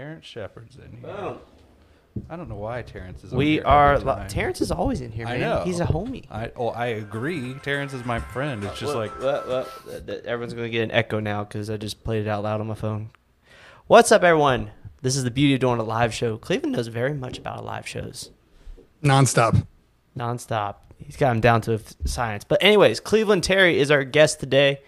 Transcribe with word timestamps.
Terrence 0.00 0.24
Shepard's 0.24 0.76
in 0.76 0.96
here. 0.98 1.36
I 2.30 2.36
don't 2.36 2.48
know 2.48 2.54
why 2.56 2.80
Terrence 2.80 3.22
is. 3.22 3.32
We 3.32 3.52
here 3.52 3.62
are. 3.66 3.92
every 3.94 4.06
Lo- 4.06 4.14
time. 4.16 4.28
Terrence 4.28 4.62
is 4.62 4.70
always 4.70 5.02
in 5.02 5.12
here, 5.12 5.26
I 5.26 5.32
man. 5.36 5.40
know. 5.40 5.62
He's 5.64 5.78
a 5.78 5.84
homie. 5.84 6.24
I 6.30 6.50
oh 6.56 6.68
I 6.70 6.86
agree. 6.86 7.52
Terrence 7.62 7.92
is 7.92 8.02
my 8.06 8.18
friend. 8.18 8.64
It's 8.64 8.78
just 8.80 8.94
Well, 8.94 8.96
like 8.96 9.20
well, 9.20 9.44
well, 9.46 9.68
th- 9.86 10.06
th- 10.06 10.24
everyone's 10.24 10.54
gonna 10.54 10.70
get 10.70 10.84
an 10.84 10.90
echo 10.90 11.20
now 11.20 11.44
because 11.44 11.68
I 11.68 11.76
just 11.76 12.02
played 12.02 12.26
it 12.26 12.28
out 12.30 12.42
loud 12.44 12.62
on 12.62 12.66
my 12.66 12.74
phone. 12.74 13.10
What's 13.88 14.10
up, 14.10 14.22
everyone? 14.22 14.70
This 15.02 15.16
is 15.16 15.24
the 15.24 15.30
beauty 15.30 15.52
of 15.54 15.60
doing 15.60 15.78
a 15.78 15.84
live 15.84 16.14
show. 16.14 16.38
Cleveland 16.38 16.74
knows 16.76 16.86
very 16.86 17.12
much 17.14 17.36
about 17.36 17.62
live 17.62 17.86
shows, 17.86 18.30
nonstop. 19.04 19.66
nonstop. 20.16 20.76
He's 20.96 21.16
got 21.18 21.32
him 21.32 21.40
down 21.40 21.60
to 21.62 21.72
a 21.72 21.74
f- 21.76 21.94
science. 22.06 22.44
But 22.44 22.62
anyways, 22.62 23.00
Cleveland 23.00 23.44
Terry 23.44 23.78
is 23.78 23.90
our 23.90 24.04
guest 24.04 24.40
today, 24.40 24.80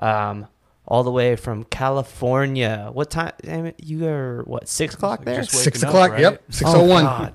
um, 0.00 0.48
all 0.86 1.02
the 1.02 1.10
way 1.10 1.36
from 1.36 1.64
California. 1.64 2.90
What 2.92 3.10
time? 3.10 3.32
damn 3.42 3.66
it, 3.66 3.76
You 3.82 4.06
are 4.06 4.42
what? 4.44 4.68
Six 4.68 4.94
o'clock 4.94 5.24
there. 5.24 5.40
just 5.40 5.50
Six 5.52 5.78
waking 5.78 5.88
up, 5.88 5.94
o'clock. 5.94 6.10
right? 6.12 6.20
Yep. 6.20 6.42
Six 6.50 6.70
oh 6.72 6.84
one. 6.84 7.04
God. 7.04 7.34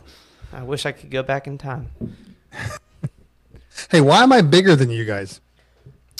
I 0.53 0.63
wish 0.63 0.85
I 0.85 0.91
could 0.91 1.09
go 1.11 1.23
back 1.23 1.47
in 1.47 1.57
time. 1.57 1.89
Hey, 3.89 4.01
why 4.01 4.21
am 4.23 4.31
I 4.31 4.41
bigger 4.41 4.75
than 4.75 4.89
you 4.89 5.05
guys? 5.05 5.41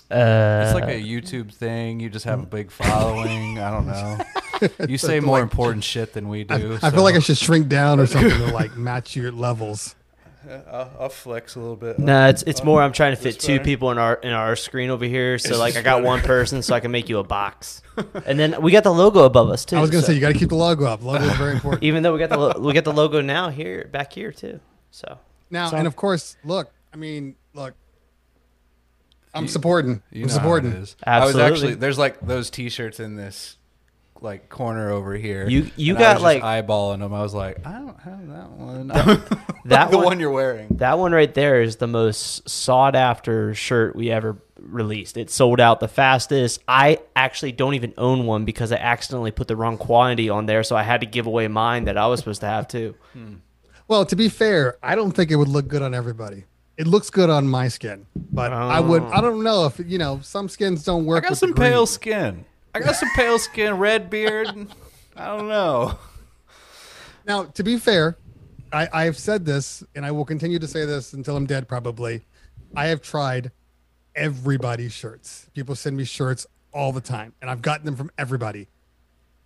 Uh, 0.10 0.64
it's 0.66 0.74
like 0.74 0.90
a 0.94 1.02
YouTube 1.02 1.54
thing. 1.54 2.00
You 2.00 2.10
just 2.10 2.26
have 2.26 2.42
a 2.42 2.46
big 2.46 2.72
following. 2.72 3.60
I 3.60 3.72
don't 3.72 3.88
know. 3.88 4.18
You 4.88 5.00
say 5.00 5.20
more 5.20 5.40
important 5.42 5.84
shit 5.84 6.14
than 6.14 6.30
we 6.30 6.42
I, 6.48 6.60
do. 6.60 6.78
I 6.84 6.92
feel 6.92 7.02
like 7.02 7.16
I 7.16 7.20
should 7.20 7.38
shrink 7.40 7.68
down 7.68 8.00
or 8.00 8.06
something 8.08 8.30
to 8.30 8.52
like 8.52 8.78
match 8.78 9.16
your 9.16 9.32
levels. 9.32 9.96
I'll, 10.70 10.92
I'll 11.02 11.10
flex 11.10 11.56
a 11.56 11.60
little 11.60 11.76
bit. 11.76 12.00
No, 12.00 12.28
it's 12.28 12.42
it's 12.44 12.64
more. 12.64 12.82
I'm 12.82 12.92
trying 12.94 13.16
to 13.16 13.22
fit 13.22 13.40
two 13.40 13.54
better? 13.56 13.64
people 13.64 13.92
in 13.92 13.98
our 13.98 14.16
in 14.16 14.32
our 14.34 14.56
screen 14.56 14.90
over 14.90 15.06
here. 15.06 15.38
So 15.38 15.58
like 15.60 15.76
I 15.76 15.82
got 15.82 16.04
one 16.04 16.22
person, 16.22 16.62
so 16.64 16.74
I 16.76 16.80
can 16.80 16.92
make 16.92 17.10
you 17.10 17.20
a 17.20 17.24
box, 17.24 17.82
and 18.26 18.40
then 18.40 18.62
we 18.62 18.72
got 18.72 18.84
the 18.84 18.94
logo 18.94 19.24
above 19.24 19.50
us 19.50 19.66
too. 19.66 19.76
I 19.78 19.82
was 19.82 19.90
gonna 19.90 20.02
so- 20.02 20.08
say 20.08 20.14
you 20.16 20.20
got 20.22 20.34
to 20.34 20.40
keep 20.40 20.50
the 20.50 20.56
logo 20.56 20.86
up. 20.86 21.04
Logo 21.04 21.24
is 21.24 21.34
very 21.38 21.54
important. 21.54 21.84
even 21.84 22.02
though 22.04 22.14
we 22.14 22.20
got 22.20 22.30
the 22.30 22.38
lo- 22.38 22.60
we 22.60 22.74
got 22.74 22.84
the 22.86 22.94
logo 22.94 23.22
now 23.22 23.50
here 23.50 23.88
back 23.92 24.14
here 24.14 24.32
too. 24.32 24.60
So 24.90 25.20
Now, 25.50 25.70
So- 25.70 25.78
and 25.78 25.86
of 25.88 25.96
course, 25.96 26.38
look. 26.44 26.72
I 26.94 26.98
mean, 26.98 27.36
look. 27.54 27.74
I'm 29.34 29.48
supporting. 29.48 30.02
You 30.12 30.24
I'm 30.24 30.28
know 30.28 30.34
how 30.34 30.34
it 30.34 30.42
supporting. 30.42 30.72
is. 30.74 30.96
I 31.04 31.20
was 31.20 31.28
Absolutely. 31.36 31.52
actually 31.54 31.74
there's 31.76 31.98
like 31.98 32.20
those 32.20 32.50
T-shirts 32.50 33.00
in 33.00 33.16
this 33.16 33.58
like 34.22 34.50
corner 34.50 34.92
over 34.92 35.16
here. 35.16 35.48
You- 35.50 35.72
you 35.76 35.96
and 35.96 36.04
I 36.04 36.08
got, 36.08 36.16
was 36.18 36.24
like- 36.24 36.42
just 36.42 36.68
eyeballing 36.68 37.00
them. 37.00 37.14
I 37.14 37.22
was 37.22 37.34
like, 37.34 37.66
I 37.66 37.74
don't 37.80 38.00
have 38.00 38.28
that 38.30 38.52
one. 38.52 38.88
that 39.66 39.92
the 39.92 39.98
one- 39.98 40.06
one, 40.06 40.20
you're 40.20 40.30
wearing. 40.32 40.68
that 40.78 40.98
one 41.00 41.12
right 41.12 41.34
there 41.34 41.62
is 41.62 41.78
the 41.78 41.88
most 41.88 42.48
sought 42.48 42.96
after 42.96 43.54
shirt 43.56 43.96
we 43.96 44.12
ever 44.12 44.38
released. 44.60 45.18
It 45.18 45.30
sold 45.32 45.60
out 45.60 45.80
the 45.80 45.88
fastest. 45.88 46.62
I 46.68 47.00
actually 47.16 47.52
don't 47.52 47.74
even 47.74 47.94
own 47.98 48.26
one 48.28 48.46
because 48.46 48.72
I 48.72 48.76
accidentally 48.78 49.32
put 49.32 49.48
the 49.48 49.56
wrong 49.56 49.78
quantity 49.78 50.30
on 50.30 50.46
there, 50.46 50.64
so 50.64 50.76
I 50.76 50.84
had 50.84 51.02
to 51.02 51.08
give 51.08 51.26
away 51.26 51.48
mine 51.48 51.86
that 51.86 51.98
I 51.98 52.06
was 52.08 52.20
supposed 52.20 52.42
to 52.42 52.48
have 52.48 52.68
too. 52.68 52.94
Hmm. 53.14 53.36
Well, 53.88 54.06
to 54.06 54.16
be 54.16 54.30
fair, 54.30 54.78
I 54.84 54.96
don't 54.96 55.12
think 55.12 55.32
it 55.32 55.36
would 55.36 55.48
look 55.50 55.68
good 55.68 55.82
on 55.82 55.94
everybody. 55.94 56.46
It 56.78 56.88
looks 56.88 57.10
good 57.10 57.30
on 57.30 57.48
my 57.48 57.68
skin, 57.68 58.06
but 58.16 58.54
I 58.54 58.80
would. 58.80 59.02
Oh. 59.04 59.10
I 59.12 59.20
don't 59.22 59.44
know 59.44 59.66
if 59.66 59.80
you 59.86 59.98
know 59.98 60.20
some 60.24 60.48
skins 60.48 60.84
don't 60.84 61.06
work. 61.06 61.18
I 61.24 61.26
got 61.26 61.32
with 61.32 61.40
the 61.42 61.48
some 61.48 61.54
pale 61.56 61.86
skin. 61.86 62.46
I 62.74 62.80
got 62.80 62.96
some 62.96 63.10
pale 63.16 63.38
skin, 63.38 63.78
red 63.78 64.10
beard. 64.10 64.48
I 65.16 65.26
don't 65.26 65.48
know. 65.48 65.98
Now, 67.28 67.44
to 67.44 67.64
be 67.64 67.78
fair, 67.78 68.18
I, 68.72 68.88
I 68.94 69.04
have 69.04 69.18
said 69.18 69.46
this, 69.46 69.84
and 69.94 70.06
I 70.06 70.12
will 70.12 70.26
continue 70.26 70.60
to 70.60 70.68
say 70.68 70.86
this 70.86 71.14
until 71.14 71.36
I'm 71.36 71.46
dead. 71.46 71.68
Probably, 71.68 72.26
I 72.76 72.88
have 72.88 73.02
tried 73.02 73.52
everybody's 74.16 74.94
shirts. 74.94 75.50
People 75.54 75.76
send 75.76 75.98
me 75.98 76.06
shirts 76.06 76.48
all 76.74 76.94
the 76.94 77.02
time, 77.02 77.34
and 77.42 77.50
I've 77.50 77.62
gotten 77.62 77.86
them 77.86 77.96
from 77.96 78.10
everybody. 78.18 78.68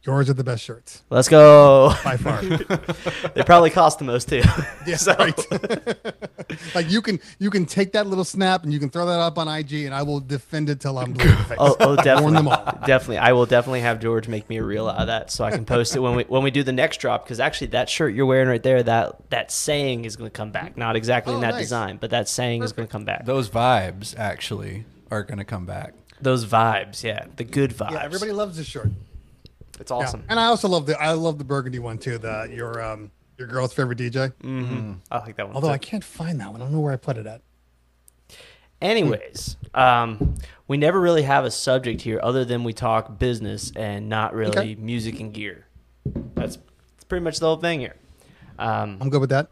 Yours 0.05 0.29
are 0.29 0.33
the 0.33 0.43
best 0.43 0.63
shirts 0.63 1.01
Let's 1.09 1.27
go. 1.27 1.91
by 2.03 2.15
far. 2.17 2.41
they 3.33 3.43
probably 3.43 3.71
cost 3.71 3.97
the 3.99 4.05
most 4.05 4.29
too. 4.29 4.43
yeah, 4.85 4.97
right. 5.17 6.75
like 6.75 6.91
you 6.91 7.01
can 7.01 7.19
you 7.39 7.49
can 7.49 7.65
take 7.65 7.93
that 7.93 8.05
little 8.05 8.23
snap 8.23 8.63
and 8.63 8.71
you 8.71 8.79
can 8.79 8.89
throw 8.89 9.05
that 9.07 9.19
up 9.19 9.37
on 9.37 9.47
IG, 9.47 9.73
and 9.85 9.95
I 9.95 10.03
will 10.03 10.19
defend 10.19 10.69
it 10.69 10.79
till 10.79 10.97
I'm 10.97 11.13
blue 11.13 11.29
in 11.29 11.35
the 11.35 11.43
face. 11.43 11.57
Oh, 11.59 11.75
oh, 11.79 11.95
definitely, 11.95 12.33
them 12.33 12.47
all. 12.47 12.79
definitely. 12.85 13.17
I 13.17 13.33
will 13.33 13.45
definitely 13.45 13.81
have 13.81 13.99
George 13.99 14.27
make 14.27 14.47
me 14.49 14.57
a 14.57 14.63
reel 14.63 14.87
out 14.87 14.97
of 14.97 15.07
that, 15.07 15.31
so 15.31 15.43
I 15.43 15.51
can 15.51 15.65
post 15.65 15.95
it 15.95 15.99
when 15.99 16.15
we 16.15 16.23
when 16.23 16.43
we 16.43 16.51
do 16.51 16.61
the 16.63 16.71
next 16.71 16.97
drop. 16.97 17.23
Because 17.25 17.39
actually, 17.39 17.67
that 17.67 17.89
shirt 17.89 18.13
you're 18.13 18.25
wearing 18.27 18.47
right 18.47 18.61
there, 18.61 18.83
that 18.83 19.29
that 19.31 19.51
saying 19.51 20.05
is 20.05 20.15
going 20.15 20.29
to 20.29 20.35
come 20.35 20.51
back. 20.51 20.77
Not 20.77 20.95
exactly 20.95 21.33
oh, 21.33 21.37
in 21.37 21.43
Oh, 21.43 21.47
that 21.47 21.53
nice. 21.55 21.63
design, 21.63 21.97
but 21.97 22.11
that 22.11 22.29
saying 22.29 22.63
is 22.63 22.73
going 22.73 22.87
to 22.87 22.91
come 22.91 23.05
back. 23.05 23.25
Those 23.25 23.49
vibes 23.49 24.15
actually 24.17 24.85
are 25.11 25.23
gonna 25.23 25.45
come 25.45 25.65
back. 25.65 25.93
Those 26.21 26.45
vibes, 26.45 27.03
yeah, 27.03 27.25
the 27.35 27.43
good 27.43 27.71
vibes. 27.71 27.91
Yeah, 27.91 28.03
everybody 28.03 28.31
loves 28.31 28.57
this 28.57 28.67
shirt. 28.67 28.89
It's 29.79 29.91
Yeah. 29.91 29.97
awesome. 29.97 30.23
And 30.29 30.39
I 30.39 30.45
also 30.45 30.67
love 30.67 30.85
the 30.85 30.99
I 31.01 31.11
love 31.13 31.37
the 31.37 31.43
burgundy 31.43 31.79
one 31.79 31.97
too. 31.97 32.17
The 32.17 32.49
your 32.53 32.81
um 32.83 33.11
your 33.37 33.47
girl's 33.47 33.73
favorite 33.73 33.97
DJ. 33.97 34.31
Mm-hmm. 34.43 34.93
I 35.11 35.19
like 35.19 35.35
that 35.37 35.47
one. 35.47 35.55
Although 35.55 35.67
too. 35.69 35.73
I 35.73 35.77
can't 35.77 36.03
find 36.03 36.39
that 36.39 36.51
one. 36.51 36.61
I 36.61 36.65
don't 36.65 36.73
know 36.73 36.79
where 36.79 36.93
I 36.93 36.97
put 36.97 37.17
it 37.17 37.25
at. 37.27 37.41
Anyways, 38.81 39.55
um, 39.73 40.35
we 40.67 40.77
never 40.77 40.99
really 40.99 41.23
have 41.23 41.45
a 41.45 41.51
subject 41.51 42.01
here 42.01 42.19
other 42.21 42.43
than 42.45 42.63
we 42.63 42.73
talk 42.73 43.17
business 43.17 43.71
and 43.75 44.09
not 44.09 44.33
really 44.35 44.49
Okay. 44.57 44.75
music 44.75 45.19
and 45.19 45.33
gear. 45.33 45.65
That's, 46.35 46.57
that's 46.57 47.03
pretty 47.07 47.23
much 47.23 47.39
the 47.39 47.45
whole 47.45 47.55
thing 47.57 47.79
here. 47.79 47.95
Um, 48.59 48.97
I'm 49.01 49.09
good 49.09 49.21
with 49.21 49.29
that. 49.31 49.47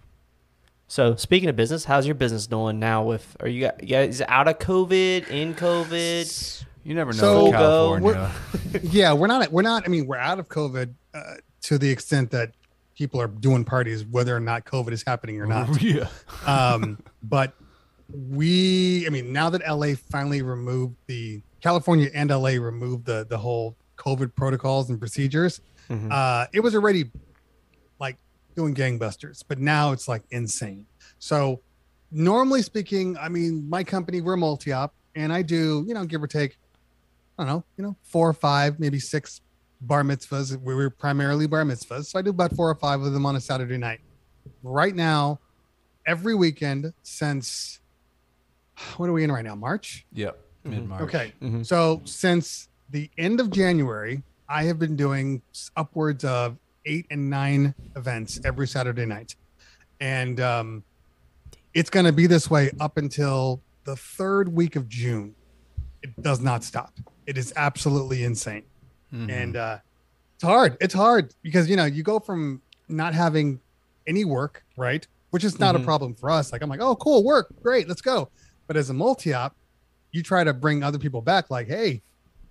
So 0.88 1.16
speaking 1.16 1.50
of 1.50 1.56
business, 1.56 1.86
how's 1.86 2.06
your 2.06 2.16
business 2.16 2.46
doing 2.48 2.80
now? 2.80 3.04
With 3.04 3.36
are 3.40 3.48
you 3.48 3.62
guys, 3.68 3.78
you 3.82 3.88
guys 3.88 4.22
out 4.22 4.48
of 4.48 4.60
COVID, 4.60 5.30
in 5.30 5.56
COVID? 5.56 6.64
You 6.84 6.96
never 6.96 7.12
know 7.14 7.20
So, 7.20 7.52
California. 7.52 8.32
yeah, 8.84 9.14
we're 9.14 9.28
not 9.28 9.52
we're 9.52 9.62
not. 9.62 9.84
I 9.86 9.90
mean, 9.90 10.06
we're 10.08 10.18
out 10.18 10.40
of 10.40 10.50
COVID 10.50 10.94
uh, 11.14 11.22
to 11.62 11.78
the 11.78 11.90
extent 11.90 12.32
that 12.32 12.52
people 12.96 13.20
are 13.22 13.28
doing 13.28 13.64
parties, 13.66 14.06
whether 14.06 14.36
or 14.36 14.40
not 14.40 14.66
COVID 14.66 14.92
is 14.92 15.04
happening 15.06 15.40
or 15.42 15.46
not. 15.48 15.82
yeah. 15.82 16.08
um, 16.46 17.00
but 17.24 17.54
we, 18.14 19.06
I 19.08 19.10
mean, 19.10 19.32
now 19.34 19.50
that 19.50 19.62
LA 19.68 19.94
finally 20.12 20.42
removed 20.42 20.96
the 21.08 21.42
California 21.62 22.10
and 22.14 22.30
LA 22.30 22.52
removed 22.52 23.06
the 23.06 23.26
the 23.30 23.38
whole 23.38 23.76
COVID 23.98 24.36
protocols 24.36 24.90
and 24.90 25.00
procedures, 25.00 25.62
Mhm. 25.90 26.12
uh, 26.12 26.48
it 26.54 26.60
was 26.60 26.76
already 26.76 27.10
like 28.00 28.18
doing 28.56 28.76
gangbusters, 28.76 29.44
but 29.48 29.60
now 29.60 29.92
it's 29.94 30.08
like 30.08 30.24
insane. 30.32 30.86
So, 31.20 31.62
normally 32.12 32.62
speaking, 32.62 33.18
I 33.18 33.30
mean, 33.30 33.70
my 33.70 33.84
company 33.84 34.20
we're 34.22 34.36
multi-op, 34.38 34.94
and 35.16 35.32
I 35.32 35.42
do 35.42 35.86
you 35.88 35.94
know 35.94 36.06
give 36.06 36.22
or 36.22 36.28
take, 36.28 36.58
I 37.38 37.44
don't 37.44 37.48
know, 37.48 37.64
you 37.78 37.84
know, 37.84 37.96
four 38.04 38.30
or 38.30 38.34
five, 38.34 38.80
maybe 38.80 39.00
six 39.00 39.42
bar 39.82 40.04
mitzvahs. 40.04 40.60
We 40.62 40.76
were 40.76 40.90
primarily 40.90 41.48
bar 41.48 41.64
mitzvahs, 41.64 42.06
so 42.06 42.20
I 42.20 42.22
do 42.22 42.30
about 42.30 42.56
four 42.56 42.70
or 42.70 42.76
five 42.76 43.02
of 43.02 43.12
them 43.14 43.26
on 43.26 43.36
a 43.36 43.42
Saturday 43.42 43.78
night. 43.78 44.02
Right 44.62 44.96
now, 44.96 45.40
every 46.06 46.36
weekend 46.36 46.94
since 47.04 47.80
what 48.98 49.10
are 49.10 49.14
we 49.14 49.24
in 49.24 49.32
right 49.32 49.44
now? 49.46 49.56
March. 49.56 50.06
Yep. 50.14 50.40
Mid 50.64 50.88
March. 50.88 51.02
Okay. 51.02 51.34
Mhm. 51.42 51.66
So 51.66 52.02
since 52.06 52.70
the 52.90 53.10
end 53.18 53.40
of 53.40 53.50
January, 53.50 54.24
I 54.48 54.64
have 54.64 54.80
been 54.80 54.96
doing 54.96 55.42
upwards 55.76 56.24
of 56.24 56.58
eight 56.86 57.06
and 57.10 57.30
nine 57.30 57.74
events 57.96 58.40
every 58.44 58.68
Saturday 58.68 59.06
night. 59.06 59.36
And 60.00 60.40
um, 60.40 60.84
it's 61.74 61.90
going 61.90 62.06
to 62.06 62.12
be 62.12 62.28
this 62.28 62.50
way 62.50 62.72
up 62.80 62.98
until 62.98 63.62
the 63.86 63.96
third 63.96 64.54
week 64.54 64.76
of 64.76 64.88
June. 64.90 65.36
It 66.02 66.22
does 66.22 66.40
not 66.42 66.64
stop. 66.64 66.94
It 67.26 67.38
is 67.38 67.54
absolutely 67.56 68.24
insane. 68.24 68.64
Mhm. 69.14 69.30
And 69.32 69.56
uh, 69.56 69.78
it's 70.36 70.44
hard. 70.44 70.78
It's 70.82 70.94
hard 70.94 71.34
because, 71.42 71.70
you 71.70 71.76
know, 71.76 71.86
you 71.86 72.04
go 72.04 72.20
from 72.20 72.62
not 72.90 73.14
having 73.14 73.60
any 74.08 74.26
work, 74.26 74.64
right? 74.78 75.06
Which 75.30 75.44
is 75.44 75.60
not 75.60 75.76
Mhm. 75.76 75.82
a 75.82 75.84
problem 75.84 76.16
for 76.16 76.30
us. 76.30 76.52
Like, 76.52 76.62
I'm 76.62 76.70
like, 76.70 76.82
oh, 76.82 76.96
cool, 76.96 77.24
work. 77.24 77.54
Great. 77.62 77.88
Let's 77.88 78.02
go. 78.02 78.30
But 78.68 78.76
as 78.78 78.90
a 78.90 78.94
multi 78.94 79.34
op, 79.34 79.56
you 80.12 80.22
try 80.24 80.44
to 80.44 80.54
bring 80.54 80.84
other 80.84 81.00
people 81.00 81.22
back, 81.22 81.50
like, 81.50 81.68
hey, 81.68 82.02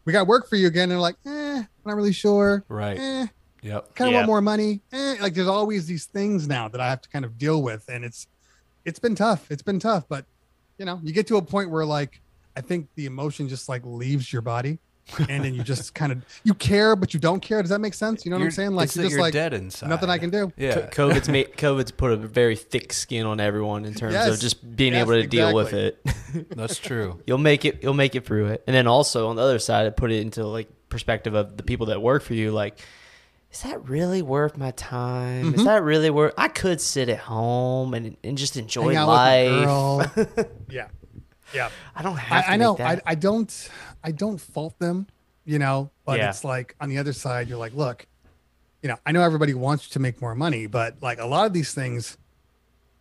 we 0.05 0.13
got 0.13 0.27
work 0.27 0.49
for 0.49 0.57
you 0.57 0.67
again. 0.67 0.85
And 0.85 0.93
they're 0.93 0.99
like, 0.99 1.17
eh, 1.27 1.59
I'm 1.59 1.67
not 1.85 1.97
really 1.97 2.13
sure. 2.13 2.65
right. 2.69 2.99
Eh, 2.99 3.27
Yep. 3.63 3.95
kind 3.95 4.09
of 4.09 4.13
Yeah. 4.13 4.19
want 4.19 4.27
more 4.27 4.41
money. 4.41 4.81
Eh. 4.93 5.17
Like 5.21 5.35
there's 5.35 5.47
always 5.47 5.87
these 5.87 6.07
things 6.07 6.49
now 6.49 6.67
that 6.69 6.81
I 6.81 6.89
have 6.91 7.01
to 7.03 7.09
kind 7.09 7.25
of 7.25 7.39
deal 7.39 7.63
with. 7.63 7.89
And 7.89 8.05
it's 8.05 8.27
it's 8.85 8.99
been 8.99 9.15
tough. 9.15 9.49
It's 9.51 9.63
been 9.63 9.79
tough. 9.79 10.09
But 10.09 10.25
you 10.79 10.85
know, 10.85 10.99
you 11.05 11.13
get 11.13 11.29
to 11.29 11.37
a 11.37 11.43
point 11.43 11.71
where 11.71 11.87
like 11.87 12.21
I 12.57 12.61
think 12.61 12.89
the 12.95 13.07
emotion 13.07 13.49
just 13.49 13.69
like 13.69 13.83
leaves 13.85 14.33
your 14.33 14.43
body. 14.43 14.79
and 15.29 15.45
then 15.45 15.53
you 15.53 15.65
just 15.65 15.95
kind 15.97 16.13
of 16.13 16.25
you 16.45 16.55
care, 16.55 16.95
but 16.95 17.13
you 17.13 17.19
don't 17.19 17.41
care. 17.41 17.61
Does 17.61 17.71
that 17.71 17.81
make 17.81 17.93
sense? 17.93 18.25
You 18.25 18.31
know 18.31 18.39
what 18.39 18.45
I'm 18.45 18.51
saying? 18.53 18.71
Like 18.71 18.85
it's 18.87 18.97
you're 18.97 19.05
just 19.05 19.13
you're 19.15 19.21
like 19.21 19.33
dead 19.33 19.53
inside. 19.53 19.89
nothing 19.89 20.09
I 20.09 20.19
can 20.19 20.31
do. 20.31 20.53
Yeah. 20.57 20.89
COVID's 20.91 21.29
made 21.29 21.57
COVID's 21.57 21.91
put 21.91 22.13
a 22.13 22.17
very 22.17 22.55
thick 22.55 22.93
skin 22.93 23.27
on 23.27 23.41
everyone 23.41 23.85
in 23.85 23.95
terms 23.95 24.15
of 24.15 24.39
just 24.39 24.77
being 24.77 24.93
Yes, 24.93 25.03
able 25.03 25.21
to 25.21 25.27
deal 25.27 25.53
with 25.55 25.73
it. 25.73 26.01
That's 26.51 26.79
true. 26.79 27.21
you'll 27.27 27.39
make 27.39 27.65
it. 27.65 27.83
You'll 27.83 27.95
make 27.95 28.15
it 28.15 28.25
through 28.25 28.47
it. 28.49 28.63
And 28.69 28.77
then 28.77 28.87
also 28.87 29.29
on 29.29 29.35
the 29.37 29.43
other 29.43 29.59
side, 29.59 29.87
it 29.87 29.97
put 29.97 30.13
it 30.13 30.21
into 30.21 30.47
like 30.47 30.69
perspective 30.89 31.35
of 31.35 31.57
the 31.57 31.65
people 31.65 31.87
that 31.87 32.01
work 32.01 32.23
for 32.23 32.35
you. 32.35 32.53
Like, 32.53 32.79
is 33.51 33.63
that 33.65 33.87
really 33.89 34.23
worth 34.23 34.57
my 34.57 34.71
time? 34.71 35.47
Mm-hmm. 35.47 35.55
Is 35.57 35.65
that 35.65 35.83
really 35.83 36.11
worth? 36.11 36.33
I 36.39 36.47
could 36.47 36.81
sit 36.81 37.09
at 37.09 37.19
home 37.19 37.93
and 37.95 38.17
and 38.23 38.39
just 38.39 38.57
enjoy 38.57 38.95
Hang 38.95 38.97
out 38.99 39.09
with 39.09 39.17
life. 39.17 40.37
girl. 40.37 40.47
yeah, 40.71 40.89
yeah. 41.55 41.71
I 41.95 42.03
don't 42.03 42.17
have. 42.17 42.45
to 42.45 42.51
I, 42.51 42.55
I 42.55 42.57
know. 42.57 42.73
make 42.77 42.81
I. 42.87 43.01
I 43.07 43.15
don't. 43.15 43.71
I 44.05 44.11
don't 44.13 44.41
fault 44.41 44.79
them. 44.79 45.07
You 45.45 45.59
know, 45.59 45.91
but 46.05 46.19
Yeah. 46.19 46.29
it's 46.31 46.45
like 46.45 46.77
on 46.81 46.89
the 46.89 46.99
other 46.99 47.13
side, 47.13 47.49
you're 47.49 47.59
like, 47.59 47.75
look, 47.75 48.07
you 48.81 48.89
know, 48.89 48.97
I 49.05 49.11
know 49.11 49.23
everybody 49.23 49.55
wants 49.55 49.89
to 49.89 49.99
make 49.99 50.21
more 50.23 50.37
money, 50.37 50.67
but 50.67 50.97
like 51.03 51.19
a 51.19 51.27
lot 51.27 51.47
of 51.47 51.53
these 51.53 51.75
things 51.75 52.17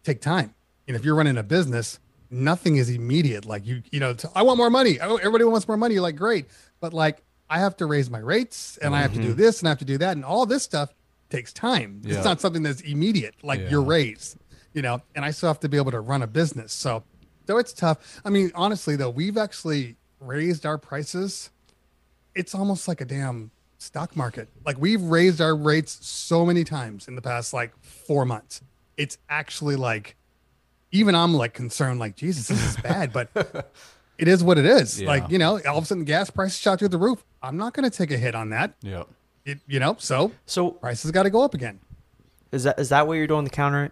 take 0.04 0.22
time. 0.22 0.56
And 0.88 0.96
if 0.98 1.06
you're 1.06 1.14
running 1.16 1.38
a 1.38 1.44
business, 1.44 2.00
nothing 2.32 2.78
is 2.78 2.90
immediate. 2.90 3.46
Like 3.46 3.66
you, 3.66 3.84
you 3.92 4.00
know, 4.00 4.16
I 4.34 4.42
want 4.42 4.58
more 4.58 4.72
money. 4.72 5.00
Oh, 5.00 5.18
everybody 5.18 5.44
wants 5.44 5.68
more 5.68 5.78
money. 5.78 5.94
You're 5.94 6.02
like, 6.02 6.16
great. 6.16 6.48
But 6.80 6.94
like, 6.94 7.22
I 7.48 7.60
have 7.60 7.78
to 7.78 7.86
raise 7.86 8.10
my 8.10 8.18
rates 8.20 8.78
and 8.82 8.96
I 8.96 9.02
have 9.02 9.14
to 9.14 9.22
do 9.22 9.34
Mhm. 9.34 9.38
this 9.38 9.60
and 9.60 9.68
I 9.68 9.72
have 9.72 9.80
to 9.80 9.86
do 9.86 10.00
that. 10.00 10.14
And 10.16 10.26
all 10.26 10.48
this 10.48 10.64
stuff 10.64 10.94
takes 11.30 11.54
time. 11.54 12.02
Yeah. 12.04 12.16
It's 12.16 12.26
not 12.26 12.42
something 12.42 12.64
that's 12.64 12.82
immediate, 12.82 13.36
like 13.44 13.70
your 13.70 13.82
Yeah. 13.84 13.88
raise, 13.90 14.36
you 14.74 14.82
know, 14.82 15.02
and 15.14 15.24
I 15.24 15.30
still 15.32 15.50
have 15.50 15.60
to 15.60 15.70
be 15.70 15.78
able 15.78 15.92
to 15.92 16.00
run 16.00 16.24
a 16.24 16.28
business. 16.28 16.74
So, 16.74 17.04
though 17.46 17.58
it's 17.58 17.74
tough. 17.74 18.22
I 18.26 18.30
mean, 18.30 18.52
honestly, 18.56 18.96
though, 18.96 19.10
we've 19.10 19.38
actually 19.38 19.96
raised 20.20 20.66
our 20.66 20.78
prices. 20.78 21.50
It's 22.36 22.56
almost 22.56 22.88
like 22.88 23.02
a 23.02 23.06
damn 23.06 23.52
stock 23.78 24.16
market. 24.16 24.48
Like 24.66 24.78
we've 24.80 25.02
raised 25.02 25.42
our 25.42 25.56
rates 25.56 25.98
so 26.06 26.46
many 26.46 26.64
times 26.64 27.08
in 27.08 27.16
the 27.16 27.22
past 27.22 27.54
like 27.54 27.72
four 27.82 28.26
months. 28.26 28.62
It's 28.98 29.18
actually 29.30 29.76
like, 29.76 30.16
even 30.92 31.16
I'm 31.16 31.34
like 31.34 31.54
concerned, 31.54 32.00
like, 32.00 32.16
Jesus, 32.16 32.48
this 32.50 32.64
is 32.64 32.78
bad, 32.78 33.12
but 33.14 33.30
it 34.18 34.28
is 34.28 34.44
what 34.44 34.58
it 34.58 34.66
is. 34.66 35.02
Yeah. 35.02 35.08
Like, 35.08 35.30
you 35.30 35.38
know, 35.40 35.60
all 35.68 35.78
of 35.78 35.84
a 35.86 35.88
sudden 35.88 36.04
gas 36.04 36.30
prices 36.30 36.60
shot 36.60 36.80
through 36.80 36.90
the 36.90 36.98
roof. 36.98 37.24
I'm 37.42 37.58
not 37.58 37.74
going 37.74 37.90
to 37.90 37.96
take 37.96 38.12
a 38.12 38.18
hit 38.18 38.36
on 38.36 38.50
that. 38.50 38.74
Yeah. 38.82 39.04
It, 39.46 39.60
you 39.68 39.80
know, 39.80 39.96
so 40.00 40.32
So 40.46 40.70
prices 40.72 41.10
got 41.12 41.24
to 41.24 41.30
go 41.32 41.42
up 41.44 41.54
again. 41.56 41.80
is 42.52 42.64
that 42.64 42.80
is 42.80 42.90
that 42.90 43.08
what 43.08 43.14
you're 43.14 43.26
doing 43.26 43.46
to 43.46 43.52
counter 43.52 43.86
it? 43.86 43.92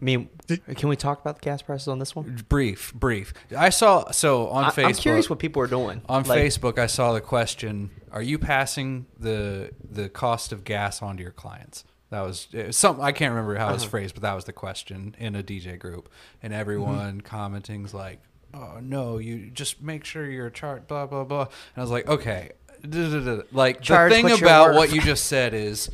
I 0.00 0.04
mean, 0.04 0.28
can 0.76 0.88
we 0.88 0.96
talk 0.96 1.20
about 1.20 1.36
the 1.36 1.40
gas 1.44 1.60
prices 1.62 1.88
on 1.88 1.98
this 1.98 2.14
one? 2.14 2.44
Brief, 2.48 2.94
brief. 2.94 3.34
I 3.56 3.70
saw 3.70 4.10
so 4.12 4.48
on 4.48 4.64
I, 4.66 4.70
Facebook. 4.70 4.84
I'm 4.86 4.94
curious 4.94 5.28
what 5.30 5.38
people 5.40 5.60
are 5.62 5.66
doing 5.66 6.02
on 6.08 6.22
Like, 6.24 6.40
Facebook, 6.40 6.78
I 6.78 6.86
saw 6.86 7.12
the 7.12 7.20
question: 7.20 7.90
Are 8.12 8.22
you 8.22 8.38
passing 8.38 9.06
the 9.18 9.70
the 9.90 10.08
cost 10.08 10.52
of 10.52 10.64
gas 10.64 11.02
on 11.02 11.16
to 11.16 11.22
your 11.22 11.32
clients? 11.32 11.84
That 12.10 12.20
was 12.22 12.48
was 12.52 12.76
some. 12.76 13.00
I 13.00 13.12
can't 13.12 13.32
remember 13.32 13.56
how 13.56 13.70
it 13.70 13.72
was 13.72 13.82
Uh-huh. 13.82 13.90
phrased, 13.90 14.14
but 14.14 14.22
that 14.22 14.34
was 14.34 14.44
the 14.44 14.52
question 14.52 15.14
in 15.18 15.34
a 15.34 15.42
DJ 15.42 15.76
group, 15.78 16.08
and 16.42 16.52
Mm-hmm. 16.52 16.60
everyone 16.60 17.20
commenting's 17.20 17.92
like, 17.92 18.20
"Oh 18.54 18.78
no, 18.80 19.18
you 19.18 19.50
just 19.50 19.82
make 19.82 20.04
sure 20.04 20.24
your 20.30 20.48
chart 20.48 20.86
blah 20.88 21.06
blah 21.06 21.24
blah." 21.24 21.42
And 21.42 21.50
I 21.76 21.80
was 21.80 21.90
like, 21.90 22.08
"Okay." 22.08 22.52
Like 23.52 23.80
Charge 23.80 24.12
the 24.12 24.22
thing 24.22 24.30
about 24.40 24.74
what 24.74 24.92
you 24.92 25.00
just 25.00 25.26
said 25.26 25.52
is 25.52 25.90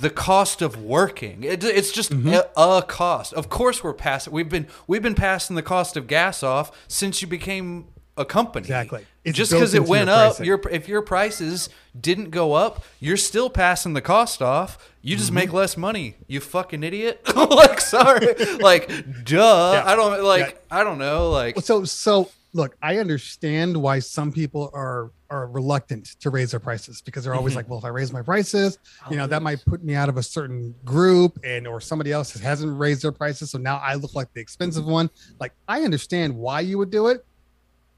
the 0.00 0.10
cost 0.10 0.60
of 0.60 0.76
working. 0.82 1.42
It, 1.42 1.64
it's 1.64 1.90
just 1.92 2.10
Mm-hmm. 2.12 2.34
a, 2.56 2.60
a 2.78 2.82
cost. 2.82 3.32
Of 3.32 3.48
course, 3.48 3.82
we're 3.82 3.94
passing. 3.94 4.32
We've 4.32 4.48
been 4.48 4.66
we've 4.86 5.02
been 5.02 5.14
passing 5.14 5.56
the 5.56 5.62
cost 5.62 5.96
of 5.96 6.06
gas 6.06 6.42
off 6.42 6.70
since 6.88 7.22
you 7.22 7.28
became 7.28 7.86
a 8.16 8.24
company. 8.24 8.64
Exactly. 8.64 9.06
It's 9.24 9.36
just 9.36 9.52
because 9.52 9.74
it 9.74 9.84
went 9.84 10.08
your 10.08 10.16
up, 10.16 10.40
your 10.40 10.60
if 10.70 10.88
your 10.88 11.00
prices 11.02 11.68
didn't 11.98 12.30
go 12.30 12.52
up, 12.54 12.84
you're 13.00 13.16
still 13.16 13.48
passing 13.48 13.94
the 13.94 14.00
cost 14.02 14.42
off. 14.42 14.92
You 15.00 15.16
just 15.16 15.28
Mm-hmm. 15.28 15.34
make 15.36 15.52
less 15.52 15.76
money. 15.76 16.16
You 16.26 16.40
fucking 16.40 16.82
idiot. 16.82 17.20
like 17.36 17.80
sorry. 17.80 18.34
like 18.60 18.88
duh. 19.24 19.72
Yeah. 19.74 19.82
I 19.86 19.96
don't 19.96 20.22
like. 20.22 20.40
Yeah. 20.70 20.78
I 20.78 20.84
don't 20.84 20.98
know. 20.98 21.30
Like 21.30 21.60
So, 21.60 21.84
so 21.84 22.30
look, 22.54 22.76
I 22.82 22.98
understand 22.98 23.76
why 23.76 23.98
some 23.98 24.32
people 24.32 24.70
are 24.74 25.10
are 25.30 25.46
reluctant 25.46 26.06
to 26.20 26.30
raise 26.30 26.52
their 26.52 26.60
prices 26.60 27.02
because 27.02 27.22
they're 27.22 27.34
always 27.34 27.52
Mhm. 27.52 27.56
like, 27.56 27.68
well, 27.68 27.78
if 27.78 27.84
I 27.84 27.88
raise 27.88 28.10
my 28.14 28.22
prices, 28.22 28.78
you 29.10 29.16
know, 29.18 29.26
that 29.26 29.42
might 29.42 29.62
put 29.66 29.84
me 29.84 29.94
out 29.94 30.08
of 30.08 30.16
a 30.16 30.22
certain 30.22 30.74
group 30.86 31.38
and 31.44 31.66
or 31.66 31.82
somebody 31.82 32.12
else 32.12 32.32
hasn't 32.32 32.78
raised 32.78 33.02
their 33.02 33.12
prices. 33.12 33.50
So 33.50 33.58
now 33.58 33.76
I 33.76 33.94
look 33.94 34.14
like 34.14 34.32
the 34.32 34.40
expensive 34.40 34.86
one. 34.86 35.10
Like 35.38 35.52
I 35.68 35.82
understand 35.82 36.34
why 36.34 36.60
you 36.60 36.78
would 36.78 36.90
do 36.90 37.08
it. 37.08 37.26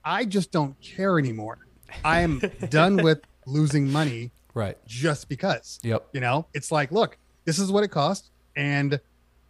I 0.05 0.25
just 0.25 0.51
don't 0.51 0.75
care 0.81 1.21
anymore. 1.21 1.59
I 2.05 2.21
am 2.23 2.41
done 2.69 2.97
with 3.05 3.21
losing 3.47 3.89
money 3.89 4.33
right. 4.55 4.77
just 4.89 5.29
because. 5.29 5.79
Yep. 5.85 6.09
You 6.13 6.21
know, 6.21 6.47
it's 6.53 6.73
like, 6.73 6.91
look, 6.91 7.17
this 7.45 7.61
is 7.61 7.71
what 7.71 7.85
it 7.85 7.89
costs, 7.93 8.31
and 8.57 8.99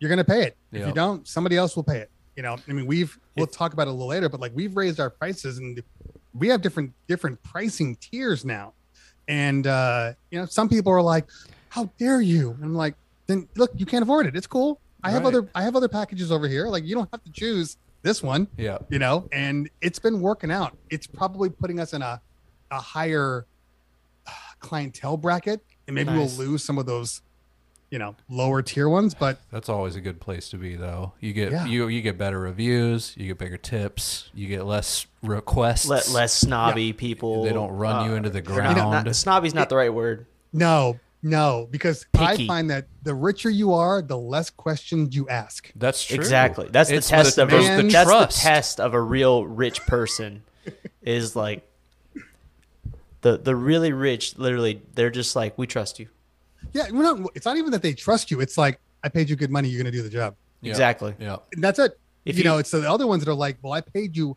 you're 0.00 0.08
going 0.10 0.18
to 0.18 0.24
pay 0.24 0.42
it. 0.42 0.56
If 0.70 0.86
you 0.86 0.92
don't, 0.92 1.26
somebody 1.26 1.56
else 1.56 1.76
will 1.76 1.82
pay 1.84 1.98
it. 1.98 2.10
You 2.40 2.44
know, 2.44 2.56
I 2.66 2.72
mean, 2.72 2.86
we've 2.86 3.18
we'll 3.36 3.46
talk 3.46 3.74
about 3.74 3.82
it 3.86 3.90
a 3.90 3.92
little 3.92 4.06
later, 4.06 4.30
but 4.30 4.40
like 4.40 4.52
we've 4.54 4.74
raised 4.74 4.98
our 4.98 5.10
prices, 5.10 5.58
and 5.58 5.82
we 6.32 6.48
have 6.48 6.62
different 6.62 6.94
different 7.06 7.42
pricing 7.42 7.96
tiers 7.96 8.46
now. 8.46 8.72
And 9.28 9.66
uh, 9.66 10.14
you 10.30 10.38
know, 10.38 10.46
some 10.46 10.66
people 10.66 10.90
are 10.90 11.02
like, 11.02 11.26
"How 11.68 11.90
dare 11.98 12.22
you?" 12.22 12.52
And 12.52 12.64
I'm 12.64 12.74
like, 12.74 12.94
"Then 13.26 13.46
look, 13.56 13.72
you 13.76 13.84
can't 13.84 14.02
afford 14.02 14.24
it. 14.24 14.34
It's 14.36 14.46
cool. 14.46 14.80
I 15.04 15.10
have 15.10 15.26
other 15.26 15.50
I 15.54 15.64
have 15.64 15.76
other 15.76 15.86
packages 15.86 16.32
over 16.32 16.48
here. 16.48 16.66
Like 16.68 16.84
you 16.86 16.94
don't 16.94 17.10
have 17.12 17.22
to 17.24 17.30
choose 17.30 17.76
this 18.00 18.22
one." 18.22 18.48
Yeah. 18.56 18.78
you 18.88 18.98
know 18.98 19.28
and 19.32 19.68
it's 19.82 19.98
been 19.98 20.22
working 20.22 20.50
out 20.50 20.78
it's 20.88 21.06
probably 21.06 21.50
putting 21.50 21.78
us 21.78 21.92
in 21.92 22.00
a 22.00 22.22
a 22.70 22.80
higher 22.80 23.44
uh, 24.26 24.30
clientele 24.60 25.18
bracket 25.18 25.60
and 25.86 25.94
maybe 25.94 26.08
Nice. 26.10 26.38
we'll 26.38 26.48
lose 26.48 26.64
some 26.64 26.78
of 26.78 26.86
those 26.86 27.20
you 27.90 27.98
know 27.98 28.14
lower 28.28 28.62
tier 28.62 28.88
ones 28.88 29.14
but 29.14 29.40
That's 29.50 29.68
always 29.68 29.96
a 29.96 30.00
good 30.00 30.20
place 30.20 30.48
to 30.50 30.56
be, 30.56 30.76
though. 30.76 31.12
You 31.20 31.32
get 31.32 31.50
Yeah. 31.52 31.66
you 31.66 31.88
you 31.88 32.02
get 32.02 32.16
better 32.18 32.38
reviews, 32.38 33.14
you 33.16 33.26
get 33.26 33.38
bigger 33.38 33.56
tips, 33.56 34.30
you 34.34 34.46
get 34.46 34.64
less 34.64 35.06
requests. 35.22 35.86
let 35.86 36.08
less 36.10 36.32
snobby 36.32 36.92
people. 36.92 37.42
They 37.44 37.52
don't 37.52 37.72
run 37.72 38.06
you 38.06 38.12
uh, 38.12 38.16
into 38.16 38.30
the 38.30 38.40
or 38.40 38.62
not- 38.62 38.76
not- 38.76 39.02
ground. 39.04 39.16
snobby's 39.16 39.54
not 39.54 39.68
the 39.68 39.76
right 39.76 39.92
word. 39.92 40.26
no 40.52 40.98
no 41.22 41.68
because 41.70 42.06
Picky. 42.14 42.44
i 42.44 42.46
find 42.46 42.70
that 42.70 42.86
the 43.02 43.14
richer 43.14 43.50
you 43.50 43.74
are 43.74 44.00
the 44.00 44.16
less 44.16 44.48
questions 44.48 45.14
you 45.14 45.28
ask 45.28 45.70
That's 45.76 46.02
true. 46.02 46.16
Exactly. 46.16 46.68
That's 46.70 46.88
the 46.88 47.02
test 47.02 47.36
the, 47.36 47.42
of 47.42 47.50
there's 47.50 47.68
a, 47.68 47.76
the 47.82 47.88
that's 47.90 48.08
trust. 48.08 48.38
the 48.38 48.42
test 48.42 48.80
of 48.80 48.94
a 48.94 49.00
real 49.00 49.44
rich 49.46 49.82
person 49.82 50.42
is 51.02 51.36
like 51.36 51.68
the 53.20 53.36
the 53.36 53.54
really 53.54 53.92
rich 53.92 54.38
literally 54.38 54.80
they're 54.94 55.10
just 55.10 55.36
like 55.36 55.58
we 55.58 55.66
trust 55.66 55.98
you. 55.98 56.08
Yeah 56.72 56.90
well, 56.92 57.16
no, 57.16 57.28
it's 57.34 57.46
not 57.46 57.56
even 57.56 57.70
that 57.72 57.82
they 57.82 57.92
trust 57.92 58.30
you 58.30 58.40
it's 58.40 58.56
like 58.58 58.80
i 59.04 59.08
paid 59.08 59.28
you 59.30 59.36
good 59.36 59.50
money 59.50 59.68
you're 59.68 59.82
going 59.82 59.92
to 59.92 59.96
do 59.96 60.02
the 60.02 60.10
job 60.10 60.34
Yeah. 60.60 60.70
Exactly. 60.70 61.14
Yeah. 61.18 61.36
and 61.54 61.62
that's 61.64 61.78
it 61.78 61.98
If 62.24 62.36
you, 62.36 62.38
you- 62.42 62.44
know 62.48 62.58
it's 62.58 62.70
the 62.70 62.90
other 62.90 63.06
ones 63.06 63.24
that 63.24 63.30
are 63.30 63.34
like 63.34 63.58
well 63.62 63.72
i 63.72 63.80
paid 63.80 64.16
you 64.16 64.36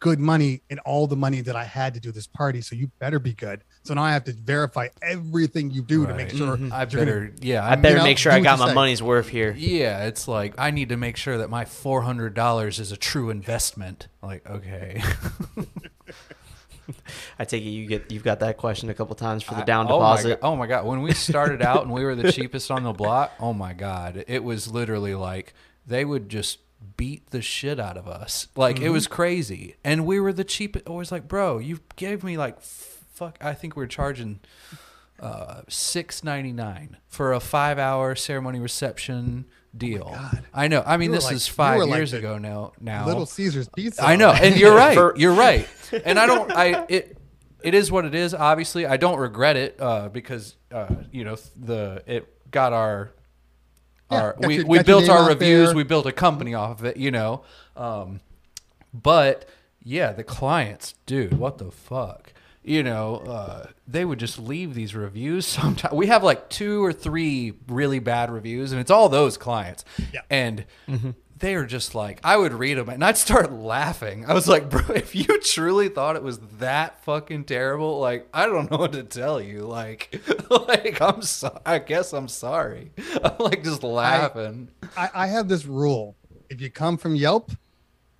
good 0.00 0.18
money 0.18 0.60
and 0.68 0.78
all 0.80 1.06
the 1.06 1.16
money 1.16 1.40
that 1.40 1.56
i 1.56 1.64
had 1.64 1.94
to 1.94 2.00
do 2.00 2.10
this 2.12 2.26
party 2.26 2.60
so 2.60 2.74
you 2.76 2.90
better 2.98 3.18
be 3.18 3.32
good 3.32 3.62
so 3.84 3.94
now 3.94 4.02
i 4.02 4.12
have 4.12 4.24
to 4.24 4.32
verify 4.32 4.88
everything 5.00 5.70
you 5.70 5.80
do 5.80 6.06
to 6.06 6.12
make 6.14 6.28
Right. 6.28 6.36
sure 6.36 6.56
Mhm. 6.56 6.72
I 6.72 6.84
that 6.84 6.92
you're 6.92 7.04
gonna- 7.04 7.20
better. 7.28 7.34
Yeah. 7.40 7.64
I 7.64 7.70
I'm- 7.70 7.82
better 7.82 7.96
know, 7.98 8.02
make 8.04 8.18
sure 8.18 8.32
I 8.32 8.40
got 8.40 8.58
my 8.58 8.68
say. 8.68 8.74
money's 8.74 9.02
worth 9.02 9.28
here. 9.28 9.54
Yeah, 9.56 10.04
it's 10.04 10.26
like 10.28 10.54
I 10.58 10.70
need 10.72 10.88
to 10.90 10.96
make 10.96 11.16
sure 11.16 11.38
that 11.38 11.48
my 11.50 11.64
four 11.64 12.02
hundred 12.02 12.34
dollars 12.34 12.78
is 12.80 12.90
a 12.92 12.96
true 12.96 13.30
investment. 13.30 14.08
Like, 14.22 14.44
okay, 14.50 15.02
I 17.38 17.44
take 17.44 17.62
it 17.62 17.68
you 17.68 17.86
get 17.86 18.10
you've 18.10 18.24
got 18.24 18.40
that 18.40 18.56
question 18.56 18.88
a 18.90 18.94
couple 18.94 19.14
times 19.14 19.42
for 19.42 19.54
the 19.54 19.62
I- 19.62 19.64
down 19.64 19.86
oh 19.86 19.98
deposit. 19.98 20.40
God, 20.40 20.46
oh 20.48 20.56
my 20.56 20.66
god! 20.66 20.84
When 20.86 21.02
we 21.02 21.12
started 21.12 21.62
out 21.62 21.82
and 21.82 21.92
we 21.92 22.04
were 22.04 22.14
the 22.14 22.30
cheapest 22.38 22.70
on 22.70 22.82
the 22.84 22.92
block, 22.92 23.32
oh 23.40 23.52
my 23.52 23.72
god, 23.72 24.24
it 24.28 24.44
was 24.44 24.68
literally 24.72 25.14
like 25.14 25.54
they 25.86 26.04
would 26.04 26.28
just 26.28 26.58
beat 26.96 27.30
the 27.30 27.42
shit 27.42 27.80
out 27.80 27.96
of 27.96 28.06
us. 28.06 28.48
Like 28.56 28.76
Mm-hmm. 28.76 28.84
it 28.86 28.88
was 28.90 29.06
crazy, 29.06 29.76
and 29.84 30.06
we 30.06 30.20
were 30.20 30.32
the 30.32 30.44
cheapest. 30.44 30.86
I 30.88 30.92
was 30.92 31.10
like, 31.12 31.26
bro, 31.28 31.58
you 31.58 31.80
gave 31.96 32.22
me 32.24 32.36
like 32.36 32.60
fuck. 32.60 33.38
I 33.40 33.54
think 33.54 33.76
we 33.76 33.82
were 33.82 33.86
charging 33.88 34.40
uh, 35.20 35.62
six 35.68 36.22
ninety 36.22 36.52
nine 36.52 36.98
for 37.08 37.32
a 37.32 37.40
five 37.40 37.78
hour 37.78 38.14
ceremony 38.14 38.60
reception 38.60 39.46
deal. 39.78 40.10
God. 40.14 40.44
I 40.54 40.68
know. 40.68 40.82
I 40.86 40.96
mean, 40.96 41.10
this 41.10 41.24
like- 41.24 41.34
is 41.36 41.46
five 41.46 41.78
were 41.78 41.86
like 41.86 41.96
years 41.98 42.12
ago 42.12 42.38
now. 42.38 42.72
Now 42.80 43.06
Little 43.06 43.26
Caesars 43.26 43.68
pizza. 43.74 44.04
I 44.04 44.16
know, 44.16 44.30
and 44.30 44.56
you're 44.56 44.74
right. 44.74 44.96
You're 45.16 45.34
right. 45.34 45.68
And 46.04 46.18
I 46.18 46.26
don't. 46.26 46.50
I 46.50 46.84
it. 46.88 47.16
It 47.62 47.74
is 47.74 47.92
what 47.92 48.04
it 48.04 48.14
is. 48.14 48.34
Obviously, 48.34 48.86
I 48.86 48.96
don't 48.96 49.18
regret 49.18 49.56
it 49.56 49.76
uh, 49.80 50.08
because 50.08 50.56
uh, 50.72 50.88
you 51.12 51.24
know 51.24 51.36
the 51.56 52.02
it 52.06 52.50
got 52.50 52.72
our. 52.72 53.12
Yeah, 54.10 54.20
our 54.22 54.32
got 54.34 54.46
we, 54.46 54.56
your- 54.56 54.66
we 54.66 54.82
built 54.82 55.08
our 55.08 55.28
reviews. 55.28 55.68
there. 55.68 55.76
We 55.76 55.82
built 55.84 56.06
a 56.06 56.12
company 56.12 56.54
off 56.54 56.80
of 56.80 56.86
it, 56.86 56.96
you 56.96 57.10
know. 57.10 57.42
Um, 57.76 58.20
but 58.92 59.48
yeah, 59.82 60.12
the 60.12 60.24
clients, 60.24 60.94
dude, 61.06 61.38
what 61.38 61.58
the 61.58 61.70
fuck? 61.70 62.32
You 62.66 62.82
know, 62.82 63.18
uh, 63.18 63.66
they 63.86 64.04
would 64.04 64.18
just 64.18 64.40
leave 64.40 64.74
these 64.74 64.94
reviews. 64.94 65.46
Sometimes 65.46 65.94
we 65.94 66.08
have 66.08 66.24
like 66.24 66.50
two 66.50 66.84
or 66.84 66.92
three 66.92 67.54
really 67.68 68.00
bad 68.00 68.30
reviews, 68.30 68.72
and 68.72 68.80
it's 68.80 68.90
all 68.90 69.08
those 69.08 69.36
clients. 69.38 69.84
Yeah. 70.12 70.22
And 70.28 70.64
they 71.38 71.54
are 71.54 71.66
just 71.66 71.94
like, 71.94 72.20
I 72.24 72.36
would 72.36 72.52
read 72.52 72.78
them 72.78 72.88
and 72.88 73.04
I'd 73.04 73.16
start 73.16 73.52
laughing. 73.52 74.24
I 74.26 74.34
was 74.34 74.48
like, 74.48 74.68
bro, 74.68 74.82
if 74.94 75.14
you 75.14 75.40
truly 75.40 75.88
thought 75.88 76.16
it 76.16 76.22
was 76.22 76.38
that 76.58 77.04
fucking 77.04 77.44
terrible, 77.44 78.00
like, 78.00 78.28
I 78.32 78.46
don't 78.46 78.70
know 78.70 78.78
what 78.78 78.92
to 78.92 79.02
tell 79.02 79.40
you. 79.40 79.60
Like, 79.60 80.20
like 80.50 81.00
I'm 81.00 81.22
so, 81.22 81.60
I 81.64 81.78
guess 81.78 82.12
I'm 82.12 82.28
sorry. 82.28 82.92
I'm 83.22 83.36
like 83.38 83.62
just 83.62 83.82
laughing. 83.82 84.70
I, 84.96 85.10
I 85.14 85.26
have 85.28 85.48
this 85.48 85.66
rule: 85.66 86.16
if 86.48 86.60
you 86.60 86.70
come 86.70 86.96
from 86.96 87.14
Yelp, 87.14 87.52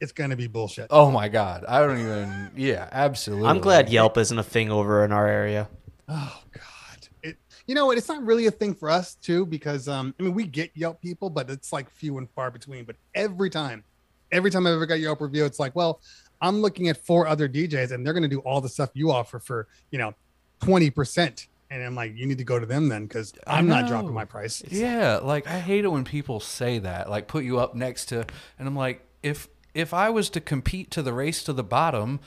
it's 0.00 0.12
going 0.12 0.30
to 0.30 0.36
be 0.36 0.46
bullshit. 0.46 0.88
oh 0.90 1.10
my 1.10 1.28
god, 1.28 1.64
I 1.66 1.80
don't 1.80 1.98
even. 1.98 2.50
Yeah, 2.56 2.88
absolutely. 2.92 3.48
I'm 3.48 3.60
glad 3.60 3.88
Yelp 3.88 4.18
isn't 4.18 4.38
a 4.38 4.42
thing 4.42 4.70
over 4.70 5.04
in 5.04 5.12
our 5.12 5.26
area. 5.26 5.68
Oh 6.08 6.42
God! 6.52 7.08
It, 7.22 7.36
you 7.66 7.74
know 7.74 7.86
what? 7.86 7.98
It's 7.98 8.08
not 8.08 8.22
really 8.24 8.46
a 8.46 8.50
thing 8.50 8.74
for 8.74 8.90
us 8.90 9.14
too, 9.14 9.46
because 9.46 9.88
um, 9.88 10.14
I 10.20 10.22
mean, 10.22 10.34
we 10.34 10.44
get 10.44 10.70
Yelp 10.74 11.00
people, 11.00 11.30
but 11.30 11.50
it's 11.50 11.72
like 11.72 11.90
few 11.90 12.18
and 12.18 12.30
far 12.30 12.50
between. 12.50 12.84
But 12.84 12.96
every 13.14 13.50
time, 13.50 13.84
every 14.32 14.50
time 14.50 14.66
I've 14.66 14.74
ever 14.74 14.86
got 14.86 15.00
Yelp 15.00 15.20
review, 15.20 15.44
it's 15.44 15.58
like, 15.58 15.74
well, 15.74 16.00
I'm 16.40 16.60
looking 16.60 16.88
at 16.88 16.98
four 16.98 17.26
other 17.26 17.48
DJs, 17.48 17.92
and 17.92 18.04
they're 18.04 18.12
going 18.12 18.22
to 18.22 18.28
do 18.28 18.40
all 18.40 18.60
the 18.60 18.68
stuff 18.68 18.90
you 18.94 19.10
offer 19.10 19.38
for 19.38 19.66
you 19.90 19.98
know, 19.98 20.14
twenty 20.60 20.90
percent. 20.90 21.48
And 21.68 21.82
I'm 21.82 21.96
like, 21.96 22.14
you 22.14 22.26
need 22.26 22.38
to 22.38 22.44
go 22.44 22.60
to 22.60 22.66
them 22.66 22.88
then 22.88 23.06
because 23.06 23.32
I'm 23.44 23.66
not 23.66 23.88
dropping 23.88 24.14
my 24.14 24.24
price. 24.24 24.62
Yeah, 24.68 25.16
like 25.16 25.48
I 25.48 25.58
hate 25.58 25.84
it 25.84 25.88
when 25.88 26.04
people 26.04 26.38
say 26.38 26.78
that, 26.78 27.10
like 27.10 27.26
put 27.26 27.42
you 27.42 27.58
up 27.58 27.74
next 27.74 28.04
to, 28.06 28.24
and 28.58 28.68
I'm 28.68 28.76
like, 28.76 29.04
if 29.24 29.48
if 29.76 29.92
I 29.94 30.10
was 30.10 30.30
to 30.30 30.40
compete 30.40 30.90
to 30.92 31.02
the 31.02 31.12
race 31.12 31.42
to 31.44 31.52
the 31.52 31.64
bottom, 31.64 32.20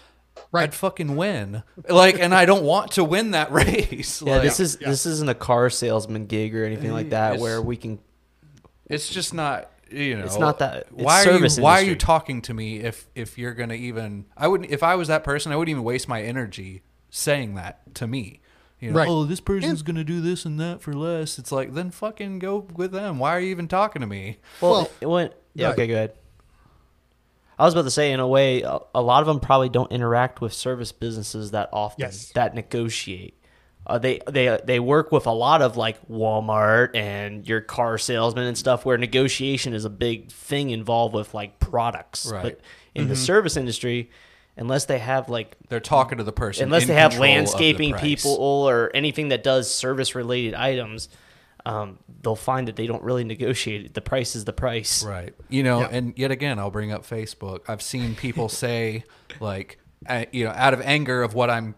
Right. 0.53 0.63
I'd 0.63 0.73
fucking 0.73 1.17
win. 1.17 1.63
Like, 1.89 2.17
and 2.17 2.33
I 2.33 2.45
don't 2.45 2.63
want 2.63 2.91
to 2.91 3.03
win 3.03 3.31
that 3.31 3.51
race. 3.63 4.21
Yeah, 4.21 4.33
like, 4.35 4.43
this 4.43 4.59
is 4.61 4.77
yeah. 4.79 4.89
this 4.89 5.05
isn't 5.05 5.27
a 5.29 5.35
car 5.35 5.69
salesman 5.69 6.27
gig 6.27 6.55
or 6.55 6.63
anything 6.63 6.93
like 6.93 7.09
that 7.09 7.31
It's- 7.33 7.41
where 7.41 7.61
we 7.61 7.75
can. 7.75 7.99
it's 8.89 9.09
just 9.09 9.33
not. 9.33 9.69
You 9.91 10.17
know, 10.17 10.23
It's 10.25 10.37
not 10.37 10.59
that- 10.59 10.85
it's 10.95 11.03
Why 11.03 11.21
are 11.21 11.23
service 11.23 11.57
you? 11.57 11.63
Why 11.63 11.79
are 11.79 11.83
you 11.83 11.95
talking 11.95 12.41
to 12.43 12.53
me 12.53 12.77
if 12.79 13.07
if 13.15 13.37
you're 13.39 13.53
gonna 13.55 13.73
even? 13.73 14.25
I 14.37 14.47
wouldn't. 14.47 14.69
If 14.71 14.83
I 14.83 14.95
was 14.95 15.07
that 15.07 15.23
person, 15.23 15.51
I 15.51 15.55
wouldn't 15.55 15.71
even 15.71 15.83
waste 15.83 16.07
my 16.07 16.21
energy 16.21 16.83
saying 17.09 17.55
that 17.55 17.95
to 17.95 18.05
me. 18.07 18.39
You 18.79 18.91
know, 18.91 18.97
Right. 18.99 19.07
oh, 19.09 19.25
this 19.25 19.41
person's 19.41 19.81
gonna 19.81 20.03
do 20.05 20.21
this 20.21 20.45
and 20.45 20.59
that 20.59 20.81
for 20.81 20.93
less. 20.93 21.37
It's 21.39 21.51
like 21.51 21.73
then 21.73 21.89
fucking 21.91 22.37
go 22.39 22.67
with 22.75 22.91
them. 22.91 23.17
Why 23.19 23.35
are 23.35 23.39
you 23.41 23.49
even 23.49 23.67
talking 23.67 23.99
to 24.01 24.07
me? 24.07 24.37
Well, 24.61 24.71
Well, 24.71 24.91
it 25.01 25.07
went. 25.07 25.33
Yeah. 25.55 25.65
right. 25.67 25.73
Okay. 25.73 25.87
Go 25.87 25.93
ahead. 25.95 26.13
I 27.59 27.65
was 27.65 27.73
about 27.73 27.83
to 27.83 27.91
say, 27.91 28.13
in 28.13 28.21
a 28.21 28.27
way, 28.27 28.61
a, 28.61 28.79
a 28.95 29.01
lot 29.01 29.21
of 29.21 29.27
them 29.27 29.41
probably 29.41 29.67
don't 29.67 29.91
interact 29.91 30.39
with 30.39 30.53
service 30.53 30.93
businesses 30.93 31.51
that 31.51 31.69
often. 31.73 32.01
Yes. 32.01 32.31
That 32.31 32.55
negotiate. 32.55 33.35
Uh, 33.85 33.97
they 33.97 34.21
they 34.27 34.59
they 34.63 34.79
work 34.79 35.11
with 35.11 35.25
a 35.25 35.31
lot 35.31 35.61
of 35.61 35.75
like 35.75 36.07
Walmart 36.07 36.95
and 36.95 37.47
your 37.47 37.59
car 37.59 37.97
salesman 37.97 38.45
and 38.45 38.57
stuff, 38.57 38.85
where 38.85 38.97
negotiation 38.97 39.73
is 39.73 39.83
a 39.83 39.89
big 39.89 40.31
thing 40.31 40.69
involved 40.69 41.15
with 41.15 41.33
like 41.33 41.59
products. 41.59 42.29
Right. 42.31 42.43
But 42.43 42.61
in 42.93 43.07
the 43.07 43.15
service 43.15 43.57
industry, 43.57 44.11
unless 44.55 44.85
they 44.85 44.99
have 44.99 45.27
like 45.27 45.55
They're 45.69 45.79
talking 45.79 46.19
to 46.19 46.23
the 46.23 46.31
person. 46.31 46.65
unless 46.65 46.85
they 46.85 46.93
have 46.93 47.11
of 47.11 47.15
the 47.17 47.21
landscaping 47.21 47.95
people 47.95 48.35
or 48.37 48.91
anything 48.93 49.29
that 49.29 49.43
does 49.43 49.73
service 49.73 50.13
related 50.15 50.53
items, 50.53 51.09
um, 51.69 51.99
they'll 52.23 52.35
find 52.35 52.67
that 52.67 52.75
they 52.75 52.87
don't 52.87 53.03
really 53.03 53.23
negotiate 53.23 53.85
it. 53.85 53.93
The 53.93 54.01
price 54.01 54.35
is 54.35 54.43
the 54.45 54.53
price. 54.53 55.03
Right. 55.03 55.33
You 55.49 55.63
know, 55.63 55.81
Yeah. 55.81 55.89
and 55.91 56.13
yet 56.17 56.31
again, 56.31 56.57
I'll 56.59 56.71
bring 56.71 56.91
up 56.91 57.03
Facebook. 57.05 57.59
I've 57.67 57.81
seen 57.81 58.15
people 58.15 58.49
say, 58.65 59.03
like, 59.39 59.77
uh, 60.07 60.25
you 60.31 60.45
know, 60.45 60.51
out 60.51 60.73
of 60.73 60.81
anger 60.81 61.21
of 61.23 61.33
what 61.33 61.49
I'm 61.49 61.75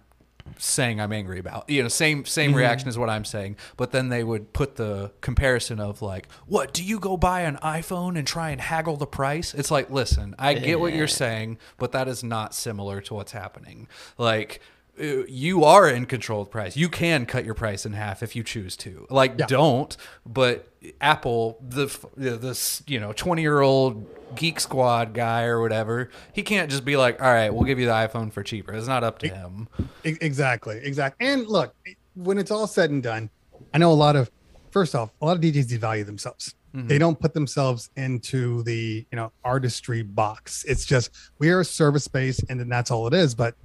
saying 0.57 1.00
I'm 1.00 1.12
angry 1.13 1.39
about. 1.39 1.69
You 1.69 1.81
know, 1.83 1.88
same 1.89 2.25
same 2.25 2.51
Mm-hmm. 2.51 2.57
reaction 2.57 2.89
as 2.89 2.98
what 2.98 3.10
I'm 3.10 3.25
saying, 3.25 3.55
but 3.77 3.91
then 3.91 4.10
they 4.10 4.24
would 4.24 4.53
put 4.53 4.75
the 4.75 5.12
comparison 5.21 5.79
of 5.79 6.01
like, 6.01 6.27
"What, 6.48 6.74
do 6.74 6.83
you 6.83 7.00
go 7.00 7.15
buy 7.17 7.41
an 7.41 7.57
iPhone 7.63 8.17
and 8.17 8.25
try 8.27 8.50
and 8.51 8.60
haggle 8.60 8.98
the 8.98 9.07
price?" 9.07 9.53
It's 9.53 9.71
like, 9.71 9.89
"Listen, 9.89 10.36
I 10.39 10.53
get 10.55 10.79
what 10.79 10.93
you're 10.93 11.07
saying, 11.07 11.57
but 11.77 11.91
that 11.93 12.07
is 12.07 12.24
not 12.24 12.53
similar 12.53 13.01
to 13.01 13.13
what's 13.13 13.31
happening." 13.33 13.88
Like 14.17 14.62
Uh, 15.00 15.25
you 15.27 15.63
are 15.63 15.89
in 15.89 16.05
control 16.05 16.41
of 16.41 16.51
price. 16.51 16.75
You 16.75 16.89
can 16.89 17.25
cut 17.25 17.45
your 17.45 17.53
price 17.53 17.86
in 17.86 17.93
half 17.93 18.21
if 18.21 18.36
you 18.36 18.43
choose 18.43 18.75
to. 18.77 19.07
Like, 19.10 19.36
Yeah. 19.38 19.45
don't. 19.48 19.95
But 20.25 20.67
Apple, 21.00 21.57
the 21.67 21.86
this 22.17 22.83
you 22.88 23.00
know 23.00 23.13
twenty 23.13 23.41
year 23.41 23.62
old 23.62 24.05
geek 24.36 24.60
squad 24.60 25.13
guy 25.13 25.43
or 25.43 25.62
whatever, 25.62 26.10
he 26.33 26.43
can't 26.43 26.69
just 26.69 26.83
be 26.83 26.98
like, 26.98 27.21
"All 27.21 27.31
right, 27.31 27.53
we'll 27.53 27.63
give 27.63 27.79
you 27.79 27.86
the 27.86 27.91
iPhone 27.93 28.31
for 28.33 28.43
cheaper." 28.43 28.74
It's 28.74 28.88
not 28.88 29.03
up 29.03 29.19
to 29.19 29.27
him. 29.27 29.67
Exactly, 30.03 30.79
exactly. 30.83 31.25
And 31.27 31.48
look, 31.48 31.74
when 32.15 32.38
it's 32.38 32.51
all 32.51 32.67
said 32.67 32.89
and 32.89 33.01
done, 33.01 33.29
I 33.74 33.77
know 33.77 33.91
a 33.91 33.93
lot 33.93 34.15
of 34.15 34.29
first 34.71 34.95
off, 34.95 35.12
a 35.21 35.25
lot 35.25 35.36
of 35.38 35.41
DJs 35.41 35.67
devalue 35.67 36.05
themselves. 36.05 36.55
Mm-hmm. 36.75 36.88
They 36.88 36.98
don't 36.98 37.19
put 37.19 37.33
themselves 37.33 37.89
into 37.95 38.63
the 38.63 39.05
you 39.12 39.15
know 39.15 39.31
artistry 39.43 40.01
box. 40.03 40.63
It's 40.67 40.86
just 40.86 41.12
we 41.39 41.50
are 41.50 41.60
a 41.62 41.65
service 41.65 42.03
space, 42.05 42.39
and 42.50 42.60
then 42.60 42.69
that's 42.69 42.91
all 42.91 43.07
it 43.07 43.13
is. 43.13 43.36
But 43.36 43.55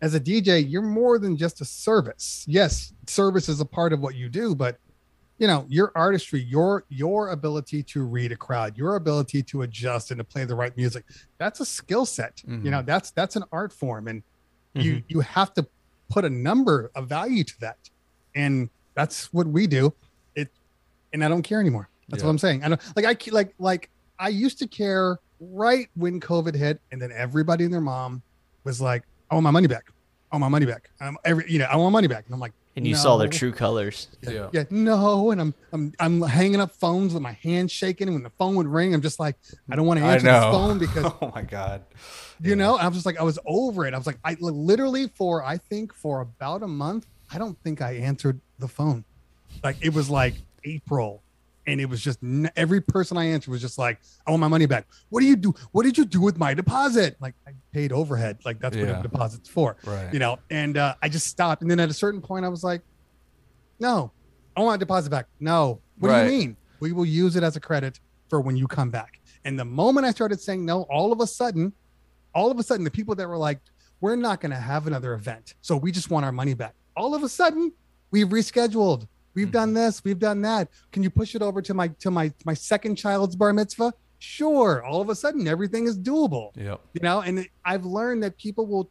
as 0.00 0.14
a 0.14 0.20
DJ, 0.20 0.64
you're 0.68 0.82
more 0.82 1.18
than 1.18 1.36
just 1.36 1.60
a 1.60 1.64
service. 1.64 2.44
Yes, 2.46 2.92
service 3.06 3.48
is 3.48 3.60
a 3.60 3.64
part 3.64 3.92
of 3.92 4.00
what 4.00 4.14
you 4.14 4.28
do, 4.28 4.54
but 4.54 4.78
you 5.38 5.46
know 5.46 5.66
your 5.68 5.92
artistry, 5.94 6.42
your 6.42 6.84
your 6.88 7.30
ability 7.30 7.82
to 7.84 8.02
read 8.04 8.32
a 8.32 8.36
crowd, 8.36 8.76
your 8.76 8.96
ability 8.96 9.42
to 9.44 9.62
adjust 9.62 10.10
and 10.10 10.18
to 10.18 10.24
play 10.24 10.44
the 10.44 10.54
right 10.54 10.76
music, 10.76 11.04
that's 11.38 11.60
a 11.60 11.66
skill 11.66 12.04
set. 12.06 12.42
You 12.46 12.70
know, 12.70 12.78
mm-hmm. 12.78 12.86
that's 12.86 13.10
that's 13.12 13.36
an 13.36 13.44
art 13.52 13.72
form, 13.72 14.08
and 14.08 14.22
you 14.74 14.96
mm-hmm. 14.96 15.04
you 15.08 15.20
have 15.20 15.54
to 15.54 15.66
put 16.08 16.24
a 16.24 16.30
number 16.30 16.90
of 16.94 17.08
value 17.08 17.44
to 17.44 17.60
that 17.60 17.76
and 18.34 18.68
that's 18.94 19.32
what 19.32 19.46
we 19.46 19.66
do 19.66 19.92
it 20.34 20.48
and 21.12 21.24
i 21.24 21.28
don't 21.28 21.42
care 21.42 21.60
anymore 21.60 21.88
that's 22.08 22.22
Yeah. 22.22 22.26
what 22.26 22.30
i'm 22.30 22.38
saying 22.38 22.64
i 22.64 22.68
don't 22.68 22.80
like 22.96 23.04
i 23.04 23.14
ke- 23.14 23.32
like 23.32 23.54
like 23.58 23.90
i 24.18 24.28
used 24.28 24.58
to 24.60 24.66
care 24.66 25.18
right 25.40 25.88
when 25.94 26.20
covid 26.20 26.54
hit 26.54 26.80
and 26.92 27.00
then 27.00 27.12
everybody 27.12 27.64
and 27.64 27.72
their 27.72 27.80
mom 27.80 28.22
was 28.64 28.80
like 28.80 29.04
i 29.30 29.34
want 29.34 29.44
my 29.44 29.50
money 29.50 29.66
back. 29.68 29.90
I 30.30 30.36
want 30.36 30.42
my 30.42 30.48
money 30.48 30.66
back. 30.66 30.90
Um, 31.00 31.16
every 31.24 31.50
you 31.50 31.58
know 31.58 31.64
i 31.66 31.76
want 31.76 31.92
my 31.92 31.98
money 31.98 32.08
back. 32.08 32.24
And 32.26 32.34
i'm 32.34 32.40
like 32.40 32.52
And 32.76 32.86
you 32.86 32.94
saw 32.94 33.16
their 33.16 33.28
true 33.28 33.50
colors. 33.52 34.08
Yeah. 34.22 34.50
yeah. 34.52 34.64
No 34.70 35.30
and 35.30 35.40
i'm 35.40 35.54
i'm 35.72 35.92
i'm 35.98 36.22
hanging 36.22 36.60
up 36.60 36.72
phones 36.72 37.14
with 37.14 37.22
my 37.22 37.32
hands 37.32 37.72
shaking. 37.72 38.08
And 38.08 38.14
when 38.14 38.22
the 38.22 38.30
phone 38.30 38.54
would 38.56 38.66
ring 38.66 38.94
i'm 38.94 39.02
just 39.02 39.18
like 39.18 39.36
i 39.70 39.76
don't 39.76 39.86
want 39.86 39.98
to 40.00 40.04
answer 40.06 40.26
this 40.26 40.44
phone 40.44 40.78
because 40.78 41.12
oh 41.22 41.32
my 41.34 41.42
god. 41.42 41.82
you 42.40 42.56
know 42.56 42.76
i 42.76 42.86
was 42.86 42.96
just 42.98 43.06
like 43.06 43.18
i 43.18 43.22
was 43.22 43.38
over 43.46 43.86
it. 43.86 43.94
I 43.94 43.98
was 43.98 44.06
like 44.06 44.18
i 44.24 44.36
literally 44.40 45.08
for 45.08 45.42
i 45.42 45.56
think 45.56 45.94
for 45.94 46.20
about 46.20 46.62
a 46.62 46.68
month 46.68 47.06
i 47.32 47.38
don't 47.38 47.58
think 47.62 47.80
i 47.80 47.92
answered 47.92 48.40
the 48.58 48.68
phone. 48.68 49.04
Like 49.64 49.76
it 49.80 49.92
was 49.94 50.08
like 50.10 50.34
april 50.64 51.22
and 51.68 51.80
it 51.80 51.86
was 51.86 52.00
just 52.00 52.18
every 52.56 52.80
person 52.80 53.16
i 53.16 53.24
answered 53.24 53.50
was 53.50 53.60
just 53.60 53.78
like 53.78 54.00
i 54.26 54.30
want 54.30 54.40
my 54.40 54.48
money 54.48 54.66
back. 54.66 54.86
What 55.10 55.20
do 55.20 55.26
you 55.26 55.36
do 55.36 55.54
what 55.72 55.84
did 55.84 55.96
you 55.98 56.04
do 56.04 56.20
with 56.20 56.36
my 56.38 56.54
deposit? 56.54 57.16
Like 57.20 57.34
i 57.46 57.52
paid 57.72 57.92
overhead. 57.92 58.38
Like 58.44 58.58
that's 58.58 58.76
what 58.76 58.86
Yeah. 58.88 58.98
a 59.00 59.02
deposit's 59.02 59.48
for 59.48 59.76
Right. 59.84 60.12
you 60.12 60.18
know? 60.18 60.38
And 60.50 60.76
uh, 60.76 60.94
i 61.02 61.08
just 61.08 61.26
stopped. 61.28 61.62
And 61.62 61.70
then 61.70 61.78
at 61.78 61.90
a 61.90 61.94
certain 61.94 62.20
point 62.20 62.44
i 62.44 62.48
was 62.48 62.64
like 62.64 62.82
no 63.78 64.10
i 64.56 64.60
want 64.60 64.72
my 64.74 64.76
deposit 64.78 65.10
back. 65.10 65.26
No. 65.38 65.80
What 66.00 66.08
Right. 66.10 66.26
do 66.26 66.32
you 66.32 66.38
mean? 66.38 66.56
We 66.80 66.92
will 66.92 67.04
use 67.06 67.36
it 67.36 67.42
as 67.42 67.54
a 67.56 67.60
credit 67.60 68.00
for 68.28 68.40
when 68.40 68.56
you 68.56 68.66
come 68.66 68.90
back. 68.90 69.20
And 69.44 69.58
the 69.58 69.64
moment 69.64 70.06
i 70.06 70.10
started 70.10 70.40
saying 70.40 70.64
no 70.64 70.82
all 70.84 71.12
of 71.12 71.20
a 71.20 71.26
sudden 71.26 71.72
all 72.34 72.50
of 72.50 72.58
a 72.58 72.62
sudden 72.62 72.84
the 72.84 72.90
people 72.90 73.14
that 73.14 73.28
were 73.28 73.38
like 73.38 73.60
we're 74.00 74.16
not 74.16 74.40
going 74.40 74.50
to 74.52 74.56
have 74.72 74.86
another 74.86 75.12
event 75.14 75.54
so 75.60 75.76
we 75.76 75.90
just 75.90 76.08
want 76.10 76.24
our 76.24 76.30
money 76.32 76.54
back 76.54 76.74
all 76.96 77.14
of 77.14 77.22
a 77.22 77.28
sudden 77.28 77.72
we've 78.10 78.28
rescheduled 78.28 79.08
we've 79.38 79.52
done 79.52 79.72
this 79.72 80.02
we've 80.04 80.18
done 80.18 80.40
that 80.42 80.68
can 80.92 81.02
you 81.02 81.10
push 81.10 81.34
it 81.34 81.42
over 81.42 81.60
to 81.62 81.72
my 81.74 81.88
to 82.04 82.10
my 82.10 82.32
my 82.44 82.54
second 82.54 82.96
child's 82.96 83.36
bar 83.36 83.52
mitzvah 83.52 83.92
sure 84.18 84.84
all 84.84 85.00
of 85.00 85.08
a 85.10 85.14
sudden 85.14 85.46
everything 85.46 85.86
is 85.86 85.96
doable 85.98 86.50
Yeah. 86.56 86.76
you 86.92 87.00
know 87.02 87.20
and 87.20 87.46
i've 87.64 87.84
learned 87.84 88.22
that 88.24 88.36
people 88.36 88.66
will 88.66 88.90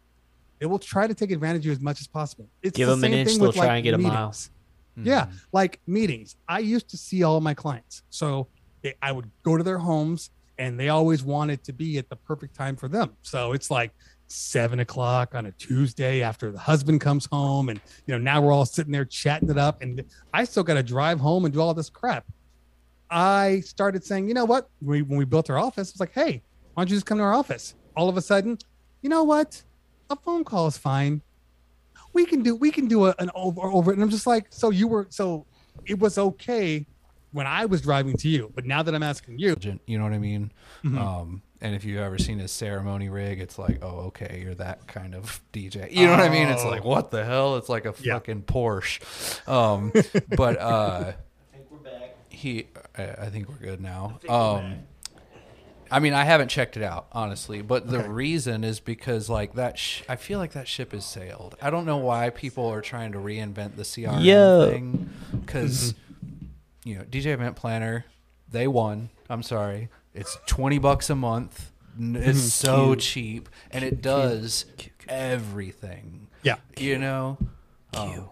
they 0.60 0.66
will 0.66 0.80
try 0.80 1.06
to 1.06 1.14
take 1.14 1.32
advantage 1.32 1.62
of 1.62 1.66
you 1.66 1.72
as 1.74 1.80
much 1.82 2.00
as 2.02 2.08
possible 2.08 2.48
it's 2.62 2.78
Give 2.78 2.88
the 2.88 2.96
them 2.96 3.04
an 3.04 3.12
same 3.12 3.20
inch, 3.20 3.30
thing 3.30 3.38
they'll 3.40 3.48
with, 3.50 3.56
try 3.58 3.66
like, 3.68 3.76
and 3.76 3.84
get 3.84 3.94
a 3.94 3.98
mile. 3.98 4.12
meetings. 4.28 4.52
Yeah, 5.00 5.28
like 5.54 5.80
meetings. 5.86 6.36
I 6.48 6.58
used 6.60 6.90
to 6.90 6.98
see 6.98 7.22
all 7.22 7.40
my 7.40 7.54
clients, 7.54 8.02
so 8.10 8.48
they, 8.82 8.96
I 9.00 9.12
would 9.12 9.30
go 9.44 9.56
to 9.56 9.64
their 9.64 9.78
homes, 9.78 10.32
and 10.58 10.80
they 10.80 10.90
always 10.90 11.22
wanted 11.24 11.64
to 11.66 11.74
be 11.74 12.00
at 12.00 12.10
the 12.10 12.16
perfect 12.16 12.56
time 12.56 12.76
for 12.76 12.88
them. 12.88 13.12
So 13.22 13.54
it's 13.54 13.70
like 13.70 13.92
seven 14.28 14.80
o'clock 14.80 15.36
on 15.36 15.46
a 15.46 15.52
Tuesday 15.54 16.22
after 16.22 16.52
the 16.52 16.60
husband 16.60 17.02
comes 17.02 17.26
home, 17.26 17.70
and 17.70 17.80
you 18.06 18.14
know 18.14 18.18
now 18.18 18.42
we're 18.42 18.52
all 18.52 18.66
sitting 18.66 18.92
there 18.92 19.06
chatting 19.06 19.50
it 19.50 19.58
up, 19.58 19.82
and 19.82 20.04
I 20.34 20.44
still 20.44 20.64
got 20.64 20.76
to 20.76 20.84
drive 20.84 21.20
home 21.20 21.46
and 21.46 21.54
do 21.54 21.62
all 21.62 21.74
this 21.74 21.90
crap. 21.90 22.26
I 23.10 23.62
started 23.62 24.04
saying, 24.04 24.28
you 24.28 24.34
know 24.34 24.46
what? 24.46 24.70
We, 24.82 25.02
when 25.02 25.18
we 25.18 25.26
built 25.26 25.50
our 25.50 25.58
office, 25.58 25.92
it's 25.92 26.00
like, 26.00 26.14
hey, 26.14 26.44
why 26.74 26.84
don't 26.84 26.90
you 26.90 26.98
just 26.98 27.06
come 27.06 27.20
to 27.20 27.24
our 27.24 27.34
office? 27.34 27.76
All 27.96 28.10
of 28.10 28.18
a 28.18 28.22
sudden, 28.22 28.58
you 29.02 29.10
know 29.10 29.24
what? 29.24 29.64
A 30.10 30.16
phone 30.16 30.44
call 30.44 30.68
is 30.68 30.78
fine 30.78 31.22
we 32.18 32.26
can 32.26 32.42
do 32.42 32.56
we 32.56 32.72
can 32.72 32.88
do 32.88 33.06
a, 33.06 33.16
an 33.20 33.30
over 33.36 33.62
over 33.62 33.92
and 33.92 34.02
i'm 34.02 34.10
just 34.10 34.26
like 34.26 34.48
so 34.50 34.72
you 34.72 34.88
were 34.88 35.06
so 35.10 35.46
it 35.86 36.00
was 36.00 36.18
okay 36.18 36.84
when 37.32 37.46
i 37.46 37.64
was 37.64 37.80
driving 37.82 38.18
to 38.18 38.28
you 38.28 38.52
but 38.56 38.66
now 38.66 38.82
that 38.82 38.96
i'm 38.96 39.04
asking 39.04 39.38
you 39.38 39.56
You 39.86 39.98
know 40.00 40.04
what 40.04 40.14
I 40.14 40.18
mean? 40.18 40.52
Mm-hmm. 40.84 40.98
Um, 40.98 41.42
and 41.62 41.76
if 41.76 41.84
you've 41.84 42.00
ever 42.00 42.18
seen 42.18 42.40
his 42.40 42.52
ceremony 42.52 43.10
rig, 43.10 43.40
it's 43.40 43.58
like, 43.58 43.80
oh, 43.84 44.08
okay, 44.08 44.42
you're 44.44 44.56
that 44.56 44.86
kind 44.88 45.16
of 45.16 45.42
DJ. 45.54 45.92
You 45.92 46.06
know 46.06 46.12
what 46.12 46.20
I 46.22 46.30
mean? 46.30 46.48
It's 46.48 46.64
Oh. 46.64 46.70
like, 46.70 46.84
what 46.84 47.10
the 47.12 47.26
hell? 47.26 47.56
It's 47.58 47.70
like 47.70 47.86
a 47.86 47.94
Yeah. 48.02 48.14
fucking 48.16 48.44
Porsche. 48.44 49.48
Um, 49.48 49.92
but 50.36 50.60
uh, 50.60 51.14
I 51.14 51.56
think 51.58 51.72
we're 51.72 51.78
back. 51.80 52.16
he, 52.30 52.68
I, 52.98 53.04
I 53.04 53.30
think 53.30 53.50
we're 53.50 53.56
good 53.56 53.82
now. 53.82 54.20
Um, 54.30 54.80
I 55.90 56.00
mean, 56.00 56.14
I 56.14 56.26
haven't 56.26 56.50
checked 56.50 56.76
it 56.76 56.84
out 56.84 57.08
honestly, 57.14 57.62
but 57.62 57.88
the 57.90 58.00
reason 58.10 58.64
is 58.66 58.80
because 58.82 59.30
like 59.30 59.54
that. 59.54 59.80
Sh- 59.80 60.02
I 60.10 60.18
feel 60.18 60.38
like 60.38 60.52
that 60.52 60.68
ship 60.68 60.92
has 60.92 61.06
sailed. 61.06 61.56
I 61.62 61.70
don't 61.70 61.86
know 61.86 61.96
why 61.98 62.30
people 62.30 62.68
are 62.68 62.82
trying 62.82 63.14
to 63.14 63.20
reinvent 63.20 63.78
the 63.78 63.84
CRM 63.84 64.22
Yo. 64.24 64.70
thing 64.70 65.10
because 65.32 65.96
you 66.84 66.96
know 66.98 67.04
DJ 67.04 67.28
Event 67.28 67.56
Planner 67.56 68.04
they 68.52 68.68
won. 68.68 69.10
I'm 69.30 69.42
sorry, 69.44 69.88
it's 70.18 70.38
twenty 70.46 70.80
bucks 70.80 71.10
a 71.10 71.16
month. 71.16 71.72
It's 72.00 72.54
so 72.54 72.94
cheap, 72.96 73.50
and 73.72 73.84
it 73.84 74.02
does 74.02 74.66
everything. 75.08 76.28
yeah 76.44 76.58
You 76.78 76.98
know, 77.00 77.38
Um, 77.96 78.30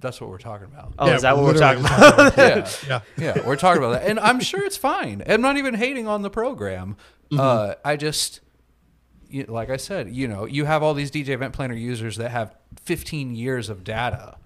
that's 0.00 0.20
what 0.20 0.30
we're 0.30 0.38
talking 0.38 0.66
about. 0.66 0.92
Oh, 0.98 1.06
Yeah, 1.06 1.14
is 1.16 1.22
that 1.22 1.36
what 1.36 1.44
we're 1.44 1.52
literally 1.54 1.82
talking 1.82 2.24
about? 2.26 2.36
yeah. 2.88 3.00
yeah 3.18 3.34
Yeah, 3.36 3.46
we're 3.46 3.56
talking 3.56 3.82
about 3.82 3.92
that, 4.00 4.08
and 4.10 4.20
I'm 4.20 4.40
sure 4.40 4.62
it's 4.64 4.76
fine. 4.76 5.22
I'm 5.26 5.40
not 5.40 5.56
even 5.56 5.74
hating 5.74 6.06
on 6.06 6.22
the 6.22 6.30
program. 6.30 6.96
Uh, 7.36 7.74
I 7.84 7.96
just, 7.96 8.40
you, 9.28 9.44
like 9.44 9.70
I 9.70 9.76
said, 9.76 10.10
you 10.14 10.28
know, 10.28 10.44
you 10.46 10.64
have 10.66 10.82
all 10.82 10.94
these 10.94 11.10
DJ 11.10 11.28
Event 11.30 11.52
Planner 11.54 11.74
users 11.74 12.16
that 12.16 12.30
have 12.30 12.54
15 12.84 13.34
years 13.34 13.68
of 13.68 13.84
data. 13.84 14.36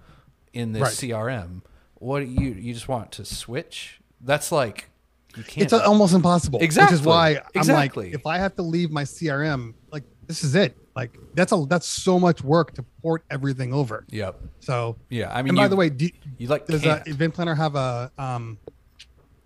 in 0.53 0.71
this 0.73 0.81
Right. 0.83 0.91
CRM. 0.93 1.61
What 1.95 2.19
do 2.19 2.25
you 2.25 2.51
you 2.53 2.73
just 2.73 2.87
want 2.87 3.11
to 3.13 3.25
switch? 3.25 3.99
That's 4.21 4.51
like 4.51 4.89
you 5.35 5.43
can't. 5.43 5.63
it's 5.63 5.73
almost 5.73 6.13
impossible. 6.13 6.59
Exactly. 6.61 6.95
Which 6.95 7.01
is 7.01 7.05
why 7.05 7.29
I'm 7.37 7.41
Exactly. 7.55 8.05
like, 8.07 8.15
if 8.15 8.25
I 8.27 8.37
have 8.37 8.55
to 8.57 8.61
leave 8.61 8.91
my 8.91 9.03
CRM, 9.03 9.73
like 9.91 10.03
this 10.27 10.43
is 10.43 10.55
it. 10.55 10.77
Like 10.95 11.17
that's 11.33 11.51
a 11.51 11.65
that's 11.67 11.87
so 11.87 12.19
much 12.19 12.43
work 12.43 12.73
to 12.75 12.83
port 13.01 13.23
everything 13.31 13.73
over. 13.73 14.05
yep. 14.09 14.39
So, 14.59 14.97
Yeah. 15.09 15.31
I 15.33 15.41
mean, 15.41 15.49
and 15.49 15.57
by 15.57 15.63
you- 15.63 15.69
the 15.69 15.75
way, 15.75 15.89
do, 15.89 16.07
you 16.37 16.47
like 16.47 16.67
does 16.67 16.85
uh, 16.85 16.95
can't. 16.97 17.07
Event 17.07 17.33
Planner 17.33 17.55
have 17.55 17.75
a 17.75 18.11
um 18.17 18.59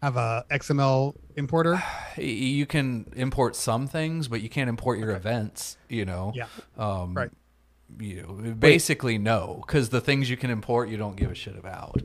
have 0.04 0.18
a 0.18 0.46
XML 0.52 1.16
importer? 1.38 1.82
you 2.18 2.66
can 2.66 3.12
import 3.16 3.56
some 3.56 3.88
things, 3.88 4.28
but 4.28 4.42
you 4.42 4.50
can't 4.50 4.70
import 4.70 5.00
your 5.00 5.12
events. 5.12 5.78
You 5.90 6.04
know. 6.06 6.34
Yeah. 6.36 6.48
Um, 6.78 7.14
Right. 7.14 7.32
You 8.00 8.22
know, 8.24 8.54
basically 8.54 9.18
no, 9.18 9.64
because 9.66 9.90
the 9.90 10.02
things 10.02 10.30
you 10.30 10.38
can 10.38 10.50
import, 10.50 10.90
you 10.90 10.98
don't 10.98 11.16
give 11.16 11.32
a 11.32 11.36
shit 11.36 11.58
about. 11.58 12.02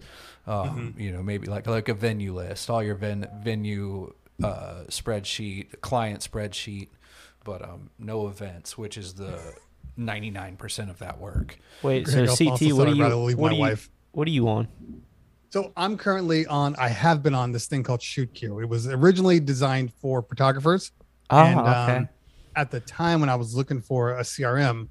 Um, 0.46 0.94
You 0.96 1.12
know, 1.12 1.22
maybe 1.22 1.46
like 1.48 1.66
like 1.66 1.88
a 1.88 1.94
venue 1.94 2.34
list, 2.34 2.70
all 2.70 2.82
your 2.82 2.94
ven- 2.94 3.28
venue 3.42 4.12
uh, 4.42 4.84
spreadsheet, 4.88 5.80
client 5.80 6.20
spreadsheet, 6.20 6.88
but 7.44 7.62
um, 7.62 7.90
no 7.98 8.28
events, 8.28 8.78
which 8.78 8.96
is 8.96 9.14
the 9.14 9.38
ninety 9.96 10.30
nine 10.30 10.56
percent 10.56 10.90
of 10.90 10.98
that 11.00 11.18
work. 11.18 11.58
Wait, 11.82 12.04
Greg 12.04 12.26
so 12.28 12.46
also 12.48 12.56
CT, 12.56 12.72
what 12.74 12.88
are 12.88 12.94
you? 12.94 13.36
What 13.36 13.38
my 13.38 13.48
are 13.48 13.52
you? 13.52 13.60
wife. 13.60 13.90
What 14.12 14.26
are 14.28 14.32
you 14.32 14.48
on? 14.48 14.68
So 15.50 15.72
I'm 15.76 15.96
currently 15.98 16.46
on. 16.46 16.74
I 16.76 16.88
have 16.88 17.22
been 17.22 17.34
on 17.34 17.52
this 17.52 17.66
thing 17.66 17.82
called 17.82 18.00
ShootQ. 18.00 18.62
It 18.62 18.66
was 18.66 18.86
originally 18.88 19.38
designed 19.40 19.92
for 20.00 20.22
photographers, 20.22 20.92
Oh, 21.28 21.38
and 21.38 21.60
okay. 21.60 21.96
um, 21.96 22.08
at 22.56 22.70
the 22.70 22.80
time 22.80 23.20
when 23.20 23.28
I 23.28 23.34
was 23.34 23.54
looking 23.54 23.80
for 23.80 24.18
a 24.18 24.22
CRM, 24.22 24.88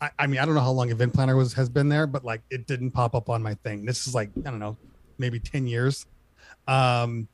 I, 0.00 0.10
I 0.18 0.26
mean 0.26 0.38
I 0.40 0.44
don't 0.44 0.54
know 0.54 0.60
how 0.60 0.70
long 0.72 0.90
Event 0.90 1.12
Planner 1.14 1.36
was 1.36 1.52
has 1.54 1.68
been 1.68 1.88
there, 1.88 2.06
but 2.06 2.24
like 2.24 2.42
it 2.50 2.66
didn't 2.66 2.90
pop 2.92 3.14
up 3.14 3.28
on 3.28 3.42
my 3.42 3.54
thing. 3.54 3.84
This 3.84 4.06
is 4.06 4.14
like 4.14 4.30
I 4.46 4.50
don't 4.50 4.58
know, 4.58 4.76
maybe 5.18 5.38
ten 5.40 5.66
years. 5.66 6.06
Um, 6.66 7.28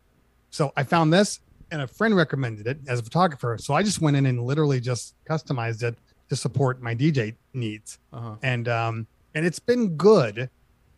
so 0.50 0.72
I 0.76 0.82
found 0.82 1.12
this, 1.12 1.40
and 1.70 1.82
a 1.82 1.86
friend 1.86 2.16
recommended 2.16 2.66
it 2.66 2.78
as 2.88 2.98
a 3.00 3.02
photographer. 3.02 3.56
So 3.58 3.74
I 3.74 3.82
just 3.82 4.00
went 4.00 4.16
in 4.16 4.26
and 4.26 4.42
literally 4.42 4.80
just 4.80 5.14
customized 5.28 5.82
it 5.82 5.96
to 6.28 6.36
support 6.36 6.80
my 6.80 6.94
DJ 6.94 7.34
needs 7.54 7.98
Uh-huh. 8.12 8.36
and 8.42 8.68
um 8.68 9.06
and 9.34 9.44
it's 9.44 9.58
been 9.58 9.96
good 9.96 10.48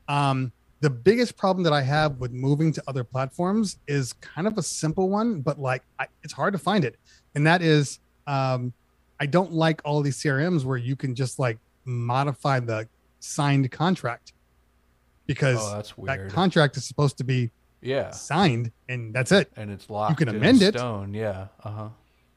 um 0.08 0.52
the 0.80 0.90
biggest 0.90 1.36
problem 1.38 1.62
that 1.64 1.72
i 1.72 1.80
have 1.80 2.18
with 2.18 2.32
moving 2.32 2.70
to 2.72 2.82
other 2.86 3.02
platforms 3.04 3.78
is 3.86 4.12
kind 4.14 4.46
of 4.46 4.58
a 4.58 4.62
simple 4.62 5.08
one 5.08 5.40
but 5.40 5.58
like 5.58 5.82
I, 5.98 6.06
it's 6.22 6.34
hard 6.34 6.52
to 6.52 6.58
find 6.58 6.84
it 6.84 6.96
and 7.34 7.46
that 7.46 7.62
is 7.62 8.00
um 8.26 8.74
i 9.22 9.26
don't 9.36 9.52
like 9.64 9.78
all 9.84 10.00
these 10.06 10.18
crms 10.22 10.64
where 10.64 10.76
you 10.88 10.94
can 11.02 11.12
just 11.22 11.34
like 11.38 11.58
modify 11.84 12.56
the 12.70 12.80
signed 13.20 13.66
contract 13.70 14.32
because 15.26 15.58
Oh, 15.60 16.04
that 16.04 16.28
contract 16.30 16.76
is 16.76 16.84
supposed 16.84 17.16
to 17.18 17.24
be 17.24 17.50
yeah, 17.80 18.10
signed 18.10 18.70
and 18.88 19.12
that's 19.14 19.32
it 19.32 19.50
and 19.56 19.68
it's 19.70 19.90
locked. 19.90 20.10
You 20.12 20.16
can 20.26 20.28
amend 20.36 20.62
it. 20.62 20.74
Stone. 20.74 21.14
Yeah. 21.14 21.48
Uh 21.64 21.70
huh. 21.70 21.88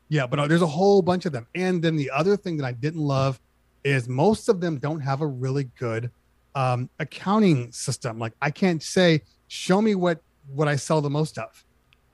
Yeah, 0.09 0.25
but 0.27 0.39
uh, 0.39 0.47
there's 0.47 0.61
a 0.63 0.73
whole 0.79 1.01
bunch 1.03 1.25
of 1.27 1.33
them. 1.33 1.45
And 1.53 1.83
then 1.83 1.95
the 1.95 2.09
other 2.11 2.35
thing 2.35 2.57
that 2.57 2.65
I 2.65 2.71
didn't 2.71 3.01
love 3.01 3.39
is 3.83 4.07
most 4.09 4.49
of 4.49 4.59
them 4.59 4.79
don't 4.79 5.01
have 5.01 5.21
a 5.21 5.27
really 5.27 5.65
good 5.77 6.09
um, 6.55 6.89
accounting 6.99 7.71
system. 7.71 8.17
Like 8.17 8.33
I 8.41 8.49
can't 8.49 8.81
say, 8.81 9.21
show 9.47 9.81
me 9.83 9.93
what 9.93 10.19
what 10.47 10.67
I 10.67 10.75
sell 10.77 10.99
the 11.01 11.09
most 11.11 11.37
of, 11.37 11.63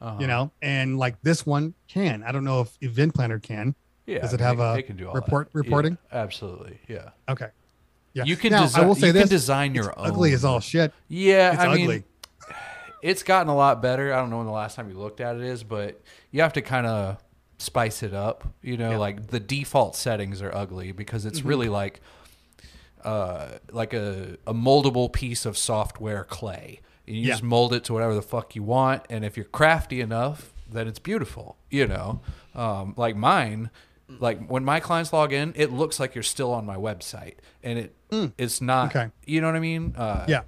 Uh-huh. 0.02 0.18
you 0.20 0.28
know. 0.28 0.52
And 0.62 0.98
like 0.98 1.16
this 1.22 1.46
one 1.46 1.74
can. 1.88 2.24
I 2.28 2.32
don't 2.34 2.44
know 2.44 2.60
if 2.62 2.78
Event 2.82 3.14
Planner 3.16 3.40
can. 3.40 3.76
Yeah. 4.06 4.20
Does 4.20 4.34
it 4.34 4.40
have 4.40 4.58
they- 4.58 4.64
a 4.72 4.74
they 4.76 4.82
can 4.84 4.98
do 4.98 5.08
all 5.08 5.14
report- 5.14 5.52
that. 5.54 5.58
Yeah, 5.60 5.64
reporting? 5.66 5.98
absolutely. 6.12 6.80
Yeah. 6.88 7.10
Okay. 7.30 7.48
Yeah. 8.14 8.24
You 8.26 8.36
can 8.36 8.52
Now, 8.52 8.64
design. 8.64 8.84
I 8.84 8.88
will 8.88 8.96
say 8.96 9.08
you 9.08 9.14
this. 9.14 9.22
can 9.24 9.30
design 9.30 9.74
your 9.76 9.98
own. 9.98 10.08
ugly 10.08 10.34
as 10.34 10.44
all 10.44 10.60
shit. 10.60 10.94
Yeah, 11.08 11.54
It's 11.54 11.62
I 11.62 11.68
ugly. 11.68 11.88
mean, 11.88 12.04
it's 13.02 13.24
gotten 13.24 13.48
a 13.48 13.56
lot 13.56 13.82
better. 13.82 14.14
I 14.14 14.18
don't 14.18 14.30
know 14.30 14.38
when 14.38 14.48
the 14.48 14.52
last 14.52 14.76
time 14.76 14.90
you 14.90 14.98
looked 14.98 15.22
at 15.22 15.36
it 15.38 15.42
is, 15.44 15.64
but 15.64 16.02
you 16.32 16.42
have 16.42 16.54
to 16.54 16.62
kind 16.62 16.86
of 16.88 17.18
spice 17.58 18.04
it 18.04 18.14
up. 18.14 18.48
You 18.62 18.76
know, 18.76 18.92
Yeah. 18.92 18.98
like 18.98 19.28
the 19.28 19.40
default 19.40 19.96
settings 19.96 20.42
are 20.42 20.54
ugly 20.54 20.92
because 20.92 21.26
it's 21.26 21.42
Mhm. 21.42 21.46
really 21.48 21.70
like, 21.70 22.02
uh, 23.04 23.48
like 23.72 23.94
a 23.94 24.38
a 24.46 24.54
moldable 24.54 25.12
piece 25.12 25.46
of 25.46 25.58
software 25.58 26.24
clay. 26.24 26.82
And 27.08 27.16
you 27.16 27.24
Yeah. 27.24 27.34
just 27.34 27.44
mold 27.44 27.74
it 27.74 27.84
to 27.86 27.94
whatever 27.94 28.14
the 28.14 28.22
fuck 28.22 28.56
you 28.56 28.64
want, 28.64 29.04
and 29.10 29.24
if 29.26 29.36
you're 29.38 29.46
crafty 29.46 30.02
enough, 30.02 30.54
then 30.70 30.88
it's 30.88 31.00
beautiful. 31.00 31.58
You 31.70 31.88
know, 31.88 32.22
um, 32.56 32.94
like 32.98 33.16
mine. 33.16 33.70
Like 34.20 34.48
when 34.48 34.64
my 34.66 34.80
clients 34.80 35.14
log 35.14 35.34
in, 35.34 35.54
it 35.56 35.72
looks 35.72 36.00
like 36.00 36.16
you're 36.16 36.24
still 36.24 36.52
on 36.52 36.66
my 36.66 36.76
website, 36.76 37.36
and 37.64 37.80
it 37.80 37.96
it's 38.38 38.62
not. 38.62 38.92
Mm. 38.92 38.96
Okay. 39.04 39.12
You 39.26 39.42
know 39.42 39.48
what 39.48 39.56
I 39.56 39.60
mean? 39.60 39.96
Uh, 39.96 40.26
Yeah. 40.28 40.42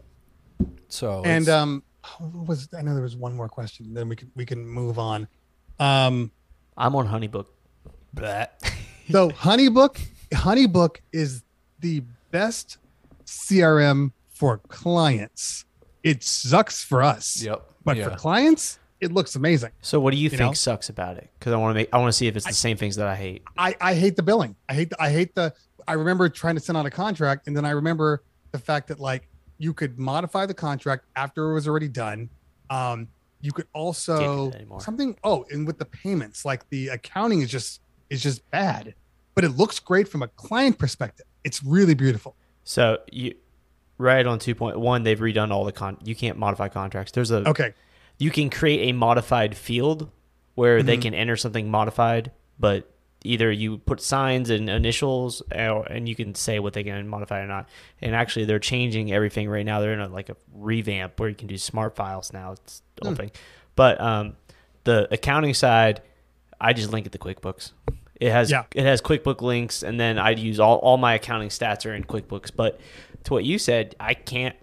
So 0.87 1.23
And 1.25 1.47
um, 1.49 1.83
was 2.33 2.69
I 2.77 2.81
know 2.81 2.93
there 2.93 3.03
was 3.03 3.15
one 3.15 3.35
more 3.35 3.49
question. 3.49 3.93
Then 3.93 4.09
we 4.09 4.15
can 4.15 4.31
we 4.35 4.45
can 4.45 4.67
move 4.67 4.99
on. 4.99 5.27
Um, 5.79 6.31
I'm 6.77 6.95
on 6.95 7.07
Honeybook. 7.07 7.47
But 8.13 8.61
So 9.09 9.29
Honeybook, 9.31 9.99
Honeybook 10.33 10.97
is 11.11 11.43
the 11.79 12.03
best 12.31 12.77
CRM 13.25 14.11
for 14.33 14.57
clients. 14.67 15.65
It 16.03 16.23
sucks 16.23 16.83
for 16.83 17.01
us, 17.01 17.41
Yep. 17.41 17.65
but 17.85 17.97
yeah. 17.97 18.09
for 18.09 18.15
clients, 18.15 18.77
it 19.03 19.11
looks 19.11 19.35
amazing. 19.35 19.71
So 19.81 19.99
what 19.99 20.11
do 20.11 20.17
you, 20.17 20.23
You 20.23 20.29
think 20.29 20.41
know? 20.41 20.53
sucks 20.53 20.89
about 20.89 21.17
it? 21.17 21.29
Because 21.37 21.53
I 21.53 21.57
want 21.57 21.71
to 21.71 21.75
make 21.75 21.89
I 21.93 21.97
want 21.97 22.09
to 22.09 22.13
see 22.17 22.27
if 22.27 22.35
it's 22.35 22.45
the 22.45 22.53
same 22.53 22.77
things 22.77 22.95
that 22.95 23.07
I 23.07 23.15
hate. 23.15 23.43
I, 23.57 23.75
I 23.79 23.93
hate 23.93 24.15
the 24.15 24.23
billing. 24.23 24.55
I 24.69 24.73
hate 24.73 24.89
the, 24.89 25.01
I 25.01 25.09
hate 25.11 25.35
the. 25.35 25.53
I 25.87 25.93
remember 25.93 26.29
trying 26.29 26.55
to 26.55 26.61
send 26.61 26.77
out 26.77 26.85
a 26.85 26.89
contract, 26.89 27.47
and 27.47 27.55
then 27.55 27.65
I 27.65 27.71
remember 27.71 28.23
the 28.51 28.59
fact 28.59 28.87
that 28.87 28.99
like 28.99 29.27
you 29.57 29.73
could 29.73 29.99
modify 29.99 30.45
the 30.45 30.53
contract 30.53 31.05
after 31.15 31.51
it 31.51 31.53
was 31.53 31.67
already 31.67 31.89
done. 31.89 32.29
Um, 32.69 33.07
you 33.41 33.51
could 33.51 33.67
also 33.73 34.51
something. 34.79 35.17
Oh, 35.23 35.45
and 35.51 35.67
with 35.67 35.77
the 35.77 35.85
payments, 35.85 36.45
like 36.45 36.67
the 36.69 36.87
accounting 36.87 37.41
is 37.41 37.51
just 37.51 37.81
is 38.09 38.23
just 38.23 38.49
bad, 38.51 38.95
but 39.35 39.43
it 39.43 39.49
looks 39.49 39.79
great 39.79 40.07
from 40.07 40.23
a 40.23 40.27
client 40.29 40.79
perspective. 40.79 41.25
It's 41.43 41.61
really 41.63 41.93
beautiful. 41.93 42.35
So 42.63 42.99
you 43.11 43.35
right 43.97 44.25
on 44.25 44.39
two 44.39 44.55
point 44.55 44.79
one, 44.79 45.03
they've 45.03 45.19
redone 45.19 45.51
all 45.51 45.65
the 45.65 45.73
con. 45.73 45.97
You 46.03 46.15
can't 46.15 46.37
modify 46.37 46.69
contracts. 46.69 47.11
There's 47.11 47.31
a 47.31 47.47
Okay, 47.49 47.73
you 48.23 48.31
can 48.31 48.49
create 48.49 48.89
a 48.89 48.93
modified 48.93 49.55
field 49.55 50.09
where 50.55 50.81
they 50.83 50.97
Mhm. 50.97 51.01
can 51.01 51.13
enter 51.13 51.35
something 51.35 51.69
modified, 51.69 52.31
but 52.59 52.89
either 53.25 53.51
you 53.51 53.77
put 53.79 54.01
signs 54.01 54.49
and 54.49 54.69
initials, 54.69 55.41
or, 55.55 55.83
and 55.89 56.07
you 56.09 56.15
can 56.15 56.35
say 56.35 56.59
what 56.59 56.73
they 56.73 56.83
can 56.83 57.07
modify 57.07 57.39
or 57.41 57.47
not. 57.47 57.67
And 58.01 58.13
actually, 58.15 58.45
they're 58.45 58.59
changing 58.59 59.11
everything 59.11 59.49
right 59.49 59.65
now. 59.65 59.79
They're 59.79 59.93
in 59.93 59.99
a, 60.01 60.07
like 60.09 60.29
a 60.29 60.35
revamp 60.53 61.19
where 61.19 61.29
you 61.29 61.35
can 61.35 61.47
do 61.47 61.57
smart 61.57 61.95
files 61.95 62.31
now. 62.33 62.51
It's 62.53 62.81
the 62.97 63.05
whole 63.07 63.13
Hmm. 63.13 63.17
thing. 63.21 63.31
But 63.75 63.99
um, 63.99 64.35
the 64.83 65.07
accounting 65.11 65.53
side, 65.53 66.01
I 66.61 66.73
just 66.73 66.91
link 66.91 67.05
it 67.05 67.11
to 67.13 67.17
QuickBooks. 67.17 67.71
It 68.19 68.31
has 68.31 68.51
Yeah. 68.51 68.63
it 68.75 68.83
has 68.85 69.01
QuickBook 69.01 69.41
links, 69.41 69.83
and 69.83 69.99
then 69.99 70.17
I'd 70.19 70.37
use 70.39 70.59
all, 70.59 70.77
all 70.77 70.97
my 70.97 71.15
accounting 71.15 71.49
stats 71.49 71.85
are 71.89 71.93
in 71.95 72.03
QuickBooks. 72.03 72.51
But 72.55 72.79
to 73.23 73.33
what 73.33 73.43
you 73.45 73.57
said, 73.57 73.95
I 73.99 74.13
can't 74.13 74.55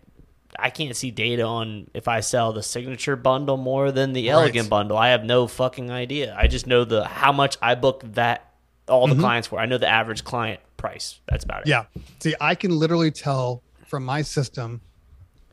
I 0.60 0.70
can't 0.70 0.94
see 0.96 1.10
data 1.10 1.42
on 1.42 1.88
if 1.94 2.08
I 2.08 2.20
sell 2.20 2.52
the 2.52 2.62
signature 2.62 3.16
bundle 3.16 3.56
more 3.56 3.90
than 3.92 4.12
the 4.12 4.26
Right. 4.28 4.32
elegant 4.34 4.68
bundle. 4.68 4.96
I 4.96 5.08
have 5.08 5.24
no 5.24 5.46
fucking 5.46 5.90
idea. 5.90 6.34
I 6.38 6.46
just 6.46 6.66
know 6.66 6.84
the 6.84 7.04
how 7.04 7.32
much 7.32 7.56
I 7.62 7.74
book 7.74 8.02
that 8.14 8.46
all 8.88 9.06
the 9.06 9.14
Mhm. 9.14 9.20
clients 9.20 9.48
for. 9.48 9.58
I 9.60 9.66
know 9.66 9.78
the 9.78 9.88
average 9.88 10.24
client 10.24 10.60
price. 10.76 11.20
That's 11.28 11.44
about 11.44 11.62
it. 11.62 11.68
yeah. 11.68 11.84
See, 12.20 12.34
I 12.40 12.54
can 12.54 12.78
literally 12.78 13.10
tell 13.10 13.62
from 13.86 14.04
my 14.04 14.22
system 14.22 14.80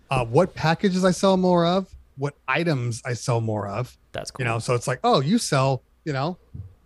uh, 0.09 0.23
what 0.25 0.55
packages 0.55 1.03
I 1.03 1.11
sell 1.11 1.35
more 1.37 1.65
of, 1.65 1.93
what 2.17 2.33
items 2.47 3.01
I 3.05 3.13
sell 3.13 3.41
more 3.41 3.67
of. 3.67 3.97
That's 4.13 4.31
cool. 4.31 4.45
you 4.45 4.49
know 4.51 4.57
so 4.59 4.73
it's 4.73 4.87
like 4.87 4.99
oh 5.03 5.19
you 5.21 5.37
sell 5.37 5.83
you 6.05 6.13
know 6.13 6.37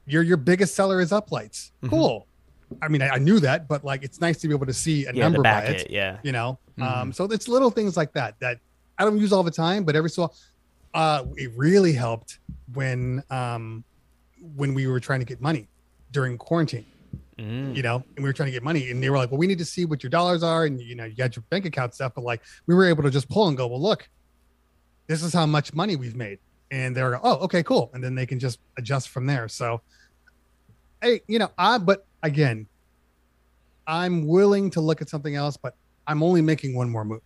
your 0.06 0.22
your 0.24 0.36
biggest 0.38 0.76
seller 0.76 1.00
is 1.00 1.12
uplights 1.12 1.72
Mhm. 1.84 1.90
cool 1.92 2.28
i 2.82 2.88
mean 2.88 3.02
I, 3.02 3.10
I 3.10 3.18
knew 3.18 3.40
that 3.40 3.68
but 3.68 3.84
like 3.84 4.04
it's 4.04 4.20
nice 4.22 4.38
to 4.40 4.48
be 4.48 4.54
able 4.54 4.66
to 4.66 4.74
see 4.74 5.06
a 5.06 5.14
yeah, 5.14 5.24
number 5.24 5.44
by 5.44 5.64
it 5.66 5.82
it. 5.82 5.92
Yeah. 5.92 6.20
you 6.24 6.32
know 6.32 6.60
um 6.80 7.12
Mhm. 7.12 7.16
so 7.16 7.26
it's 7.26 7.48
little 7.48 7.70
things 7.70 7.98
like 7.98 8.14
that 8.14 8.40
that 8.40 8.60
i 8.98 9.04
don't 9.04 9.20
use 9.20 9.32
all 9.34 9.44
the 9.44 9.52
time 9.52 9.84
but 9.84 9.96
every 9.96 10.10
so 10.10 10.32
uh 10.94 11.24
it 11.36 11.52
really 11.56 11.94
helped 11.94 12.40
when 12.74 13.24
um 13.30 13.84
when 14.56 14.74
we 14.74 14.88
were 14.88 15.00
trying 15.00 15.20
to 15.20 15.26
get 15.26 15.42
money 15.42 15.68
during 16.12 16.38
quarantine 16.38 16.86
Mm. 17.40 17.76
you 17.76 17.82
know, 17.82 17.96
and 18.16 18.24
we 18.24 18.30
were 18.30 18.34
trying 18.34 18.48
to 18.48 18.52
get 18.52 18.62
money, 18.62 18.92
and 18.92 19.02
they 19.02 19.10
were 19.10 19.18
like, 19.18 19.32
"Well, 19.32 19.40
we 19.40 19.48
need 19.48 19.58
to 19.58 19.66
see 19.66 19.86
what 19.86 20.04
your 20.04 20.12
dollars 20.12 20.44
are, 20.44 20.66
and 20.66 20.80
you 20.80 20.94
know, 20.94 21.06
you 21.06 21.16
got 21.16 21.36
your 21.36 21.44
bank 21.50 21.66
account 21.66 21.96
stuff." 21.96 22.12
But 22.14 22.24
like, 22.24 22.42
we 22.68 22.76
were 22.76 22.86
able 22.86 23.02
to 23.04 23.10
just 23.10 23.30
pull 23.30 23.48
and 23.48 23.58
go, 23.58 23.66
"Well, 23.66 23.82
look, 23.82 24.08
this 25.08 25.24
is 25.24 25.34
how 25.34 25.48
much 25.48 25.74
money 25.74 25.96
we've 25.96 26.16
made," 26.16 26.38
and 26.70 26.96
they're, 26.96 27.12
like, 27.12 27.22
"Oh, 27.24 27.38
okay, 27.46 27.64
cool," 27.64 27.90
and 27.96 28.04
then 28.04 28.14
they 28.14 28.28
can 28.28 28.38
just 28.38 28.60
adjust 28.78 29.10
from 29.10 29.26
there. 29.26 29.48
So, 29.48 29.82
hey, 31.02 31.22
you 31.28 31.40
know, 31.40 31.50
I 31.58 31.80
but 31.80 32.06
again, 32.24 32.68
I'm 33.88 34.28
willing 34.28 34.70
to 34.72 34.82
look 34.82 35.02
at 35.02 35.10
something 35.10 35.36
else, 35.36 35.58
but 35.58 35.76
I'm 36.08 36.24
only 36.24 36.42
making 36.42 36.76
one 36.76 36.90
more 36.90 37.04
move. 37.06 37.22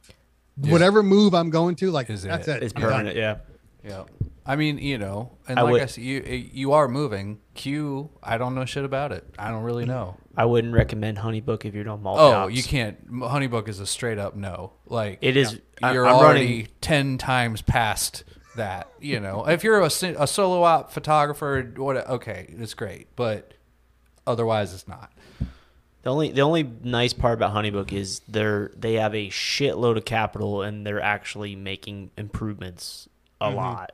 Yeah. 0.62 0.71
Whatever 0.71 1.03
move 1.03 1.34
I'm 1.36 1.49
going 1.49 1.75
to, 1.77 1.91
like 1.91 2.10
Is 2.10 2.23
that's 2.23 2.47
it- 2.47 2.58
it. 2.58 2.63
It's 2.63 2.73
I'm 2.75 2.81
done. 2.81 2.91
permanent. 2.91 3.17
Yeah. 3.17 3.38
Yeah. 3.84 4.03
I 4.47 4.55
mean, 4.55 4.77
you 4.77 4.97
know, 4.97 5.31
and 5.47 5.60
I 5.60 5.63
like 5.63 5.71
would- 5.73 5.81
I 5.81 5.86
said, 5.88 6.03
you 6.03 6.21
you 6.53 6.71
are 6.73 6.88
moving. 6.88 7.39
Q, 7.55 8.10
I 8.23 8.38
don't 8.38 8.53
know 8.55 8.63
shit 8.65 8.86
about 8.86 9.12
it. 9.12 9.25
I 9.39 9.49
don't 9.49 9.63
really 9.63 9.86
know. 9.86 10.17
I 10.38 10.45
wouldn't 10.45 10.73
recommend 10.73 11.17
Honeybook 11.17 11.65
if 11.65 11.73
you're 11.73 11.84
doing 11.84 12.01
multi 12.01 12.21
Oh, 12.21 12.47
you 12.47 12.62
can't. 12.63 13.12
Honeybook 13.12 13.67
is 13.67 13.79
a 13.79 13.86
straight 13.88 14.17
up 14.19 14.36
no. 14.36 14.73
Like 14.88 15.19
It 15.21 15.36
is. 15.36 15.60
You're 15.81 16.05
I'm 16.05 16.15
already 16.15 16.39
running. 16.45 16.67
ten 16.81 17.17
times 17.17 17.62
past 17.62 18.23
that. 18.55 18.89
You 19.01 19.19
know, 19.19 19.47
if 19.47 19.63
you're 19.63 19.79
a, 19.81 19.86
a 19.86 20.27
solo 20.27 20.63
op 20.63 20.91
photographer, 20.91 21.73
what? 21.77 22.08
Okay, 22.08 22.53
it's 22.58 22.73
great, 22.75 23.08
but 23.15 23.51
otherwise, 24.27 24.73
it's 24.73 24.88
not. 24.88 25.11
The 26.03 26.11
only 26.11 26.31
the 26.31 26.41
only 26.41 26.63
nice 26.83 27.13
part 27.13 27.33
about 27.33 27.53
Honeybook 27.53 27.91
is 27.91 28.21
they're 28.27 28.71
they 28.77 28.93
have 28.93 29.15
a 29.15 29.29
shitload 29.29 29.97
of 29.97 30.05
capital 30.05 30.61
and 30.61 30.85
they're 30.85 31.01
actually 31.01 31.55
making 31.55 32.11
improvements 32.15 33.09
a 33.41 33.47
mm-hmm. 33.47 33.55
lot. 33.55 33.91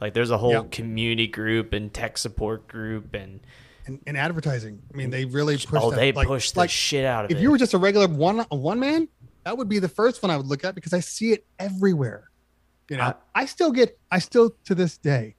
Like 0.00 0.12
there's 0.12 0.32
a 0.32 0.38
whole 0.38 0.50
Yep. 0.50 0.72
community 0.72 1.28
group 1.28 1.72
and 1.72 1.94
tech 1.94 2.18
support 2.18 2.66
group 2.66 3.14
and 3.14 3.40
And, 3.86 4.00
and 4.08 4.16
advertising. 4.16 4.82
I 4.92 4.96
mean, 4.96 5.10
they 5.10 5.24
really 5.24 5.56
push. 5.56 5.80
oh 5.80 5.90
that, 5.90 5.96
they 5.96 6.10
like, 6.10 6.26
push 6.26 6.50
the 6.50 6.58
like, 6.60 6.70
shit 6.70 7.04
out 7.04 7.26
of 7.26 7.30
if 7.30 7.36
it. 7.36 7.38
If 7.38 7.42
you 7.44 7.52
were 7.52 7.58
just 7.58 7.74
a 7.74 7.78
regular 7.78 8.08
one 8.08 8.40
one 8.50 8.80
man, 8.80 9.06
that 9.44 9.56
would 9.56 9.68
be 9.68 9.78
the 9.78 9.88
first 9.88 10.20
one 10.20 10.30
I 10.30 10.36
would 10.36 10.46
look 10.46 10.64
at 10.64 10.74
because 10.74 10.92
I 10.92 11.00
see 11.00 11.30
it 11.32 11.46
everywhere. 11.60 12.28
You 12.90 12.96
know, 12.96 13.04
I- 13.04 13.42
I, 13.42 13.46
still 13.46 13.70
get 13.70 13.96
I 14.10 14.18
still 14.18 14.56
to 14.64 14.74
this 14.74 14.98
day 14.98 15.36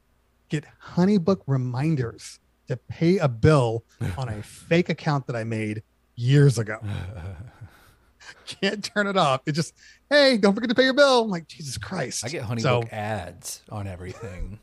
get 0.47 0.63
honeybook 0.93 1.41
reminders 1.47 2.39
to 2.67 2.77
pay 2.77 3.17
a 3.17 3.27
bill 3.27 3.83
on 4.17 4.29
a 4.29 4.41
fake 4.43 4.89
account 4.89 5.27
that 5.27 5.35
I 5.35 5.43
made 5.43 5.83
years 6.15 6.57
ago. 6.57 6.79
Can't 8.47 8.83
turn 8.83 9.07
it 9.07 9.17
off. 9.17 9.41
It 9.45 9.51
just, 9.53 9.73
hey, 10.09 10.37
don't 10.37 10.53
forget 10.55 10.69
to 10.69 10.75
pay 10.75 10.83
your 10.83 10.93
bill. 10.93 11.23
I'm 11.23 11.29
like, 11.29 11.47
Jesus 11.47 11.77
Christ. 11.77 12.25
I 12.25 12.29
get 12.29 12.43
So- 12.43 12.81
Honeybook 12.81 12.91
ads 12.93 13.61
on 13.69 13.87
everything. 13.87 14.59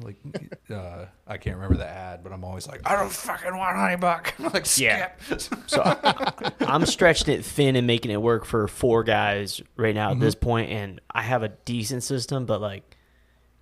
Like, 0.00 0.16
uh, 0.70 1.06
I 1.26 1.36
can't 1.36 1.56
remember 1.56 1.76
the 1.76 1.86
ad, 1.86 2.22
but 2.22 2.32
I'm 2.32 2.44
always 2.44 2.68
like, 2.68 2.80
I 2.88 2.94
don't 2.96 3.10
fucking 3.10 3.54
want 3.56 3.76
Honeybook. 3.76 4.32
I'm 4.38 4.52
like, 4.52 4.64
skip. 4.64 5.20
Yeah. 5.28 5.36
So 5.66 5.82
I, 5.84 6.52
I'm 6.60 6.86
stretching 6.86 7.34
it 7.34 7.44
thin 7.44 7.74
and 7.74 7.86
making 7.86 8.12
it 8.12 8.22
work 8.22 8.44
for 8.44 8.68
four 8.68 9.02
guys 9.02 9.60
right 9.76 9.94
now 9.94 10.12
at 10.12 10.20
this 10.20 10.36
point, 10.36 10.70
and 10.70 11.00
I 11.10 11.22
have 11.22 11.42
a 11.42 11.48
decent 11.48 12.04
system, 12.04 12.46
but 12.46 12.60
like, 12.60 12.89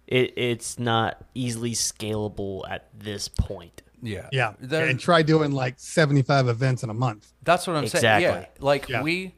it 0.09 0.33
it's 0.37 0.79
not 0.79 1.25
easily 1.35 1.73
scalable 1.73 2.68
at 2.68 2.88
this 2.99 3.29
point. 3.29 3.83
yeah, 4.03 4.29
yeah. 4.33 4.55
There- 4.61 4.87
and 4.87 4.99
try 4.99 5.23
doing 5.23 5.53
like 5.53 5.75
75 5.79 6.49
events 6.49 6.83
in 6.83 6.90
a 6.90 6.94
month. 6.94 7.33
That's 7.42 7.66
what 7.66 7.77
I'm 7.77 7.87
saying. 7.88 8.23
Yeah, 8.23 8.47
like 8.61 8.88
Yeah. 8.88 9.03
we, 9.03 9.35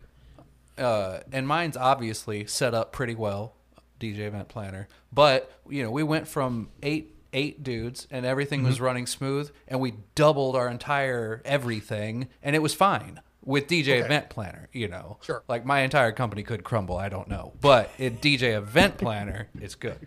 uh, 0.78 1.20
and 1.32 1.46
mine's 1.46 1.76
obviously 1.76 2.46
set 2.46 2.74
up 2.74 2.92
pretty 2.92 3.14
well, 3.14 3.54
DJ 3.98 4.20
Event 4.20 4.48
Planner. 4.48 4.88
But 5.12 5.50
you 5.68 5.82
know, 5.82 5.90
we 5.90 6.02
went 6.02 6.26
from 6.28 6.70
eight 6.82 7.14
eight 7.32 7.62
dudes, 7.62 8.08
and 8.10 8.26
everything 8.26 8.60
Mm-hmm. 8.60 8.68
was 8.68 8.80
running 8.80 9.06
smooth, 9.06 9.50
and 9.68 9.78
we 9.80 9.94
doubled 10.16 10.56
our 10.56 10.68
entire 10.68 11.40
everything, 11.44 12.28
and 12.42 12.56
it 12.56 12.58
was 12.58 12.74
fine 12.74 13.20
with 13.44 13.68
DJ 13.68 14.04
Event 14.04 14.28
Planner. 14.30 14.68
You 14.72 14.88
know, 14.88 15.18
Sure. 15.22 15.42
Like 15.48 15.64
my 15.64 15.80
entire 15.80 16.10
company 16.12 16.42
could 16.42 16.64
crumble. 16.64 16.96
I 16.96 17.08
don't 17.08 17.28
know, 17.28 17.52
but 17.60 17.90
it 17.98 18.20
DJ 18.20 18.56
Event 18.56 18.98
Planner, 18.98 19.48
it's 19.60 19.74
good. 19.76 20.06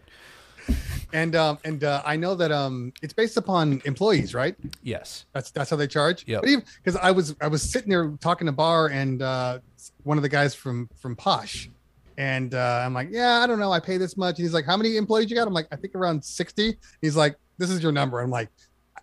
And 1.11 1.35
um 1.35 1.59
and 1.63 1.83
uh, 1.83 2.01
I 2.05 2.15
know 2.15 2.33
that 2.35 2.51
um 2.51 2.91
it's 3.03 3.13
based 3.13 3.37
upon 3.37 3.81
employees, 3.85 4.33
right? 4.33 4.55
Yes. 4.81 5.25
That's 5.33 5.51
that's 5.51 5.69
how 5.69 5.75
they 5.75 5.85
charge. 5.85 6.25
Even 6.43 6.63
because 6.83 6.99
I 6.99 7.11
was 7.11 7.35
I 7.39 7.47
was 7.47 7.61
sitting 7.61 7.89
there 7.89 8.09
talking 8.19 8.47
to 8.47 8.51
Bar 8.51 8.87
and 8.87 9.21
uh, 9.21 9.59
one 10.03 10.17
of 10.17 10.23
the 10.23 10.29
guys 10.29 10.55
from 10.55 10.89
from 10.95 11.15
Posh, 11.15 11.69
and 12.17 12.55
uh, 12.55 12.81
I'm 12.83 12.93
like, 12.93 13.09
yeah, 13.11 13.41
I 13.43 13.47
don't 13.47 13.59
know, 13.59 13.71
I 13.71 13.79
pay 13.79 13.97
this 13.97 14.17
much. 14.17 14.39
And 14.39 14.45
he's 14.45 14.53
like, 14.53 14.65
how 14.65 14.75
many 14.75 14.97
employees 14.97 15.29
you 15.29 15.35
got? 15.35 15.47
I'm 15.47 15.53
like, 15.53 15.67
I 15.71 15.75
think 15.75 15.93
around 15.93 16.23
sixty. 16.23 16.77
He's 17.01 17.15
like, 17.15 17.35
this 17.59 17.69
is 17.69 17.83
your 17.83 17.91
number. 17.91 18.19
I'm 18.19 18.31
like, 18.31 18.49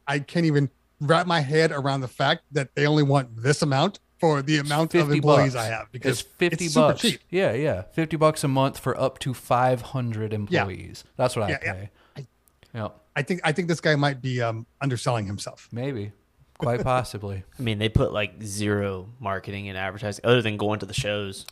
I 0.07 0.19
can't 0.19 0.47
even 0.47 0.69
wrap 1.01 1.27
my 1.27 1.41
head 1.41 1.71
around 1.71 2.01
the 2.01 2.09
fact 2.09 2.43
that 2.53 2.75
they 2.75 2.87
only 2.87 3.05
want 3.05 3.29
this 3.41 3.63
amount 3.63 4.01
for 4.21 4.43
the 4.43 4.59
amount 4.59 4.95
of 4.95 5.03
50 5.09 5.17
employees 5.17 5.55
bucks. 5.55 5.67
I 5.67 5.69
have 5.71 5.91
because 5.93 6.21
it's 6.21 6.29
50 6.33 6.69
super 6.69 6.89
bucks. 6.89 7.01
cheap. 7.01 7.21
Yeah, 7.31 7.53
yeah. 7.53 7.83
50 7.93 8.17
bucks 8.17 8.45
a 8.45 8.49
month 8.49 8.79
for 8.79 8.99
up 9.01 9.19
to 9.21 9.33
500 9.35 10.33
employees. 10.33 11.05
That's 11.17 11.35
what 11.37 11.47
I 11.47 11.49
yeah. 11.51 11.59
pay. 11.59 11.91
I- 12.17 12.27
Yep. 12.73 12.97
I 13.17 13.23
think 13.23 13.41
I 13.43 13.51
think 13.51 13.67
this 13.67 13.81
guy 13.81 13.97
might 13.97 14.23
be 14.23 14.41
um, 14.41 14.65
underselling 14.81 15.27
himself. 15.27 15.69
Maybe. 15.73 16.13
Quite 16.59 16.85
possibly. 16.85 17.43
I 17.59 17.63
mean, 17.63 17.79
they 17.79 17.89
put 17.89 18.13
like 18.13 18.41
zero 18.43 19.09
marketing 19.19 19.69
and 19.69 19.77
advertising 19.77 20.25
other 20.25 20.41
than 20.43 20.57
going 20.57 20.79
to 20.81 20.87
the 20.87 20.95
shows. 20.95 21.47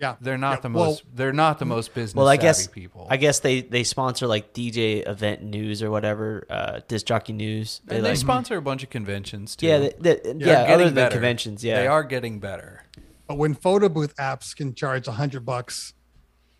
Yeah, 0.00 0.16
They're 0.20 0.38
not 0.38 0.56
Yeah, 0.58 0.60
the 0.60 0.68
well- 0.70 0.84
most 0.86 1.02
they're 1.14 1.32
not 1.32 1.58
the 1.58 1.66
most 1.66 1.92
business 1.94 2.14
Well, 2.14 2.26
I 2.28 2.36
savvy 2.36 2.42
guess 2.46 2.66
people. 2.68 3.06
I 3.10 3.16
guess 3.18 3.40
they 3.40 3.60
they 3.60 3.84
sponsor 3.84 4.26
like 4.26 4.54
DJ 4.54 5.06
event 5.06 5.42
news 5.42 5.82
or 5.82 5.90
whatever, 5.90 6.46
uh, 6.48 6.80
disc 6.88 7.04
jockey 7.06 7.34
news. 7.34 7.82
and 7.88 8.04
they 8.04 8.10
like, 8.10 8.16
sponsor 8.18 8.56
a 8.56 8.62
bunch 8.62 8.82
of 8.82 8.88
conventions 8.90 9.56
too. 9.56 9.66
yeah, 9.66 9.78
they, 9.78 10.16
they- 10.16 10.34
yeah, 10.38 10.62
other 10.72 10.86
than 10.86 10.94
better. 10.94 11.12
conventions, 11.12 11.62
yeah. 11.62 11.80
They 11.80 11.86
are 11.86 12.02
getting 12.02 12.38
better. 12.40 12.84
But 13.28 13.36
when 13.36 13.54
photo 13.54 13.88
booth 13.90 14.16
apps 14.16 14.56
can 14.56 14.74
charge 14.74 15.06
a 15.06 15.12
hundred 15.12 15.44
bucks, 15.44 15.92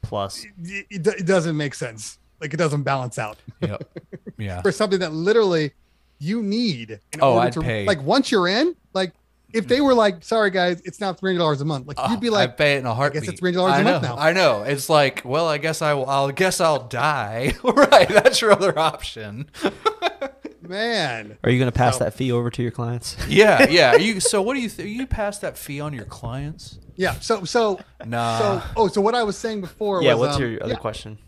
plus. 0.03 0.45
it, 0.63 0.87
it, 0.91 1.07
it 1.07 1.27
doesn't 1.27 1.57
make 1.57 1.75
sense. 1.75 2.19
Like 2.41 2.55
it 2.55 2.59
doesn't 2.59 2.83
balance 2.85 3.19
out. 3.19 3.39
Yep. 3.61 3.99
Yeah. 4.39 4.61
for 4.63 4.71
something 4.73 5.01
that 5.01 5.13
literally 5.13 5.73
you 6.19 6.43
need. 6.43 7.01
In 7.13 7.21
Oh, 7.21 7.35
order 7.35 7.47
I'd 7.47 7.53
to, 7.55 7.61
pay. 7.63 7.87
Like 7.87 8.03
once 8.03 8.31
you're 8.31 8.49
in, 8.49 8.77
like 8.95 9.13
if 9.53 9.67
they 9.69 9.81
were 9.81 9.95
like, 9.95 10.25
"Sorry 10.25 10.51
guys, 10.51 10.81
it's 10.85 11.01
now 11.01 11.13
three 11.13 11.31
hundred 11.33 11.41
dollars 11.41 11.61
a 11.61 11.65
month," 11.65 11.87
like 11.87 11.99
you'd 12.09 12.21
be 12.21 12.31
like, 12.31 12.39
I 12.41 12.45
like, 12.47 12.57
pay 12.57 12.75
it 12.77 12.79
in 12.79 12.87
a 12.87 12.95
heartbeat. 12.95 13.29
it's 13.29 13.41
$300 13.41 13.57
a 13.57 13.63
I 13.65 13.83
month 13.83 14.03
now. 14.03 14.17
I 14.17 14.33
know. 14.33 14.63
It's 14.63 14.89
like, 14.89 15.23
well, 15.25 15.47
I 15.49 15.59
guess 15.59 15.83
I 15.83 15.95
will. 15.95 16.07
I'll 16.09 16.31
guess 16.31 16.61
I'll 16.61 16.87
die. 16.89 17.55
right. 17.65 18.09
That's 18.09 18.41
your 18.41 18.53
other 18.53 18.79
option. 18.79 19.51
"Man, 20.63 21.37
Are 21.43 21.51
you 21.51 21.59
going 21.59 21.71
to 21.71 21.77
pass 21.77 21.99
So- 21.99 22.05
that 22.05 22.15
fee 22.15 22.31
over 22.33 22.51
to 22.51 22.63
your 22.63 22.71
clients? 22.71 23.17
Yeah. 23.29 23.69
Yeah. 23.69 23.97
You. 23.97 24.21
So 24.21 24.43
what 24.43 24.55
do 24.55 24.61
you? 24.61 24.69
Th- 24.69 24.89
you 24.89 25.07
pass 25.07 25.39
that 25.39 25.57
fee 25.59 25.81
on 25.81 25.93
your 25.95 26.05
clients? 26.05 26.79
yeah." 26.97 27.15
So, 27.21 27.45
so, 27.45 27.81
Nah. 28.05 28.39
so, 28.39 28.63
oh, 28.77 28.89
so 28.89 29.01
what 29.01 29.15
I 29.15 29.23
was 29.23 29.37
saying 29.37 29.61
before 29.63 30.03
yeah. 30.03 30.15
was, 30.15 30.29
What's 30.29 30.37
um, 30.37 30.43
your 30.43 30.63
other 30.63 30.73
yeah, 30.75 30.79
question? 30.79 31.19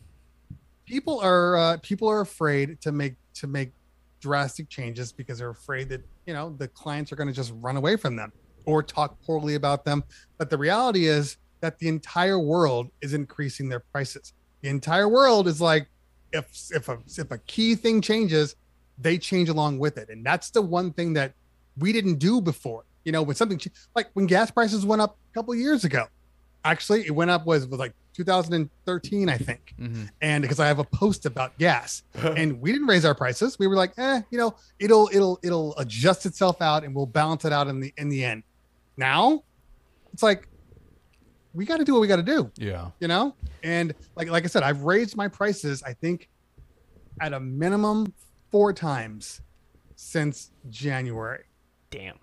people 0.85 1.21
are 1.21 1.57
uh, 1.57 1.77
people 1.83 2.09
are 2.09 2.21
afraid 2.21 2.81
to 2.83 2.93
make 2.93 3.15
to 3.35 3.47
make 3.47 3.73
drastic 4.21 4.69
changes 4.69 5.11
because 5.13 5.39
they're 5.39 5.49
afraid 5.51 5.89
that 5.89 6.03
you 6.27 6.35
know 6.35 6.55
the 6.59 6.69
clients 6.69 7.13
are 7.13 7.17
going 7.17 7.29
to 7.29 7.35
just 7.35 7.53
run 7.61 7.77
away 7.77 7.97
from 7.97 8.17
them 8.17 8.33
or 8.65 8.83
talk 8.83 9.21
poorly 9.23 9.55
about 9.55 9.85
them. 9.85 10.05
But 10.39 10.51
the 10.51 10.59
reality 10.59 11.07
is 11.07 11.37
that 11.61 11.79
the 11.79 11.89
entire 11.89 12.39
world 12.39 12.91
is 13.01 13.15
increasing 13.15 13.69
their 13.69 13.81
prices. 13.81 14.33
The 14.61 14.69
entire 14.69 15.09
world 15.09 15.49
is 15.49 15.61
like 15.61 15.89
if 16.33 16.47
if 16.71 16.89
a 16.89 16.99
if 17.19 17.31
a 17.31 17.39
key 17.39 17.75
thing 17.75 18.01
changes 18.01 18.57
they 18.99 19.19
change 19.19 19.49
along 19.49 19.79
with 19.79 19.99
it. 19.99 20.09
And 20.11 20.25
that's 20.25 20.51
the 20.51 20.63
one 20.63 20.93
thing 20.93 21.13
that 21.15 21.33
we 21.79 21.93
didn't 21.93 22.17
do 22.19 22.41
before. 22.41 22.85
You 23.05 23.13
know 23.13 23.23
when 23.23 23.35
something 23.35 23.61
like 23.97 24.11
when 24.13 24.27
gas 24.27 24.51
prices 24.51 24.87
went 24.87 25.03
up 25.03 25.17
a 25.33 25.35
couple 25.35 25.55
years 25.55 25.85
ago 25.85 26.07
actually 26.65 27.07
it 27.07 27.11
went 27.11 27.31
up 27.31 27.47
was 27.47 27.67
was 27.67 27.81
like 27.81 27.95
2013 28.15 29.29
i 29.29 29.37
think 29.39 29.75
Mhm. 29.79 30.09
and 30.21 30.43
because 30.43 30.61
I 30.61 30.67
have 30.67 30.79
a 30.79 30.85
post 30.85 31.27
about 31.27 31.57
gas, 31.59 32.03
and 32.15 32.61
we 32.61 32.73
didn't 32.73 32.87
raise 32.89 33.05
our 33.05 33.15
prices. 33.15 33.59
We 33.59 33.67
were 33.67 33.77
like, 33.77 33.93
eh, 33.99 34.23
you 34.31 34.39
know, 34.39 34.55
it'll 34.79 35.09
it'll 35.13 35.39
it'll 35.43 35.77
adjust 35.79 36.27
itself 36.27 36.61
out, 36.63 36.85
and 36.85 36.95
we'll 36.95 37.07
balance 37.07 37.45
it 37.45 37.53
out 37.53 37.69
in 37.69 37.81
the 37.81 37.93
in 37.97 38.09
the 38.09 38.25
end. 38.25 38.43
Now, 38.97 39.43
it's 40.13 40.23
like 40.23 40.49
we 41.55 41.65
got 41.67 41.79
to 41.79 41.85
do 41.85 41.93
what 41.95 42.01
we 42.01 42.07
got 42.07 42.17
to 42.17 42.23
do, 42.23 42.51
Yeah. 42.57 42.91
you 43.01 43.09
know. 43.09 43.35
And 43.63 43.95
like 44.17 44.29
like 44.31 44.45
I 44.45 44.47
said, 44.47 44.63
I've 44.63 44.83
raised 44.83 45.17
my 45.17 45.29
prices. 45.29 45.83
I 45.83 45.93
think 45.95 46.29
at 47.21 47.33
a 47.33 47.41
minimum 47.41 48.13
four 48.51 48.73
times 48.73 49.41
since 49.97 50.51
January. 50.71 51.45
Damn. 51.91 52.19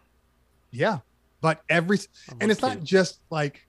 Yeah, 0.71 0.99
but 1.41 1.62
every 1.69 1.97
and 2.39 2.52
it's 2.52 2.62
not 2.62 2.84
just 2.84 3.19
like 3.30 3.65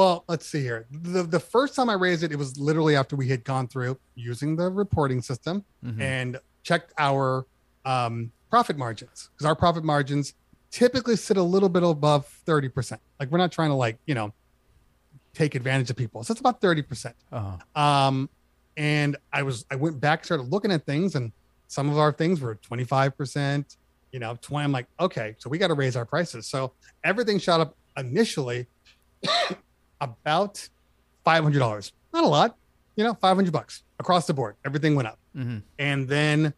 well 0.00 0.24
let's 0.32 0.46
see 0.52 0.62
here 0.62 0.86
the, 0.90 1.22
the 1.36 1.38
first 1.54 1.74
time 1.76 1.88
i 1.94 1.96
raised 2.06 2.22
it 2.26 2.30
it 2.32 2.38
was 2.44 2.50
literally 2.68 2.94
after 2.96 3.14
we 3.22 3.28
had 3.28 3.42
gone 3.44 3.66
through 3.72 3.92
using 4.14 4.50
the 4.56 4.68
reporting 4.84 5.20
system 5.30 5.54
Mhm. 5.84 6.00
and 6.00 6.30
checked 6.68 6.90
our 6.98 7.46
um, 7.84 8.14
profit 8.50 8.76
margins 8.84 9.18
because 9.32 9.46
our 9.50 9.56
profit 9.64 9.84
margins 9.84 10.26
typically 10.70 11.16
sit 11.16 11.36
a 11.36 11.42
little 11.54 11.68
bit 11.76 11.82
above 11.82 12.22
30% 12.46 12.98
like 13.18 13.30
we're 13.30 13.38
not 13.46 13.52
trying 13.58 13.70
to 13.70 13.74
like 13.86 13.96
you 14.06 14.14
know 14.14 14.28
take 15.34 15.54
advantage 15.54 15.88
of 15.90 15.96
people 15.96 16.22
so 16.24 16.32
it's 16.32 16.40
about 16.40 16.60
30% 16.60 17.12
Uh-huh. 17.32 17.80
um, 17.84 18.30
and 18.76 19.16
I 19.38 19.42
was 19.42 19.64
I 19.70 19.76
went 19.84 20.00
back, 20.00 20.24
started 20.24 20.44
looking 20.54 20.72
at 20.72 20.86
things, 20.86 21.14
and 21.14 21.32
some 21.76 21.90
of 21.90 21.98
our 21.98 22.12
things 22.12 22.40
were 22.40 22.54
25%, 22.70 23.64
you 24.12 24.20
know, 24.22 24.38
20. 24.40 24.64
I'm 24.64 24.72
like, 24.72 24.86
okay, 24.98 25.34
so 25.38 25.50
we 25.50 25.58
got 25.58 25.68
to 25.68 25.74
raise 25.74 25.96
our 25.96 26.06
prices. 26.06 26.48
So 26.48 26.72
everything 27.04 27.38
shot 27.40 27.60
up 27.60 27.74
initially 27.96 28.68
about 30.00 30.68
$500. 31.26 31.92
Not 32.12 32.24
a 32.24 32.26
lot, 32.26 32.56
you 32.96 33.04
know, 33.04 33.14
500 33.14 33.52
bucks 33.52 33.82
across 33.98 34.26
the 34.26 34.34
board. 34.34 34.56
Everything 34.64 34.94
went 34.94 35.08
up. 35.08 35.18
Mhm. 35.36 35.62
And 35.78 36.08
then 36.08 36.54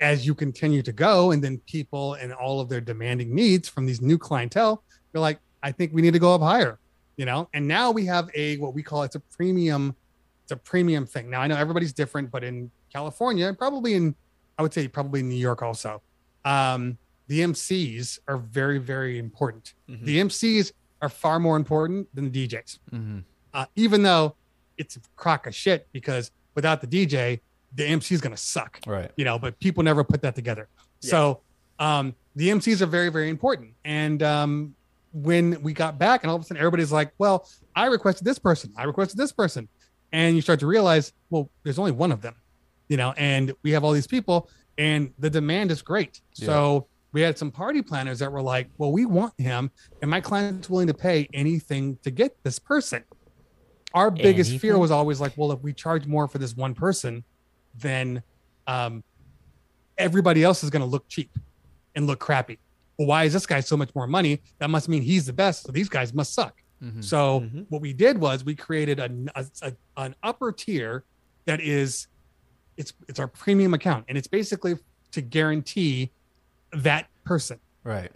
as 0.00 0.26
you 0.26 0.34
continue 0.34 0.82
to 0.82 0.92
go, 0.92 1.30
and 1.30 1.42
then 1.42 1.58
people 1.66 2.14
and 2.14 2.32
all 2.32 2.60
of 2.60 2.68
their 2.68 2.80
demanding 2.80 3.34
needs 3.34 3.68
from 3.68 3.86
these 3.86 4.00
new 4.00 4.18
clientele, 4.18 4.82
they're 5.12 5.20
like, 5.20 5.38
I 5.62 5.72
think 5.72 5.92
we 5.94 6.02
need 6.02 6.12
to 6.12 6.18
go 6.18 6.34
up 6.34 6.40
higher, 6.42 6.78
you 7.16 7.24
know. 7.24 7.48
And 7.54 7.66
now 7.66 7.90
we 7.90 8.04
have 8.06 8.28
a 8.34 8.56
what 8.58 8.74
we 8.74 8.82
call 8.82 9.02
it's 9.02 9.14
a 9.16 9.20
premium 9.20 9.94
It's 10.42 10.52
a 10.52 10.56
premium 10.56 11.06
thing. 11.06 11.30
Now 11.30 11.40
I 11.40 11.46
know 11.46 11.56
everybody's 11.56 11.94
different, 11.94 12.30
but 12.30 12.44
in 12.44 12.70
California, 12.92 13.54
probably 13.54 13.94
in, 13.94 14.14
I 14.58 14.62
would 14.62 14.74
say 14.74 14.86
probably 14.88 15.20
in 15.20 15.30
New 15.30 15.36
York 15.36 15.62
also, 15.62 16.02
um, 16.44 16.98
the 17.28 17.40
MCs 17.40 18.18
are 18.28 18.36
very, 18.36 18.76
very 18.76 19.18
important. 19.18 19.72
Mhm. 19.88 20.04
The 20.04 20.18
MCs 20.20 20.72
are 21.04 21.08
far 21.08 21.38
more 21.38 21.56
important 21.56 22.08
than 22.14 22.30
the 22.30 22.48
DJs, 22.48 22.78
Mm-hmm. 22.92 23.18
uh, 23.52 23.66
even 23.76 24.02
though 24.02 24.36
it's 24.78 24.96
a 24.96 25.00
crock 25.16 25.46
of 25.46 25.54
shit 25.54 25.86
because 25.92 26.30
without 26.54 26.80
the 26.80 26.86
DJ, 26.86 27.40
the 27.74 27.84
MC 27.84 28.14
is 28.14 28.20
going 28.20 28.34
to 28.34 28.40
suck 28.40 28.80
Right. 28.86 29.10
you 29.16 29.24
know, 29.24 29.38
but 29.38 29.58
people 29.60 29.82
never 29.82 30.02
put 30.04 30.22
that 30.22 30.34
together. 30.34 30.68
So 31.00 31.40
um, 31.78 32.14
the 32.34 32.48
MCs 32.48 32.80
are 32.80 32.86
very, 32.86 33.10
very 33.10 33.28
important. 33.28 33.74
And 33.84 34.22
um, 34.22 34.74
when 35.12 35.60
we 35.62 35.72
got 35.74 35.98
back, 35.98 36.22
and 36.24 36.30
all 36.30 36.36
of 36.36 36.42
a 36.42 36.44
sudden 36.46 36.58
everybody's 36.60 36.90
like, 36.92 37.12
well, 37.18 37.46
I 37.76 37.86
requested 37.86 38.24
this 38.24 38.38
person, 38.38 38.72
I 38.76 38.84
requested 38.84 39.18
this 39.18 39.32
person. 39.32 39.68
And 40.12 40.34
you 40.36 40.42
start 40.42 40.60
to 40.60 40.66
realize, 40.66 41.12
well, 41.30 41.50
there's 41.64 41.78
only 41.78 41.90
one 41.92 42.10
of 42.12 42.22
them, 42.22 42.36
you 42.88 42.96
know, 42.96 43.12
and 43.16 43.52
we 43.64 43.72
have 43.72 43.82
all 43.84 43.92
these 43.92 44.06
people, 44.06 44.48
and 44.78 45.12
the 45.18 45.28
demand 45.28 45.70
is 45.72 45.82
great. 45.82 46.20
Yeah. 46.36 46.46
So 46.46 46.86
we 47.14 47.20
had 47.20 47.38
some 47.38 47.50
party 47.52 47.80
planners 47.80 48.18
that 48.18 48.30
were 48.30 48.42
like, 48.42 48.68
well, 48.76 48.90
we 48.92 49.06
want 49.06 49.32
him, 49.38 49.70
and 50.02 50.10
my 50.10 50.20
client's 50.20 50.68
willing 50.68 50.88
to 50.88 50.94
pay 50.94 51.28
anything 51.32 51.96
to 52.02 52.10
get 52.10 52.36
this 52.42 52.58
person. 52.58 53.04
Our 53.94 54.10
biggest 54.10 54.58
fear 54.58 54.76
was 54.76 54.90
always 54.90 55.20
like, 55.20 55.32
well, 55.36 55.52
if 55.52 55.60
we 55.60 55.72
charge 55.72 56.06
more 56.06 56.26
for 56.26 56.38
this 56.38 56.56
one 56.56 56.74
person, 56.74 57.22
then 57.78 58.20
um, 58.66 59.04
everybody 59.96 60.42
else 60.42 60.64
is 60.64 60.70
going 60.70 60.80
to 60.80 60.86
look 60.88 61.08
cheap 61.08 61.30
and 61.94 62.08
look 62.08 62.18
crappy. 62.18 62.58
Well, 62.98 63.06
why 63.06 63.24
is 63.24 63.32
this 63.32 63.46
guy 63.46 63.60
so 63.60 63.76
much 63.76 63.94
more 63.94 64.08
money? 64.08 64.42
That 64.58 64.68
must 64.70 64.88
mean 64.88 65.02
he's 65.02 65.26
the 65.26 65.32
best. 65.32 65.62
So 65.66 65.70
these 65.72 65.88
guys 65.88 66.12
must 66.12 66.34
suck. 66.34 66.60
Mhm. 66.82 67.04
So 67.04 67.40
Mhm. 67.42 67.66
what 67.68 67.80
we 67.80 67.92
did 67.92 68.18
was 68.18 68.44
we 68.44 68.56
created 68.56 68.98
a, 68.98 69.08
a- 69.36 69.46
a- 69.62 69.76
an 69.96 70.16
upper 70.24 70.50
tier 70.50 71.04
that 71.44 71.60
is 71.60 72.08
it's 72.76 72.92
it's 73.08 73.20
our 73.20 73.28
premium 73.28 73.72
account 73.74 74.04
and 74.08 74.18
it's 74.18 74.26
basically 74.26 74.74
to 75.12 75.20
guarantee 75.20 76.10
that 76.76 77.08
person. 77.24 77.58
Right. 77.82 78.10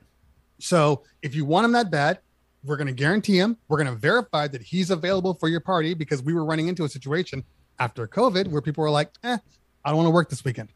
So 0.58 1.04
if 1.22 1.34
you 1.34 1.44
want 1.44 1.64
him 1.64 1.72
that 1.72 1.90
bad, 1.90 2.18
we're 2.64 2.76
going 2.76 2.88
to 2.88 2.92
guarantee 2.92 3.38
him. 3.38 3.56
We're 3.68 3.78
going 3.82 3.94
to 3.94 3.98
verify 3.98 4.48
that 4.48 4.62
he's 4.62 4.90
available 4.90 5.34
for 5.34 5.48
your 5.48 5.60
party 5.60 5.94
because 5.94 6.22
we 6.22 6.34
were 6.34 6.44
running 6.44 6.68
into 6.68 6.84
a 6.84 6.88
situation 6.88 7.44
after 7.78 8.06
COVID 8.06 8.48
where 8.48 8.60
people 8.60 8.82
were 8.82 8.90
like, 8.90 9.10
"Eh, 9.22 9.38
I 9.84 9.88
don't 9.88 9.96
want 9.96 10.06
to 10.06 10.12
work 10.12 10.28
this 10.28 10.44
weekend," 10.44 10.70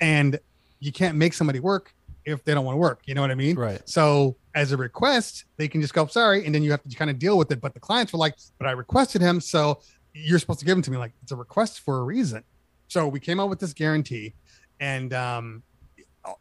and 0.00 0.38
you 0.80 0.92
can't 0.92 1.16
make 1.16 1.32
somebody 1.32 1.60
work 1.60 1.94
if 2.24 2.44
they 2.44 2.54
don't 2.54 2.64
want 2.64 2.74
to 2.74 2.80
work. 2.80 3.02
You 3.06 3.14
know 3.14 3.20
what 3.20 3.30
I 3.30 3.36
mean? 3.36 3.56
Right. 3.56 3.80
So 3.88 4.36
as 4.54 4.72
a 4.72 4.76
request, 4.76 5.44
they 5.56 5.68
can 5.68 5.80
just 5.80 5.94
go 5.94 6.06
sorry, 6.06 6.44
and 6.44 6.54
then 6.54 6.62
you 6.62 6.72
have 6.72 6.82
to 6.82 6.96
kind 6.96 7.10
of 7.10 7.18
deal 7.18 7.38
with 7.38 7.52
it. 7.52 7.60
But 7.60 7.74
the 7.74 7.80
clients 7.80 8.12
were 8.12 8.18
like, 8.18 8.34
"But 8.58 8.66
I 8.66 8.72
requested 8.72 9.22
him, 9.22 9.40
so 9.40 9.80
you're 10.12 10.40
supposed 10.40 10.58
to 10.60 10.66
give 10.66 10.76
him 10.76 10.82
to 10.82 10.90
me." 10.90 10.96
Like 10.96 11.12
it's 11.22 11.32
a 11.32 11.36
request 11.36 11.80
for 11.80 12.00
a 12.00 12.02
reason. 12.02 12.42
So 12.88 13.06
we 13.06 13.20
came 13.20 13.38
out 13.38 13.48
with 13.48 13.60
this 13.60 13.72
guarantee, 13.72 14.34
and 14.80 15.12
um, 15.12 15.62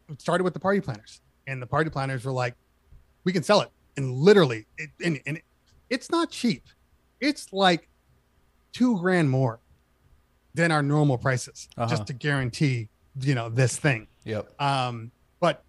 it 0.09 0.21
started 0.21 0.43
with 0.43 0.53
the 0.53 0.59
party 0.59 0.81
planners, 0.81 1.21
and 1.47 1.61
the 1.61 1.67
party 1.67 1.89
planners 1.89 2.25
were 2.25 2.31
like, 2.31 2.55
"We 3.25 3.31
can 3.33 3.43
sell 3.43 3.61
it," 3.61 3.69
and 3.97 4.11
literally, 4.11 4.67
it, 4.77 4.89
and, 5.03 5.19
and 5.25 5.41
it's 5.89 6.09
not 6.09 6.29
cheap. 6.31 6.63
It's 7.21 7.51
like 7.53 7.89
two 8.73 8.99
grand 8.99 9.29
more 9.29 9.61
than 10.53 10.71
our 10.71 10.81
normal 10.83 11.17
prices, 11.17 11.67
Uh-huh. 11.77 11.89
just 11.89 12.07
to 12.07 12.13
guarantee, 12.13 12.89
you 13.19 13.35
know, 13.35 13.49
this 13.49 13.77
thing 13.77 14.07
Yep. 14.25 14.49
um 14.59 15.11
but 15.39 15.63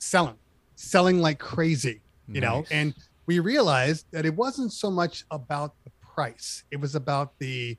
selling 0.00 0.38
selling 0.76 1.18
like 1.20 1.38
crazy 1.38 2.02
you 2.26 2.40
know 2.40 2.64
and 2.70 2.94
we 3.26 3.38
realized 3.38 4.06
that 4.12 4.24
it 4.24 4.34
wasn't 4.34 4.72
so 4.72 4.90
much 4.90 5.24
about 5.30 5.74
the 5.84 5.92
price 6.14 6.64
it 6.70 6.80
was 6.80 6.94
about 6.94 7.34
the 7.38 7.76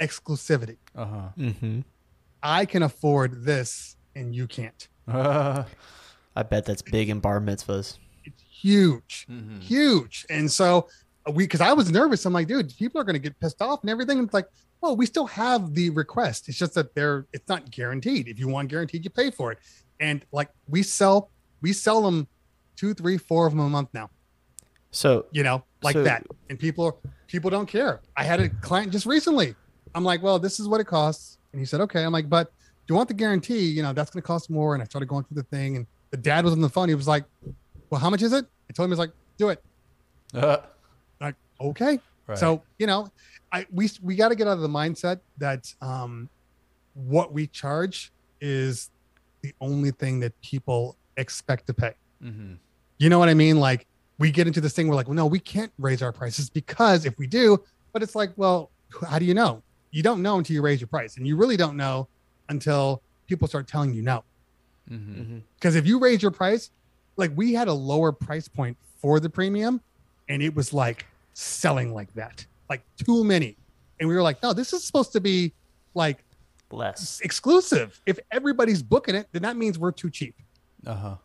exclusivity 0.00 0.78
Uh 0.94 1.28
Mm-hmm. 1.38 1.80
i 2.42 2.64
can 2.66 2.82
afford 2.82 3.44
this 3.44 3.96
and 4.16 4.34
you 4.34 4.46
can't. 4.46 4.88
Huh. 5.08 5.64
I 6.36 6.42
bet 6.42 6.64
that's 6.64 6.82
big 6.82 7.10
in 7.10 7.20
bar 7.20 7.40
mitzvahs. 7.40 7.98
it's 8.24 8.42
huge 8.42 9.26
Mhm. 9.30 9.60
huge. 9.60 10.26
And 10.30 10.50
so 10.50 10.88
uh, 11.28 11.32
we 11.32 11.44
because 11.44 11.60
i 11.60 11.72
was 11.72 11.90
nervous. 11.92 12.24
I'm 12.26 12.32
like 12.32 12.48
dude 12.48 12.74
people 12.76 13.00
are 13.00 13.04
going 13.04 13.14
to 13.14 13.20
get 13.20 13.38
pissed 13.38 13.60
off 13.62 13.82
and 13.82 13.90
everything. 13.90 14.18
And 14.18 14.26
it's 14.26 14.34
like 14.34 14.48
well 14.80 14.96
we 14.96 15.06
still 15.06 15.26
have 15.26 15.74
the 15.74 15.90
request. 15.90 16.48
It's 16.48 16.58
just 16.58 16.74
that 16.74 16.94
they're 16.94 17.26
it's 17.32 17.48
not 17.48 17.70
guaranteed. 17.70 18.26
If 18.28 18.38
you 18.38 18.48
want 18.48 18.68
guaranteed 18.68 19.04
you 19.04 19.10
pay 19.10 19.30
for 19.30 19.52
it. 19.52 19.58
And 20.00 20.24
like 20.32 20.48
we 20.68 20.82
sell 20.82 21.30
we 21.60 21.72
sell 21.72 22.02
them 22.02 22.26
two 22.76 22.94
three 22.94 23.16
four 23.18 23.46
of 23.46 23.52
them 23.52 23.60
a 23.60 23.68
month 23.68 23.90
now. 23.94 24.10
So 24.90 25.26
you 25.32 25.42
know 25.44 25.64
like 25.82 25.94
So- 25.94 26.02
that. 26.04 26.26
And 26.50 26.58
people 26.58 27.00
people 27.28 27.50
don't 27.50 27.66
care. 27.66 28.00
I 28.16 28.24
had 28.24 28.40
a 28.40 28.48
client 28.48 28.90
just 28.92 29.06
recently. 29.06 29.54
I'm 29.94 30.04
like 30.04 30.22
well 30.22 30.38
this 30.40 30.58
is 30.58 30.66
what 30.66 30.80
it 30.80 30.86
costs. 30.86 31.38
And 31.52 31.60
he 31.60 31.64
said 31.66 31.80
okay. 31.82 32.02
I'm 32.02 32.12
like 32.12 32.28
but 32.28 32.48
do 32.48 32.54
you 32.88 32.94
want 32.94 33.08
the 33.08 33.14
guarantee 33.14 33.66
you 33.66 33.82
know 33.82 33.92
that's 33.92 34.10
going 34.10 34.20
to 34.22 34.26
cost 34.26 34.50
more 34.50 34.74
and 34.74 34.82
i 34.82 34.86
started 34.86 35.06
going 35.06 35.24
through 35.24 35.36
the 35.36 35.42
thing 35.56 35.76
and 35.76 35.86
the 36.10 36.16
dad 36.16 36.44
was 36.44 36.52
on 36.52 36.60
the 36.60 36.68
phone 36.68 36.88
he 36.88 36.94
was 36.94 37.08
like 37.08 37.24
well 37.90 38.00
how 38.00 38.10
much 38.10 38.22
is 38.22 38.32
it 38.32 38.44
i 38.68 38.72
told 38.72 38.84
him 38.84 38.90
he 38.90 38.92
was 38.92 38.98
like 38.98 39.12
do 39.38 39.48
it 39.48 39.62
Uh, 40.34 40.58
like 41.20 41.34
okay 41.60 41.98
right. 42.26 42.38
so 42.38 42.62
you 42.78 42.86
know 42.86 43.08
i 43.52 43.66
we 43.72 43.88
we 44.02 44.14
got 44.16 44.28
to 44.28 44.34
get 44.34 44.46
out 44.46 44.52
of 44.54 44.60
the 44.60 44.68
mindset 44.68 45.20
that 45.38 45.72
um 45.80 46.28
what 46.94 47.32
we 47.32 47.46
charge 47.46 48.12
is 48.40 48.90
the 49.42 49.52
only 49.60 49.90
thing 49.90 50.20
that 50.20 50.32
people 50.42 50.96
expect 51.16 51.66
to 51.66 51.74
pay 51.74 51.94
Mhm. 52.22 52.58
you 52.98 53.08
know 53.10 53.18
what 53.18 53.28
I 53.28 53.34
mean? 53.34 53.58
Like 53.58 53.86
we 54.18 54.30
get 54.30 54.46
into 54.46 54.60
this 54.60 54.72
thing, 54.72 54.86
we're 54.88 54.94
like, 54.94 55.08
well, 55.08 55.16
no, 55.16 55.26
we 55.26 55.38
can't 55.40 55.72
raise 55.78 56.00
our 56.00 56.12
prices 56.12 56.48
because 56.48 57.04
if 57.04 57.18
we 57.18 57.26
do, 57.26 57.58
but 57.92 58.02
it's 58.02 58.14
like, 58.14 58.32
well, 58.36 58.70
how 59.10 59.18
do 59.18 59.24
you 59.26 59.34
know? 59.34 59.62
You 59.90 60.02
don't 60.02 60.22
know 60.22 60.38
until 60.38 60.54
you 60.54 60.62
raise 60.62 60.80
your 60.80 60.86
price, 60.88 61.16
and 61.18 61.26
you 61.26 61.36
really 61.36 61.56
don't 61.58 61.76
know 61.76 62.08
until 62.48 63.02
people 63.26 63.48
start 63.48 63.66
telling 63.66 63.92
you 63.94 64.02
no. 64.02 64.24
Mhm. 64.90 64.98
mhm. 65.16 65.42
Because 65.56 65.76
if 65.76 65.86
you 65.86 65.98
raise 65.98 66.20
your 66.22 66.30
price, 66.30 66.70
like 67.16 67.30
we 67.34 67.54
had 67.54 67.68
a 67.68 67.72
lower 67.72 68.12
price 68.12 68.48
point 68.48 68.76
for 69.00 69.20
the 69.20 69.30
premium, 69.30 69.80
and 70.28 70.42
it 70.42 70.54
was 70.54 70.72
like 70.72 71.06
selling 71.32 71.94
like 71.94 72.12
that, 72.14 72.44
like 72.68 72.82
too 72.96 73.24
many, 73.24 73.56
and 74.00 74.08
we 74.08 74.14
were 74.14 74.22
like, 74.22 74.42
no, 74.42 74.52
this 74.52 74.72
is 74.72 74.84
supposed 74.84 75.12
to 75.12 75.20
be 75.20 75.52
like 75.94 76.24
less. 76.70 77.20
exclusive. 77.20 78.00
If 78.06 78.18
everybody's 78.30 78.82
booking 78.82 79.14
it, 79.14 79.28
then 79.32 79.42
that 79.42 79.56
means 79.56 79.78
we're 79.78 79.92
too 79.92 80.10
cheap. 80.10 80.34
Uh 80.86 80.94
huh. 80.94 81.16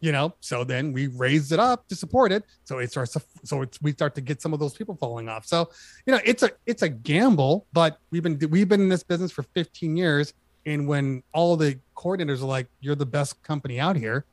you 0.00 0.10
know 0.10 0.34
so 0.40 0.64
then 0.64 0.92
we 0.92 1.06
raised 1.06 1.52
it 1.52 1.60
up 1.60 1.86
to 1.88 1.94
support 1.94 2.32
it 2.32 2.42
so 2.64 2.78
it 2.78 2.90
starts 2.90 3.12
to 3.12 3.22
so 3.44 3.62
it's 3.62 3.80
we 3.80 3.92
start 3.92 4.12
to 4.14 4.20
get 4.20 4.42
some 4.42 4.52
of 4.52 4.58
those 4.58 4.74
people 4.74 4.94
falling 4.96 5.28
off 5.28 5.46
so 5.46 5.70
you 6.04 6.12
know 6.12 6.18
it's 6.24 6.42
a 6.42 6.50
it's 6.66 6.82
a 6.82 6.88
gamble 6.88 7.64
but 7.72 8.00
we've 8.10 8.24
been 8.24 8.36
we've 8.50 8.68
been 8.68 8.80
in 8.82 8.88
this 8.88 9.04
business 9.04 9.30
for 9.30 9.44
15 9.44 9.96
years 9.96 10.34
and 10.66 10.86
when 10.88 11.22
all 11.32 11.56
the 11.56 11.78
coordinators 11.96 12.40
are 12.42 12.46
like 12.46 12.66
you're 12.80 12.94
the 12.94 13.06
best 13.06 13.42
company 13.42 13.78
out 13.80 13.96
here 13.96 14.24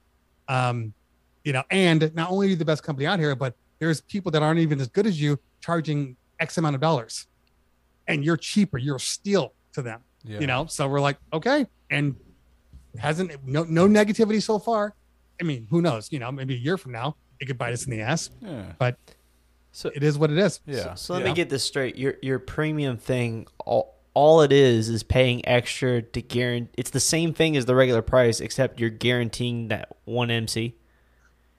um 0.47 0.93
you 1.43 1.53
know 1.53 1.63
and 1.71 2.13
not 2.15 2.29
only 2.31 2.47
are 2.47 2.49
you 2.51 2.55
the 2.55 2.65
best 2.65 2.83
company 2.83 3.05
out 3.05 3.19
here 3.19 3.35
but 3.35 3.55
there's 3.79 4.01
people 4.01 4.31
that 4.31 4.41
aren't 4.43 4.59
even 4.59 4.79
as 4.79 4.87
good 4.87 5.05
as 5.07 5.19
you 5.21 5.37
charging 5.59 6.15
x 6.39 6.57
amount 6.57 6.75
of 6.75 6.81
dollars 6.81 7.27
and 8.07 8.23
you're 8.25 8.37
cheaper 8.37 8.77
you're 8.77 8.95
a 8.97 8.99
steal 8.99 9.53
to 9.73 9.81
them 9.81 10.01
Yeah. 10.23 10.39
you 10.39 10.47
know 10.47 10.65
so 10.65 10.87
we're 10.87 11.01
like 11.01 11.17
okay 11.33 11.65
and 11.89 12.15
hasn't 12.97 13.31
no 13.45 13.63
no 13.63 13.87
negativity 13.87 14.41
so 14.41 14.59
far 14.59 14.93
i 15.39 15.43
mean 15.43 15.67
who 15.69 15.81
knows 15.81 16.11
you 16.11 16.19
know 16.19 16.31
maybe 16.31 16.55
a 16.55 16.57
year 16.57 16.77
from 16.77 16.91
now 16.91 17.15
it 17.39 17.45
could 17.45 17.57
bite 17.57 17.73
us 17.73 17.85
in 17.85 17.91
the 17.91 18.01
ass 18.01 18.29
Yeah. 18.41 18.91
So 19.73 19.89
it 19.95 20.03
is 20.03 20.17
what 20.17 20.29
it 20.31 20.37
is 20.37 20.59
Yeah. 20.65 20.95
So 20.95 21.13
let 21.13 21.21
yeah. 21.23 21.29
me 21.29 21.33
get 21.33 21.49
this 21.49 21.63
straight. 21.63 21.95
Your 21.95 22.15
your 22.21 22.39
premium 22.39 22.97
thing, 22.97 23.47
all, 23.65 23.95
all 24.13 24.41
it 24.41 24.51
is 24.51 24.89
is 24.89 25.03
paying 25.03 25.45
extra 25.47 26.01
to 26.01 26.21
guarantee. 26.21 26.71
It's 26.77 26.89
the 26.89 26.99
same 26.99 27.33
thing 27.33 27.55
as 27.57 27.65
the 27.65 27.75
regular 27.75 28.01
price, 28.01 28.39
except 28.41 28.79
you're 28.79 28.89
guaranteeing 28.89 29.69
that 29.69 29.89
one 30.05 30.29
MC. 30.31 30.75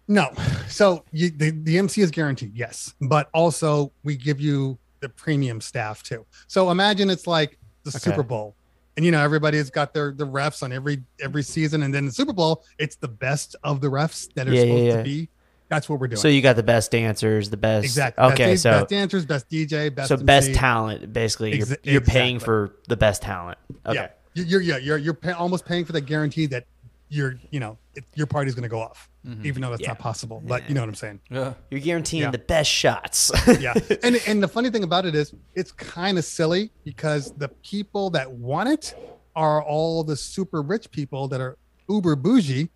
no 0.08 0.30
so 0.68 1.04
you, 1.12 1.30
the, 1.30 1.50
the 1.62 1.78
mc 1.78 2.00
is 2.02 2.10
guaranteed 2.10 2.52
yes 2.54 2.92
but 3.02 3.30
also 3.32 3.92
we 4.02 4.16
give 4.16 4.40
you 4.40 4.76
the 5.00 5.08
premium 5.08 5.60
staff 5.60 6.02
too 6.02 6.26
so 6.48 6.70
imagine 6.72 7.08
it's 7.08 7.26
like 7.28 7.56
the 7.84 7.90
Okay. 7.90 7.98
super 7.98 8.22
bowl 8.24 8.56
and 8.96 9.06
you 9.06 9.12
know 9.12 9.22
everybody's 9.22 9.70
got 9.70 9.94
their 9.94 10.12
the 10.12 10.26
refs 10.26 10.62
on 10.64 10.72
every 10.72 11.02
every 11.20 11.42
season 11.42 11.84
and 11.84 11.94
then 11.94 12.04
the 12.04 12.12
super 12.12 12.32
bowl 12.32 12.64
it's 12.78 12.96
the 12.96 13.08
best 13.08 13.54
of 13.62 13.80
the 13.80 13.86
refs 13.88 14.28
that 14.34 14.48
are 14.48 14.52
Yeah, 14.52 14.62
yeah, 14.62 14.64
supposed 14.64 14.84
yeah. 14.86 14.96
to 14.98 15.02
be 15.04 15.28
that's 15.72 15.88
what 15.88 15.98
we're 16.00 16.08
doing 16.08 16.20
So 16.20 16.28
you 16.28 16.42
got 16.42 16.56
the 16.56 16.62
best 16.62 16.90
dancers, 16.90 17.50
the 17.50 17.56
best. 17.56 17.84
exactly 17.84 18.24
Okay, 18.32 18.52
best, 18.52 18.62
so 18.62 18.70
best 18.70 18.88
dancers 18.88 19.26
best 19.26 19.48
dj 19.50 19.94
best 19.94 20.08
so 20.08 20.16
best 20.16 20.54
talent, 20.54 21.12
basically. 21.12 21.56
You're, 21.56 21.66
Exa- 21.66 21.78
you're 21.84 22.00
paying 22.00 22.38
for 22.38 22.74
the 22.88 22.96
best 22.96 23.22
talent. 23.22 23.58
Okay. 23.86 23.94
Yeah, 23.96 24.08
You- 24.34 24.44
you're 24.44 24.60
yeah 24.60 24.76
you're 24.78 24.98
you're 24.98 25.14
pay, 25.14 25.32
almost 25.32 25.64
paying 25.66 25.84
for 25.84 25.92
the 25.92 26.00
guarantee 26.00 26.46
that 26.46 26.66
you're 27.08 27.34
you 27.50 27.60
know 27.60 27.76
it, 27.94 28.04
your 28.14 28.26
party's 28.26 28.54
going 28.54 28.62
to 28.62 28.70
go 28.70 28.80
off, 28.80 29.10
Mhm. 29.26 29.44
even 29.44 29.60
though 29.60 29.68
that's 29.70 29.82
Yeah. 29.82 29.88
not 29.88 29.98
possible. 29.98 30.42
But 30.46 30.66
you 30.68 30.74
know 30.74 30.80
what 30.80 30.88
I'm 30.88 30.94
saying? 30.94 31.20
Yeah. 31.30 31.52
You're 31.70 31.80
guaranteeing 31.80 32.22
Yeah. 32.22 32.30
the 32.30 32.38
best 32.38 32.70
shots. 32.70 33.30
Yeah. 33.60 33.74
and 34.02 34.18
and 34.26 34.42
the 34.42 34.48
funny 34.48 34.70
thing 34.70 34.82
about 34.82 35.04
it 35.04 35.14
is, 35.14 35.34
it's 35.54 35.72
kind 35.72 36.16
of 36.16 36.24
silly 36.24 36.70
because 36.84 37.32
the 37.36 37.48
people 37.48 38.08
that 38.10 38.30
want 38.32 38.70
it 38.70 38.94
are 39.36 39.62
all 39.62 40.04
the 40.04 40.16
super 40.16 40.62
rich 40.62 40.90
people 40.90 41.28
that 41.28 41.40
are 41.40 41.56
uber 41.88 42.16
bougie 42.16 42.70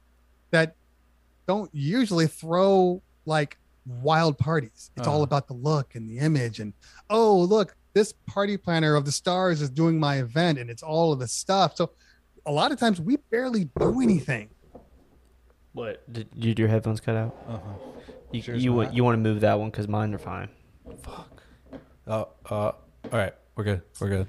that 0.50 0.74
don't 1.46 1.70
usually 1.74 2.26
throw 2.26 3.02
like 3.24 3.58
wild 3.86 4.36
parties. 4.38 4.90
It's 4.96 5.06
all 5.06 5.16
Uh-huh. 5.16 5.22
about 5.24 5.46
the 5.48 5.54
look 5.54 5.94
and 5.94 6.08
the 6.10 6.18
image 6.18 6.60
and 6.60 6.72
oh 7.10 7.38
look 7.40 7.76
this 7.94 8.12
party 8.26 8.56
planner 8.56 8.94
of 8.94 9.04
the 9.04 9.12
stars 9.12 9.62
is 9.62 9.70
doing 9.70 9.98
my 9.98 10.16
event 10.16 10.58
and 10.58 10.68
it's 10.68 10.82
all 10.82 11.12
of 11.12 11.18
the 11.18 11.26
stuff. 11.28 11.76
So 11.76 11.90
a 12.44 12.52
lot 12.52 12.70
of 12.72 12.78
times 12.78 13.00
we 13.00 13.16
barely 13.30 13.70
do 13.78 14.00
anything. 14.00 14.50
What? 15.72 16.10
Did, 16.12 16.28
did 16.38 16.58
your 16.58 16.68
headphones 16.68 17.00
cut 17.00 17.16
out? 17.16 17.36
Uh-huh. 17.48 17.72
You 18.32 18.40
Yours 18.42 18.64
you, 18.64 18.70
not. 18.70 18.76
want 18.76 18.94
you 18.94 19.04
want 19.04 19.14
to 19.14 19.20
move 19.22 19.40
that 19.40 19.58
one 19.58 19.70
because 19.70 19.88
mine 19.88 20.12
are 20.14 20.18
fine. 20.18 20.48
Fuck. 21.02 21.42
Oh, 22.06 22.28
uh, 22.50 22.54
all 22.54 22.74
right. 23.12 23.34
We're 23.54 23.64
good. 23.64 23.82
We're 24.00 24.08
good. 24.08 24.28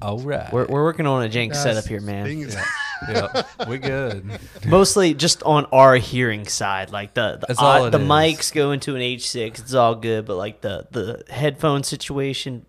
All 0.00 0.18
right. 0.20 0.52
We're, 0.52 0.66
we're 0.66 0.82
working 0.84 1.06
on 1.06 1.24
a 1.24 1.28
jank 1.28 1.48
Yes, 1.48 1.62
setup 1.62 1.84
here, 1.86 2.00
man. 2.00 2.26
thing 2.26 2.40
is- 2.40 2.56
yeah, 3.08 3.42
we 3.68 3.78
good. 3.78 4.38
Mostly 4.64 5.12
just 5.14 5.42
on 5.42 5.64
our 5.72 5.96
hearing 5.96 6.46
side, 6.46 6.90
like 6.90 7.14
the 7.14 7.38
the, 7.40 7.46
That's 7.48 7.58
all 7.60 7.84
odd- 7.86 7.92
the 7.92 7.98
is. 8.00 8.06
mics 8.06 8.52
go 8.52 8.70
into 8.70 8.94
an 8.94 9.02
H6, 9.02 9.58
it's 9.58 9.74
all 9.74 9.94
good, 9.96 10.24
but 10.26 10.36
like 10.36 10.60
the 10.60 10.86
the 10.92 11.24
headphone 11.32 11.82
situation, 11.82 12.64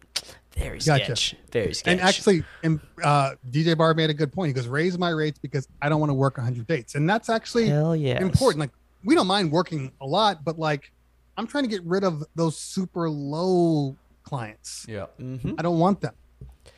very 0.58 0.80
Gotcha. 0.80 1.16
sketch, 1.16 1.36
very 1.52 1.74
sketch. 1.76 1.92
And 1.92 2.02
actually, 2.02 2.44
and, 2.64 2.80
uh, 3.04 3.32
DJ 3.52 3.78
Bar 3.78 3.94
made 3.94 4.10
a 4.10 4.14
good 4.16 4.34
point. 4.34 4.48
He 4.48 4.54
goes, 4.54 4.68
raise 4.68 4.98
my 4.98 5.10
rates 5.10 5.38
because 5.38 5.68
I 5.84 5.90
don't 5.90 6.00
want 6.00 6.10
to 6.10 6.16
work 6.16 6.38
100 6.38 6.66
dates. 6.66 6.96
And 6.96 7.08
that's 7.08 7.30
actually 7.30 7.68
hell 7.70 7.96
yeah, 7.96 8.20
important. 8.20 8.60
Like, 8.60 8.72
we 9.04 9.14
don't 9.14 9.28
mind 9.28 9.52
working 9.52 9.92
a 10.02 10.06
lot, 10.08 10.44
but 10.44 10.58
like, 10.58 10.92
I'm 11.38 11.46
trying 11.48 11.64
to 11.66 11.70
get 11.70 11.84
rid 11.84 12.04
of 12.04 12.24
those 12.36 12.58
super 12.58 13.08
low 13.10 13.96
clients. 14.24 14.86
Yeah. 14.90 15.06
hmm 15.18 15.54
I 15.60 15.62
don't 15.62 15.78
want 15.80 16.02
them. 16.02 16.14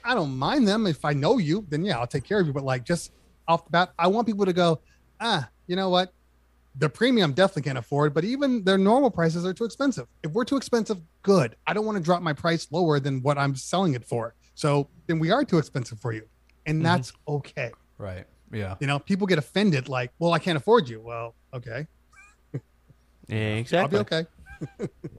I 0.05 0.13
don't 0.13 0.37
mind 0.37 0.67
them. 0.67 0.85
If 0.85 1.03
I 1.03 1.13
know 1.13 1.37
you, 1.39 1.65
then 1.69 1.83
yeah, 1.83 1.97
I'll 1.99 2.07
take 2.07 2.23
care 2.23 2.39
of 2.39 2.47
you. 2.47 2.53
But 2.53 2.63
like, 2.63 2.85
just 2.85 3.11
off 3.47 3.65
the 3.65 3.71
bat, 3.71 3.93
I 3.97 4.07
want 4.07 4.27
people 4.27 4.45
to 4.45 4.53
go, 4.53 4.79
ah, 5.19 5.49
you 5.67 5.75
know 5.75 5.89
what? 5.89 6.13
The 6.77 6.89
premium 6.89 7.33
definitely 7.33 7.63
can't 7.63 7.77
afford, 7.77 8.13
but 8.13 8.23
even 8.25 8.63
their 8.63 8.77
normal 8.77 9.09
prices 9.09 9.45
are 9.45 9.53
too 9.53 9.63
expensive. 9.63 10.07
If 10.23 10.31
we're 10.33 10.43
too 10.43 10.57
expensive, 10.57 10.97
good. 11.23 11.55
I 11.65 11.73
don't 11.73 11.85
want 11.85 11.97
to 11.97 12.03
drop 12.03 12.21
my 12.21 12.33
price 12.33 12.67
lower 12.69 12.99
than 12.99 13.21
what 13.21 13.37
I'm 13.37 13.55
selling 13.55 13.93
it 13.93 14.03
for. 14.05 14.35
So 14.55 14.89
then 15.07 15.17
we 15.19 15.31
are 15.31 15.43
too 15.45 15.57
expensive 15.57 15.99
for 15.99 16.11
you. 16.11 16.27
And 16.65 16.85
that's 16.85 17.13
okay. 17.27 17.71
Right. 17.97 18.25
Yeah. 18.51 18.75
You 18.79 18.87
know, 18.87 18.99
people 18.99 19.25
get 19.25 19.37
offended 19.37 19.87
like, 19.87 20.11
well, 20.19 20.33
I 20.33 20.39
can't 20.39 20.57
afford 20.57 20.89
you. 20.89 20.99
Well, 20.99 21.35
okay. 21.53 21.87
yeah, 23.27 23.51
I'll 23.51 23.57
exactly. 23.57 23.97
be 23.97 24.01
okay. 24.01 24.25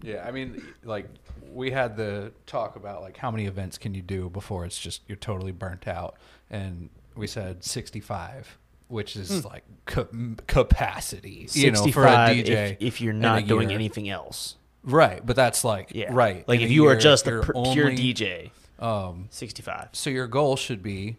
Yeah. 0.02 0.24
I 0.26 0.30
mean, 0.30 0.62
like 0.84 1.08
we 1.52 1.70
had 1.70 1.96
the 1.96 2.32
talk 2.46 2.76
about 2.76 3.02
like 3.02 3.16
how 3.16 3.30
many 3.30 3.46
events 3.46 3.78
can 3.78 3.94
you 3.94 4.02
do 4.02 4.28
before 4.30 4.64
it's 4.64 4.78
just 4.78 5.02
you're 5.08 5.16
totally 5.16 5.52
burnt 5.52 5.86
out, 5.88 6.16
and 6.50 6.90
we 7.14 7.26
said 7.26 7.64
65, 7.64 8.58
which 8.88 9.16
is 9.16 9.44
like 9.44 9.64
ca- 9.86 10.06
capacity. 10.46 11.48
You 11.52 11.70
know, 11.72 11.78
for 11.86 12.04
a 12.06 12.26
65 12.26 12.36
DJ. 12.36 12.48
if, 12.72 12.76
if 12.80 13.00
you're 13.00 13.12
not 13.12 13.46
doing 13.46 13.70
year. 13.70 13.78
anything 13.78 14.08
else. 14.08 14.56
Right, 14.84 15.24
but 15.24 15.34
that's 15.36 15.64
like 15.64 15.90
Yeah, 15.94 16.10
right. 16.12 16.46
Like 16.46 16.60
in 16.60 16.66
if 16.66 16.70
you 16.70 16.86
are 16.86 16.96
just 16.96 17.26
a 17.26 17.40
pure 17.42 17.52
only- 17.54 17.96
DJ, 17.96 18.50
Um, 18.78 19.26
65. 19.30 19.88
so 19.92 20.10
your 20.10 20.26
goal 20.28 20.56
should 20.56 20.82
be 20.82 21.16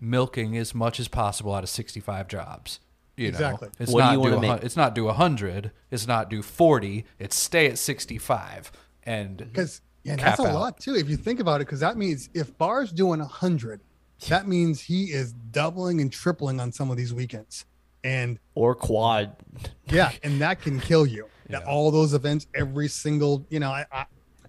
milking 0.00 0.56
as 0.56 0.74
much 0.74 0.98
as 0.98 1.06
possible 1.06 1.54
out 1.54 1.62
of 1.62 1.68
65 1.70 2.26
jobs. 2.26 2.80
You 3.16 3.26
know, 3.30 3.36
Exactly. 3.38 3.68
it's 3.78 3.92
What 3.92 4.00
do 4.00 4.04
not 4.06 4.12
you 4.24 4.30
do 4.30 4.36
a, 4.36 4.40
make? 4.40 4.62
it's 4.64 4.76
not 4.76 4.94
do 4.94 5.04
100, 5.04 5.70
it's 5.90 6.06
not 6.06 6.28
do 6.30 6.42
40, 6.42 7.04
it's 7.18 7.36
stay 7.36 7.66
at 7.68 7.78
65 7.78 8.72
and 9.04 9.36
Because 9.36 9.80
yeah, 10.02 10.16
Cap 10.16 10.36
that's 10.36 10.40
a 10.50 10.52
lot 10.52 10.78
too. 10.80 10.94
If 10.96 11.08
you 11.08 11.16
think 11.16 11.40
about 11.40 11.60
it, 11.60 11.66
because 11.66 11.80
that 11.80 11.96
means 11.96 12.28
if 12.34 12.56
Bar's 12.58 12.92
doing 12.92 13.20
a 13.20 13.24
hundred, 13.26 13.80
that 14.28 14.46
means 14.48 14.80
he 14.80 15.04
is 15.04 15.32
doubling 15.32 16.00
and 16.00 16.12
tripling 16.12 16.60
on 16.60 16.72
some 16.72 16.90
of 16.90 16.96
these 16.96 17.14
weekends. 17.14 17.64
And 18.02 18.38
Or 18.54 18.74
quad. 18.74 19.36
yeah, 19.86 20.12
and 20.22 20.40
that 20.42 20.60
can 20.60 20.78
kill 20.80 21.06
you. 21.06 21.26
That 21.48 21.62
Yeah. 21.62 21.68
all 21.70 21.90
those 21.90 22.12
events, 22.14 22.46
every 22.54 22.88
single, 22.88 23.46
you 23.48 23.60
know, 23.60 23.70
I 23.70 23.86
I, 23.92 24.04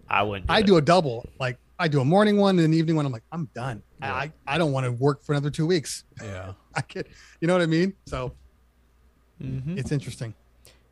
I 0.09 0.23
wouldn't. 0.23 0.47
Do 0.47 0.53
I 0.53 0.59
it. 0.59 0.65
do 0.65 0.75
a 0.77 0.81
double. 0.81 1.25
Like 1.39 1.57
I 1.79 1.87
do 1.87 2.01
a 2.01 2.05
morning 2.05 2.37
one 2.37 2.57
and 2.57 2.65
an 2.65 2.73
evening 2.73 2.95
one. 2.97 3.05
I'm 3.05 3.11
like, 3.13 3.23
I'm 3.31 3.47
done. 3.53 3.81
I 4.01 4.31
I 4.45 4.57
don't 4.57 4.71
want 4.73 4.85
to 4.85 4.91
work 4.91 5.23
for 5.23 5.31
another 5.33 5.49
two 5.49 5.65
weeks. 5.67 6.03
yeah. 6.21 6.53
I 6.75 6.81
get, 6.87 7.07
you 7.39 7.47
know 7.47 7.53
what 7.53 7.61
I 7.61 7.65
mean? 7.65 7.93
So 8.07 8.33
Mhm. 9.41 9.77
it's 9.77 9.91
interesting. 9.91 10.33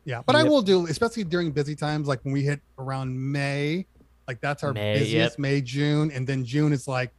Yeah, 0.04 0.22
but 0.26 0.36
I 0.36 0.42
will 0.42 0.60
do, 0.60 0.86
especially 0.86 1.24
during 1.24 1.50
busy 1.50 1.74
times, 1.74 2.06
like 2.06 2.22
when 2.24 2.34
we 2.34 2.42
hit 2.42 2.60
around 2.78 3.18
May, 3.18 3.86
like 4.28 4.40
that's 4.40 4.62
our 4.62 4.74
May, 4.74 4.98
busiest 4.98 5.32
yep. 5.32 5.38
May, 5.38 5.60
June, 5.62 6.10
and 6.10 6.26
then 6.26 6.44
June 6.44 6.72
is 6.72 6.86
like 6.86 7.10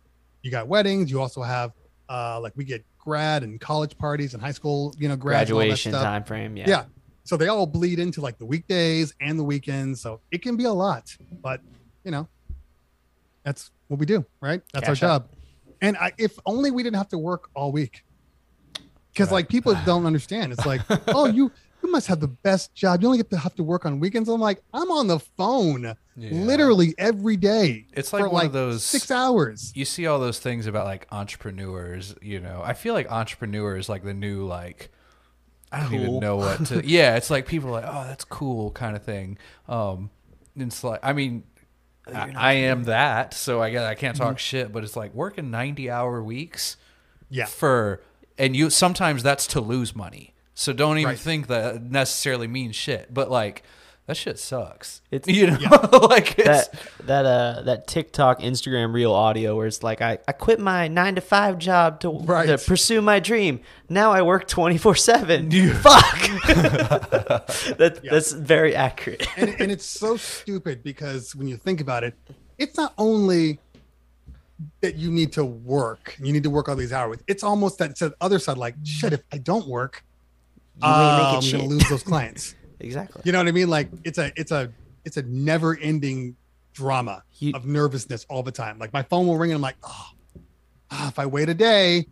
you 0.44 0.52
got 0.52 0.68
weddings. 0.68 1.10
You 1.10 1.20
also 1.20 1.42
have 1.42 1.72
uh 2.10 2.40
like 2.40 2.54
we 2.56 2.64
get 2.64 2.86
grad 3.00 3.42
and 3.44 3.60
college 3.60 3.98
parties 3.98 4.34
and 4.34 4.42
high 4.42 4.52
school, 4.52 4.94
you 5.00 5.08
know, 5.10 5.16
grads, 5.16 5.50
and 5.50 5.56
all 5.56 5.60
that 5.60 5.66
Graduation 5.66 5.92
stuff. 5.94 6.04
time 6.04 6.24
frame. 6.24 6.56
Yeah. 6.56 6.66
Yeah. 6.68 6.84
So 7.24 7.38
they 7.38 7.48
all 7.48 7.66
bleed 7.66 7.98
into 7.98 8.22
like 8.22 8.38
the 8.38 8.46
weekdays 8.46 9.16
and 9.20 9.40
the 9.40 9.44
weekends. 9.44 10.00
So 10.02 10.22
it 10.32 10.44
can 10.44 10.56
be 10.56 10.66
a 10.66 10.74
lot, 10.74 11.16
but 11.42 11.62
you 12.04 12.12
know, 12.12 12.28
that's 13.44 13.72
what 13.88 14.00
we 14.00 14.06
do, 14.06 14.24
right? 14.42 14.62
That's 14.74 14.88
Cash 14.88 15.02
our 15.02 15.10
job. 15.20 15.30
And 15.82 15.98
I, 15.98 16.14
if 16.20 16.38
only 16.46 16.70
we 16.70 16.84
didn't 16.84 16.98
have 16.98 17.10
to 17.10 17.18
work 17.18 17.50
all 17.56 17.72
week. 17.72 18.04
Because 19.16 19.30
Right. 19.30 19.38
like 19.38 19.48
people 19.50 19.74
don't 19.86 20.06
understand. 20.06 20.52
It's 20.52 20.66
like, 20.66 20.82
oh, 21.08 21.26
you 21.26 21.50
you 21.82 21.92
must 21.92 22.08
have 22.08 22.20
the 22.20 22.28
best 22.28 22.74
job. 22.76 23.02
You 23.02 23.08
only 23.08 23.20
get 23.20 23.30
to 23.30 23.38
have 23.38 23.56
to 23.56 23.64
work 23.64 23.86
on 23.86 24.00
weekends. 24.00 24.28
I'm 24.28 24.42
like, 24.42 24.62
I'm 24.74 24.92
on 24.92 25.08
the 25.08 25.20
phone 25.20 25.96
Yeah. 26.18 26.32
literally 26.32 26.94
every 26.98 27.38
day. 27.38 27.86
It's 27.94 28.12
like 28.12 28.24
for 28.24 28.30
one 28.30 28.46
of 28.48 28.54
those- 28.54 28.84
six 28.84 29.10
hours. 29.12 29.72
You 29.76 29.86
see 29.86 30.06
all 30.08 30.20
those 30.20 30.40
things 30.40 30.66
about 30.68 30.86
like 30.86 31.08
entrepreneurs, 31.12 32.14
you 32.22 32.40
know. 32.42 32.62
I 32.66 32.74
feel 32.74 32.94
like 32.94 33.10
entrepreneurs 33.12 33.88
like 33.88 34.04
the 34.04 34.14
new 34.14 34.46
like 34.46 34.90
I 35.72 35.82
don't 35.82 35.94
even 35.94 36.20
know 36.20 36.36
what 36.38 36.66
to 36.68 36.82
Yeah, 36.86 37.16
it's 37.16 37.30
like 37.30 37.48
people 37.48 37.70
are 37.70 37.82
like, 37.82 37.86
"Oh, 37.88 38.04
that's 38.06 38.24
cool" 38.26 38.72
kind 38.72 38.96
of 38.96 39.04
thing. 39.04 39.38
Um 39.70 40.10
it's 40.58 40.84
like 40.84 41.00
I 41.04 41.14
mean 41.14 41.44
I, 42.08 42.34
I 42.36 42.54
am 42.54 42.84
that, 42.86 43.34
so 43.34 43.62
I 43.62 43.70
guess 43.72 43.84
I 43.84 43.96
can't 43.96 44.16
talk 44.18 44.38
shit, 44.40 44.72
but 44.72 44.84
it's 44.84 44.96
like 44.96 45.14
working 45.16 45.46
90-hour 45.46 46.22
weeks 46.24 46.78
Yeah. 47.30 47.46
for 47.48 48.02
and 48.38 48.56
you 48.56 48.70
sometimes 48.70 49.24
that's 49.24 49.48
to 49.48 49.62
lose 49.62 49.96
money. 49.96 50.34
So 50.54 50.72
don't 50.74 50.98
even 50.98 51.10
Right. 51.12 51.20
think 51.20 51.48
that 51.48 51.82
necessarily 51.84 52.48
means 52.48 52.76
shit, 52.76 53.14
but 53.14 53.30
like 53.30 53.64
that 54.08 54.16
shit 54.16 54.38
sucks. 54.40 55.02
It's- 55.12 55.34
you 55.36 55.48
know, 55.48 55.58
like 56.10 56.38
it's 56.40 56.68
That 56.68 56.70
that 57.06 57.26
uh 57.26 57.62
that 57.64 57.88
TikTok 57.88 58.40
Instagram 58.42 58.94
reel 58.94 59.12
audio 59.14 59.56
where 59.58 59.68
it's 59.68 59.82
like 59.84 60.02
I, 60.02 60.20
I 60.28 60.32
quit 60.32 60.60
my 60.60 60.88
nine 60.88 61.16
to 61.16 61.22
five 61.22 61.58
job 61.58 62.00
to, 62.02 62.10
Right. 62.12 62.46
to 62.48 62.58
pursue 62.58 63.02
my 63.02 63.20
dream. 63.20 63.60
Now 63.90 64.12
I 64.12 64.22
work 64.22 64.48
twenty 64.48 64.78
four 64.78 64.96
seven. 64.96 65.50
Fuck. 65.74 66.20
that, 67.78 68.00
That's 68.10 68.32
very 68.32 68.76
accurate. 68.76 69.28
and, 69.38 69.50
and 69.60 69.72
it's 69.72 69.86
so 69.86 70.18
stupid 70.18 70.84
because 70.84 71.36
when 71.36 71.48
you 71.48 71.58
think 71.58 71.82
about 71.82 72.04
it, 72.04 72.14
it's 72.58 72.78
not 72.78 72.94
only 72.98 73.60
that 74.82 74.96
you 74.96 75.12
need 75.12 75.34
to 75.34 75.44
work, 75.46 76.16
you 76.22 76.32
need 76.32 76.44
to 76.44 76.50
work 76.50 76.70
all 76.70 76.76
these 76.76 76.94
hours. 76.94 77.20
It's 77.28 77.44
almost 77.44 77.78
that 77.80 77.96
to 77.98 78.10
the 78.10 78.16
other 78.22 78.40
side, 78.40 78.58
like 78.58 78.76
shit. 78.84 79.14
If 79.14 79.22
I 79.32 79.38
don't 79.38 79.68
work, 79.68 80.04
uh, 80.82 81.34
I'm 81.36 81.42
shit. 81.42 81.60
gonna 81.60 81.70
lose 81.70 81.88
those 81.90 82.04
clients. 82.04 82.56
exactly. 82.80 83.22
you 83.26 83.32
know 83.32 83.40
what 83.40 83.48
I 83.48 83.52
mean? 83.52 83.70
Like 83.70 83.90
it's 84.04 84.18
a 84.18 84.32
it's 84.36 84.52
a 84.52 84.72
it's 85.04 85.18
a 85.18 85.24
never 85.24 85.78
ending 85.78 86.36
drama 86.74 87.24
You- 87.40 87.54
of 87.54 87.66
nervousness 87.66 88.26
all 88.30 88.44
the 88.44 88.52
time. 88.52 88.80
Like 88.80 88.94
my 88.94 89.04
phone 89.04 89.28
will 89.28 89.38
ring 89.38 89.52
and 89.52 89.58
I'm 89.58 89.62
like, 89.62 89.78
oh, 89.84 90.10
if 91.08 91.20
I 91.20 91.26
wait 91.26 91.50
a 91.50 91.54
day, 91.54 92.06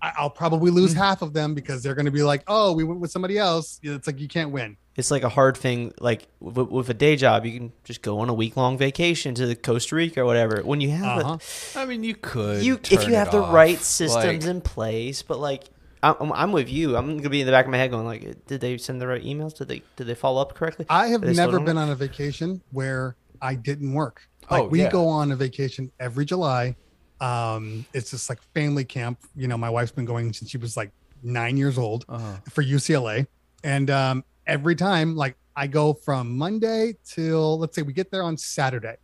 I, 0.00 0.12
I'll 0.16 0.30
probably 0.30 0.70
lose 0.70 0.92
half 0.92 1.22
of 1.22 1.32
them 1.32 1.54
because 1.54 1.82
they're 1.82 1.94
going 1.94 2.06
to 2.06 2.10
be 2.12 2.22
like, 2.22 2.42
oh, 2.48 2.72
we 2.72 2.84
went 2.84 3.00
with 3.00 3.10
somebody 3.10 3.38
else. 3.38 3.78
It's 3.82 4.06
like 4.06 4.18
you 4.20 4.28
can't 4.28 4.50
win. 4.50 4.76
It's 4.96 5.10
like 5.10 5.22
a 5.22 5.28
hard 5.28 5.56
thing. 5.56 5.92
Like 6.00 6.28
with, 6.40 6.68
with 6.68 6.90
a 6.90 6.94
day 6.94 7.16
job, 7.16 7.46
you 7.46 7.58
can 7.58 7.72
just 7.84 8.02
go 8.02 8.18
on 8.20 8.28
a 8.28 8.34
week 8.34 8.56
long 8.56 8.76
vacation 8.76 9.34
to 9.36 9.54
Costa 9.54 9.94
Rica 9.96 10.20
or 10.20 10.24
whatever. 10.26 10.60
When 10.62 10.80
you 10.80 10.90
have 10.90 11.18
Uh-huh. 11.24 11.78
I 11.80 11.86
mean, 11.86 12.04
you 12.04 12.14
could 12.14 12.62
you 12.62 12.74
if 12.74 12.82
turn 12.82 13.08
you 13.08 13.14
have 13.14 13.28
it 13.28 13.32
the 13.32 13.42
off. 13.42 13.54
right 13.54 13.78
systems 13.78 14.44
Like, 14.44 14.50
in 14.50 14.60
place 14.60 15.22
but 15.22 15.38
like 15.38 15.64
I'm, 16.02 16.32
I'm 16.32 16.52
with 16.52 16.68
you 16.68 16.96
i'm 16.96 17.16
gonna 17.16 17.30
be 17.30 17.40
in 17.40 17.46
the 17.46 17.52
back 17.52 17.64
of 17.64 17.70
my 17.70 17.78
head 17.78 17.90
going 17.92 18.04
like 18.04 18.46
did 18.46 18.60
they 18.60 18.76
send 18.76 19.00
the 19.00 19.06
right 19.06 19.22
emails 19.24 19.56
did 19.56 19.68
they 19.68 19.82
did 19.96 20.08
they 20.08 20.14
follow 20.14 20.40
up 20.42 20.54
correctly 20.54 20.84
I 20.90 21.06
have 21.08 21.20
Did 21.20 21.30
they 21.30 21.34
slow 21.34 21.46
never 21.46 21.60
been 21.60 21.78
on 21.78 21.90
a 21.90 21.94
vacation 21.94 22.60
where 22.72 23.16
I 23.40 23.54
didn't 23.54 23.92
work. 23.92 24.22
Like 24.50 24.62
Oh, 24.62 24.66
we 24.66 24.80
yeah. 24.82 24.90
go 24.90 25.06
on 25.08 25.32
a 25.32 25.36
vacation 25.36 25.90
every 26.00 26.24
July. 26.24 26.76
Um, 27.20 27.86
it's 27.94 28.10
just 28.10 28.28
like 28.28 28.40
family 28.54 28.84
camp. 28.84 29.18
You 29.36 29.46
know, 29.48 29.56
my 29.56 29.70
wife's 29.70 29.92
been 29.92 30.04
going 30.04 30.32
since 30.32 30.50
she 30.50 30.58
was 30.58 30.76
like 30.76 30.90
nine 31.22 31.56
years 31.56 31.78
old 31.78 32.04
uh-huh. 32.08 32.36
for 32.50 32.62
UCLA. 32.64 33.26
And 33.64 33.90
um, 33.90 34.24
every 34.46 34.74
time, 34.74 35.16
like 35.16 35.36
I 35.56 35.66
go 35.66 35.92
from 35.94 36.36
Monday 36.36 36.94
till 37.04 37.58
let's 37.58 37.74
say 37.76 37.82
we 37.82 37.92
get 37.92 38.10
there 38.10 38.22
on 38.22 38.36
Saturday. 38.36 38.96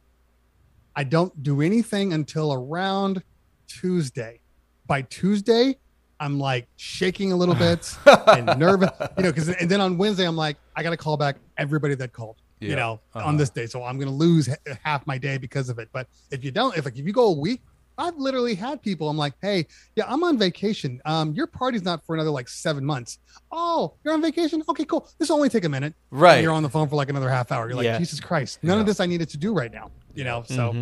I 0.96 1.04
don't 1.04 1.42
do 1.42 1.60
anything 1.60 2.12
until 2.12 2.52
around 2.52 3.22
Tuesday. 3.68 4.40
By 4.86 5.02
Tuesday, 5.02 5.78
I'm 6.18 6.38
like 6.40 6.66
shaking 6.76 7.32
a 7.32 7.36
little 7.36 7.54
bit 7.66 7.94
and 8.26 8.58
nervous, 8.58 8.90
you 9.16 9.24
know, 9.24 9.30
because 9.32 9.48
and 9.50 9.70
then 9.70 9.80
on 9.80 9.98
Wednesday 9.98 10.26
I'm 10.26 10.36
like, 10.36 10.56
I 10.74 10.82
got 10.82 10.90
to 10.90 10.96
call 10.96 11.16
back 11.16 11.36
everybody 11.58 11.94
that 11.96 12.12
called, 12.12 12.36
you 12.60 12.74
know, 12.74 13.00
Uh-huh. 13.14 13.26
on 13.28 13.36
this 13.36 13.50
day. 13.50 13.66
So 13.66 13.84
I'm 13.84 13.98
gonna 13.98 14.10
lose 14.10 14.48
h- 14.48 14.56
half 14.82 15.06
my 15.06 15.18
day 15.18 15.38
because 15.38 15.68
of 15.68 15.78
it. 15.78 15.88
But 15.92 16.08
if 16.30 16.42
you 16.42 16.50
don't, 16.50 16.76
if 16.76 16.84
like 16.84 16.96
if 16.98 17.06
you 17.06 17.12
go 17.12 17.26
a 17.26 17.32
week, 17.38 17.60
I've 17.98 18.16
literally 18.16 18.54
had 18.54 18.80
people. 18.80 19.08
I'm 19.08 19.16
like, 19.16 19.34
hey, 19.42 19.66
yeah, 19.96 20.04
I'm 20.06 20.22
on 20.24 20.38
vacation. 20.38 21.00
Um, 21.04 21.32
your 21.34 21.46
party's 21.48 21.82
not 21.82 22.04
for 22.06 22.14
another 22.14 22.30
like 22.30 22.48
seven 22.48 22.84
months. 22.84 23.18
Oh, 23.50 23.94
you're 24.04 24.14
on 24.14 24.22
vacation? 24.22 24.62
Okay, 24.68 24.84
cool. 24.84 25.08
This 25.18 25.28
will 25.28 25.36
only 25.36 25.48
take 25.48 25.64
a 25.64 25.68
minute. 25.68 25.94
And 26.12 26.20
Right. 26.20 26.42
you're 26.42 26.52
on 26.52 26.62
the 26.62 26.70
phone 26.70 26.88
for 26.88 26.96
like 26.96 27.08
another 27.10 27.28
half 27.28 27.50
hour. 27.52 27.66
You're 27.68 27.76
like, 27.76 27.84
Yeah. 27.84 27.98
Jesus 27.98 28.20
Christ, 28.20 28.60
none 28.62 28.78
of 28.78 28.86
this 28.86 29.00
I 29.00 29.06
needed 29.06 29.28
to 29.30 29.36
do 29.36 29.52
right 29.52 29.72
now. 29.72 29.90
You 30.14 30.24
know, 30.24 30.44
so 30.46 30.72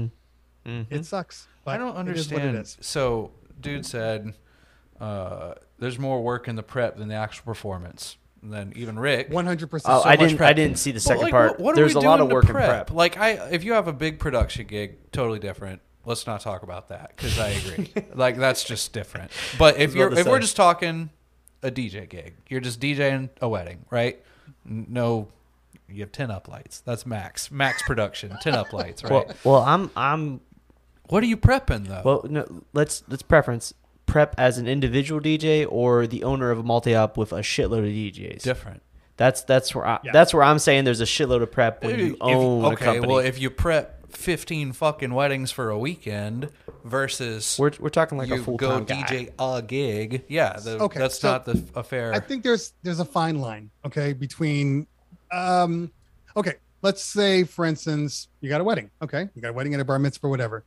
Mhm. 0.66 0.86
It 0.90 1.04
sucks. 1.06 1.46
But 1.64 1.72
I 1.74 1.78
don't 1.78 1.88
It 2.08 2.16
is 2.16 2.30
what 2.30 2.42
understand. 2.42 2.56
it 2.56 2.60
is. 2.60 2.76
So, 2.80 3.30
dude 3.60 3.86
said 3.86 4.34
uh, 5.00 5.54
there's 5.78 5.98
more 5.98 6.22
work 6.22 6.48
in 6.48 6.56
the 6.56 6.62
prep 6.62 6.96
than 6.96 7.08
the 7.08 7.14
actual 7.14 7.44
performance. 7.44 8.16
And 8.42 8.52
then 8.52 8.72
even 8.76 8.98
Rick. 8.98 9.30
One 9.30 9.44
hundred 9.46 9.70
percent. 9.70 9.94
Oh, 9.94 10.02
I 10.04 10.16
didn't. 10.16 10.36
prep. 10.36 10.48
I 10.50 10.52
didn't 10.52 10.78
see 10.78 10.90
the 10.92 11.00
second 11.00 11.22
like, 11.24 11.30
part. 11.32 11.52
what- 11.52 11.60
what 11.60 11.72
are 11.72 11.76
There's 11.76 11.94
a 11.94 12.00
lot 12.00 12.20
of 12.20 12.28
to 12.28 12.34
work 12.34 12.44
in 12.44 12.50
prep. 12.52 12.90
Like 12.90 13.16
I, 13.18 13.32
if 13.50 13.64
you 13.64 13.72
have 13.72 13.88
a 13.88 13.92
big 13.92 14.18
production 14.18 14.66
gig, 14.66 15.10
totally 15.12 15.38
different. 15.38 15.80
Let's 16.07 16.26
not 16.26 16.40
talk 16.40 16.62
about 16.62 16.88
that 16.88 17.12
because 17.16 17.38
I 17.38 17.48
agree. 17.50 17.90
like 18.14 18.36
that's 18.36 18.64
just 18.64 18.92
different. 18.92 19.30
But 19.59 19.78
if 19.78 19.94
you're, 19.94 20.07
about 20.07 20.14
to 20.16 20.20
if 20.22 20.26
we're 20.28 20.38
just 20.38 20.57
talking 20.57 21.11
a 21.62 21.70
DJ 21.70 22.09
gig, 22.09 22.34
you're 22.48 22.61
just 22.61 22.80
DJing 22.80 23.28
a 23.42 23.48
wedding, 23.48 23.84
right? 23.90 24.22
No, 24.64 25.28
you 25.88 26.00
have 26.00 26.12
ten 26.12 26.30
up 26.30 26.48
lights. 26.48 26.80
That's 26.80 27.04
max, 27.07 27.50
max 27.50 27.82
production, 27.82 28.36
ten 28.40 28.54
up 28.54 28.72
lights, 28.72 29.02
right? 29.02 29.12
Well, 29.12 29.26
well, 29.44 29.62
I'm 29.62 29.90
I'm 29.96 30.40
what 31.09 31.22
are 31.22 31.26
you 31.26 31.36
prepping 31.36 31.88
though? 31.88 32.02
well. 32.04 32.24
No, 32.28 32.62
let's 32.72 33.02
let's 33.09 33.22
preference 33.22 33.74
prep 34.07 34.34
as 34.38 34.59
an 34.59 34.68
individual 34.68 35.20
DJ 35.20 35.66
or 35.68 36.07
the 36.07 36.22
owner 36.22 36.52
of 36.52 36.61
a 36.61 36.62
multi-op 36.62 37.16
with 37.16 37.32
a 37.32 37.40
shitload 37.40 37.78
of 37.80 37.84
DJs. 37.86 38.42
different. 38.42 38.82
That's 39.16 39.42
that's 39.42 39.74
where 39.74 39.86
I, 39.86 39.98
Yeah. 40.04 40.12
that's 40.12 40.32
where 40.34 40.42
I'm 40.44 40.59
saying 40.59 40.84
there's 40.84 41.00
a 41.00 41.04
shitload 41.07 41.42
of 41.42 41.50
prep 41.50 41.82
when 41.82 41.94
If- 41.94 41.98
you 42.00 42.12
if- 42.12 42.16
own 42.20 42.64
a 42.64 42.68
okay, 42.68 42.84
company. 42.84 43.09
well, 43.12 43.18
if 43.18 43.40
you 43.40 43.50
prep 43.50 43.95
fifteen 44.16 44.72
fucking 44.72 45.12
weddings 45.14 45.50
for 45.50 45.70
a 45.70 45.78
weekend 45.78 46.50
versus 46.84 47.56
we're 47.58 47.72
we're 47.78 47.88
talking 47.88 48.18
like 48.18 48.28
you 48.28 48.36
a 48.36 48.38
full 48.38 48.56
go 48.56 48.70
time 48.70 48.84
guy. 48.84 49.02
DJ 49.02 49.32
a 49.38 49.62
gig, 49.62 50.24
yeah, 50.28 50.54
the, 50.54 50.78
Okay, 50.78 50.98
that's 50.98 51.18
so 51.18 51.32
not 51.32 51.44
the 51.44 51.62
affair. 51.74 52.12
I 52.12 52.20
think 52.20 52.42
there's 52.42 52.72
there's 52.82 53.00
a 53.00 53.04
fine 53.04 53.40
line, 53.40 53.70
okay, 53.84 54.12
between 54.12 54.86
um 55.32 55.90
okay, 56.36 56.54
let's 56.82 57.02
say 57.02 57.44
for 57.44 57.64
instance, 57.64 58.28
you 58.40 58.48
got 58.48 58.60
a 58.60 58.64
wedding, 58.64 58.90
okay? 59.02 59.28
You 59.34 59.42
got 59.42 59.50
a 59.50 59.52
wedding 59.52 59.74
at 59.74 59.80
a 59.80 59.84
bar 59.84 59.98
mitzvah 59.98 60.26
or 60.26 60.30
whatever. 60.30 60.64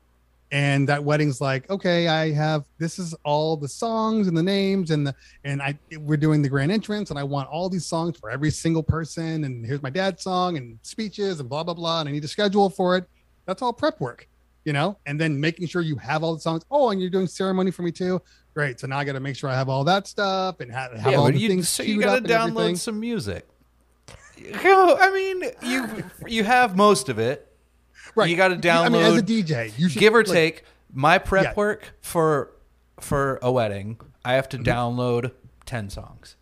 And 0.51 0.89
that 0.89 1.03
wedding's 1.03 1.39
like, 1.39 1.69
okay, 1.69 2.07
I 2.07 2.31
have 2.31 2.65
this 2.79 2.97
is 2.97 3.13
all 3.23 3.55
the 3.55 3.67
songs 3.67 4.27
and 4.27 4.35
the 4.35 4.41
names 4.41 4.89
and 4.89 5.05
the 5.05 5.13
and 5.43 5.61
I 5.61 5.77
we're 5.99 6.17
doing 6.17 6.41
the 6.41 6.49
grand 6.49 6.71
entrance 6.71 7.11
and 7.11 7.19
I 7.19 7.23
want 7.23 7.49
all 7.49 7.69
these 7.69 7.85
songs 7.85 8.17
for 8.17 8.31
every 8.31 8.49
single 8.49 8.81
person 8.81 9.43
and 9.43 9.63
here's 9.63 9.83
my 9.83 9.91
dad's 9.91 10.23
song 10.23 10.57
and 10.57 10.79
speeches 10.81 11.39
and 11.39 11.47
blah 11.47 11.63
blah 11.63 11.75
blah 11.75 11.99
and 11.99 12.09
I 12.09 12.11
need 12.11 12.23
a 12.23 12.27
schedule 12.27 12.69
for 12.69 12.97
it. 12.97 13.07
That's 13.49 13.61
all 13.61 13.73
prep 13.73 13.99
work, 13.99 14.27
you 14.63 14.73
know? 14.73 14.97
And 15.05 15.19
then 15.19 15.39
making 15.39 15.67
sure 15.67 15.81
you 15.81 15.95
have 15.97 16.23
all 16.23 16.35
the 16.35 16.39
songs. 16.39 16.63
Oh, 16.71 16.91
and 16.91 17.01
you're 17.01 17.09
doing 17.09 17.27
ceremony 17.27 17.71
for 17.71 17.81
me 17.81 17.91
too. 17.91 18.21
Great. 18.53 18.79
So 18.79 18.87
now 18.87 18.97
I 18.99 19.03
got 19.03 19.13
to 19.13 19.19
make 19.19 19.35
sure 19.35 19.49
I 19.49 19.55
have 19.55 19.69
all 19.69 19.83
that 19.85 20.07
stuff 20.07 20.59
and 20.59 20.71
have, 20.71 20.91
have 20.93 21.11
yeah, 21.13 21.17
all 21.17 21.25
the 21.31 21.37
you, 21.37 21.47
things 21.49 21.67
so 21.69 21.83
you 21.83 21.99
got 22.01 22.11
to 22.11 22.17
and 22.17 22.31
everything. 22.31 22.75
download 22.75 22.77
some 22.77 22.99
music. 22.99 23.47
I 24.53 25.11
mean, 25.13 25.51
you 25.63 26.03
you 26.27 26.43
have 26.43 26.75
most 26.75 27.09
of 27.09 27.19
it. 27.19 27.45
Right. 28.15 28.29
You 28.29 28.35
got 28.37 28.49
to 28.49 28.55
download. 28.55 28.85
I 28.85 28.89
mean, 28.89 29.01
as 29.03 29.17
a 29.17 29.23
DJ, 29.23 29.77
you 29.77 29.89
should 29.89 29.99
give 29.99 30.15
or 30.15 30.23
like, 30.23 30.33
take 30.33 30.63
my 30.93 31.17
prep 31.17 31.43
Yeah. 31.43 31.53
work 31.55 31.93
for 32.01 32.51
for 32.99 33.39
a 33.41 33.51
wedding. 33.51 33.99
I 34.25 34.33
have 34.33 34.49
to 34.49 34.57
Mm-hmm. 34.57 34.67
download 34.69 35.31
ten 35.65 35.89
songs. 35.89 36.35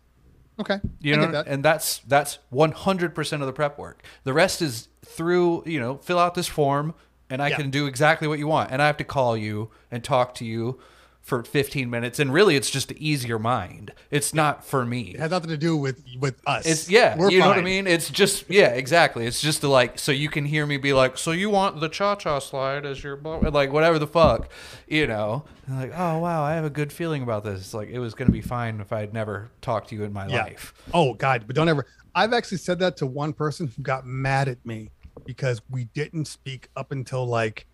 Okay. 0.60 0.80
You 1.00 1.16
know, 1.16 1.22
get 1.26 1.32
that. 1.32 1.46
and 1.46 1.64
that's 1.64 1.98
that's 2.00 2.38
one 2.50 2.72
hundred 2.72 3.14
percent 3.14 3.42
of 3.42 3.46
the 3.46 3.52
prep 3.52 3.78
work. 3.78 4.02
The 4.24 4.32
rest 4.32 4.60
is 4.62 4.88
through 5.08 5.62
you 5.66 5.80
know 5.80 5.96
fill 5.98 6.18
out 6.18 6.34
this 6.34 6.46
form, 6.48 6.94
and 7.30 7.42
I 7.42 7.48
Yeah. 7.48 7.56
can 7.56 7.70
do 7.70 7.86
exactly 7.86 8.28
what 8.28 8.38
you 8.38 8.46
want. 8.46 8.70
And 8.70 8.80
I 8.82 8.86
have 8.86 8.96
to 8.98 9.04
call 9.04 9.36
you 9.36 9.70
and 9.90 10.02
talk 10.04 10.34
to 10.36 10.44
you 10.44 10.78
for 11.20 11.42
fifteen 11.42 11.90
minutes. 11.90 12.18
And 12.18 12.32
really, 12.32 12.56
it's 12.56 12.70
just 12.70 12.88
to 12.88 12.98
ease 12.98 13.26
your 13.26 13.38
mind. 13.38 13.92
It's 14.10 14.32
not 14.32 14.64
for 14.64 14.86
me. 14.86 15.10
It 15.10 15.20
has 15.20 15.30
nothing 15.30 15.50
to 15.50 15.58
do 15.58 15.76
with 15.76 16.02
with 16.18 16.36
us. 16.46 16.64
It's 16.64 16.88
yeah, 16.90 17.18
We're 17.18 17.30
you 17.30 17.40
know 17.40 17.48
what 17.48 17.58
I 17.58 17.62
mean. 17.62 17.86
It's 17.86 18.08
just 18.08 18.44
yeah, 18.48 18.68
exactly. 18.68 19.26
It's 19.26 19.42
just 19.42 19.60
to 19.60 19.68
like 19.68 19.98
so 19.98 20.10
you 20.10 20.30
can 20.30 20.46
hear 20.46 20.64
me 20.64 20.78
be 20.78 20.94
like, 20.94 21.18
so 21.18 21.32
you 21.32 21.50
want 21.50 21.80
the 21.80 21.88
cha 21.90 22.14
cha 22.16 22.38
slide 22.38 22.86
as 22.86 23.02
your 23.04 23.16
blah-" 23.16 23.38
like 23.50 23.72
whatever 23.72 23.98
the 23.98 24.06
fuck, 24.06 24.48
you 24.86 25.06
know. 25.06 25.44
And 25.66 25.78
like 25.78 25.92
oh 25.94 26.16
wow, 26.18 26.42
I 26.44 26.54
have 26.54 26.64
a 26.64 26.70
good 26.70 26.92
feeling 26.94 27.22
about 27.22 27.44
this. 27.44 27.60
It's 27.60 27.74
like 27.74 27.90
it 27.90 27.98
was 27.98 28.14
gonna 28.14 28.30
be 28.30 28.40
fine 28.40 28.80
if 28.80 28.90
I'd 28.90 29.12
never 29.12 29.50
talked 29.60 29.90
to 29.90 29.96
you 29.96 30.04
in 30.04 30.14
my 30.14 30.26
Yeah. 30.28 30.44
life. 30.44 30.72
Oh 30.94 31.12
God, 31.12 31.44
but 31.46 31.54
don't 31.56 31.68
ever. 31.68 31.84
I've 32.14 32.32
actually 32.32 32.58
said 32.58 32.78
that 32.78 32.96
to 32.98 33.06
one 33.06 33.34
person 33.34 33.66
who 33.76 33.82
got 33.82 34.06
mad 34.06 34.48
at 34.48 34.64
me 34.64 34.92
because 35.28 35.60
we 35.68 35.84
didn't 35.92 36.24
speak 36.24 36.70
up 36.74 36.90
until 36.90 37.26
like 37.26 37.66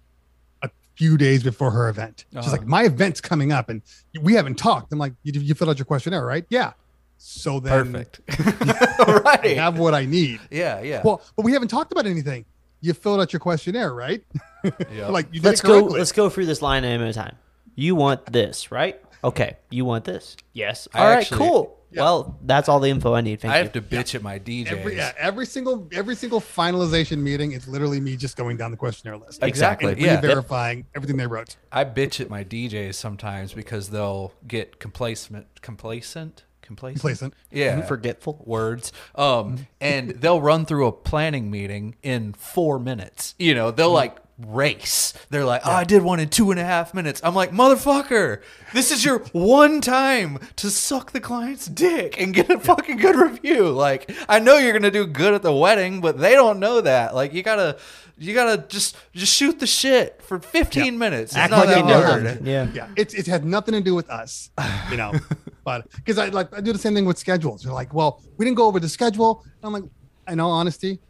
a 0.63 0.71
few 0.97 1.17
days 1.17 1.45
before 1.45 1.71
her 1.71 1.89
event. 1.89 2.25
She's 2.33 2.39
Uh-huh. 2.41 2.51
like, 2.51 2.67
"My 2.67 2.83
event's 2.83 3.21
coming 3.21 3.53
up, 3.53 3.69
and 3.69 3.81
we 4.21 4.35
haven't 4.35 4.57
talked." 4.57 4.93
I'm 4.93 4.99
like, 4.99 5.13
"You, 5.23 5.41
you 5.41 5.55
filled 5.55 5.71
out 5.71 5.79
your 5.79 5.87
questionnaire, 5.87 6.27
right?" 6.27 6.45
Yeah. 6.51 6.73
So 7.17 7.61
then, 7.61 7.93
Perfect. 7.93 8.21
I 8.29 9.21
right. 9.25 9.57
have 9.57 9.79
what 9.79 9.95
I 9.95 10.05
need. 10.05 10.41
yeah, 10.51 10.83
yeah. 10.83 11.01
Well, 11.05 11.23
but 11.37 11.45
we 11.45 11.53
haven't 11.53 11.69
talked 11.69 11.93
about 11.93 12.07
anything. 12.07 12.45
You 12.81 12.93
filled 12.93 13.21
out 13.21 13.33
your 13.33 13.41
questionnaire, 13.41 13.95
right? 13.95 14.25
Yep. 14.65 15.09
like 15.11 15.27
you 15.29 15.41
did 15.41 15.45
let's 15.45 15.61
go. 15.61 15.79
Let's 15.85 16.11
go 16.13 16.29
through 16.29 16.47
this 16.47 16.61
line 16.61 16.85
item 16.85 17.03
at 17.03 17.09
a 17.09 17.13
time. 17.15 17.37
You 17.77 17.95
want 17.95 18.27
this, 18.33 18.73
right? 18.73 19.01
Okay. 19.23 19.57
You 19.71 19.85
want 19.85 20.05
this? 20.05 20.37
Yes. 20.55 20.89
I 20.93 20.99
All 20.99 21.07
right. 21.07 21.19
actually- 21.19 21.39
cool. 21.39 21.79
Yeah. 21.95 22.03
Well, 22.03 22.39
that's 22.43 22.69
all 22.69 22.81
the 22.81 22.89
info 22.91 23.15
I 23.15 23.21
need. 23.21 23.41
Thank 23.41 23.55
I 23.55 23.59
you. 23.59 23.63
have 23.65 23.73
to 23.73 23.81
bitch 23.81 24.15
at 24.15 24.23
my 24.23 24.39
DJs. 24.39 24.67
Every, 24.73 24.97
yeah, 24.97 25.13
every 25.17 25.47
single 25.47 25.89
every 25.93 26.17
single 26.17 26.41
finalization 26.41 27.19
meeting 27.19 27.53
is 27.53 27.69
literally 27.69 28.01
me 28.01 28.17
just 28.17 28.37
going 28.37 28.57
down 28.57 28.71
the 28.71 28.77
questionnaire 28.77 29.17
list. 29.19 29.43
Exactly. 29.43 29.93
And 29.93 30.01
Yeah. 30.01 30.21
verifying 30.21 30.87
everything 30.95 31.17
they 31.17 31.27
wrote. 31.27 31.57
I 31.71 31.85
bitch 31.85 32.21
at 32.21 32.29
my 32.29 32.43
DJs 32.45 32.95
sometimes 32.95 33.53
because 33.53 33.91
they'll 33.91 34.33
get 34.49 34.79
complacent, 34.81 35.47
complacent, 35.63 36.45
complacent, 36.63 37.01
Complacent. 37.01 37.35
Yeah, 37.53 37.83
Forgetful. 37.83 38.43
words. 38.47 38.91
Um, 39.15 39.67
and 39.83 40.11
they'll 40.11 40.41
run 40.41 40.65
through 40.65 40.87
a 40.87 40.93
planning 40.93 41.51
meeting 41.51 41.95
in 42.03 42.33
four 42.33 42.79
minutes. 42.79 43.35
You 43.39 43.55
know, 43.55 43.71
they'll 43.71 43.93
like 43.93 44.17
race. 44.39 45.13
They're 45.31 45.45
like, 45.45 45.63
"Oh, 45.65 45.73
I 45.73 45.85
did 45.85 46.03
one 46.03 46.21
in 46.21 46.29
two 46.29 46.51
and 46.51 46.59
a 46.59 46.65
half 46.65 46.95
minutes." 46.95 47.21
I'm 47.25 47.35
like, 47.35 47.51
"Motherfucker, 47.53 48.43
this 48.73 48.91
is 48.91 49.05
your 49.05 49.19
one 49.33 49.81
time 49.81 50.39
to 50.57 50.71
suck 50.71 51.13
the 51.13 51.21
client's 51.21 51.67
dick 51.67 52.21
and 52.21 52.35
get 52.35 52.51
a 52.51 52.59
fucking 52.59 52.97
good 52.99 53.17
review." 53.17 53.71
Like, 53.71 54.11
I 54.29 54.39
know 54.39 54.59
you're 54.59 54.73
gonna 54.73 54.91
do 54.91 55.07
good 55.07 55.35
at 55.35 55.43
the 55.43 55.55
wedding, 55.55 56.01
but 56.01 56.19
they 56.19 56.33
don't 56.33 56.59
know 56.59 56.81
that. 56.81 57.15
Like, 57.15 57.33
you 57.33 57.43
gotta, 57.43 57.79
you 58.19 58.35
gotta 58.35 58.67
just 58.69 58.97
just 59.13 59.35
shoot 59.35 59.59
the 59.61 59.67
shit 59.67 60.21
for 60.23 60.39
15 60.39 60.99
minutes. 60.99 61.33
It's 61.33 61.37
Act 61.37 61.51
not 61.51 61.67
like 61.67 61.69
that 61.69 61.79
you 61.79 61.85
know 61.85 62.03
hard. 62.03 62.47
Yeah. 62.47 62.69
Yeah, 62.73 62.89
it's 62.97 63.15
it 63.15 63.27
had 63.27 63.45
nothing 63.45 63.75
to 63.75 63.81
do 63.81 63.95
with 63.95 64.11
us, 64.11 64.51
you 64.91 64.97
know. 64.97 65.13
but 65.65 65.91
because 65.93 66.19
I 66.19 66.29
like 66.29 66.55
I 66.57 66.61
do 66.61 66.73
the 66.73 66.79
same 66.79 66.95
thing 66.95 67.05
with 67.05 67.19
schedules. 67.19 67.63
They're 67.63 67.73
like, 67.73 67.95
well, 67.95 68.23
we 68.37 68.45
didn't 68.45 68.57
go 68.57 68.67
over 68.67 68.81
the 68.81 68.89
schedule. 68.89 69.45
And 69.45 69.65
I'm 69.65 69.73
like, 69.73 69.91
in 70.29 70.41
all 70.41 70.53
honesty, 70.53 71.01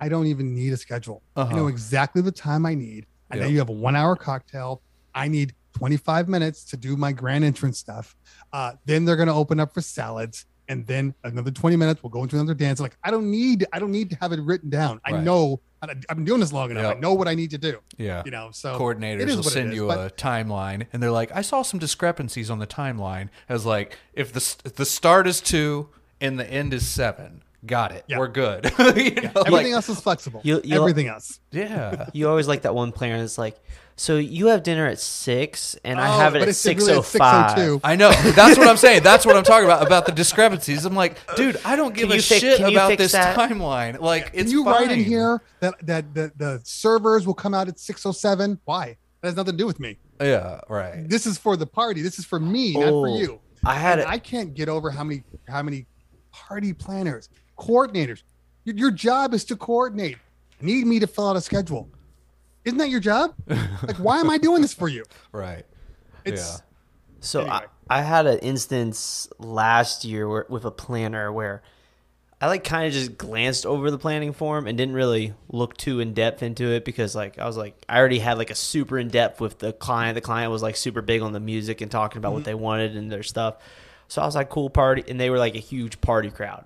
I 0.00 0.08
don't 0.08 0.26
even 0.26 0.54
need 0.54 0.72
a 0.72 0.76
schedule. 0.76 1.22
I 1.36 1.42
Uh-huh. 1.42 1.56
know 1.56 1.66
exactly 1.68 2.22
the 2.22 2.32
time 2.32 2.64
I 2.66 2.74
need. 2.74 3.06
I 3.30 3.36
know 3.36 3.46
you 3.46 3.58
have 3.58 3.68
a 3.68 3.72
one 3.72 3.94
hour 3.96 4.16
cocktail. 4.16 4.82
I 5.14 5.28
need 5.28 5.54
25 5.74 6.28
minutes 6.28 6.64
to 6.64 6.76
do 6.76 6.96
my 6.96 7.12
grand 7.12 7.44
entrance 7.44 7.78
stuff. 7.78 8.16
Uh, 8.52 8.72
then 8.86 9.04
they're 9.04 9.16
gonna 9.16 9.34
open 9.34 9.60
up 9.60 9.72
for 9.72 9.80
salads. 9.80 10.46
And 10.68 10.86
then 10.86 11.14
another 11.24 11.50
20 11.50 11.74
minutes, 11.76 12.00
we'll 12.02 12.10
go 12.10 12.22
into 12.22 12.36
another 12.36 12.54
dance. 12.54 12.78
Like, 12.80 12.96
I 13.02 13.10
don't 13.10 13.28
need, 13.30 13.66
I 13.72 13.78
don't 13.80 13.90
need 13.90 14.08
to 14.10 14.16
have 14.20 14.32
it 14.32 14.40
written 14.40 14.70
down. 14.70 15.00
I 15.04 15.12
Right. 15.12 15.22
know 15.24 15.60
I've 15.82 15.98
been 16.16 16.24
doing 16.26 16.40
this 16.40 16.52
long 16.52 16.70
enough. 16.70 16.82
Yep. 16.84 16.96
I 16.96 17.00
know 17.00 17.14
what 17.14 17.26
I 17.26 17.34
need 17.34 17.50
to 17.50 17.58
do. 17.58 17.78
Yeah. 17.96 18.22
You 18.24 18.30
know, 18.30 18.50
so 18.52 18.78
coordinators 18.78 19.34
will 19.34 19.42
send 19.42 19.70
is, 19.70 19.76
you 19.76 19.86
but- 19.88 19.98
a 20.12 20.14
timeline 20.14 20.86
and 20.92 21.02
they're 21.02 21.10
like 21.10 21.32
i 21.34 21.40
saw 21.40 21.62
some 21.62 21.80
discrepancies 21.80 22.50
on 22.50 22.58
the 22.58 22.66
timeline 22.66 23.30
as 23.48 23.64
like 23.64 23.96
if 24.12 24.32
the 24.32 24.40
if 24.64 24.74
the 24.76 24.84
start 24.84 25.26
is 25.26 25.40
two 25.40 25.88
and 26.20 26.38
the 26.38 26.46
end 26.50 26.74
is 26.74 26.86
seven 26.86 27.42
got 27.66 27.92
it 27.92 28.04
Yeah. 28.08 28.18
we're 28.18 28.28
good 28.28 28.64
you 28.78 28.84
know, 28.84 29.30
Everything 29.36 29.52
like, 29.52 29.66
else 29.66 29.88
is 29.88 30.00
flexible. 30.00 30.40
You- 30.44 30.60
you- 30.64 30.76
Everything 30.76 31.08
else. 31.08 31.40
yeah 31.50 32.06
You 32.14 32.28
always 32.28 32.48
like 32.48 32.62
that 32.62 32.74
one 32.74 32.90
planner 32.92 33.18
that's 33.18 33.36
like, 33.38 33.58
so 33.96 34.16
you 34.16 34.46
have 34.46 34.62
dinner 34.62 34.86
at 34.86 34.98
six, 34.98 35.76
and 35.84 36.00
I 36.00 36.08
Oh, 36.08 36.18
have 36.20 36.34
it 36.34 36.38
but 36.38 36.42
at 36.44 36.48
it's 36.48 36.58
six 36.58 36.80
really 36.84 36.94
oh 36.94 37.00
at 37.00 37.00
oh 37.00 37.02
five. 37.02 37.58
6:02. 37.58 37.80
I 37.84 37.96
know. 37.96 38.10
That's 38.12 38.56
what 38.56 38.66
I'm 38.66 38.78
saying. 38.78 39.02
That's 39.02 39.26
what 39.26 39.36
I'm 39.36 39.44
talking 39.44 39.66
about 39.66 39.86
about 39.86 40.06
the 40.06 40.12
discrepancies. 40.12 40.86
I'm 40.86 40.94
like, 40.94 41.18
dude, 41.36 41.60
I 41.66 41.76
don't 41.76 41.94
give 41.94 42.04
Can 42.04 42.12
a 42.12 42.14
you 42.16 42.22
fix- 42.22 42.40
shit 42.40 42.60
about 42.60 42.96
this 42.96 43.12
that? 43.12 43.36
timeline. 43.36 44.00
Like, 44.00 44.30
Can 44.32 44.40
it's 44.40 44.52
you 44.52 44.64
write 44.64 44.90
in 44.90 45.04
here 45.04 45.42
that 45.60 45.74
that 45.86 46.14
the, 46.14 46.32
the 46.36 46.60
servers 46.64 47.26
will 47.26 47.34
come 47.34 47.52
out 47.52 47.68
at 47.68 47.78
607? 47.78 48.58
Why? 48.64 48.96
That 49.20 49.28
has 49.28 49.36
nothing 49.36 49.52
to 49.52 49.58
do 49.58 49.66
with 49.66 49.78
me. 49.78 49.98
Yeah, 50.18 50.60
right. 50.70 51.06
This 51.06 51.26
is 51.26 51.36
for 51.36 51.58
the 51.58 51.66
party. 51.66 52.00
This 52.00 52.18
is 52.18 52.24
for 52.24 52.40
me, 52.40 52.72
not 52.72 52.88
for 52.88 53.08
Oh, 53.08 53.18
you. 53.18 53.38
I 53.66 53.74
had 53.74 53.98
And 53.98 54.08
it. 54.08 54.10
I 54.10 54.16
can't 54.18 54.54
get 54.54 54.70
over 54.70 54.90
how 54.90 55.04
many 55.04 55.24
how 55.46 55.62
many 55.62 55.84
party 56.32 56.72
planners, 56.72 57.28
coordinators. 57.60 58.22
Your, 58.64 58.76
your 58.76 58.90
job 58.90 59.34
is 59.34 59.44
to 59.46 59.56
coordinate. 59.56 60.18
Need 60.60 60.86
me 60.86 60.98
to 60.98 61.06
fill 61.06 61.28
out 61.28 61.36
a 61.36 61.40
schedule. 61.40 61.88
Isn't 62.64 62.78
that 62.78 62.90
your 62.90 63.00
job? 63.00 63.34
like, 63.46 63.96
why 63.96 64.20
am 64.20 64.28
I 64.28 64.38
doing 64.38 64.62
this 64.62 64.74
for 64.74 64.88
you? 64.88 65.04
Right. 65.32 65.64
It's 66.24 66.62
So 67.20 67.40
Anyway. 67.40 67.60
I, 67.88 67.98
I 67.98 68.02
had 68.02 68.26
an 68.26 68.38
instance 68.38 69.28
last 69.38 70.04
year 70.04 70.28
where, 70.28 70.46
with 70.48 70.64
a 70.64 70.70
planner 70.70 71.32
where 71.32 71.62
I 72.42 72.46
like 72.46 72.64
kind 72.64 72.86
of 72.86 72.92
just 72.92 73.18
glanced 73.18 73.66
over 73.66 73.90
the 73.90 73.98
planning 73.98 74.32
form 74.32 74.66
and 74.66 74.76
didn't 74.76 74.94
really 74.94 75.34
look 75.48 75.76
too 75.76 76.00
in 76.00 76.14
depth 76.14 76.42
into 76.42 76.72
it 76.72 76.86
because 76.86 77.14
like 77.14 77.38
I 77.38 77.46
was 77.46 77.56
like 77.56 77.84
I 77.88 77.98
already 77.98 78.18
had 78.18 78.38
like 78.38 78.50
a 78.50 78.54
super 78.54 78.98
in 78.98 79.08
depth 79.08 79.40
with 79.40 79.58
the 79.58 79.74
client. 79.74 80.14
The 80.14 80.22
client 80.22 80.50
was 80.50 80.62
like 80.62 80.76
super 80.76 81.02
big 81.02 81.20
on 81.20 81.32
the 81.32 81.40
music 81.40 81.82
and 81.82 81.90
talking 81.90 82.18
about 82.18 82.32
what 82.32 82.40
mm-hmm. 82.40 82.44
they 82.44 82.54
wanted 82.54 82.96
and 82.96 83.12
their 83.12 83.22
stuff. 83.22 83.56
So 84.08 84.22
I 84.22 84.26
was 84.26 84.34
like 84.34 84.48
cool 84.48 84.70
party 84.70 85.04
and 85.06 85.20
they 85.20 85.28
were 85.28 85.38
like 85.38 85.54
a 85.54 85.60
huge 85.60 86.00
party 86.00 86.30
crowd. 86.30 86.64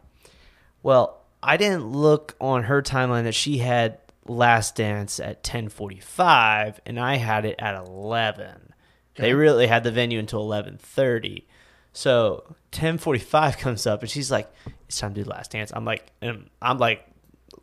Well, 0.84 1.20
I 1.42 1.56
didn't 1.56 1.86
look 1.90 2.36
on 2.40 2.62
her 2.64 2.80
timeline 2.82 3.24
that 3.24 3.34
she 3.34 3.58
had 3.58 3.98
last 4.26 4.76
dance 4.76 5.18
at 5.18 5.42
10:45 5.42 6.78
and 6.86 7.00
I 7.00 7.16
had 7.16 7.44
it 7.44 7.56
at 7.58 7.74
11. 7.74 8.72
They 9.16 9.32
really 9.34 9.66
had 9.66 9.82
the 9.84 9.90
venue 9.90 10.18
until 10.18 10.40
11:30. 10.46 11.44
So 11.92 12.54
10:45 12.72 13.58
comes 13.58 13.86
up 13.86 14.02
and 14.02 14.10
she's 14.10 14.30
like, 14.30 14.52
"It's 14.88 14.98
time 14.98 15.14
to 15.14 15.24
do 15.24 15.28
last 15.30 15.50
dance." 15.52 15.72
I'm 15.74 15.84
like, 15.84 16.06
and 16.20 16.48
I'm 16.62 16.78
like, 16.78 17.04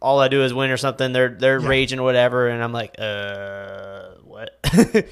all 0.02 0.20
I 0.20 0.28
do 0.28 0.44
is 0.44 0.54
win 0.54 0.72
or 0.72 0.78
something. 0.78 1.12
They're 1.14 1.30
they're 1.30 1.60
Yeah. 1.62 1.68
raging 1.68 2.00
or 2.00 2.04
whatever, 2.04 2.48
and 2.50 2.64
I'm 2.64 2.74
like, 2.74 2.96
uh, 3.00 4.10
what? 4.24 4.58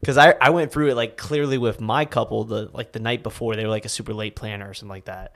Because 0.00 0.18
I 0.18 0.34
I 0.40 0.50
went 0.50 0.70
through 0.72 0.88
it 0.90 0.94
like 0.94 1.16
clearly 1.16 1.58
with 1.58 1.80
my 1.80 2.04
couple 2.04 2.44
the 2.44 2.70
like 2.72 2.92
the 2.92 3.00
night 3.00 3.22
before 3.24 3.56
they 3.56 3.64
were 3.64 3.70
like 3.70 3.84
a 3.86 3.88
super 3.88 4.14
late 4.14 4.36
planner 4.36 4.68
or 4.70 4.74
something 4.74 4.90
like 4.90 5.04
that, 5.06 5.34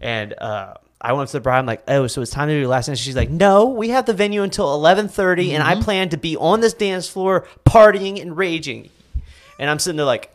and 0.00 0.32
uh. 0.38 0.74
I 1.00 1.12
went 1.12 1.24
up 1.24 1.28
to 1.30 1.36
the 1.36 1.40
bride. 1.40 1.58
I'm 1.58 1.66
like, 1.66 1.82
oh, 1.88 2.06
so 2.06 2.22
it's 2.22 2.30
time 2.30 2.48
to 2.48 2.60
do 2.60 2.66
last 2.66 2.86
dance. 2.86 2.98
She's 2.98 3.16
like, 3.16 3.30
no, 3.30 3.66
we 3.66 3.90
have 3.90 4.06
the 4.06 4.14
venue 4.14 4.42
until 4.42 4.66
11:30, 4.78 5.52
and 5.52 5.62
I 5.62 5.74
mm-hmm. 5.74 5.82
plan 5.82 6.08
to 6.10 6.16
be 6.16 6.36
on 6.36 6.60
this 6.60 6.72
dance 6.72 7.08
floor 7.08 7.46
partying 7.64 8.20
and 8.20 8.36
raging. 8.36 8.90
And 9.58 9.70
I'm 9.70 9.78
sitting 9.78 9.96
there 9.96 10.06
like, 10.06 10.30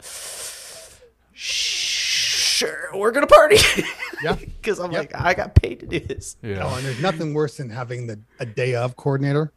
sure, 1.33 2.89
we're 2.93 3.11
gonna 3.11 3.27
party. 3.27 3.57
Yeah. 4.23 4.35
because 4.61 4.79
I'm 4.79 4.91
Yep. 4.91 4.99
like, 4.99 5.15
I 5.15 5.33
got 5.33 5.55
paid 5.55 5.79
to 5.79 5.87
do 5.87 5.99
this. 5.99 6.37
Yeah. 6.43 6.63
Oh, 6.63 6.75
and 6.75 6.85
there's 6.85 7.01
nothing 7.01 7.33
worse 7.33 7.57
than 7.57 7.69
having 7.69 8.07
the 8.07 8.19
a 8.39 8.45
day 8.45 8.75
of 8.75 8.95
coordinator. 8.95 9.51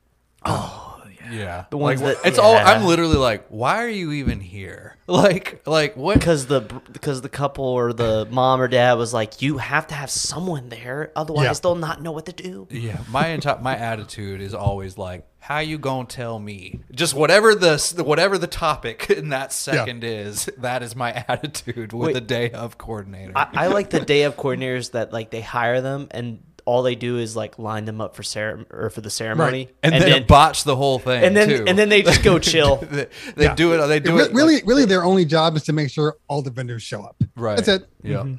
Oh. 0.45 0.94
Yeah, 1.31 1.65
The 1.71 1.79
ones 1.79 2.01
like, 2.03 2.21
that- 2.21 2.29
it's 2.29 2.39
all. 2.39 2.55
I'm 2.57 2.85
literally 2.85 3.17
like, 3.17 3.47
why 3.49 3.83
are 3.83 3.89
you 3.89 4.13
even 4.13 4.41
here? 4.41 4.97
Like, 5.07 5.61
like 5.67 5.97
what? 5.99 6.15
because 6.19 6.47
the 6.47 6.63
because 6.91 7.21
the 7.21 7.29
couple 7.29 7.67
or 7.67 7.93
the 7.93 8.27
mom 8.31 8.59
or 8.63 8.69
dad 8.69 8.95
was 8.95 9.13
like, 9.13 9.43
you 9.43 9.59
have 9.59 9.87
to 9.89 9.95
have 9.95 10.09
someone 10.11 10.71
there, 10.71 11.13
otherwise 11.15 11.45
Yeah. 11.45 11.53
they'll 11.63 11.75
not 11.77 12.01
know 12.01 12.11
what 12.13 12.25
to 12.25 12.33
do. 12.33 12.67
Yeah, 12.71 12.99
my 13.11 13.29
entire 13.29 13.59
my 13.61 13.77
attitude 13.77 14.41
is 14.41 14.55
always 14.55 14.97
like, 14.97 15.27
how 15.41 15.59
you 15.59 15.77
gonna 15.77 16.07
tell 16.09 16.39
me? 16.39 16.81
Just 16.91 17.13
whatever 17.13 17.55
the 17.55 18.03
whatever 18.03 18.39
the 18.39 18.47
topic 18.47 19.11
in 19.19 19.29
that 19.29 19.53
second 19.53 20.05
is, 20.05 20.47
that 20.59 20.83
is 20.83 20.97
my 20.97 21.13
attitude 21.29 21.93
with 21.93 22.07
Wait. 22.07 22.13
the 22.15 22.23
day 22.23 22.51
of 22.53 22.79
coordinator. 22.79 23.33
I, 23.37 23.49
I 23.53 23.67
like 23.67 23.91
the 23.91 24.01
day 24.01 24.23
of 24.23 24.37
coordinators 24.39 24.93
that 24.93 25.13
like 25.13 25.29
they 25.29 25.43
hire 25.43 25.83
them 25.83 26.09
and 26.13 26.43
all 26.67 26.83
they 26.83 26.95
do 26.95 27.19
is 27.19 27.37
like 27.37 27.59
line 27.59 27.85
them 27.85 28.01
up 28.01 28.17
for 28.17 28.23
cere- 28.23 28.65
or 28.71 28.91
for 28.91 29.01
the 29.01 29.11
ceremony, 29.11 29.69
and, 29.83 29.95
then, 29.95 30.27
botch 30.27 30.65
the 30.65 30.75
whole 30.77 30.99
thing. 30.99 31.23
and 31.23 31.37
then 31.37 31.49
too. 31.49 31.65
and 31.67 31.79
then 31.79 31.89
they 31.89 32.03
just 32.03 32.23
go 32.23 32.39
chill. 32.53 32.77
they, 32.77 33.07
they 33.37 33.45
Yeah. 33.45 33.55
do 33.55 33.73
it. 33.75 33.87
They 33.87 34.01
do 34.01 34.17
Re- 34.17 34.25
it 34.25 34.33
really, 34.33 34.55
like- 34.57 34.67
really, 34.67 34.85
their 34.85 35.05
only 35.05 35.25
job 35.25 35.57
is 35.57 35.63
to 35.65 35.73
make 35.73 35.91
sure 35.91 36.17
all 36.29 36.43
the 36.43 36.51
vendors 36.51 36.83
show 36.83 37.03
up. 37.03 37.17
right. 37.37 37.57
That's 37.57 37.69
it. 37.69 37.89
Yeah. 38.03 38.17
Mm-hmm. 38.19 38.35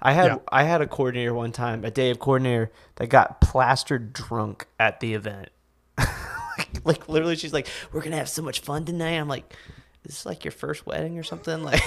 I 0.00 0.12
had 0.12 0.26
Yeah. 0.26 0.38
I 0.50 0.62
had 0.64 0.80
a 0.80 0.86
coordinator 0.86 1.34
one 1.34 1.52
time, 1.52 1.84
a 1.84 1.90
day 1.90 2.10
of 2.10 2.18
coordinator 2.18 2.70
that 2.96 3.08
got 3.08 3.40
plastered 3.40 4.12
drunk 4.12 4.66
at 4.80 5.00
the 5.00 5.14
event. 5.14 5.50
like, 5.98 6.68
like 6.84 7.08
literally, 7.08 7.36
she's 7.36 7.52
like, 7.52 7.68
"We're 7.92 8.02
gonna 8.02 8.16
have 8.16 8.28
so 8.28 8.42
much 8.42 8.60
fun 8.60 8.84
tonight." 8.84 9.12
I'm 9.18 9.28
like, 9.28 9.52
"Is 10.06 10.24
like 10.24 10.44
your 10.44 10.52
first 10.52 10.86
wedding 10.86 11.18
or 11.18 11.22
something?" 11.22 11.62
Like, 11.62 11.82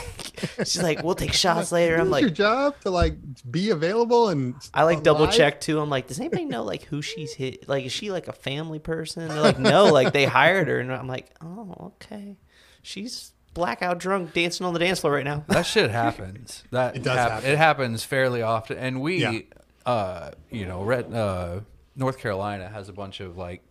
she's 0.60 0.82
like, 0.84 1.04
"We'll 1.04 1.16
take 1.16 1.34
shots 1.34 1.72
later." 1.78 1.96
I'm 1.98 2.08
Isn't 2.08 2.22
your 2.22 2.30
job 2.30 2.76
to 2.82 2.92
like 2.92 3.16
be 3.50 3.72
available 3.72 4.30
and 4.30 4.56
I 4.74 4.84
like 4.84 5.04
double 5.04 5.28
check 5.28 5.60
too. 5.62 5.80
I'm 5.80 5.90
like, 5.90 6.08
does 6.08 6.20
anybody 6.20 6.46
know 6.46 6.64
like 6.64 6.84
who 6.84 7.02
she's 7.02 7.34
hit? 7.34 7.68
Like, 7.68 7.86
is 7.86 7.92
she 7.92 8.12
like 8.12 8.28
a 8.28 8.34
family 8.34 8.80
person? 8.80 9.28
They're 9.28 9.42
like, 9.42 9.60
no, 9.60 9.86
like 9.86 10.14
they 10.14 10.26
hired 10.26 10.68
her, 10.68 10.80
and 10.80 10.94
I'm 10.94 11.08
like, 11.08 11.32
oh, 11.42 11.94
okay, 12.02 12.38
she's 12.82 13.34
blackout 13.54 13.98
drunk 13.98 14.34
dancing 14.34 14.66
on 14.66 14.74
the 14.74 14.80
dance 14.80 15.00
floor 15.00 15.14
right 15.14 15.26
now. 15.26 15.44
that 15.48 15.66
shit 15.66 15.90
happens. 15.92 16.64
That 16.72 16.96
It 16.96 17.04
does 17.04 17.18
hap- 17.18 17.32
happen. 17.32 17.50
It 17.50 17.58
happens 17.58 18.04
fairly 18.04 18.42
often, 18.42 18.78
and 18.78 19.02
we, 19.02 19.18
Yeah. 19.22 19.40
uh, 19.86 20.32
you 20.52 20.66
know, 20.66 20.84
Red, 20.84 21.12
uh, 21.14 21.62
North 21.96 22.20
Carolina 22.20 22.70
has 22.70 22.88
a 22.90 22.94
bunch 22.94 23.20
of 23.20 23.38
like, 23.38 23.64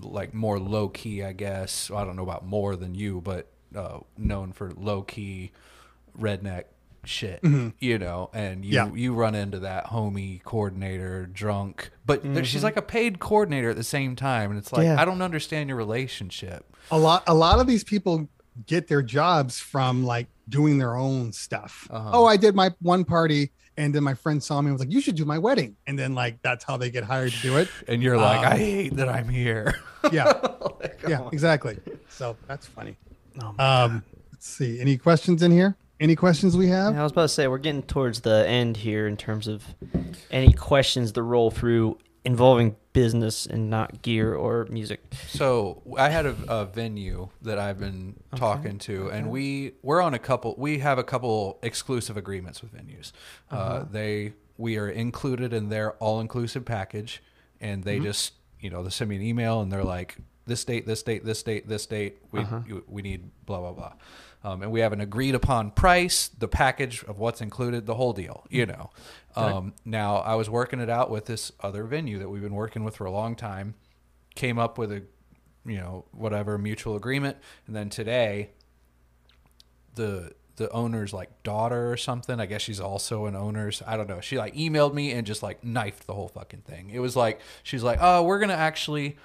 like 0.00 0.32
more 0.34 0.58
low 0.60 0.88
key, 0.88 1.24
I 1.24 1.32
guess. 1.32 1.90
I 1.90 2.04
don't 2.04 2.14
know 2.16 2.22
about 2.22 2.46
more 2.46 2.76
than 2.76 2.94
you, 2.94 3.20
but 3.20 3.50
uh, 3.76 4.00
known 4.16 4.52
for 4.52 4.70
low 4.76 5.02
key 5.02 5.52
redneck 6.18 6.64
shit, 7.04 7.40
you 7.80 7.98
know. 7.98 8.30
And 8.32 8.64
you 8.64 8.78
Mm-hmm. 8.78 8.96
Yeah. 8.96 9.02
you 9.02 9.14
run 9.14 9.34
into 9.34 9.58
that 9.60 9.86
homie 9.86 10.42
coordinator 10.44 11.26
drunk, 11.26 11.90
but 12.06 12.22
Mm-hmm. 12.22 12.42
she's 12.42 12.62
like 12.64 12.76
a 12.76 12.82
paid 12.82 13.18
coordinator 13.18 13.70
at 13.70 13.76
the 13.76 13.84
same 13.84 14.14
time, 14.16 14.50
and 14.50 14.58
it's 14.58 14.72
like 14.72 14.84
Yeah. 14.84 15.00
I 15.00 15.04
don't 15.04 15.22
understand 15.22 15.68
your 15.68 15.78
relationship. 15.78 16.64
A 16.90 16.98
lot, 16.98 17.22
a 17.26 17.34
lot 17.34 17.60
of 17.60 17.66
these 17.66 17.84
people 17.84 18.28
get 18.66 18.88
their 18.88 19.02
jobs 19.02 19.58
from 19.58 20.04
like 20.04 20.26
doing 20.48 20.78
their 20.78 20.94
own 20.94 21.32
stuff. 21.32 21.88
Uh-huh. 21.90 22.10
Oh, 22.12 22.24
I 22.26 22.36
did 22.36 22.54
my 22.54 22.70
one 22.80 23.04
party, 23.04 23.50
and 23.76 23.94
then 23.94 24.02
my 24.04 24.14
friend 24.14 24.42
saw 24.42 24.60
me 24.60 24.66
and 24.66 24.74
was 24.74 24.80
like, 24.80 24.92
"You 24.92 25.00
should 25.00 25.14
do 25.16 25.24
my 25.24 25.38
wedding," 25.38 25.76
and 25.86 25.98
then 25.98 26.14
like 26.14 26.42
that's 26.42 26.62
how 26.64 26.76
they 26.76 26.90
get 26.90 27.04
hired 27.04 27.32
to 27.32 27.40
do 27.40 27.56
it. 27.56 27.68
And 27.88 28.02
you're 28.02 28.18
like, 28.18 28.40
Um, 28.46 28.52
I 28.52 28.58
hate 28.58 28.96
that 28.96 29.08
I'm 29.08 29.28
here. 29.28 29.74
Yeah, 30.12 30.32
yeah, 31.08 31.28
exactly. 31.32 31.78
So 32.10 32.36
that's 32.46 32.66
funny. 32.66 32.96
Oh 33.40 33.54
Um, 33.58 34.04
let's 34.32 34.48
see. 34.48 34.80
Any 34.80 34.96
questions 34.98 35.42
in 35.42 35.50
here? 35.52 35.76
Any 36.00 36.16
questions 36.16 36.56
we 36.56 36.68
have? 36.68 36.94
Yeah, 36.94 37.00
I 37.00 37.02
was 37.04 37.12
about 37.12 37.22
to 37.22 37.28
say 37.28 37.46
we're 37.46 37.58
getting 37.58 37.82
towards 37.82 38.20
the 38.22 38.46
end 38.48 38.78
here 38.78 39.06
in 39.06 39.16
terms 39.16 39.46
of 39.46 39.64
any 40.32 40.52
questions 40.52 41.12
that 41.12 41.22
roll 41.22 41.50
through 41.52 41.98
involving 42.24 42.74
business 42.92 43.46
and 43.46 43.70
not 43.70 44.02
gear 44.02 44.34
or 44.34 44.66
music. 44.70 45.00
So 45.28 45.82
I 45.96 46.08
had 46.08 46.26
a, 46.26 46.36
a 46.48 46.64
venue 46.66 47.28
that 47.42 47.58
I've 47.58 47.78
been 47.78 48.16
talking 48.34 48.78
to, 48.80 49.08
and 49.10 49.30
we 49.30 49.72
we're 49.82 50.02
on 50.02 50.14
a 50.14 50.18
couple. 50.18 50.54
We 50.58 50.78
have 50.80 50.98
a 50.98 51.04
couple 51.04 51.58
exclusive 51.62 52.16
agreements 52.16 52.62
with 52.62 52.74
venues. 52.74 53.12
Uh, 53.50 53.84
they 53.90 54.32
we 54.56 54.78
are 54.78 54.88
included 54.88 55.52
in 55.52 55.68
their 55.68 55.92
all 55.94 56.20
inclusive 56.20 56.64
package, 56.64 57.22
and 57.60 57.84
they 57.84 58.00
just 58.00 58.32
you 58.60 58.70
know 58.70 58.82
they 58.82 58.90
send 58.90 59.08
me 59.10 59.16
an 59.16 59.22
email 59.22 59.60
and 59.60 59.70
they're 59.72 59.84
like 59.84 60.16
this 60.46 60.64
date, 60.64 60.86
this 60.86 61.02
date, 61.02 61.24
this 61.24 61.42
date, 61.42 61.68
this 61.68 61.86
date. 61.86 62.18
We 62.30 62.40
you, 62.66 62.84
we 62.88 63.02
need 63.02 63.30
blah 63.46 63.60
blah 63.60 63.72
blah. 63.72 63.92
Um, 64.44 64.62
and 64.62 64.72
we 64.72 64.80
have 64.80 64.92
an 64.92 65.00
agreed 65.00 65.36
upon 65.36 65.70
price, 65.70 66.26
the 66.26 66.48
package 66.48 67.04
of 67.04 67.20
what's 67.20 67.40
included, 67.40 67.86
the 67.86 67.94
whole 67.94 68.12
deal, 68.12 68.44
you 68.50 68.66
know. 68.66 68.90
Um, 69.36 69.74
now, 69.84 70.16
I 70.16 70.34
was 70.34 70.50
working 70.50 70.80
it 70.80 70.90
out 70.90 71.10
with 71.10 71.26
this 71.26 71.52
other 71.60 71.84
venue 71.84 72.18
that 72.18 72.28
we've 72.28 72.42
been 72.42 72.54
working 72.54 72.82
with 72.82 72.96
for 72.96 73.04
a 73.04 73.12
long 73.12 73.36
time 73.36 73.74
came 74.34 74.58
up 74.58 74.78
with 74.78 74.92
a 74.92 75.02
you 75.64 75.76
know 75.76 76.04
whatever 76.12 76.58
mutual 76.58 76.96
agreement 76.96 77.36
and 77.66 77.76
then 77.76 77.88
today 77.88 78.50
the 79.94 80.32
the 80.56 80.70
owner's 80.70 81.12
like 81.12 81.42
daughter 81.42 81.92
or 81.92 81.96
something 81.96 82.40
i 82.40 82.46
guess 82.46 82.62
she's 82.62 82.80
also 82.80 83.26
an 83.26 83.36
owner's 83.36 83.82
i 83.86 83.96
don't 83.96 84.08
know 84.08 84.20
she 84.20 84.38
like 84.38 84.54
emailed 84.54 84.94
me 84.94 85.12
and 85.12 85.26
just 85.26 85.42
like 85.42 85.62
knifed 85.62 86.06
the 86.06 86.14
whole 86.14 86.28
fucking 86.28 86.60
thing 86.60 86.90
it 86.90 86.98
was 86.98 87.14
like 87.14 87.40
she's 87.62 87.82
like 87.82 87.98
oh 88.00 88.22
we're 88.22 88.38
gonna 88.38 88.52
actually 88.52 89.16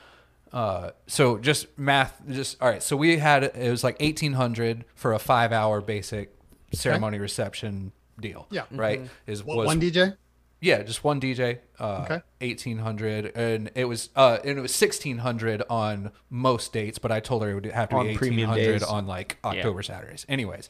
uh 0.54 0.91
so 1.08 1.38
just 1.38 1.68
math 1.78 2.22
just 2.30 2.62
all 2.62 2.70
right 2.70 2.82
so 2.82 2.95
we 2.95 3.18
had 3.18 3.43
it 3.43 3.70
was 3.70 3.84
like 3.84 4.00
1800 4.00 4.86
for 4.95 5.14
a 5.14 5.20
five 5.20 5.52
hour 5.52 5.82
basic 5.82 6.34
ceremony 6.74 7.20
reception 7.20 7.91
deal 8.20 8.48
Yeah. 8.50 8.64
right 8.72 9.02
is 9.26 9.43
What, 9.43 9.58
was 9.58 9.66
one 9.68 9.80
DJ? 9.82 10.16
yeah, 10.60 10.82
just 10.82 11.04
one 11.04 11.22
DJ. 11.22 11.60
Uh, 11.80 12.02
Okay. 12.06 12.22
Eighteen 12.41 12.80
hundred, 12.80 13.32
and 13.36 13.70
it 13.76 13.86
was 13.86 14.10
uh, 14.16 14.39
and 14.43 14.58
it 14.58 14.62
was 14.62 14.74
sixteen 14.74 15.20
hundred 15.20 15.62
on 15.70 16.12
most 16.32 16.74
dates, 16.74 16.98
but 16.98 17.12
I 17.12 17.20
told 17.20 17.43
her 17.43 17.52
it 17.52 17.54
would 17.54 17.66
have 17.68 17.89
to 17.89 17.95
On 17.95 18.04
be 18.06 18.10
eighteen 18.10 18.18
premium 18.18 18.50
hundred 18.50 18.82
on 18.84 19.06
like 19.06 19.38
October 19.43 19.84
Saturdays. 19.84 20.26
Anyways, 20.28 20.70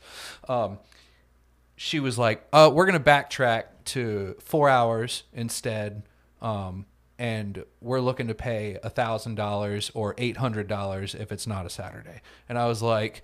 um, 0.50 0.80
she 1.78 2.02
was 2.02 2.18
like, 2.18 2.46
uh, 2.52 2.70
"We're 2.74 2.86
gonna 2.86 3.00
backtrack 3.00 3.64
to 3.86 4.36
four 4.42 4.68
hours 4.68 5.24
instead, 5.32 6.04
um, 6.42 6.86
and 7.20 7.64
we're 7.82 8.00
looking 8.02 8.28
to 8.28 8.36
pay 8.36 8.78
a 8.84 8.90
thousand 8.90 9.36
dollars 9.36 9.92
or 9.94 10.14
eight 10.18 10.38
hundred 10.38 10.68
dollars 10.68 11.16
if 11.16 11.32
it's 11.32 11.48
not 11.48 11.66
a 11.66 11.70
Saturday." 11.70 12.22
And 12.50 12.58
I 12.58 12.68
was 12.68 12.82
like, 12.82 13.22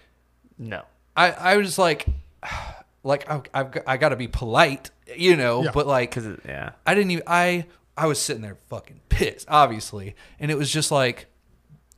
No. 0.57 0.83
I, 1.15 1.31
I 1.31 1.57
was 1.57 1.77
like, 1.77 2.05
like 3.03 3.29
I, 3.29 3.41
I've 3.53 3.71
got, 3.71 3.83
I 3.87 3.97
got 3.97 4.09
to 4.09 4.15
be 4.15 4.27
polite, 4.27 4.89
you 5.15 5.35
know, 5.35 5.63
Yeah. 5.63 5.71
but 5.73 5.85
like, 5.87 6.13
Because, 6.15 6.39
yeah. 6.45 6.71
I 6.85 6.95
didn't 6.95 7.11
even 7.11 7.23
I 7.27 7.65
I 7.95 8.07
was 8.07 8.19
sitting 8.19 8.41
there 8.41 8.57
fucking 8.69 9.01
pissed, 9.09 9.45
obviously, 9.49 10.15
and 10.39 10.49
it 10.49 10.57
was 10.57 10.71
just 10.71 10.89
like 10.91 11.27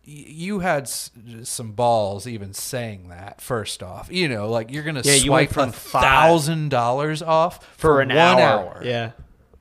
you 0.07 0.59
had 0.59 0.83
s- 0.83 1.09
some 1.43 1.71
balls 1.71 2.27
even 2.27 2.53
saying 2.53 3.07
that. 3.09 3.41
First 3.41 3.81
off, 3.81 4.11
you 4.11 4.27
know, 4.29 4.49
like 4.49 4.71
you're 4.71 4.83
gonna 4.83 5.01
Yeah, 5.03 5.13
you 5.13 5.19
swipe 5.21 5.51
from 5.51 5.69
a 5.69 5.71
five- 5.71 6.01
thousand 6.03 6.69
dollars 6.69 7.21
off 7.23 7.65
For, 7.77 8.01
an 8.01 8.09
one 8.09 8.17
hour. 8.17 8.81
Yeah. 8.83 9.11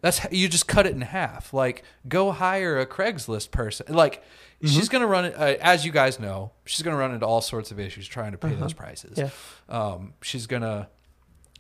That's 0.04 0.20
you 0.30 0.48
just 0.50 0.68
cut 0.68 0.84
it 0.86 0.92
in 0.94 1.00
half. 1.00 1.54
Like 1.54 1.82
go 2.06 2.30
hire 2.30 2.78
a 2.78 2.86
Craigslist 2.86 3.50
person. 3.50 3.86
Like 3.88 4.22
Mm-hmm. 4.62 4.76
she's 4.78 4.88
gonna 4.88 5.06
run 5.08 5.24
it 5.26 5.34
uh, 5.36 5.56
as 5.60 5.84
you 5.84 5.90
guys 5.92 6.18
know. 6.20 6.52
She's 6.64 6.82
gonna 6.82 6.96
run 6.96 7.12
into 7.12 7.26
all 7.26 7.40
sorts 7.42 7.70
of 7.70 7.78
issues 7.80 8.06
trying 8.06 8.32
to 8.32 8.38
pay 8.38 8.54
those 8.54 8.72
prices. 8.72 9.18
Uh-huh. 9.18 9.28
Yeah. 9.68 9.76
Um, 9.94 10.14
she's 10.22 10.46
gonna. 10.46 10.88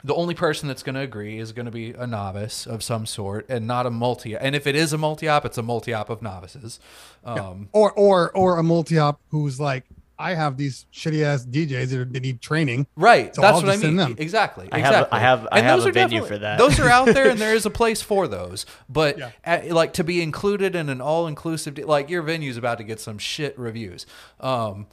The 0.04 0.14
only 0.14 0.34
person 0.34 0.68
that's 0.68 0.82
going 0.82 0.94
to 0.96 1.00
agree 1.00 1.38
is 1.38 1.52
going 1.52 1.64
to 1.64 1.72
be 1.72 1.92
a 1.92 2.06
novice 2.06 2.66
of 2.66 2.82
some 2.82 3.06
sort, 3.06 3.46
and 3.48 3.66
not 3.66 3.86
a 3.86 3.90
multi. 3.90 4.36
And 4.36 4.54
if 4.54 4.66
it 4.66 4.76
is 4.76 4.92
a 4.92 4.98
multi-op, 4.98 5.46
it's 5.46 5.56
a 5.56 5.62
multi-op 5.62 6.10
of 6.10 6.20
novices. 6.20 6.78
Um, 7.24 7.68
Or 7.72 7.90
or 7.92 8.30
or 8.36 8.58
a 8.58 8.62
multi-op 8.62 9.18
who's 9.30 9.58
like 9.58 9.84
I 10.18 10.34
have 10.34 10.56
these 10.56 10.86
shitty 10.92 11.22
ass 11.22 11.44
DJs 11.44 11.88
that, 11.90 11.98
are, 12.00 12.04
that 12.04 12.20
need 12.22 12.40
training. 12.40 12.86
Right. 12.96 13.34
So 13.34 13.42
That's 13.42 13.56
I'll 13.56 13.62
what 13.62 13.68
I 13.68 13.72
just 13.72 13.82
send 13.82 13.96
mean. 13.96 14.08
them. 14.10 14.16
Exactly. 14.18 14.68
I 14.70 14.78
have- 14.78 14.92
exactly. 14.94 15.16
I 15.18 15.20
have- 15.20 15.48
I 15.50 15.58
And 15.58 15.66
have 15.66 15.76
those 15.78 15.86
a 15.86 15.88
are 15.88 15.92
venue 15.92 16.20
definitely- 16.20 16.28
for 16.28 16.38
that. 16.38 16.58
Those 16.58 16.78
are 16.80 16.88
out 16.88 17.06
there, 17.06 17.28
and 17.30 17.38
there 17.40 17.54
is 17.54 17.66
a 17.66 17.70
place 17.70 18.02
for 18.02 18.28
those. 18.28 18.66
But 18.88 19.18
Yeah. 19.18 19.30
at, 19.44 19.70
like 19.70 19.92
to 19.94 20.04
be 20.04 20.22
included 20.22 20.76
in 20.76 20.88
an 20.88 21.00
all-inclusive, 21.00 21.78
like 21.78 22.08
your 22.10 22.22
venue's 22.22 22.56
about 22.56 22.78
to 22.78 22.84
get 22.84 23.00
some 23.00 23.18
shit 23.18 23.58
reviews. 23.58 24.06
Um, 24.40 24.86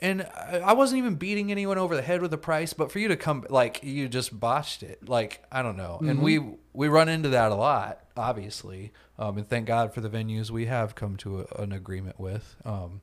and 0.00 0.22
I 0.34 0.58
I 0.64 0.72
wasn't 0.72 0.98
even 0.98 1.14
beating 1.14 1.50
anyone 1.52 1.78
over 1.78 1.94
the 1.94 2.02
head 2.02 2.20
with 2.20 2.32
the 2.32 2.36
price, 2.36 2.72
but 2.72 2.90
for 2.90 2.98
you 2.98 3.08
to 3.08 3.16
come, 3.16 3.46
like 3.48 3.80
you 3.84 4.08
just 4.08 4.38
botched 4.38 4.82
it. 4.82 5.08
Like 5.08 5.42
I 5.52 5.62
don't 5.62 5.76
know, 5.76 5.98
and 6.04 6.20
we 6.20 6.40
we 6.72 6.88
run 6.88 7.08
into 7.08 7.28
that 7.30 7.52
a 7.52 7.54
lot, 7.54 8.00
obviously. 8.16 8.92
Um, 9.18 9.38
and 9.38 9.48
thank 9.48 9.66
God 9.66 9.94
for 9.94 10.00
the 10.00 10.10
venues 10.10 10.50
we 10.50 10.66
have 10.66 10.96
come 10.96 11.16
to 11.18 11.42
a, 11.42 11.62
an 11.62 11.70
agreement 11.72 12.18
with. 12.18 12.56
Um, 12.64 13.00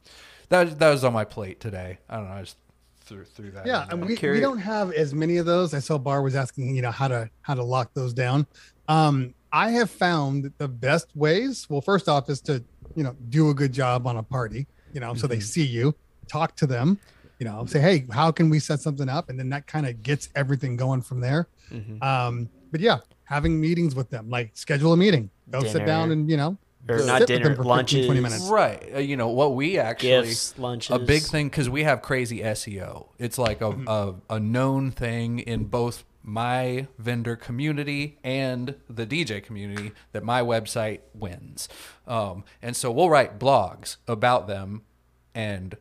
that 0.52 0.78
that 0.80 0.90
was 0.92 1.04
on 1.04 1.14
my 1.14 1.26
plate 1.26 1.60
today. 1.60 1.98
I 2.10 2.18
don't 2.18 2.30
know. 2.30 2.36
I 2.36 2.42
just 2.42 2.58
threw 3.02 3.24
threw 3.24 3.52
that. 3.52 3.66
Yeah, 3.66 3.86
in 3.86 3.92
and 3.92 4.04
there. 4.04 4.32
we, 4.32 4.38
we 4.38 4.40
don't 4.40 4.60
have 4.60 4.92
as 4.94 5.14
many 5.14 5.38
of 5.38 5.46
those. 5.46 5.74
I 5.74 5.80
saw 5.80 5.98
Bar 5.98 6.22
was 6.22 6.36
asking, 6.36 6.76
you 6.76 6.82
know, 6.82 6.92
how 6.92 7.08
to 7.08 7.30
how 7.42 7.56
to 7.56 7.64
lock 7.64 7.94
those 7.94 8.14
down. 8.14 8.46
Um, 8.88 9.34
I 9.52 9.72
have 9.72 9.90
found 9.90 10.44
that 10.44 10.58
the 10.58 10.68
best 10.68 11.08
ways. 11.16 11.68
Well, 11.70 11.82
first 11.82 12.08
off, 12.08 12.30
is 12.30 12.42
to 12.42 12.64
you 12.96 13.04
know 13.04 13.16
do 13.30 13.50
a 13.50 13.54
good 13.54 13.74
job 13.74 14.06
on 14.06 14.18
a 14.18 14.24
party. 14.24 14.68
You 14.94 15.00
know, 15.00 15.14
so 15.14 15.26
they 15.26 15.40
see 15.40 15.66
you, 15.66 15.96
talk 16.28 16.56
to 16.58 16.68
them. 16.68 17.00
You 17.40 17.46
know, 17.46 17.66
say, 17.66 17.80
hey, 17.80 18.06
how 18.12 18.30
can 18.32 18.50
we 18.50 18.60
set 18.60 18.82
something 18.82 19.10
up? 19.10 19.30
And 19.30 19.40
then 19.40 19.50
that 19.50 19.66
kind 19.66 19.88
of 19.88 20.04
gets 20.04 20.30
everything 20.36 20.76
going 20.76 21.02
from 21.02 21.22
there. 21.22 21.48
Mhm. 21.72 22.04
Um, 22.04 22.50
but 22.72 22.82
yeah, 22.82 23.00
having 23.24 23.60
meetings 23.60 23.96
with 23.96 24.10
them, 24.10 24.30
like 24.30 24.52
schedule 24.54 24.94
a 24.94 24.98
meeting, 24.98 25.30
go 25.50 25.64
sit 25.64 25.86
down 25.86 26.12
and 26.12 26.30
you 26.30 26.38
know, 26.38 26.58
Or 26.90 27.00
sit 27.00 27.08
not 27.08 27.20
with 27.22 27.28
dinner, 27.28 27.44
them 27.44 27.56
for 27.56 27.64
15, 27.64 27.70
lunches, 27.70 28.06
20 28.08 28.22
minutes. 28.22 28.50
Right. 28.50 28.96
Uh, 28.96 29.00
you 29.00 29.16
know 29.16 29.30
what 29.30 29.54
we 29.56 29.78
actually 29.78 30.10
gifts, 30.10 30.58
lunches. 30.58 30.96
a 30.96 31.00
big 31.00 31.22
thing 31.24 31.48
because 31.48 31.70
we 31.70 31.84
have 31.84 32.02
crazy 32.02 32.40
SEO. 32.40 33.10
It's 33.20 33.38
like 33.38 33.62
a, 33.62 33.70
a 33.88 34.16
a 34.30 34.40
known 34.40 34.92
thing 34.92 35.40
in 35.40 35.66
both 35.66 36.04
my 36.24 36.88
vendor 36.98 37.36
community 37.36 38.18
and 38.24 38.76
the 38.90 39.06
DJ 39.06 39.44
community 39.44 39.92
that 40.12 40.24
my 40.24 40.42
website 40.42 41.00
wins. 41.14 41.68
Um, 42.08 42.44
and 42.62 42.76
so 42.76 42.92
we'll 42.92 43.10
write 43.10 43.40
blogs 43.40 43.98
about 44.08 44.48
them 44.48 44.84
and 45.34 45.78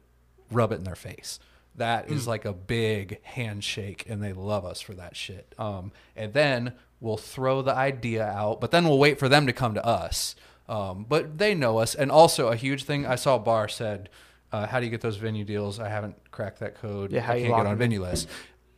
rub 0.50 0.72
it 0.72 0.76
in 0.76 0.84
their 0.84 0.94
face. 0.94 1.38
That 1.76 2.10
is 2.10 2.26
like 2.26 2.44
a 2.44 2.52
big 2.52 3.22
handshake, 3.22 4.04
and 4.08 4.22
they 4.22 4.32
love 4.32 4.66
us 4.66 4.80
for 4.80 4.92
that 4.94 5.16
shit. 5.16 5.54
Um, 5.58 5.92
and 6.14 6.34
then 6.34 6.74
we'll 7.00 7.16
throw 7.16 7.62
the 7.62 7.74
idea 7.74 8.26
out, 8.26 8.60
but 8.60 8.70
then 8.70 8.84
we'll 8.84 8.98
wait 8.98 9.18
for 9.18 9.28
them 9.28 9.46
to 9.46 9.52
come 9.52 9.74
to 9.74 9.84
us. 9.86 10.34
Um, 10.70 11.04
but 11.08 11.36
they 11.38 11.52
know 11.54 11.78
us, 11.78 11.96
and 11.96 12.12
also 12.12 12.48
a 12.48 12.56
huge 12.56 12.84
thing 12.84 13.04
I 13.04 13.16
saw 13.16 13.38
Barr 13.38 13.66
said, 13.68 14.08
uh, 14.52 14.68
"How 14.68 14.78
do 14.78 14.86
you 14.86 14.90
get 14.90 15.00
those 15.00 15.16
venue 15.16 15.44
deals? 15.44 15.80
I 15.80 15.88
haven't 15.88 16.14
cracked 16.30 16.60
that 16.60 16.76
code. 16.76 17.10
Yeah, 17.10 17.22
how 17.22 17.32
I 17.32 17.36
you 17.36 17.42
can't 17.42 17.52
lock 17.52 17.64
get 17.64 17.70
on 17.72 17.76
venue 17.76 18.00
list." 18.00 18.28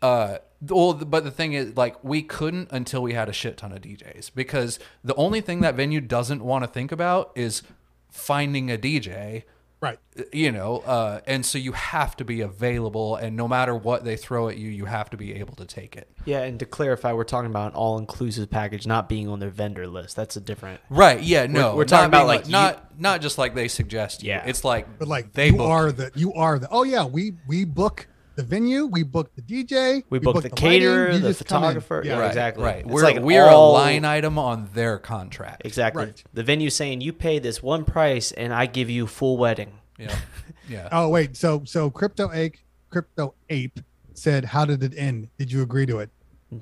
Uh, 0.00 0.38
well, 0.68 0.94
but 0.94 1.22
the 1.22 1.30
thing 1.30 1.52
is, 1.52 1.76
like, 1.76 2.02
we 2.02 2.22
couldn't 2.22 2.72
until 2.72 3.02
we 3.02 3.12
had 3.12 3.28
a 3.28 3.32
shit 3.32 3.58
ton 3.58 3.72
of 3.72 3.82
DJs 3.82 4.30
because 4.34 4.78
the 5.04 5.14
only 5.16 5.40
thing 5.42 5.60
that 5.60 5.74
venue 5.74 6.00
doesn't 6.00 6.42
want 6.42 6.64
to 6.64 6.68
think 6.68 6.92
about 6.92 7.30
is 7.34 7.62
finding 8.10 8.70
a 8.70 8.78
DJ 8.78 9.44
Right. 9.82 9.98
you 10.32 10.52
know 10.52 10.78
uh, 10.86 11.20
and 11.26 11.44
so 11.44 11.58
you 11.58 11.72
have 11.72 12.16
to 12.18 12.24
be 12.24 12.40
available 12.40 13.16
and 13.16 13.36
no 13.36 13.48
matter 13.48 13.74
what 13.74 14.04
they 14.04 14.14
throw 14.16 14.48
at 14.48 14.56
you 14.56 14.68
you 14.70 14.84
have 14.84 15.10
to 15.10 15.16
be 15.16 15.34
able 15.34 15.56
to 15.56 15.64
take 15.64 15.96
it 15.96 16.08
Yeah, 16.24 16.42
and 16.44 16.58
to 16.60 16.66
clarify, 16.66 17.12
we're 17.12 17.24
talking 17.24 17.50
about 17.50 17.72
an 17.72 17.76
all-inclusive 17.76 18.48
package, 18.48 18.86
not 18.86 19.08
being 19.08 19.28
on 19.28 19.40
their 19.40 19.50
vendor 19.50 19.88
list. 19.88 20.14
That's 20.14 20.36
a 20.36 20.40
different. 20.40 20.80
right 20.88 21.20
yeah 21.20 21.46
no 21.46 21.74
we're 21.74 21.84
talking 21.84 22.06
about, 22.06 22.18
being 22.20 22.26
like, 22.28 22.46
you- 22.46 22.52
not 22.52 23.00
not 23.00 23.20
just 23.22 23.38
like 23.38 23.54
they 23.56 23.66
suggest 23.68 24.22
you. 24.22 24.28
Yeah. 24.28 24.44
it's 24.46 24.62
like 24.64 24.86
But 25.00 25.08
like 25.08 25.32
they 25.32 25.46
you 25.48 25.56
book 25.56 25.68
are 25.70 25.90
the 25.92 26.12
you 26.14 26.32
are 26.34 26.58
the 26.60 26.68
oh 26.70 26.84
yeah 26.84 27.04
we 27.04 27.32
we 27.48 27.64
book 27.64 28.06
the 28.34 28.42
venue 28.42 28.86
we 28.86 29.02
booked 29.02 29.36
the 29.36 29.42
DJ 29.42 30.04
We 30.10 30.18
booked 30.18 30.42
the 30.42 30.48
lighting, 30.48 30.56
caterer, 30.56 31.10
you 31.12 31.18
the 31.18 31.28
just 31.28 31.46
come 31.46 31.64
in. 31.64 31.70
photographer. 31.70 32.02
yeah 32.04 32.12
Yeah, 32.14 32.18
right, 32.20 32.26
exactly. 32.28 32.64
right 32.64 32.78
It's 32.78 32.88
we're, 32.88 33.02
like 33.02 33.20
we're 33.20 33.46
all- 33.48 33.72
a 33.72 33.78
line 33.78 34.04
item 34.04 34.38
on 34.38 34.68
their 34.74 34.98
contract 34.98 35.62
Exactly. 35.64 36.04
Right. 36.06 36.24
The 36.32 36.42
venue 36.42 36.70
saying 36.70 37.00
you 37.02 37.12
pay 37.12 37.38
this 37.38 37.62
one 37.62 37.84
price 37.84 38.32
and 38.32 38.52
I 38.54 38.66
give 38.66 38.88
you 38.90 39.06
full 39.06 39.36
wedding. 39.36 39.72
yeah 39.98 40.16
yeah 40.68 40.88
Oh 40.92 41.08
wait, 41.08 41.36
so 41.36 41.62
so 41.64 41.90
crypto 41.90 42.30
ape 42.32 42.56
crypto 42.90 43.34
ape 43.50 43.80
said, 44.14 44.44
"How 44.46 44.64
did 44.66 44.82
it 44.82 44.92
end? 44.96 45.28
Did 45.38 45.50
you 45.52 45.62
agree 45.62 45.86
to 45.86 45.98
it?" 46.00 46.10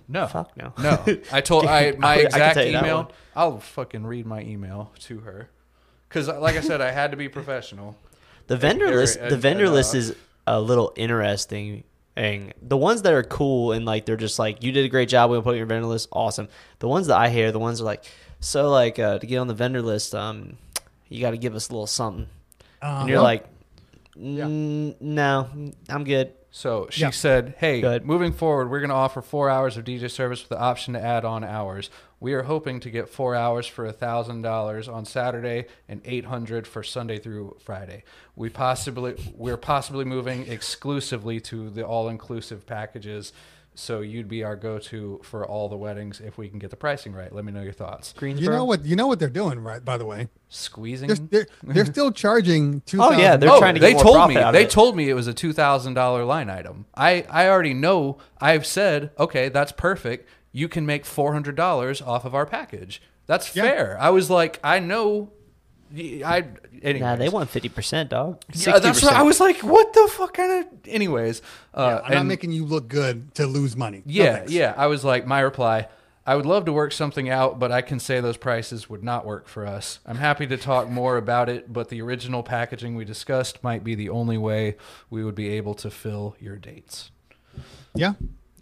no 0.09 0.27
Fuck 0.29 0.57
no. 0.57 0.73
no 0.79 1.03
i 1.33 1.41
told 1.51 1.67
i 1.67 1.91
my 1.99 2.13
I 2.15 2.17
exact 2.19 2.55
tell 2.55 2.65
you 2.65 2.73
that 2.73 2.85
email 2.85 3.11
i'll 3.35 3.59
fucking 3.59 4.07
read 4.07 4.25
my 4.25 4.41
email 4.41 4.93
to 5.01 5.19
her 5.21 5.51
because 6.09 6.29
like 6.29 6.55
i 6.57 6.61
said 6.61 6.81
i 6.81 6.93
had 6.93 7.11
to 7.11 7.17
be 7.17 7.29
professional 7.29 7.97
The 8.47 8.57
vendor 8.57 8.95
list, 8.95 9.19
the 9.19 9.37
vendor 9.37 9.69
list 9.69 9.97
is 9.97 10.15
a 10.47 10.61
little 10.61 10.93
interesting. 10.97 11.85
And 12.17 12.53
the 12.61 12.77
ones 12.77 13.03
that 13.03 13.13
are 13.13 13.23
cool 13.23 13.73
and 13.73 13.85
like 13.87 14.05
they're 14.05 14.17
just 14.17 14.39
like 14.39 14.63
you 14.63 14.73
did 14.73 14.85
a 14.85 14.89
great 14.89 15.09
job. 15.09 15.31
We'll 15.31 15.43
put 15.43 15.51
it 15.51 15.53
on 15.53 15.57
your 15.59 15.67
vendor 15.67 15.87
list. 15.87 16.09
Awesome. 16.13 16.49
The 16.81 16.89
ones 16.89 17.07
that 17.07 17.17
I 17.19 17.29
hear, 17.29 17.53
the 17.53 17.59
ones 17.59 17.79
that 17.79 17.85
are 17.85 17.87
like 17.87 18.05
so 18.41 18.69
like 18.69 18.99
uh, 18.99 19.19
to 19.19 19.27
get 19.27 19.39
on 19.39 19.47
the 19.47 19.55
vendor 19.55 19.81
list, 19.83 20.15
um, 20.15 20.57
you 21.09 21.21
got 21.21 21.31
to 21.31 21.39
give 21.39 21.55
us 21.55 21.69
a 21.69 21.73
little 21.73 21.87
something. 21.87 22.27
Uh, 22.83 22.99
And 23.01 23.09
you're 23.09 23.21
like, 23.23 23.47
mm, 24.19 24.95
no, 25.01 25.49
I'm 25.89 26.05
good. 26.05 26.33
So 26.51 26.89
she 26.91 27.03
Yeah. 27.03 27.11
said, 27.11 27.55
"Hey, 27.59 27.81
Go 27.81 27.99
moving 28.03 28.33
forward, 28.33 28.71
we're 28.71 28.81
going 28.81 28.91
to 28.91 28.97
offer 28.97 29.23
four 29.23 29.49
hours 29.49 29.77
of 29.77 29.85
DJ 29.85 30.09
service 30.11 30.41
with 30.43 30.49
the 30.49 30.59
option 30.61 30.95
to 30.95 31.01
add 31.01 31.25
on 31.25 31.45
hours. 31.45 31.91
We 32.21 32.35
are 32.35 32.43
hoping 32.43 32.81
to 32.81 32.91
get 32.91 33.09
four 33.09 33.35
hours 33.35 33.67
for 33.67 33.87
a 33.87 33.93
thousand 33.93 34.43
dollars 34.43 34.89
on 34.89 35.07
Saturday 35.07 35.67
and 35.89 36.03
eight 36.05 36.27
hundred 36.27 36.67
for 36.67 36.83
Sunday 36.83 37.19
through 37.19 37.57
Friday. 37.65 38.05
We 38.37 38.51
possibly 38.51 39.15
we're 39.35 39.57
possibly 39.57 40.05
moving 40.05 40.47
exclusively 40.47 41.41
to 41.41 41.71
the 41.71 41.85
all-inclusive 41.87 42.67
packages." 42.67 43.33
So 43.75 44.01
you'd 44.01 44.29
be 44.29 44.43
our 44.43 44.57
go-to 44.57 45.21
for 45.23 45.47
all 45.47 45.69
the 45.69 45.77
weddings 45.77 46.21
if 46.21 46.37
we 46.37 46.49
can 46.49 46.59
get 46.59 46.71
the 46.71 46.77
pricing 46.77 47.13
right. 47.13 47.33
Let 47.33 47.45
me 47.45 47.53
know 47.53 47.63
your 47.63 47.73
thoughts. 47.73 48.13
Greensboro. 48.13 48.45
you 48.45 48.51
know 48.51 48.65
what 48.65 48.85
you 48.85 48.97
know 48.97 49.07
what 49.07 49.19
they're 49.19 49.29
doing, 49.31 49.61
right? 49.61 49.83
By 49.83 49.97
the 49.97 50.05
way, 50.05 50.29
Squeezing. 50.49 51.09
they're 51.09 51.17
they're, 51.17 51.47
they're 51.63 51.87
still 51.87 52.11
charging 52.25 52.81
two. 52.83 53.01
Oh, 53.01 53.13
yeah, 53.13 53.37
they're 53.37 53.49
oh, 53.49 53.59
trying 53.59 53.77
to 53.77 53.81
oh, 53.81 53.83
they 53.83 53.93
get 53.93 53.95
more 53.95 54.03
told 54.03 54.17
profit 54.17 54.35
me 54.37 54.43
out 54.43 54.49
of 54.49 54.53
they 54.55 54.65
it. 54.65 54.71
told 54.71 54.97
me 54.97 55.09
it 55.09 55.15
was 55.15 55.29
a 55.29 55.35
two 55.35 55.53
thousand 55.53 55.95
dollar 55.95 56.25
line 56.25 56.51
item. 56.51 56.87
I 56.95 57.25
I 57.31 57.49
already 57.49 57.73
know. 57.73 58.19
I've 58.41 58.67
said 58.67 59.13
okay, 59.19 59.49
that's 59.49 59.73
perfect. 59.73 60.29
You 60.53 60.69
can 60.69 60.85
make 60.87 61.05
four 61.05 61.33
hundred 61.33 61.55
dollars 61.57 62.01
off 62.03 62.25
of 62.25 62.35
our 62.35 62.47
package. 62.47 63.01
That's 63.27 63.55
Yeah. 63.55 63.63
fair. 63.63 63.99
I 64.01 64.11
was 64.11 64.29
like, 64.31 64.59
I 64.65 64.79
know. 64.81 65.31
I 65.97 66.45
anyways. 66.83 67.01
Nah, 67.01 67.17
they 67.17 67.29
want 67.29 67.51
fifty 67.51 67.69
percent, 67.69 68.11
dog. 68.11 68.43
Yeah, 68.55 68.79
that's 68.79 69.03
what 69.03 69.13
I 69.13 69.23
was 69.23 69.41
like. 69.41 69.59
What 69.61 69.93
the 69.93 70.09
fuck 70.13 70.35
kind 70.35 70.65
of? 70.65 70.89
Anyways, 70.89 71.43
uh, 71.75 72.01
Yeah, 72.03 72.07
I'm 72.09 72.15
not 72.15 72.27
making 72.27 72.53
you 72.53 72.65
look 72.65 72.89
good 72.89 73.35
to 73.37 73.47
lose 73.47 73.77
money. 73.77 74.03
Yeah, 74.07 74.37
thanks. 74.39 74.53
yeah. 74.53 74.75
I 74.77 74.87
was 74.87 75.05
like, 75.05 75.27
my 75.27 75.41
reply. 75.41 75.89
I 76.27 76.37
would 76.37 76.47
love 76.47 76.65
to 76.67 76.73
work 76.73 76.93
something 76.93 77.29
out, 77.29 77.59
but 77.59 77.73
I 77.73 77.81
can 77.81 77.99
say 77.99 78.21
those 78.21 78.37
prices 78.37 78.89
would 78.89 79.03
not 79.03 79.25
work 79.27 79.49
for 79.49 79.67
us. 79.67 79.99
I'm 80.07 80.19
happy 80.19 80.47
to 80.47 80.57
talk 80.57 80.89
more 80.89 81.17
about 81.17 81.49
it, 81.49 81.73
but 81.73 81.89
the 81.89 82.01
original 82.03 82.43
packaging 82.45 82.95
we 82.95 83.05
discussed 83.05 83.65
might 83.65 83.83
be 83.83 83.95
the 83.97 84.11
only 84.11 84.39
way 84.39 84.77
we 85.09 85.25
would 85.25 85.35
be 85.35 85.49
able 85.49 85.75
to 85.75 85.91
fill 85.91 86.37
your 86.39 86.57
dates. 86.57 87.11
yeah. 87.95 88.13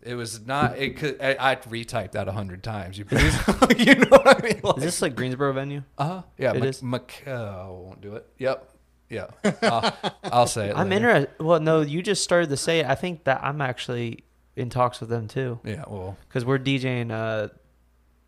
It 0.08 0.14
was 0.14 0.46
not. 0.46 0.78
It 0.78 0.96
could. 0.96 1.20
I, 1.20 1.36
I 1.52 1.56
retyped 1.56 2.12
that 2.12 2.28
a 2.28 2.32
hundred 2.32 2.62
times. 2.62 2.96
You, 2.96 3.04
you 3.10 3.94
know 3.94 4.06
what 4.08 4.26
I 4.26 4.42
mean? 4.42 4.60
Like, 4.62 4.78
Is 4.78 4.82
this 4.84 5.02
like 5.02 5.14
Greensboro 5.14 5.52
venue? 5.52 5.82
uh-huh. 5.98 6.22
Yeah, 6.38 6.52
It 6.54 6.60
Mc- 6.60 6.68
is? 6.70 6.82
Mc- 6.82 7.24
uh, 7.26 7.66
won't 7.68 8.00
do 8.00 8.14
it. 8.16 8.26
Yep. 8.38 8.70
Yeah. 9.10 9.26
I'll, 9.62 9.96
I'll 10.24 10.46
say 10.46 10.70
it. 10.70 10.76
I'm 10.76 10.88
later. 10.88 11.10
interested. 11.10 11.44
Well, 11.44 11.60
no, 11.60 11.82
you 11.82 12.00
just 12.02 12.24
started 12.24 12.48
to 12.50 12.56
say 12.56 12.80
it. 12.80 12.86
I 12.86 12.94
think 12.94 13.24
that 13.24 13.42
I'm 13.44 13.60
actually 13.60 14.24
in 14.56 14.70
talks 14.70 14.98
with 15.00 15.08
them 15.10 15.28
too 15.28 15.60
Yeah. 15.62 15.84
Well, 15.86 16.16
because 16.26 16.44
we're 16.44 16.58
DJing 16.58 17.10
uh, 17.12 17.48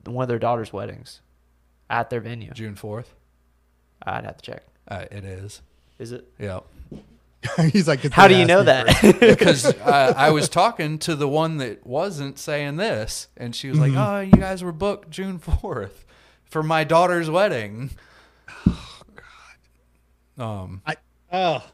one 0.04 0.22
of 0.24 0.28
their 0.28 0.38
daughter's 0.38 0.72
weddings 0.72 1.22
at 1.88 2.10
their 2.10 2.20
venue. 2.20 2.52
June 2.52 2.74
fourth. 2.76 3.14
I'd 4.02 4.24
have 4.24 4.36
to 4.36 4.42
check. 4.42 4.62
Uh, 4.86 5.06
it 5.10 5.24
is. 5.24 5.62
Is 5.98 6.12
it? 6.12 6.26
Yeah. 6.38 6.60
He's 7.72 7.88
like, 7.88 8.00
How 8.12 8.28
do 8.28 8.34
you 8.36 8.44
know 8.44 8.62
that? 8.62 8.86
because 9.20 9.64
uh, 9.64 10.12
I 10.16 10.30
was 10.30 10.48
talking 10.48 10.98
to 11.00 11.14
the 11.16 11.28
one 11.28 11.56
that 11.58 11.86
wasn't 11.86 12.38
saying 12.38 12.76
this, 12.76 13.28
and 13.36 13.54
she 13.56 13.68
was 13.70 13.78
like, 13.78 13.92
Mm-hmm. 13.92 13.98
"Oh, 13.98 14.20
you 14.20 14.32
guys 14.32 14.62
were 14.62 14.72
booked 14.72 15.10
June 15.10 15.38
fourth 15.40 16.04
for 16.44 16.62
my 16.62 16.84
daughter's 16.84 17.30
wedding." 17.30 17.90
Oh 18.66 19.02
God. 20.36 20.44
Um. 20.44 20.82
I, 20.86 20.96
oh, 21.32 21.64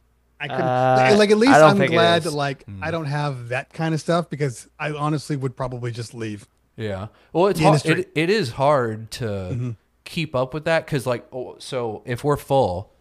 I 0.41 0.49
couldn't. 0.49 0.63
Uh, 0.65 1.15
like 1.19 1.31
at 1.31 1.39
least 1.39 1.53
I 1.53 1.63
I'm 1.69 1.77
glad 1.87 2.19
is. 2.19 2.25
that 2.25 2.31
like 2.37 2.65
Hmm. 2.65 2.83
I 2.83 2.91
don't 2.91 3.07
have 3.07 3.49
that 3.49 3.73
kind 3.73 3.95
of 3.95 4.01
stuff 4.01 4.29
because 4.31 4.69
I 4.79 4.93
honestly 4.93 5.37
would 5.37 5.57
probably 5.57 5.91
just 5.91 6.15
leave. 6.15 6.47
Yeah. 6.77 7.09
Well, 7.33 7.47
it's 7.49 7.61
hard, 7.61 7.85
it, 7.87 8.11
it 8.15 8.31
is 8.31 8.51
hard 8.53 9.11
to 9.13 9.25
Mm-hmm. 9.25 9.71
keep 10.05 10.35
up 10.35 10.53
with 10.55 10.65
that 10.67 10.85
because, 10.85 11.07
like, 11.07 11.27
oh, 11.33 11.57
so 11.59 12.03
if 12.05 12.23
we're 12.23 12.37
full, 12.37 12.93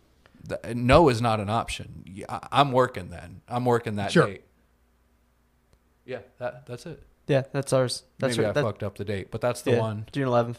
th- 0.47 0.75
no 0.75 1.09
is 1.09 1.21
not 1.21 1.39
an 1.39 1.49
option. 1.49 2.03
I- 2.29 2.47
I'm 2.51 2.71
working 2.71 3.09
then. 3.09 3.41
I'm 3.47 3.65
working 3.65 3.95
that 3.95 4.11
Sure. 4.11 4.27
date. 4.27 4.43
Yeah, 6.05 6.19
that 6.39 6.65
that's 6.65 6.85
it. 6.85 7.01
yeah, 7.27 7.43
that's 7.51 7.73
ours. 7.73 8.03
That's 8.19 8.37
Maybe 8.37 8.43
right. 8.45 8.49
I 8.49 8.53
That- 8.53 8.63
fucked 8.63 8.83
up 8.83 8.97
the 8.97 9.05
date, 9.05 9.31
but 9.31 9.41
that's 9.41 9.61
the 9.63 9.71
yeah, 9.71 9.79
one. 9.79 10.05
June 10.11 10.27
11th. 10.27 10.57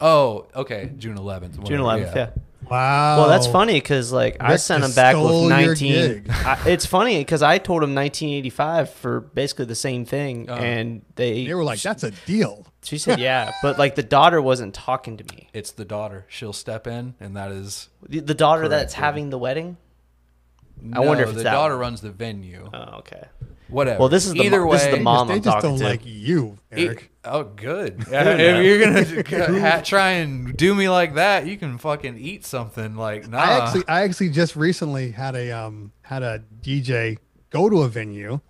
Oh, 0.00 0.46
okay, 0.54 0.92
June 0.96 1.16
11th. 1.16 1.54
June 1.64 1.82
whatever, 1.82 2.06
11th. 2.12 2.14
Yeah. 2.16 2.30
Wow. 2.68 3.18
Well, 3.18 3.28
that's 3.28 3.46
funny 3.46 3.74
because 3.74 4.12
like 4.12 4.36
I 4.40 4.56
sent 4.56 4.84
him 4.84 4.92
back 4.92 5.16
with 5.16 5.48
nineteen. 5.48 6.26
I, 6.30 6.58
it's 6.66 6.84
funny 6.86 7.18
because 7.18 7.42
I 7.42 7.58
told 7.58 7.82
him 7.82 7.94
nineteen 7.94 8.30
eighty 8.34 8.50
five 8.50 8.90
for 8.90 9.20
basically 9.20 9.64
the 9.66 9.74
same 9.74 10.04
thing, 10.04 10.50
Uh-huh. 10.50 10.60
and 10.62 11.02
they 11.14 11.46
They 11.46 11.54
were 11.54 11.64
like, 11.64 11.80
"That's 11.80 12.02
a 12.02 12.10
deal." 12.26 12.66
She 12.82 12.98
said 12.98 13.20
yeah, 13.20 13.52
but 13.62 13.78
like 13.78 13.94
the 13.94 14.02
daughter 14.02 14.40
wasn't 14.42 14.74
talking 14.74 15.16
to 15.16 15.24
me. 15.34 15.48
It's 15.52 15.72
the 15.72 15.84
daughter. 15.84 16.26
She'll 16.28 16.52
step 16.52 16.86
in, 16.86 17.14
and 17.20 17.36
that 17.36 17.52
is. 17.52 17.88
The, 18.08 18.20
the 18.20 18.34
daughter 18.34 18.68
that's 18.68 18.94
having 18.94 19.30
the 19.30 19.38
wedding. 19.38 19.76
No, 20.80 21.02
wonder 21.02 21.22
if 21.24 21.30
it's 21.30 21.38
the 21.38 21.44
that 21.44 21.52
daughter 21.52 21.74
one. 21.74 21.80
runs 21.80 22.00
the 22.00 22.10
venue. 22.10 22.68
Oh, 22.72 22.98
okay. 22.98 23.24
Whatever. 23.68 23.98
Well, 24.00 24.08
this 24.08 24.24
is 24.24 24.32
the 24.32 24.40
either 24.42 24.60
mo- 24.60 24.68
way. 24.68 24.76
this 24.78 24.86
is 24.86 24.94
the 24.94 25.00
mom 25.02 25.28
they 25.28 25.34
I'm 25.34 25.42
just 25.42 25.54
talking 25.56 25.70
don't 25.70 25.78
to. 25.80 25.84
like 25.84 26.00
you, 26.04 26.56
e- 26.74 26.86
Erik. 26.86 27.10
oh, 27.24 27.44
good. 27.44 28.02
if 28.10 28.64
you're 28.64 29.36
gonna 29.36 29.60
ha- 29.70 29.82
try 29.84 30.12
and 30.12 30.56
do 30.56 30.74
me 30.74 30.88
like 30.88 31.14
that, 31.16 31.46
you 31.46 31.58
can 31.58 31.76
fucking 31.76 32.16
eat 32.16 32.46
something. 32.46 32.96
Like, 32.96 33.28
nah. 33.28 33.38
I 33.38 33.50
actually, 33.64 33.84
I 33.88 34.02
actually 34.04 34.30
just 34.30 34.56
recently 34.56 35.10
had 35.10 35.34
a 35.36 35.50
um 35.52 35.92
had 36.00 36.22
a 36.22 36.42
DJ 36.62 37.18
go 37.50 37.68
to 37.68 37.82
a 37.82 37.88
venue, 37.88 38.40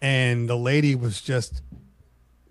and 0.00 0.48
the 0.48 0.56
lady 0.56 0.94
was 0.94 1.20
just 1.20 1.62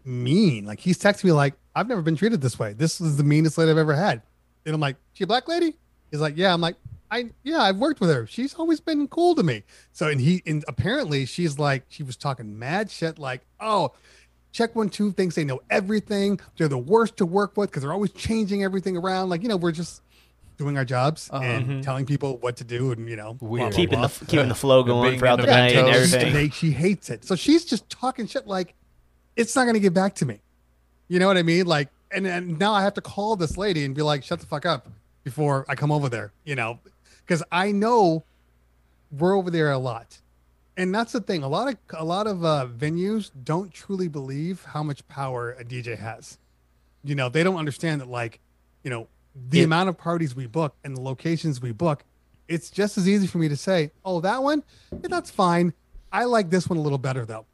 mean. 0.04 0.66
Like 0.66 0.80
he's 0.80 0.98
texting 1.00 1.26
me 1.26 1.32
like, 1.32 1.54
"I've 1.76 1.88
never 1.88 2.02
been 2.02 2.16
treated 2.18 2.42
this 2.42 2.60
way. 2.60 2.74
This 2.74 3.00
is 3.00 3.16
the 3.18 3.24
meanest 3.24 3.58
lady 3.58 3.72
I've 3.72 3.78
ever 3.78 3.96
had." 3.96 4.22
And 4.66 4.76
I'm 4.76 4.82
like, 4.82 4.98
"She 5.14 5.24
a 5.24 5.28
black 5.28 5.48
lady?" 5.48 5.78
He's 6.12 6.20
like, 6.20 6.36
"Yeah." 6.38 6.54
I'm 6.54 6.60
like, 6.62 6.76
"I 7.12 7.30
yeah, 7.44 7.62
I've 7.62 7.78
worked 7.78 8.00
with 8.00 8.10
her. 8.10 8.28
She's 8.28 8.54
always 8.54 8.80
been 8.80 9.08
cool 9.08 9.36
to 9.36 9.44
me." 9.44 9.64
So 9.92 10.08
and 10.08 10.20
he 10.20 10.42
and 10.46 10.64
apparently 10.68 11.26
she's 11.26 11.60
like, 11.60 11.84
she 11.90 12.04
was 12.04 12.16
talking 12.16 12.58
mad 12.58 12.92
shit 12.92 13.20
like, 13.20 13.42
"Oh." 13.60 13.94
Check 14.52 14.76
one 14.76 14.90
two 14.90 15.12
thinks 15.12 15.36
they 15.36 15.44
know 15.44 15.62
everything. 15.70 16.40
They're 16.58 16.68
the 16.68 16.76
worst 16.76 17.18
to 17.18 17.26
work 17.28 17.56
with 17.56 17.70
because 17.70 17.84
they're 17.84 17.94
always 17.94 18.12
changing 18.14 18.64
everything 18.64 18.98
around. 18.98 19.30
Like 19.30 19.44
you 19.44 19.48
know, 19.48 19.58
we're 19.58 19.72
just 19.72 20.02
doing 20.60 20.78
our 20.78 20.86
jobs 20.86 21.30
uh-huh. 21.32 21.44
and 21.44 21.66
mm-hmm. 21.66 21.82
telling 21.82 22.06
people 22.06 22.38
what 22.38 22.58
to 22.58 22.66
do 22.66 22.92
and 22.92 23.10
you 23.10 23.16
know 23.16 23.34
blah, 23.34 23.50
Weird. 23.50 23.70
blah, 23.70 23.76
keeping 23.76 24.00
blah. 24.00 24.08
the 24.08 24.26
keeping 24.26 24.50
the 24.50 24.56
flow 24.56 24.84
going 24.84 25.12
Being 25.12 25.20
throughout 25.20 25.38
the 25.38 25.44
in 25.44 25.50
the 25.50 25.56
night 25.56 25.76
and 25.76 25.88
everything. 25.88 26.34
They- 26.34 26.50
she 26.50 26.72
hates 26.72 27.10
it 27.10 27.24
so 27.24 27.36
she's 27.36 27.64
just 27.64 27.90
talking 27.90 28.28
shit 28.28 28.46
like 28.46 28.76
it's 29.38 29.56
not 29.56 29.64
going 29.64 29.76
to 29.76 29.80
get 29.80 29.94
back 29.94 30.16
to 30.16 30.26
me 30.26 30.42
you 31.08 31.18
know 31.18 31.28
what 31.28 31.38
i 31.38 31.44
mean 31.44 31.66
like 31.66 31.88
and, 32.12 32.28
and 32.28 32.60
now 32.60 32.74
i 32.74 32.82
have 32.82 32.94
to 32.96 33.02
call 33.02 33.38
this 33.38 33.56
lady 33.56 33.86
and 33.86 33.96
be 33.96 34.02
like 34.02 34.24
shut 34.24 34.42
the 34.42 34.46
fuck 34.46 34.66
up 34.66 34.90
before 35.24 35.66
i 35.70 35.76
come 35.76 35.92
over 35.92 36.10
there 36.10 36.34
you 36.44 36.56
know 36.56 36.78
because 37.30 37.44
i 37.52 37.72
know 37.72 38.24
we're 39.12 39.36
over 39.38 39.50
there 39.50 39.72
a 39.72 39.78
lot. 39.78 40.20
And 40.78 40.94
that's 40.96 41.12
the 41.12 41.20
thing 41.20 41.44
a 41.44 41.48
lot 41.48 41.68
of 41.68 41.78
a 41.98 42.06
lot 42.06 42.26
of 42.28 42.46
uh, 42.46 42.68
venues 42.78 43.32
don't 43.44 43.74
truly 43.74 44.08
believe 44.08 44.64
how 44.64 44.82
much 44.84 45.06
power 45.08 45.52
a 45.60 45.64
dj 45.66 45.98
has. 45.98 46.38
You 47.04 47.16
know 47.16 47.28
they 47.30 47.44
don't 47.44 47.58
understand 47.58 48.02
that 48.02 48.08
like 48.10 48.40
you 48.84 48.90
know 48.90 49.08
the 49.50 49.64
amount 49.64 49.90
of 49.90 49.98
parties 49.98 50.36
we 50.36 50.48
book 50.48 50.76
and 50.84 50.96
the 50.96 51.02
locations 51.02 51.62
we 51.62 51.72
book 51.72 52.04
it's 52.48 52.70
just 52.72 52.98
as 52.98 53.08
easy 53.08 53.28
for 53.28 53.38
me 53.38 53.48
to 53.50 53.58
say 53.58 53.92
oh 54.06 54.22
that 54.22 54.42
one? 54.42 54.64
Yeah, 54.92 55.10
that's 55.10 55.30
fine. 55.30 55.74
I 56.12 56.24
like 56.24 56.50
this 56.50 56.68
one 56.70 56.78
a 56.78 56.82
little 56.82 56.98
better 56.98 57.26
though. 57.26 57.46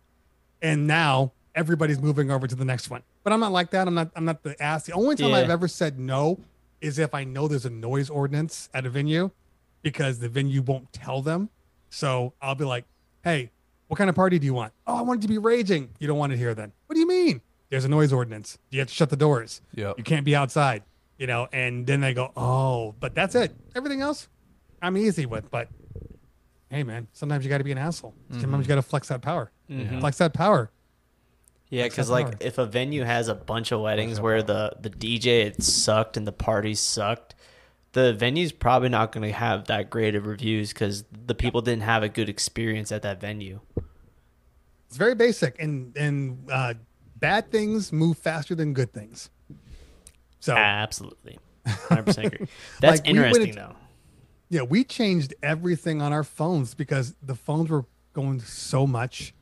And 0.61 0.87
now 0.87 1.31
everybody's 1.55 1.99
moving 1.99 2.31
over 2.31 2.47
to 2.47 2.55
the 2.55 2.65
next 2.65 2.89
one. 2.89 3.01
But 3.23 3.33
i'm 3.33 3.39
not 3.39 3.51
like 3.51 3.71
that. 3.71 3.87
I'm 3.87 3.95
not 3.95 4.11
i'm 4.15 4.25
not 4.25 4.43
the 4.43 4.61
ass. 4.61 4.83
The 4.85 4.93
only 4.93 5.15
time 5.15 5.31
Yeah. 5.31 5.37
i've 5.37 5.49
ever 5.49 5.67
said 5.67 5.97
no 5.99 6.39
is 6.79 6.99
if 6.99 7.15
i 7.15 7.23
know 7.23 7.47
there's 7.47 7.65
a 7.65 7.69
noise 7.71 8.09
ordinance 8.09 8.69
at 8.73 8.85
a 8.85 8.89
venue 8.89 9.31
because 9.85 10.17
the 10.17 10.27
venue 10.27 10.63
won't 10.63 10.91
tell 10.91 11.21
them. 11.21 11.49
So 11.89 12.33
i'll 12.41 12.55
be 12.55 12.65
like 12.65 12.85
hey 13.23 13.51
what 13.87 13.97
kind 13.97 14.09
of 14.09 14.15
party 14.15 14.39
do 14.39 14.45
you 14.45 14.53
want? 14.53 14.73
Oh 14.87 14.95
i 14.97 15.01
want 15.03 15.19
it 15.19 15.21
to 15.21 15.27
be 15.27 15.37
raging. 15.37 15.89
You 15.99 16.07
don't 16.07 16.17
want 16.17 16.33
it 16.33 16.37
here 16.37 16.55
then. 16.55 16.73
What 16.87 16.95
do 16.95 16.99
you 16.99 17.07
mean? 17.07 17.39
There's 17.69 17.85
a 17.85 17.89
noise 17.89 18.11
ordinance. 18.11 18.57
You 18.71 18.79
have 18.79 18.87
to 18.87 18.93
shut 18.93 19.09
the 19.11 19.15
doors. 19.15 19.61
Yep. 19.75 19.97
you 19.99 20.03
can't 20.03 20.25
be 20.25 20.35
outside 20.35 20.83
you 21.17 21.27
know 21.27 21.47
and 21.53 21.87
then 21.87 22.01
they 22.01 22.13
go 22.13 22.33
oh 22.35 22.95
but 22.99 23.13
that's 23.15 23.35
it. 23.35 23.55
Everything 23.75 24.01
else 24.01 24.27
i'm 24.81 24.97
easy 24.97 25.25
with 25.25 25.49
but 25.49 25.69
hey 26.69 26.83
man 26.83 27.07
sometimes 27.13 27.45
you 27.45 27.49
got 27.49 27.59
to 27.59 27.63
be 27.63 27.71
an 27.71 27.77
asshole. 27.77 28.15
Sometimes 28.31 28.65
you 28.65 28.67
got 28.67 28.75
to 28.75 28.81
flex 28.81 29.07
that 29.09 29.21
power. 29.21 29.51
Mm-hmm. 29.69 29.99
Flex 29.99 30.17
that 30.17 30.33
power. 30.33 30.71
Yeah, 31.69 31.83
because 31.83 32.09
like 32.09 32.25
power. 32.25 32.37
if 32.39 32.57
a 32.57 32.65
venue 32.65 33.03
has 33.03 33.27
a 33.27 33.35
bunch 33.35 33.71
of 33.71 33.81
weddings 33.81 34.19
where 34.19 34.41
the 34.41 34.73
the 34.79 34.89
DJ 34.89 35.45
it 35.45 35.63
sucked 35.63 36.17
and 36.17 36.25
the 36.25 36.31
parties 36.31 36.79
sucked, 36.79 37.35
the 37.95 38.13
venue's 38.13 38.51
probably 38.51 38.89
not 38.89 39.11
going 39.13 39.25
to 39.25 39.33
have 39.33 39.65
that 39.67 39.89
great 39.89 40.15
of 40.15 40.25
reviews 40.27 40.73
because 40.73 41.05
the 41.25 41.33
people 41.33 41.61
didn't 41.61 41.83
have 41.83 42.03
a 42.03 42.09
good 42.09 42.27
experience 42.29 42.91
at 42.91 43.01
that 43.03 43.19
venue. 43.21 43.61
it's 44.87 44.97
very 44.97 45.15
basic 45.15 45.59
and 45.61 45.95
and 45.97 46.49
uh 46.51 46.73
bad 47.17 47.49
things 47.51 47.91
move 47.93 48.17
faster 48.17 48.53
than 48.55 48.73
good 48.73 48.91
things 48.93 49.29
so 50.39 50.53
Absolutely, 50.55 51.39
hundred 51.65 52.05
percent 52.05 52.27
agree. 52.33 52.47
That's 52.81 52.99
Like, 52.99 53.09
interesting 53.09 53.47
into- 53.49 53.59
though. 53.61 53.75
yeah 54.49 54.61
we 54.61 54.83
changed 54.83 55.33
everything 55.41 56.01
on 56.01 56.13
our 56.13 56.23
phones 56.23 56.73
because 56.75 57.15
the 57.23 57.35
phones 57.35 57.69
were 57.69 57.85
going 58.13 58.39
so 58.41 58.85
much 58.85 59.33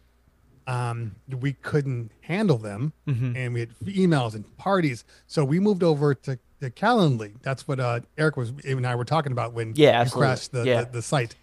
um 0.67 1.15
we 1.41 1.53
couldn't 1.53 2.11
handle 2.21 2.57
them 2.57 2.93
Mm-hmm. 3.07 3.35
and 3.35 3.53
we 3.53 3.59
had 3.61 3.69
emails 3.85 4.33
and 4.35 4.45
parties 4.57 5.03
so 5.27 5.43
we 5.43 5.59
moved 5.59 5.83
over 5.83 6.13
to 6.15 6.39
to 6.63 6.69
calendly 6.71 7.33
that's 7.41 7.67
what 7.67 7.79
uh 7.79 7.99
erik 8.17 8.35
was 8.37 8.51
and 8.65 8.85
i 8.87 8.95
were 8.95 9.05
talking 9.05 9.31
about 9.31 9.53
when 9.53 9.73
Yeah, 9.75 10.03
you 10.03 10.09
crashed 10.11 10.51
the, 10.51 10.63
Yeah. 10.65 10.83
the 10.85 10.91
the 10.93 11.01
site 11.01 11.35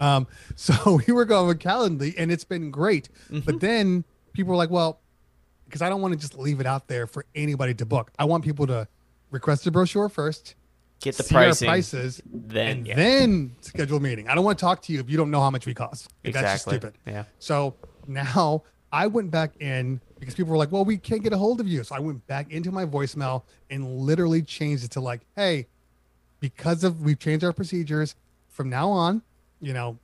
um 0.00 0.26
so 0.56 1.00
we 1.06 1.12
were 1.12 1.24
going 1.24 1.48
with 1.48 1.58
calendly 1.60 2.14
and 2.18 2.30
it's 2.32 2.44
been 2.44 2.70
great 2.70 3.08
Mm-hmm. 3.30 3.40
but 3.40 3.60
then 3.60 4.04
people 4.32 4.50
were 4.50 4.56
like 4.56 4.70
well 4.70 5.00
because 5.66 5.82
i 5.82 5.88
don't 5.88 6.00
want 6.02 6.12
to 6.14 6.18
just 6.20 6.36
leave 6.38 6.60
it 6.60 6.66
out 6.66 6.88
there 6.88 7.06
for 7.06 7.24
anybody 7.34 7.74
to 7.74 7.86
book 7.86 8.10
i 8.18 8.24
want 8.24 8.44
people 8.44 8.66
to 8.66 8.86
request 9.30 9.66
a 9.66 9.70
brochure 9.70 10.08
first 10.08 10.54
Get 11.00 11.16
the 11.16 11.24
see 11.24 11.34
our 11.34 11.42
pricing, 11.46 11.68
prices 11.68 12.22
then 12.32 12.68
and 12.78 12.86
yeah. 12.86 12.94
then 12.94 13.56
schedule 13.60 13.96
a 13.96 14.00
meeting. 14.00 14.28
I 14.28 14.36
don't 14.36 14.44
want 14.44 14.56
to 14.56 14.64
talk 14.64 14.82
to 14.82 14.92
you 14.92 15.00
if 15.00 15.10
you 15.10 15.16
don't 15.16 15.32
know 15.32 15.40
how 15.40 15.50
much 15.50 15.66
we 15.66 15.74
cost. 15.74 16.08
Like, 16.22 16.34
That's 16.34 16.44
just 16.62 16.66
Exactly. 16.68 16.90
stupid. 16.90 17.12
Yeah. 17.12 17.24
So 17.40 17.74
now 18.06 18.62
I 18.92 19.08
went 19.08 19.32
back 19.32 19.56
in 19.60 20.00
because 20.22 20.36
people 20.36 20.52
were 20.52 20.56
like, 20.56 20.70
well, 20.70 20.84
we 20.84 20.96
can't 20.96 21.20
get 21.20 21.32
a 21.32 21.36
hold 21.36 21.58
of 21.58 21.66
you. 21.66 21.82
So 21.82 21.96
I 21.96 21.98
went 21.98 22.24
back 22.28 22.52
into 22.52 22.70
my 22.70 22.86
voicemail 22.86 23.42
and 23.70 23.98
literally 23.98 24.40
changed 24.40 24.84
it 24.84 24.92
to 24.92 25.00
like, 25.00 25.22
hey, 25.34 25.66
because 26.38 26.84
of 26.84 27.00
we've 27.00 27.18
changed 27.18 27.44
our 27.44 27.52
procedures 27.52 28.14
from 28.48 28.70
now 28.70 28.88
on, 28.88 29.22
you 29.60 29.72
know, 29.72 29.98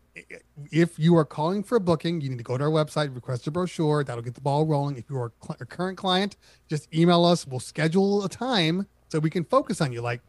if 0.73 0.99
you 0.99 1.17
are 1.17 1.25
calling 1.25 1.63
for 1.63 1.77
a 1.77 1.81
booking, 1.81 2.21
you 2.21 2.31
need 2.31 2.39
to 2.39 2.43
go 2.43 2.59
to 2.59 2.65
our 2.65 2.71
website, 2.71 3.15
request 3.15 3.47
a 3.47 3.53
brochure. 3.53 4.03
That'll 4.03 4.25
get 4.25 4.35
the 4.35 4.41
ball 4.41 4.67
rolling. 4.67 4.97
If 4.97 5.05
you 5.09 5.17
are 5.19 5.27
a, 5.27 5.47
cl- 5.47 5.57
a 5.61 5.65
current 5.65 5.97
client, 5.97 6.37
just 6.69 6.93
email 6.93 7.25
us. 7.25 7.47
We'll 7.47 7.61
schedule 7.61 8.25
a 8.25 8.29
time 8.29 8.89
so 9.11 9.21
we 9.21 9.31
can 9.31 9.45
focus 9.45 9.81
on 9.81 9.93
you. 9.93 10.01
Like, 10.01 10.21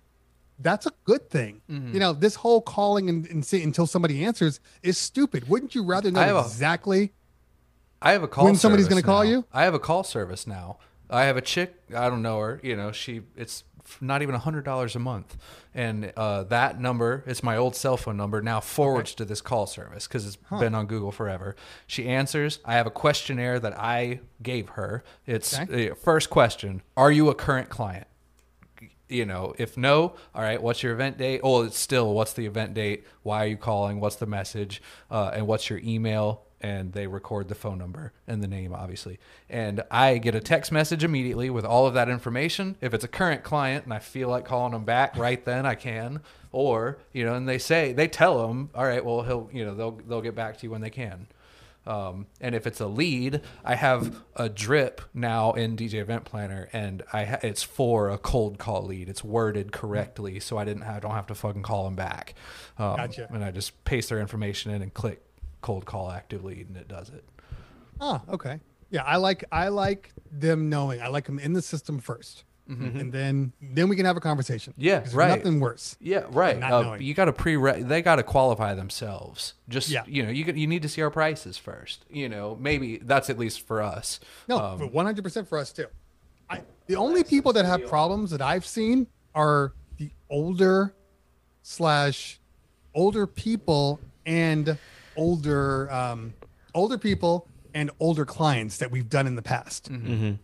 that's 0.60 0.86
a 0.86 0.92
good 1.06 1.32
thing. 1.32 1.62
Mm-hmm. 1.68 1.96
You 1.96 2.00
know, 2.00 2.14
this 2.14 2.36
whole 2.36 2.62
calling 2.62 3.10
and, 3.10 3.26
and 3.26 3.44
see 3.44 3.64
until 3.64 3.88
somebody 3.88 4.24
answers 4.24 4.60
is 4.84 5.00
stupid. 5.00 5.50
Wouldn't 5.50 5.74
you 5.74 5.84
rather 5.84 6.12
know 6.12 6.42
exactly? 6.42 7.12
I 8.02 8.14
have 8.14 8.24
a 8.24 8.28
call. 8.28 8.46
When 8.46 8.56
somebody's 8.56 8.86
service 8.86 9.02
gonna 9.04 9.14
call 9.14 9.24
now. 9.24 9.30
you? 9.30 9.46
I 9.54 9.64
have 9.64 9.74
a 9.74 9.80
call 9.80 10.04
service 10.04 10.48
now. 10.48 10.78
I 11.10 11.24
have 11.26 11.38
a 11.38 11.42
chick. 11.42 11.76
I 11.96 12.10
don't 12.10 12.22
know 12.22 12.40
her. 12.40 12.60
You 12.64 12.76
know, 12.76 12.92
she. 12.92 13.22
It's 13.36 13.64
not 14.02 14.22
even 14.22 14.36
a 14.36 14.40
hundred 14.40 14.64
dollars 14.66 14.96
a 14.96 15.00
month, 15.00 15.36
and 15.74 16.14
uh, 16.16 16.44
that 16.44 16.80
number. 16.80 17.24
It's 17.26 17.42
my 17.42 17.58
old 17.58 17.76
cell 17.76 17.98
phone 17.98 18.18
number. 18.18 18.42
Now 18.42 18.60
forwards 18.60 19.16
to 19.16 19.26
this 19.26 19.42
call 19.42 19.66
service 19.66 20.08
because 20.08 20.26
it's 20.28 20.38
been 20.60 20.76
on 20.76 20.86
Google 20.86 21.12
forever. 21.12 21.56
She 21.88 22.08
answers. 22.08 22.60
I 22.64 22.74
have 22.74 22.86
a 22.88 22.92
questionnaire 22.92 23.60
that 23.60 23.78
I 23.80 24.20
gave 24.44 24.70
her. 24.70 25.04
It's 25.26 25.58
Okay. 25.60 25.90
uh, 25.90 25.96
first 25.96 26.30
question: 26.30 26.84
Are 26.96 27.12
you 27.12 27.30
a 27.30 27.36
current 27.36 27.70
client? 27.70 28.06
you 29.12 29.26
know, 29.26 29.56
if 29.58 29.76
no, 29.76 30.14
all 30.36 30.42
right, 30.44 30.62
what's 30.62 30.84
your 30.84 30.94
event 30.94 31.18
date? 31.18 31.42
Oh, 31.44 31.64
it's 31.64 31.80
still 31.80 32.14
what's 32.14 32.34
the 32.34 32.46
event 32.46 32.76
date? 32.76 33.08
Why 33.24 33.44
are 33.44 33.48
you 33.48 33.58
calling? 33.58 34.00
What's 34.00 34.18
the 34.18 34.28
message? 34.28 34.84
Uh, 35.10 35.32
and 35.34 35.48
what's 35.48 35.68
your 35.68 35.80
email? 35.80 36.44
And 36.62 36.92
they 36.92 37.08
record 37.08 37.48
the 37.48 37.56
phone 37.56 37.78
number 37.78 38.12
and 38.28 38.44
the 38.44 38.48
name, 38.48 38.74
obviously. 38.74 39.18
And 39.50 39.82
I 39.90 40.18
get 40.18 40.36
a 40.36 40.42
text 40.42 40.72
message 40.72 41.04
immediately 41.06 41.50
with 41.50 41.64
all 41.64 41.88
of 41.88 41.94
that 41.94 42.10
information. 42.10 42.76
If 42.82 42.94
it's 42.94 43.06
a 43.06 43.08
current 43.08 43.44
client 43.44 43.86
and 43.86 43.94
I 43.94 44.00
feel 44.00 44.28
like 44.28 44.44
calling 44.44 44.74
them 44.74 44.84
back 44.84 45.16
right 45.18 45.44
then, 45.46 45.66
I 45.66 45.76
can. 45.76 46.20
Or 46.52 46.98
you 47.14 47.24
know, 47.26 47.36
and 47.36 47.48
they 47.48 47.60
say 47.60 47.94
they 47.94 48.08
tell 48.08 48.48
them, 48.48 48.72
all 48.76 48.84
right, 48.84 49.06
well, 49.06 49.22
he'll 49.22 49.50
you 49.54 49.64
know 49.64 49.76
they'll 49.76 50.00
they'll 50.08 50.22
get 50.22 50.36
back 50.36 50.58
to 50.58 50.64
you 50.66 50.72
when 50.72 50.82
they 50.82 50.90
can. 50.90 51.28
Um, 51.88 52.28
and 52.40 52.54
if 52.54 52.68
it's 52.68 52.80
a 52.82 52.88
lead, 52.88 53.42
I 53.66 53.74
have 53.76 54.22
a 54.36 54.48
drip 54.48 55.02
now 55.14 55.54
in 55.54 55.76
DJ 55.76 55.96
Event 55.96 56.24
Planner, 56.24 56.70
and 56.72 57.02
I 57.12 57.26
ha- 57.26 57.40
it's 57.42 57.64
for 57.64 58.10
a 58.10 58.18
cold 58.18 58.60
call 58.60 58.86
lead. 58.86 59.10
It's 59.10 59.24
worded 59.24 59.72
correctly, 59.72 60.40
so 60.40 60.58
I 60.58 60.66
didn't 60.66 60.84
have, 60.84 60.98
I 60.98 61.00
don't 61.00 61.12
have 61.12 61.28
to 61.28 61.36
fucking 61.36 61.64
call 61.64 61.86
them 61.86 61.96
back. 61.96 62.36
Um, 62.78 62.98
Gotcha. 62.98 63.28
And 63.32 63.44
I 63.44 63.50
just 63.50 63.84
paste 63.86 64.10
their 64.10 64.20
information 64.20 64.72
in 64.72 64.84
and 64.84 64.94
click 64.94 65.24
cold 65.62 65.86
call 65.86 66.12
actively 66.12 66.62
and 66.68 66.76
it 66.78 66.88
does 66.88 67.10
it. 67.10 67.24
Oh, 68.02 68.22
okay. 68.30 68.60
Yeah, 68.90 69.04
I 69.04 69.18
like 69.18 69.44
I 69.52 69.68
like 69.68 70.12
them 70.32 70.70
knowing. 70.70 71.02
I 71.02 71.08
like 71.08 71.26
them 71.26 71.40
in 71.40 71.54
the 71.54 71.62
system 71.62 72.00
1st 72.02 72.44
and 72.72 73.12
then 73.12 73.52
then 73.60 73.90
we 73.90 73.96
can 73.96 74.06
have 74.06 74.16
a 74.16 74.20
conversation. 74.20 74.74
Mm-hmm. 74.74 74.82
Yeah, 74.84 75.00
'Cause 75.00 75.06
there's 75.06 75.16
right. 75.16 75.38
Nothing 75.40 75.60
worse. 75.60 75.98
Yeah, 76.00 76.26
right. 76.30 76.60
Not 76.60 76.72
Uh, 76.72 76.82
knowing. 76.84 77.02
you 77.02 77.16
got 77.16 77.26
to 77.26 77.34
pre. 77.34 77.56
They 77.82 78.04
got 78.04 78.18
to 78.18 78.24
qualify 78.24 78.76
themselves. 78.76 79.56
Just 79.68 79.90
Yeah. 79.90 80.04
you 80.06 80.22
know, 80.22 80.30
you 80.30 80.46
you 80.54 80.68
need 80.68 80.84
to 80.84 80.90
see 80.90 81.02
our 81.02 81.10
prices 81.10 81.58
first. 81.58 82.06
You 82.12 82.30
know, 82.30 82.56
maybe 82.60 82.98
that's 83.00 83.28
at 83.32 83.40
least 83.40 83.66
for 83.66 83.82
us. 83.82 84.20
No, 84.48 84.60
Um, 84.60 84.82
one 84.94 85.08
hundred 85.08 85.24
percent 85.24 85.48
for 85.48 85.58
us 85.58 85.74
too. 85.74 85.88
I 86.48 86.62
the 86.86 86.96
only 86.96 87.24
people 87.24 87.54
that 87.54 87.66
have 87.66 87.88
problems 87.88 88.30
that 88.32 88.42
I've 88.42 88.68
seen 88.68 89.08
are 89.34 89.74
the 89.98 90.12
older 90.30 90.94
slash 91.64 92.40
older 92.94 93.26
people 93.26 94.00
and 94.28 94.78
older 95.20 95.92
um, 95.92 96.34
older 96.74 96.98
people 96.98 97.48
and 97.74 97.92
older 98.00 98.26
clients 98.26 98.78
that 98.78 98.90
we've 98.90 99.10
done 99.10 99.28
in 99.28 99.36
the 99.36 99.42
past. 99.44 99.90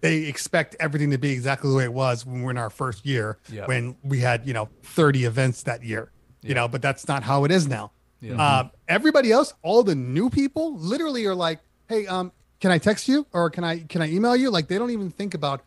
They 0.02 0.18
expect 0.26 0.76
everything 0.80 1.10
to 1.12 1.18
be 1.18 1.32
exactly 1.32 1.70
the 1.72 1.76
way 1.76 1.84
it 1.86 1.94
was 1.94 2.26
when 2.26 2.36
we 2.40 2.44
we're 2.44 2.52
in 2.52 2.58
our 2.58 2.70
first 2.70 3.04
year, 3.06 3.40
Yeah. 3.52 3.66
when 3.66 3.96
we 4.04 4.20
had 4.20 4.46
you 4.46 4.54
know 4.54 4.70
30 4.84 5.26
events 5.26 5.64
that 5.64 5.84
year. 5.84 6.12
You 6.44 6.54
know, 6.54 6.68
but 6.68 6.82
that's 6.84 7.08
not 7.08 7.24
how 7.24 7.44
it 7.46 7.52
is 7.52 7.68
now. 7.68 7.92
Yeah. 8.22 8.40
Uh, 8.40 8.70
everybody 8.88 9.32
else, 9.32 9.56
all 9.64 9.82
the 9.84 9.96
new 9.96 10.30
people, 10.30 10.78
literally 10.78 11.26
are 11.26 11.34
like, 11.34 11.60
"Hey, 11.90 12.06
um, 12.06 12.32
can 12.60 12.70
I 12.72 12.78
text 12.78 13.08
you 13.08 13.26
or 13.34 13.50
can 13.50 13.64
I 13.64 13.80
can 13.80 14.02
I 14.04 14.10
email 14.12 14.36
you?" 14.36 14.52
Like 14.52 14.68
they 14.68 14.78
don't 14.78 14.92
even 14.92 15.10
think 15.10 15.34
about 15.34 15.64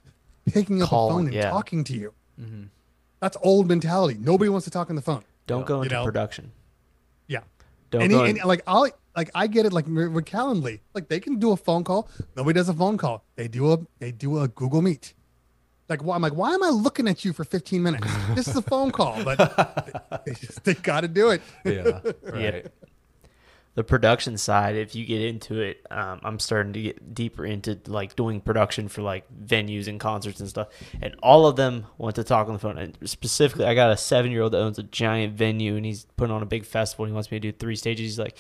picking 0.53 0.81
up 0.83 0.89
Calling, 0.89 1.11
a 1.11 1.17
phone 1.19 1.25
and 1.27 1.35
yeah. 1.35 1.51
talking 1.51 1.83
to 1.85 1.95
you. 1.95 2.15
That's 3.21 3.37
old 3.43 3.67
mentality. 3.67 4.17
Nobody 4.21 4.49
wants 4.49 4.65
to 4.67 4.71
talk 4.71 4.89
on 4.91 4.95
the 4.97 5.03
phone. 5.03 5.25
Don't 5.49 5.67
go 5.67 5.79
You 5.79 5.83
into 5.85 5.95
know? 5.97 6.05
production. 6.05 6.53
Yeah. 7.93 8.01
Don't 8.01 8.03
and, 8.03 8.11
go. 8.11 8.25
he- 8.25 8.31
in- 8.31 8.39
and, 8.39 8.49
like 8.49 8.63
I'll 8.67 8.89
like 9.17 9.31
I 9.35 9.47
get 9.47 9.67
it 9.67 9.73
like 9.73 9.87
with 9.87 10.25
Calendly. 10.25 10.81
Like 10.95 11.09
they 11.09 11.21
can 11.21 11.39
do 11.39 11.53
a 11.53 11.57
phone 11.57 11.85
call. 11.85 12.09
Nobody 12.37 12.59
does 12.59 12.69
a 12.69 12.75
phone 12.75 12.99
call. 12.99 13.25
They 13.37 13.49
do 13.49 13.73
a 13.73 13.79
they 13.99 14.13
do 14.13 14.39
a 14.41 14.49
Google 14.49 14.83
Meet. 14.83 15.15
Like 15.89 16.05
why 16.05 16.15
I'm 16.17 16.23
like, 16.23 16.35
why 16.35 16.53
am 16.53 16.63
I 16.63 16.69
looking 16.69 17.09
at 17.09 17.25
you 17.25 17.33
for 17.33 17.45
15 17.45 17.83
minutes? 17.83 18.07
this 18.35 18.47
is 18.47 18.57
a 18.57 18.63
phone 18.63 18.91
call, 18.91 19.25
but 19.25 20.23
they, 20.27 20.35
just, 20.35 20.63
they 20.65 20.75
got 20.75 21.01
to 21.01 21.09
do 21.09 21.31
it. 21.31 21.43
Yeah. 21.65 22.01
Right. 22.23 22.67
The 23.79 23.85
production 23.85 24.37
side, 24.37 24.75
if 24.75 24.97
you 24.97 25.07
get 25.07 25.23
into 25.23 25.61
it, 25.61 25.87
um, 25.89 26.19
I'm 26.25 26.41
starting 26.41 26.73
to 26.73 26.83
get 26.83 27.15
deeper 27.15 27.47
into 27.47 27.79
like 27.87 28.17
doing 28.17 28.41
production 28.41 28.89
for 28.89 29.03
like 29.03 29.25
venues 29.33 29.87
and 29.87 30.01
concerts 30.01 30.41
and 30.41 30.49
stuff. 30.49 30.67
And 31.01 31.15
all 31.23 31.47
of 31.47 31.55
them 31.55 31.87
want 31.97 32.17
to 32.17 32.25
talk 32.25 32.49
on 32.49 32.55
the 32.55 32.59
phone. 32.59 32.77
And 32.77 32.99
specifically, 33.05 33.67
I 33.67 33.77
got 33.77 33.93
a 33.93 33.97
seven 33.97 34.33
year 34.33 34.43
old 34.43 34.55
that 34.55 34.59
owns 34.59 34.81
a 34.81 34.83
giant 34.83 35.35
venue 35.35 35.77
and 35.77 35.87
he's 35.87 36.07
putting 36.17 36.35
on 36.35 36.43
a 36.43 36.47
big 36.47 36.65
festival. 36.65 37.05
And 37.05 37.13
he 37.13 37.15
wants 37.15 37.31
me 37.31 37.39
to 37.39 37.53
do 37.53 37.57
three 37.57 37.77
stages. 37.77 38.05
He's 38.05 38.19
like, 38.19 38.37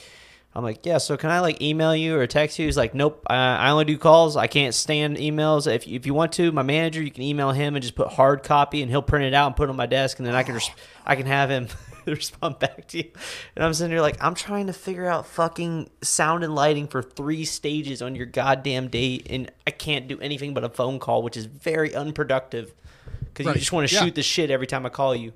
I'm 0.57 0.65
like, 0.65 0.85
yeah. 0.85 0.99
So 0.99 1.17
can 1.17 1.31
I 1.31 1.39
like 1.39 1.63
email 1.63 1.95
you 1.95 2.19
or 2.19 2.27
text 2.27 2.59
you? 2.59 2.65
He's 2.65 2.77
like, 2.77 2.93
nope. 2.93 3.23
I, 3.29 3.71
only 3.71 3.85
do 3.85 3.97
calls. 3.97 4.37
I 4.37 4.49
can't 4.49 4.75
stand 4.75 5.19
emails. 5.19 5.73
If 5.73 5.87
if 5.87 6.05
you 6.05 6.15
want 6.15 6.33
to, 6.33 6.51
my 6.51 6.63
manager, 6.63 7.01
you 7.01 7.13
can 7.13 7.23
email 7.23 7.53
him 7.53 7.77
and 7.77 7.83
just 7.83 7.95
put 7.95 8.09
hard 8.09 8.43
copy, 8.43 8.83
and 8.83 8.91
he'll 8.91 9.03
print 9.03 9.25
it 9.25 9.35
out 9.35 9.47
and 9.47 9.55
put 9.55 9.69
it 9.69 9.71
on 9.71 9.77
my 9.77 9.87
desk, 9.87 10.19
and 10.19 10.27
then 10.27 10.35
I 10.35 10.43
can 10.43 10.59
I 11.07 11.15
can 11.15 11.27
have 11.27 11.49
him 11.49 11.69
respond 12.15 12.59
back 12.59 12.89
to 12.89 12.99
you. 12.99 13.11
And 13.57 13.65
I'm 13.65 13.75
sitting 13.75 13.91
here 13.93 14.01
like, 14.01 14.23
I'm 14.23 14.35
trying 14.35 14.67
to 14.69 14.73
figure 14.73 15.07
out 15.07 15.27
fucking 15.27 15.91
sound 16.03 16.45
and 16.45 16.55
lighting 16.55 16.87
for 16.89 17.03
three 17.03 17.45
stages 17.45 18.03
on 18.03 18.15
your 18.15 18.27
goddamn 18.27 18.89
date, 18.89 19.27
and 19.31 19.51
I 19.67 19.71
can't 19.71 20.09
do 20.09 20.19
anything 20.21 20.55
but 20.55 20.65
a 20.65 20.69
phone 20.69 20.99
call, 20.99 21.23
which 21.23 21.37
is 21.37 21.47
very 21.47 21.95
unproductive. 21.95 22.73
Because 23.25 23.47
Right. 23.47 23.55
you 23.57 23.61
just 23.61 23.73
want 23.73 23.89
to 23.89 23.95
Yeah. 23.95 24.05
shoot 24.05 24.15
the 24.15 24.23
shit 24.23 24.51
every 24.51 24.67
time 24.67 24.85
I 24.85 24.89
call 24.89 25.15
you. 25.15 25.33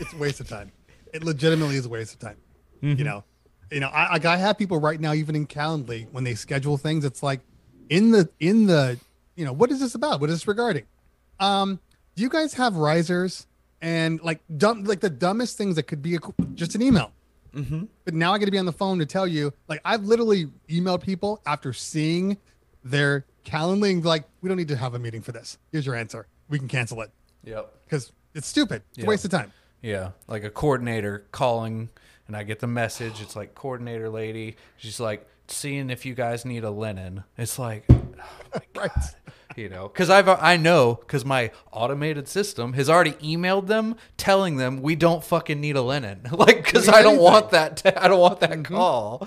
it's 0.00 0.12
a 0.12 0.16
waste 0.16 0.40
of 0.40 0.48
time. 0.48 0.72
It 1.12 1.22
legitimately 1.24 1.76
is 1.76 1.86
a 1.86 1.88
waste 1.88 2.14
of 2.14 2.20
time. 2.20 2.36
Mm-hmm. 2.82 2.98
You 2.98 3.04
know, 3.04 3.24
you 3.70 3.80
know, 3.80 3.88
I, 3.88 4.18
I 4.22 4.36
have 4.36 4.58
people 4.58 4.78
right 4.78 5.00
now, 5.00 5.12
even 5.14 5.34
in 5.36 5.46
Calendly, 5.46 6.06
when 6.12 6.24
they 6.24 6.34
schedule 6.34 6.76
things, 6.76 7.04
it's 7.04 7.22
like 7.22 7.40
in 7.88 8.10
the 8.10 8.28
in 8.40 8.66
the 8.66 8.98
you 9.36 9.44
know, 9.44 9.52
what 9.52 9.70
is 9.70 9.80
this 9.80 9.94
about? 9.94 10.20
What 10.20 10.30
is 10.30 10.36
this 10.36 10.48
regarding? 10.48 10.84
Um, 11.40 11.80
do 12.14 12.22
you 12.22 12.28
guys 12.28 12.54
have 12.54 12.76
risers 12.76 13.46
and 13.84 14.20
like 14.22 14.40
dumb 14.56 14.84
like 14.84 15.00
the 15.00 15.10
dumbest 15.10 15.58
things 15.58 15.76
that 15.76 15.84
could 15.84 16.00
be 16.02 16.16
a, 16.16 16.18
just 16.54 16.74
an 16.74 16.82
email? 16.82 17.12
Mm-hmm. 17.54 17.84
But 18.04 18.14
now 18.14 18.32
I 18.32 18.38
got 18.38 18.46
to 18.46 18.50
be 18.50 18.58
on 18.58 18.64
the 18.66 18.72
phone 18.72 18.98
to 18.98 19.06
tell 19.06 19.26
you, 19.26 19.52
like 19.68 19.80
I've 19.84 20.04
literally 20.04 20.46
emailed 20.68 21.02
people 21.02 21.40
after 21.46 21.72
seeing 21.72 22.36
their 22.82 23.24
Calendly 23.44 23.92
and 23.92 24.02
like, 24.04 24.24
we 24.40 24.48
don't 24.48 24.56
need 24.56 24.68
to 24.68 24.76
have 24.76 24.94
a 24.94 24.98
meeting 24.98 25.20
for 25.20 25.32
this. 25.32 25.58
Here's 25.70 25.84
your 25.84 25.94
answer. 25.94 26.26
We 26.48 26.58
can 26.58 26.66
cancel 26.66 27.02
it 27.02 27.10
Yep. 27.44 27.72
because 27.84 28.10
it's 28.34 28.46
stupid. 28.48 28.82
It's 28.92 28.98
Yeah. 29.00 29.04
a 29.04 29.08
waste 29.08 29.24
of 29.26 29.30
time. 29.30 29.52
Yeah, 29.82 30.12
like 30.28 30.44
a 30.44 30.50
coordinator 30.50 31.26
calling, 31.30 31.90
and 32.26 32.34
I 32.34 32.42
get 32.42 32.60
the 32.60 32.66
message. 32.66 33.20
It's 33.20 33.36
like 33.36 33.54
coordinator 33.54 34.08
lady. 34.08 34.56
She's 34.78 34.98
like 34.98 35.28
seeing 35.46 35.90
if 35.90 36.06
you 36.06 36.14
guys 36.14 36.46
need 36.46 36.64
a 36.64 36.70
linen. 36.70 37.24
It's 37.36 37.58
like, 37.58 37.84
oh 37.90 38.02
my 38.54 38.60
Right. 38.80 38.90
God. 39.54 39.62
you 39.62 39.68
know, 39.68 39.88
because 39.88 40.10
I've 40.10 40.28
I 40.28 40.56
know 40.56 40.96
because 41.00 41.24
my 41.24 41.50
automated 41.72 42.28
system 42.28 42.72
has 42.74 42.88
already 42.90 43.12
emailed 43.12 43.66
them 43.66 43.96
telling 44.16 44.56
them 44.56 44.82
we 44.82 44.96
don't 44.96 45.22
fucking 45.24 45.60
need 45.60 45.76
a 45.76 45.82
linen. 45.82 46.22
like 46.32 46.64
because 46.64 46.88
I 46.88 47.02
don't 47.02 47.18
want 47.20 47.50
that. 47.50 47.78
T- 47.78 47.88
I 47.96 48.08
don't 48.08 48.20
want 48.20 48.40
that 48.40 48.64
call. 48.64 49.26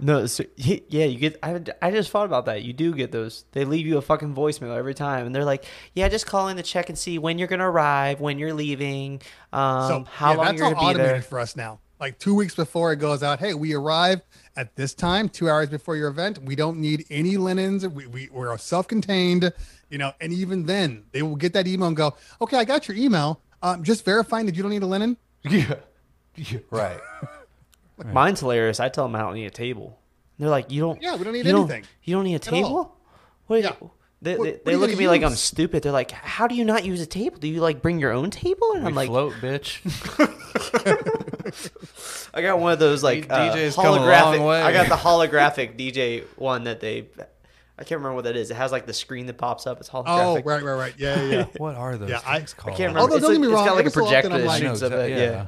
No, 0.00 0.26
so, 0.26 0.44
yeah, 0.56 1.04
you 1.04 1.18
get. 1.18 1.38
I, 1.42 1.60
I 1.80 1.90
just 1.92 2.10
thought 2.10 2.26
about 2.26 2.46
that. 2.46 2.62
You 2.62 2.72
do 2.72 2.92
get 2.94 3.12
those. 3.12 3.44
They 3.52 3.64
leave 3.64 3.86
you 3.86 3.96
a 3.96 4.02
fucking 4.02 4.34
voicemail 4.34 4.76
every 4.76 4.92
time, 4.92 5.24
and 5.24 5.34
they're 5.34 5.44
like, 5.44 5.64
"Yeah, 5.94 6.08
just 6.08 6.26
call 6.26 6.48
in 6.48 6.56
to 6.56 6.64
check 6.64 6.88
and 6.88 6.98
see 6.98 7.18
when 7.18 7.38
you're 7.38 7.48
gonna 7.48 7.70
arrive, 7.70 8.20
when 8.20 8.38
you're 8.38 8.52
leaving, 8.52 9.22
um, 9.52 9.88
So 9.88 10.04
how 10.10 10.32
yeah, 10.32 10.36
long 10.36 10.46
that's 10.46 10.58
you're 10.58 10.66
all 10.66 10.72
gonna 10.74 10.82
be 10.82 10.90
automated 10.90 11.14
there." 11.14 11.22
for 11.22 11.38
us 11.38 11.54
now. 11.54 11.78
Like 12.04 12.18
two 12.18 12.34
weeks 12.34 12.54
before 12.54 12.92
it 12.92 12.96
goes 12.96 13.22
out, 13.22 13.38
hey, 13.40 13.54
we 13.54 13.72
arrive 13.72 14.20
at 14.56 14.76
this 14.76 14.92
time, 14.92 15.26
two 15.26 15.48
hours 15.48 15.70
before 15.70 15.96
your 15.96 16.08
event. 16.08 16.36
We 16.42 16.54
don't 16.54 16.76
need 16.76 17.06
any 17.08 17.38
linens. 17.38 17.88
We, 17.88 18.06
we 18.06 18.28
we're 18.30 18.58
self-contained, 18.58 19.50
you 19.88 19.96
know. 19.96 20.12
And 20.20 20.30
even 20.30 20.66
then, 20.66 21.04
they 21.12 21.22
will 21.22 21.34
get 21.34 21.54
that 21.54 21.66
email 21.66 21.88
and 21.88 21.96
go, 21.96 22.14
okay, 22.42 22.58
I 22.58 22.64
got 22.66 22.88
your 22.88 22.98
email. 22.98 23.40
Um, 23.62 23.82
just 23.82 24.04
verifying 24.04 24.44
that 24.44 24.54
you 24.54 24.62
don't 24.62 24.70
need 24.70 24.82
a 24.82 24.86
linen. 24.86 25.16
Yeah. 25.48 25.76
yeah. 26.36 26.58
Right. 26.68 27.00
Mine's 28.12 28.40
hilarious. 28.40 28.80
I 28.80 28.90
tell 28.90 29.04
them 29.06 29.16
I 29.16 29.20
don't 29.20 29.32
need 29.32 29.46
a 29.46 29.50
table. 29.50 29.98
They're 30.38 30.50
like, 30.50 30.70
"You 30.70 30.82
don't? 30.82 31.00
Yeah, 31.00 31.16
we 31.16 31.24
don't 31.24 31.32
need 31.32 31.46
you 31.46 31.52
don't- 31.52 31.70
anything 31.70 31.88
you 32.02 32.16
don't 32.16 32.24
need 32.24 32.32
a 32.32 32.36
at 32.36 32.48
all. 32.52 32.62
table? 32.62 32.96
What? 33.46 33.62
Yeah. 33.62 33.72
They, 34.24 34.36
What- 34.36 34.44
they, 34.44 34.50
what 34.52 34.64
they 34.64 34.76
look 34.76 34.88
at 34.90 34.94
gonna 34.94 35.02
me 35.02 35.08
like 35.08 35.22
I'm 35.22 35.34
stupid. 35.34 35.82
They're 35.82 35.92
like, 35.92 36.10
"How 36.10 36.46
do 36.46 36.54
you 36.54 36.64
not 36.64 36.84
use 36.84 37.00
a 37.02 37.06
table? 37.06 37.36
Do 37.38 37.46
you 37.46 37.60
like 37.60 37.82
bring 37.82 37.98
your 37.98 38.12
own 38.12 38.30
table?" 38.30 38.72
And 38.72 38.82
We 38.82 38.88
I'm 38.88 38.94
like, 38.94 39.08
float, 39.08 39.34
bitch. 39.34 39.80
I 42.34 42.42
got 42.42 42.58
one 42.58 42.72
of 42.72 42.78
those 42.78 43.02
like 43.02 43.30
uh, 43.30 43.54
DJ's 43.54 43.74
come 43.76 43.86
a 43.86 43.90
long 43.90 44.00
holographic. 44.08 44.46
way. 44.48 44.62
I 44.62 44.72
got 44.72 44.88
the 44.88 44.96
holographic 44.96 45.76
DJ 45.78 46.24
one 46.36 46.64
that 46.64 46.80
they. 46.80 47.08
I 47.76 47.82
can't 47.82 47.98
remember 47.98 48.14
what 48.14 48.24
that 48.24 48.36
is. 48.36 48.50
It 48.50 48.54
has 48.56 48.70
like 48.72 48.86
the 48.86 48.92
screen 48.94 49.26
that 49.26 49.36
pops 49.36 49.66
up. 49.66 49.80
It's 49.80 49.88
holographic. 49.90 50.04
Oh, 50.06 50.34
right, 50.44 50.62
right, 50.62 50.74
right. 50.74 50.94
Yeah, 50.96 51.20
yeah, 51.22 51.32
yeah. 51.38 51.46
what 51.58 51.74
are 51.74 51.96
those 51.96 52.08
Yeah, 52.08 52.20
I- 52.26 52.38
things 52.38 52.54
I 52.60 52.62
can't 52.70 52.78
remember. 52.78 53.00
Although, 53.00 53.16
it's 53.16 53.22
don't 53.24 53.32
like, 53.32 53.34
get 53.34 53.40
me 53.40 53.46
it's 53.48 53.54
wrong, 53.56 53.66
got 53.66 53.76
like 53.76 53.84
a 53.84 53.88
every 53.88 53.90
so 53.90 54.06
often 54.16 54.32
I'm 54.32 54.40
that 54.40 54.46
like- 54.46 54.62
I 54.62 54.64
know 54.64 54.70
shoots 54.70 54.82
up 54.82 54.92
exactly- 54.92 55.12
it. 55.12 55.18
Yeah. 55.18 55.46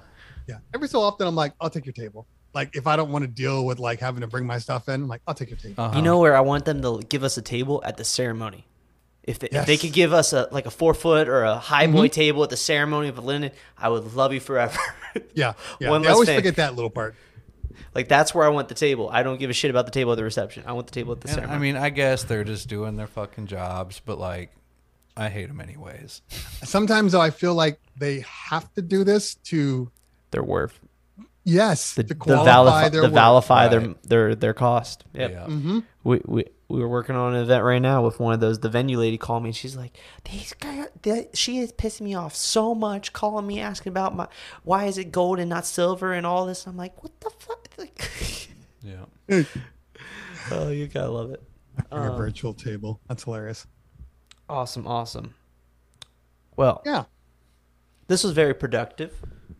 yeah. 0.49 0.59
Every 0.75 0.89
so 0.89 1.01
often, 1.01 1.27
I'm 1.29 1.37
like, 1.37 1.53
I'll 1.61 1.71
take 1.71 1.87
your 1.87 1.93
table. 1.93 2.27
Like 2.57 2.75
if 2.75 2.87
I 2.89 2.97
don't 2.97 3.13
want 3.13 3.23
to 3.23 3.29
deal 3.29 3.65
with 3.65 3.79
like 3.79 4.01
having 4.01 4.23
to 4.23 4.27
bring 4.27 4.47
my 4.47 4.59
stuff 4.59 4.89
in, 4.89 4.95
I'm 5.03 5.09
like, 5.09 5.21
I'll 5.29 5.35
take 5.35 5.51
your 5.51 5.59
table. 5.59 5.75
Uh-huh. 5.85 5.97
You 5.97 6.03
know 6.03 6.19
where 6.19 6.37
I 6.37 6.41
want 6.41 6.65
them 6.65 6.83
to 6.83 7.01
give 7.09 7.23
us 7.23 7.37
a 7.37 7.43
table 7.43 7.83
at 7.85 7.97
the 7.99 8.05
ceremony. 8.05 8.67
If 9.23 9.41
they, 9.41 9.49
if 9.49 9.67
they 9.67 9.77
could 9.77 9.93
give 9.93 10.13
us 10.13 10.33
a 10.33 10.49
like 10.53 10.67
a 10.67 10.71
four 10.71 10.95
foot 10.95 11.29
or 11.29 11.45
a 11.45 11.57
high 11.59 11.87
boy 11.87 12.09
table 12.09 12.43
at 12.45 12.51
the 12.51 12.57
ceremony 12.57 13.09
of 13.09 13.19
a 13.19 13.21
linen, 13.21 13.51
I 13.77 13.89
would 13.89 14.15
love 14.17 14.33
you 14.33 14.41
forever. 14.41 14.79
Yeah, 15.35 15.55
yeah. 15.81 15.89
One 15.91 16.03
They 16.03 16.09
always 16.09 16.29
thing. 16.29 16.37
forget 16.37 16.57
that 16.57 16.75
little 16.75 16.91
part. 16.91 17.15
like 17.95 18.07
that's 18.07 18.35
where 18.35 18.45
I 18.45 18.51
want 18.51 18.69
the 18.69 18.75
table. 18.75 19.09
I 19.11 19.23
don't 19.23 19.39
give 19.39 19.49
a 19.49 19.55
shit 19.55 19.71
about 19.71 19.87
the 19.87 19.91
table 19.91 20.13
at 20.13 20.17
the 20.17 20.25
reception. 20.25 20.65
I 20.67 20.73
want 20.73 20.89
the 20.89 20.93
table 20.93 21.13
at 21.13 21.21
the 21.23 21.29
And, 21.29 21.35
ceremony. 21.37 21.57
I 21.57 21.59
mean, 21.59 21.77
I 21.77 21.89
guess 21.91 22.25
they're 22.25 22.45
just 22.45 22.69
doing 22.69 22.97
their 22.97 23.07
fucking 23.07 23.47
jobs, 23.47 24.01
but 24.05 24.19
like, 24.19 24.51
I 25.17 25.29
hate 25.31 25.49
them 25.49 25.61
anyways. 25.63 26.21
Sometimes 26.65 27.13
though, 27.13 27.21
I 27.21 27.31
feel 27.31 27.55
like 27.55 27.81
they 27.97 28.25
have 28.29 28.71
to 28.75 28.83
do 28.83 29.05
this 29.05 29.35
to 29.47 29.91
their 30.33 30.43
worth, 30.43 30.79
yes 31.47 31.95
the 31.95 32.03
to 32.03 32.09
the, 32.09 32.15
qualify 32.17 32.51
valify, 32.51 32.91
their 32.91 33.01
the 33.03 33.09
work. 33.09 33.17
valify 33.17 33.71
their 33.71 33.81
Right. 33.81 34.03
their 34.03 34.35
their 34.35 34.53
cost. 34.55 35.05
Yep. 35.15 35.31
Yeah. 35.31 35.47
Mhm. 35.47 35.85
We, 36.05 36.21
we 36.27 36.45
we 36.69 36.81
were 36.81 36.89
working 36.89 37.15
on 37.17 37.35
an 37.35 37.43
event 37.43 37.63
right 37.65 37.79
now 37.81 38.05
with 38.05 38.19
one 38.21 38.35
of 38.35 38.41
those. 38.41 38.59
The 38.59 38.69
venue 38.69 38.99
lady 38.99 39.17
called 39.17 39.43
me 39.45 39.51
and 39.51 39.57
she's 39.57 39.77
like, 39.77 39.97
"These 40.31 40.53
guys, 40.55 40.89
they, 41.03 41.29
she 41.33 41.59
is 41.61 41.73
pissing 41.73 42.01
me 42.03 42.15
off 42.15 42.35
so 42.35 42.75
much, 42.75 43.13
calling 43.13 43.47
me 43.47 43.61
asking 43.61 43.91
about 43.91 44.15
my 44.17 44.27
why 44.65 44.87
is 44.87 44.99
it 44.99 45.13
gold 45.13 45.39
and 45.39 45.49
not 45.49 45.65
silver 45.65 46.13
and 46.13 46.27
all 46.27 46.45
this." 46.47 46.67
I'm 46.67 46.77
like, 46.77 47.01
"What 47.03 47.19
the 47.21 47.31
fuck?" 47.39 47.69
Like, 47.79 48.49
Yeah. 48.83 49.05
oh, 50.51 50.71
you 50.71 50.87
gotta 50.89 51.11
love 51.11 51.31
it. 51.31 51.43
Bring 51.91 52.05
a 52.05 52.11
Um, 52.13 52.17
virtual 52.17 52.55
table. 52.55 53.01
That's 53.09 53.25
hilarious. 53.25 53.67
Awesome, 54.49 54.87
awesome. 54.87 55.35
Well, 56.57 56.83
Yeah. 56.87 57.05
this 58.09 58.25
was 58.25 58.33
very 58.33 58.55
productive. 58.55 59.13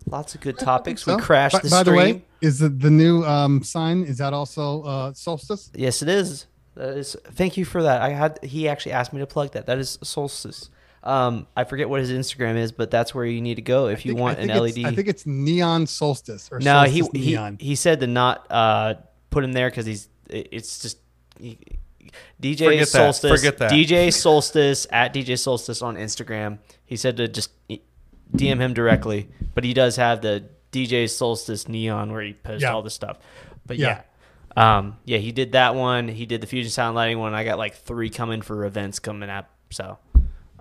Lots 0.09 0.35
of 0.35 0.41
good 0.41 0.59
topics. 0.59 1.03
So, 1.03 1.17
we 1.17 1.23
crashed 1.23 1.55
by, 1.55 1.59
the 1.61 1.69
by 1.71 1.83
the 1.83 1.93
way, 1.93 2.23
is 2.41 2.61
the, 2.61 2.69
the 2.69 2.91
new 2.91 3.25
um, 3.25 3.63
sign 3.63 4.05
is 4.05 4.19
that 4.19 4.33
also 4.33 4.83
uh, 4.83 5.13
solstice? 5.13 5.71
Yes, 5.75 6.01
it 6.03 6.09
is. 6.09 6.47
That 6.75 6.97
is. 6.97 7.17
Thank 7.33 7.57
you 7.57 7.65
for 7.65 7.83
that. 7.83 8.03
I 8.03 8.11
had 8.11 8.39
he 8.43 8.69
actually 8.69 8.93
asked 8.93 9.13
me 9.13 9.19
to 9.21 9.27
plug 9.27 9.53
that. 9.53 9.67
That 9.67 9.79
is 9.79 9.99
Solstice. 10.03 10.71
Um, 11.03 11.47
I 11.57 11.65
forget 11.65 11.89
what 11.89 12.01
his 12.01 12.11
Instagram 12.11 12.57
is, 12.57 12.73
but 12.73 12.91
that's 12.91 13.15
where 13.15 13.25
you 13.25 13.41
need 13.41 13.55
to 13.57 13.63
go 13.63 13.87
if 13.89 14.01
I 14.01 14.03
you 14.09 14.17
want 14.17 14.39
an 14.39 14.49
LED. 14.49 14.85
I 14.85 14.93
think 14.93 15.07
it's 15.09 15.25
neon 15.25 15.87
solstice 15.87 16.49
or 16.51 16.59
no, 16.59 16.83
he 16.83 17.01
solstice 17.01 17.23
he 17.23 17.31
neon. 17.31 17.57
he 17.61 17.75
said 17.77 18.01
to 18.01 18.09
not 18.09 18.47
uh, 18.51 18.95
put 19.31 19.45
him 19.45 19.53
there 19.53 19.71
because 19.71 19.87
he's 19.87 20.09
it- 20.29 20.49
it's 20.51 20.81
just 20.81 20.99
he, 21.39 21.59
DJ 22.43 22.59
Forget 22.67 22.79
that. 22.81 22.87
Solstice. 22.89 23.41
Forget 23.41 23.59
that. 23.59 23.71
DJ 23.71 24.13
Solstice 24.13 24.87
at 24.91 25.15
DJ 25.15 25.39
Solstice 25.39 25.81
on 25.81 25.97
Instagram. 25.97 26.59
He 26.85 26.97
said 26.97 27.17
to 27.19 27.29
just 27.29 27.51
DM 28.35 28.59
him 28.59 28.75
directly, 28.75 29.29
but 29.55 29.65
he 29.65 29.73
does 29.75 29.97
have 29.97 30.21
the 30.23 30.45
DJ 30.73 31.09
Solstice 31.09 31.69
neon 31.69 32.13
where 32.13 32.23
he 32.23 32.33
posts 32.35 32.63
Yeah. 32.63 32.73
all 32.73 32.83
the 32.83 32.91
stuff. 32.91 33.19
But 33.67 33.79
yeah. 33.79 34.03
Yeah. 34.57 34.79
Um, 34.79 34.97
yeah, 35.05 35.19
he 35.19 35.33
did 35.33 35.53
that 35.53 35.75
one. 35.75 36.09
He 36.09 36.25
did 36.25 36.41
the 36.41 36.47
Fusion 36.47 36.71
Sound 36.71 36.95
Lighting 36.97 37.19
one. 37.19 37.35
I 37.35 37.45
got 37.45 37.59
like 37.59 37.75
three 37.77 38.09
coming 38.09 38.41
for 38.41 38.65
events 38.65 38.99
coming 38.99 39.29
up. 39.29 39.51
So, 39.71 39.99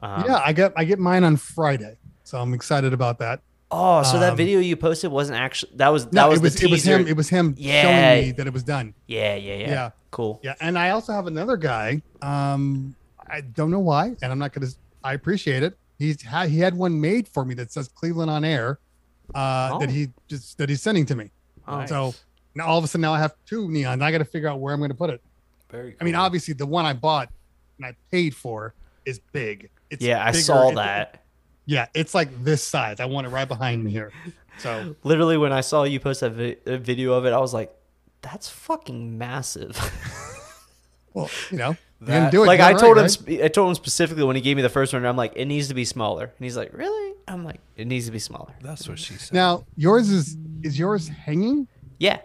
um, 0.03 0.23
yeah, 0.27 0.41
I 0.43 0.51
get 0.51 0.73
I 0.75 0.83
get 0.83 0.99
mine 0.99 1.23
on 1.23 1.37
Friday, 1.37 1.97
so 2.23 2.39
I'm 2.39 2.53
excited 2.53 2.91
about 2.93 3.19
that. 3.19 3.39
Oh, 3.71 4.03
so 4.03 4.19
that 4.19 4.31
Um, 4.31 4.37
video 4.37 4.59
you 4.59 4.75
posted 4.75 5.11
wasn't 5.11 5.39
actually 5.39 5.71
that 5.75 5.89
was 5.89 6.05
that 6.07 6.13
No, 6.13 6.29
was 6.29 6.39
it 6.39 6.43
was 6.43 6.55
the 6.55 6.65
it 6.67 6.71
was 6.71 6.83
him. 6.83 7.07
It 7.07 7.15
was 7.15 7.29
him 7.29 7.55
Yeah. 7.57 7.81
showing 7.81 8.25
me 8.25 8.31
that 8.33 8.47
it 8.47 8.53
was 8.53 8.63
done. 8.63 8.93
yeah, 9.07 9.35
yeah, 9.35 9.53
yeah, 9.55 9.69
Yeah. 9.69 9.89
Cool. 10.11 10.39
Yeah, 10.43 10.55
and 10.61 10.77
I 10.77 10.89
also 10.91 11.13
have 11.13 11.27
another 11.27 11.55
guy. 11.57 12.01
Um, 12.21 12.95
I 13.27 13.41
don't 13.41 13.71
know 13.71 13.79
why, 13.79 14.15
and 14.21 14.31
I'm 14.31 14.39
not 14.39 14.51
gonna. 14.53 14.67
I 15.03 15.13
appreciate 15.13 15.63
it. 15.63 15.77
He's 15.97 16.21
had 16.21 16.49
he 16.49 16.59
had 16.59 16.75
one 16.75 16.99
made 16.99 17.27
for 17.27 17.45
me 17.45 17.53
that 17.55 17.71
says 17.71 17.87
Cleveland 17.87 18.29
on 18.31 18.43
air. 18.43 18.79
Uh, 19.33 19.69
Oh. 19.73 19.79
that 19.79 19.89
he 19.89 20.09
just 20.27 20.57
that 20.59 20.69
he's 20.69 20.81
sending 20.81 21.05
to 21.07 21.15
me. 21.15 21.31
Nice. 21.67 21.89
So 21.89 22.13
now 22.53 22.67
all 22.67 22.77
of 22.77 22.83
a 22.83 22.87
sudden 22.87 23.01
now 23.01 23.13
I 23.13 23.19
have 23.19 23.33
two 23.47 23.67
neons. 23.67 24.01
I 24.03 24.11
got 24.11 24.19
to 24.19 24.25
figure 24.25 24.47
out 24.47 24.59
where 24.59 24.73
I'm 24.73 24.79
going 24.79 24.91
to 24.91 24.95
put 24.95 25.09
it. 25.09 25.21
Very. 25.71 25.91
Cool. 25.91 25.97
I 26.01 26.03
mean, 26.03 26.15
obviously 26.15 26.53
the 26.53 26.65
one 26.67 26.85
I 26.85 26.93
bought 26.93 27.29
and 27.77 27.85
I 27.87 27.95
paid 28.11 28.35
for 28.35 28.73
is 29.05 29.19
big. 29.31 29.69
It's 29.89 30.03
yeah, 30.03 30.23
I 30.23 30.31
bigger. 30.31 30.41
saw 30.43 30.69
It- 30.69 30.75
that. 30.75 31.23
Yeah, 31.67 31.87
it's 31.95 32.13
like 32.13 32.43
this 32.43 32.61
size. 32.63 32.99
I 32.99 33.05
want 33.05 33.25
it 33.25 33.31
right 33.31 33.47
behind 33.47 33.83
me 33.83 33.89
here. 33.89 34.11
So 34.59 34.95
Literally, 35.03 35.37
when 35.37 35.51
I 35.51 35.61
saw 35.61 35.83
you 35.83 35.99
post 35.99 36.21
that 36.21 36.33
vi- 36.33 36.57
a 36.67 36.77
video 36.77 37.13
of 37.13 37.25
it, 37.25 37.33
I 37.33 37.39
was 37.39 37.55
like, 37.55 37.75
"That's 38.21 38.47
fucking 38.47 39.17
massive." 39.17 39.75
well, 41.15 41.29
you 41.49 41.57
know, 41.57 41.69
you 41.71 41.77
That- 42.05 42.31
do 42.31 42.43
it. 42.43 42.47
like 42.47 42.59
done 42.59 42.69
I 42.69 42.71
right, 42.73 42.79
told 42.79 42.97
him, 42.97 43.03
right? 43.03 43.11
sp- 43.11 43.41
I 43.43 43.47
told 43.47 43.69
him 43.69 43.75
specifically 43.75 44.23
when 44.23 44.35
he 44.35 44.41
gave 44.41 44.55
me 44.55 44.61
the 44.61 44.69
first 44.69 44.93
one. 44.93 45.05
I'm 45.05 45.17
like, 45.17 45.33
"It 45.35 45.45
needs 45.45 45.67
to 45.69 45.73
be 45.73 45.85
smaller," 45.85 46.23
and 46.25 46.43
he's 46.43 46.55
like, 46.57 46.71
"Really?" 46.73 47.13
I'm 47.27 47.43
like, 47.43 47.59
"It 47.77 47.87
needs 47.87 48.05
to 48.05 48.11
be 48.11 48.19
smaller." 48.19 48.53
that's 48.61 48.87
what 48.87 48.99
she 48.99 49.13
said. 49.15 49.33
Now 49.33 49.65
yours 49.75 50.09
is 50.09 50.37
is 50.63 50.77
yours 50.79 51.07
hanging? 51.07 51.67
Yeah. 51.99 52.19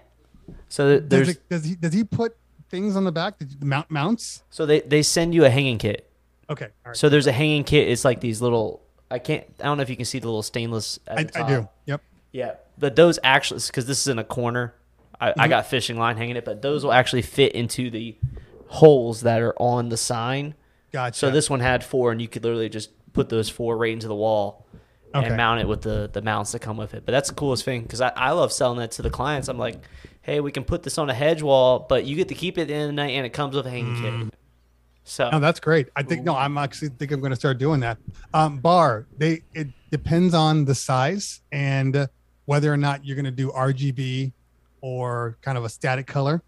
So 0.69 0.99
th- 0.99 1.09
Does, 1.09 1.09
there's 1.09 1.29
it, 1.31 1.49
does 1.49 1.65
he 1.65 1.75
does 1.77 1.93
he 1.93 2.05
put 2.05 2.37
things 2.71 2.97
on 2.97 3.05
the 3.05 3.13
back? 3.13 3.39
Did 3.39 3.63
mount 3.63 3.91
mounts? 3.91 4.43
so 4.51 4.67
they 4.67 4.81
they 4.81 5.03
send 5.03 5.35
you 5.35 5.45
a 5.45 5.51
hanging 5.51 5.79
kit. 5.79 6.11
Okay, 6.49 6.67
all 6.67 6.71
right. 6.91 6.97
So 6.97 7.09
there's 7.09 7.27
a 7.27 7.33
hanging 7.33 7.65
kit. 7.65 7.89
It's 7.89 8.05
like 8.05 8.21
these 8.21 8.41
little. 8.43 8.83
I 9.11 9.19
can't. 9.19 9.45
I 9.61 9.65
don't 9.65 9.77
know 9.77 9.83
if 9.83 9.91
you 9.91 9.97
can 9.97 10.05
see 10.05 10.19
the 10.19 10.27
little 10.27 10.43
stainless. 10.43 10.99
At 11.07 11.19
I, 11.19 11.23
the 11.25 11.45
I 11.45 11.49
do. 11.49 11.69
Yep. 11.87 12.03
Yeah, 12.33 12.55
but 12.79 12.95
those 12.97 13.19
actually, 13.25 13.61
because 13.67 13.87
this 13.87 14.01
is 14.01 14.07
in 14.09 14.19
a 14.19 14.25
corner, 14.25 14.75
I, 15.21 15.31
Mm-hmm. 15.31 15.41
I 15.41 15.49
got 15.49 15.67
fishing 15.67 15.97
line 15.99 16.17
hanging 16.17 16.37
it, 16.37 16.45
but 16.45 16.63
those 16.63 16.85
will 16.85 16.93
actually 16.93 17.23
fit 17.23 17.53
into 17.53 17.91
the 17.91 18.17
holes 18.71 19.23
that 19.23 19.41
are 19.43 19.55
on 19.61 19.89
the 19.89 19.97
sign. 19.97 20.55
Gotcha. 20.93 21.19
So 21.19 21.31
this 21.31 21.51
one 21.51 21.61
had 21.61 21.83
four, 21.85 22.13
and 22.13 22.23
you 22.23 22.29
could 22.29 22.45
literally 22.45 22.69
just 22.69 22.91
put 23.13 23.29
those 23.29 23.49
four 23.51 23.77
right 23.77 23.93
into 23.93 24.07
the 24.09 24.15
wall 24.15 24.67
Okay. 25.13 25.27
and 25.27 25.37
mount 25.37 25.61
it 25.61 25.67
with 25.67 25.83
the 25.83 26.09
the 26.13 26.23
mounts 26.23 26.53
that 26.53 26.61
come 26.61 26.77
with 26.77 26.95
it. 26.95 27.05
But 27.05 27.11
that's 27.13 27.29
the 27.29 27.35
coolest 27.35 27.65
thing 27.65 27.83
because 27.83 28.01
I, 28.01 28.13
I 28.15 28.31
love 28.31 28.53
selling 28.53 28.79
that 28.79 28.93
to 28.93 29.03
the 29.03 29.11
clients. 29.11 29.49
I'm 29.49 29.59
like, 29.59 29.77
hey, 30.23 30.39
we 30.41 30.53
can 30.53 30.63
put 30.65 30.85
this 30.85 30.99
on 30.99 31.11
a 31.11 31.15
hedge 31.15 31.43
wall, 31.43 31.85
but 31.89 32.05
you 32.05 32.15
get 32.15 32.29
to 32.29 32.35
keep 32.35 32.59
it 32.59 32.63
at 32.63 32.69
the 32.69 32.75
end 32.75 32.83
of 32.85 32.89
the 32.91 32.93
night, 32.95 33.11
and 33.11 33.27
it 33.27 33.31
comes 33.33 33.57
with 33.57 33.67
a 33.67 33.71
hanging 33.71 34.01
kit. 34.01 34.33
So 35.03 35.25
Mm. 35.25 35.33
No, 35.33 35.41
that's 35.41 35.59
great. 35.59 35.89
I 35.97 36.05
think 36.05 36.23
no, 36.25 36.37
I'm 36.37 36.57
actually 36.57 36.91
think 36.91 37.11
I'm 37.11 37.19
going 37.21 37.31
to 37.33 37.37
start 37.37 37.59
doing 37.59 37.81
that. 37.81 37.99
Um, 38.33 38.59
bar, 38.59 39.07
they 39.19 39.43
it 39.55 39.67
depends 39.91 40.33
on 40.35 40.65
the 40.65 40.75
size 40.77 41.41
and 41.51 42.09
whether 42.45 42.73
or 42.73 42.77
not 42.77 43.05
you're 43.05 43.17
going 43.17 43.25
to 43.25 43.31
do 43.33 43.51
RGB 43.51 44.33
or 44.81 45.37
kind 45.43 45.59
of 45.59 45.65
a 45.65 45.69
static 45.69 46.07
color. 46.07 46.43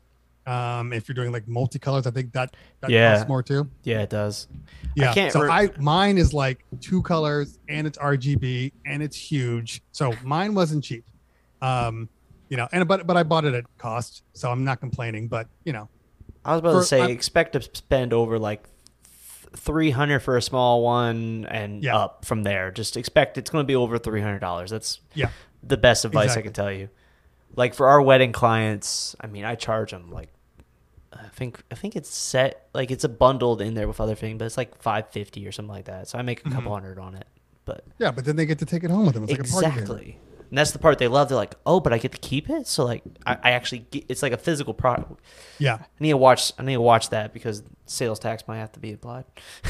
Um, 0.46 0.92
if 0.92 1.08
you're 1.08 1.14
doing 1.14 1.30
like 1.30 1.46
multicolors, 1.46 2.06
I 2.06 2.10
think 2.10 2.32
that 2.32 2.56
that 2.80 2.90
Yeah. 2.90 3.14
costs 3.14 3.28
more 3.28 3.42
too. 3.42 3.68
yeah, 3.84 4.00
it 4.02 4.10
does. 4.10 4.48
Yeah. 4.96 5.12
can't 5.14 5.32
so 5.32 5.42
re- 5.42 5.48
I 5.50 5.70
mine 5.78 6.18
is 6.18 6.34
like 6.34 6.64
two 6.80 7.00
colors 7.02 7.58
and 7.68 7.86
it's 7.86 7.96
RGB 7.98 8.72
and 8.84 9.02
it's 9.02 9.16
huge. 9.16 9.82
So 9.92 10.12
mine 10.24 10.54
wasn't 10.54 10.82
cheap. 10.82 11.04
Um, 11.60 12.08
you 12.48 12.56
know, 12.56 12.68
and 12.72 12.86
but 12.88 13.06
but 13.06 13.16
I 13.16 13.22
bought 13.22 13.44
it 13.44 13.54
at 13.54 13.64
cost, 13.78 14.24
so 14.32 14.50
I'm 14.50 14.64
not 14.64 14.80
complaining. 14.80 15.28
But 15.28 15.46
you 15.64 15.72
know, 15.72 15.88
I 16.44 16.52
was 16.52 16.58
about 16.58 16.72
For- 16.74 16.80
to 16.80 16.86
say, 16.86 17.00
I'm- 17.02 17.10
expect 17.10 17.52
to 17.52 17.62
spend 17.62 18.12
over 18.12 18.36
like 18.38 18.64
three 19.54 19.90
hundred 19.90 20.20
for 20.20 20.36
a 20.36 20.42
small 20.42 20.82
one, 20.82 21.46
and 21.48 21.82
Yeah. 21.84 21.96
up 21.96 22.24
from 22.24 22.42
there. 22.42 22.70
Just 22.72 22.96
expect 22.96 23.38
it's 23.38 23.48
going 23.50 23.62
to 23.62 23.66
be 23.66 23.76
over 23.76 23.96
three 23.98 24.20
hundred 24.20 24.40
dollars. 24.40 24.70
That's 24.70 24.98
yeah, 25.14 25.30
the 25.62 25.76
best 25.76 26.04
advice 26.04 26.36
I 26.36 26.42
can 26.42 26.52
tell 26.52 26.72
you. 26.72 26.88
Like 27.56 27.74
for 27.74 27.88
our 27.88 28.00
wedding 28.00 28.32
clients, 28.32 29.14
I 29.20 29.26
mean, 29.26 29.44
I 29.44 29.54
charge 29.54 29.90
them 29.90 30.10
like 30.10 30.28
I 31.12 31.28
think 31.28 31.62
I 31.70 31.74
think 31.74 31.94
it's 31.96 32.08
set 32.12 32.68
like 32.74 32.90
it's 32.90 33.04
a 33.04 33.08
bundled 33.08 33.60
in 33.60 33.74
there 33.74 33.86
with 33.86 34.00
other 34.00 34.14
things, 34.14 34.38
but 34.38 34.46
it's 34.46 34.56
like 34.56 34.80
five 34.80 35.10
fifty 35.10 35.46
or 35.46 35.52
something 35.52 35.72
like 35.74 35.84
that. 35.84 36.08
So 36.08 36.18
I 36.18 36.22
make 36.22 36.40
a 36.40 36.44
couple 36.44 36.60
Mm-hmm. 36.60 36.70
hundred 36.72 36.98
on 36.98 37.14
it. 37.14 37.26
But 37.64 37.84
yeah. 37.98 38.10
But 38.10 38.24
then 38.24 38.36
they 38.36 38.46
get 38.46 38.58
to 38.60 38.66
take 38.66 38.82
it 38.84 38.90
home 38.90 39.04
with 39.06 39.14
them. 39.14 39.24
It's 39.28 39.32
like 39.32 39.40
a 39.40 39.52
party 39.52 39.66
exactly, 39.80 40.18
and 40.48 40.58
that's 40.58 40.70
the 40.70 40.78
part 40.78 40.98
they 40.98 41.08
love. 41.08 41.28
They're 41.28 41.36
like, 41.36 41.54
oh, 41.66 41.80
but 41.80 41.92
I 41.92 41.98
get 41.98 42.12
to 42.12 42.18
keep 42.18 42.48
it. 42.50 42.66
So 42.66 42.84
like, 42.84 43.02
I, 43.26 43.36
I 43.42 43.50
actually 43.52 43.80
get, 43.90 44.06
it's 44.08 44.22
like 44.22 44.32
a 44.32 44.36
physical 44.38 44.72
product. 44.74 45.20
Yeah. 45.58 45.74
I 45.80 45.86
need 46.00 46.10
to 46.10 46.16
watch. 46.16 46.52
I 46.58 46.62
need 46.62 46.74
to 46.74 46.80
watch 46.80 47.10
that 47.10 47.32
because 47.34 47.62
sales 47.86 48.18
tax 48.18 48.48
might 48.48 48.58
have 48.58 48.72
to 48.72 48.80
be 48.80 48.92
applied. 48.94 49.24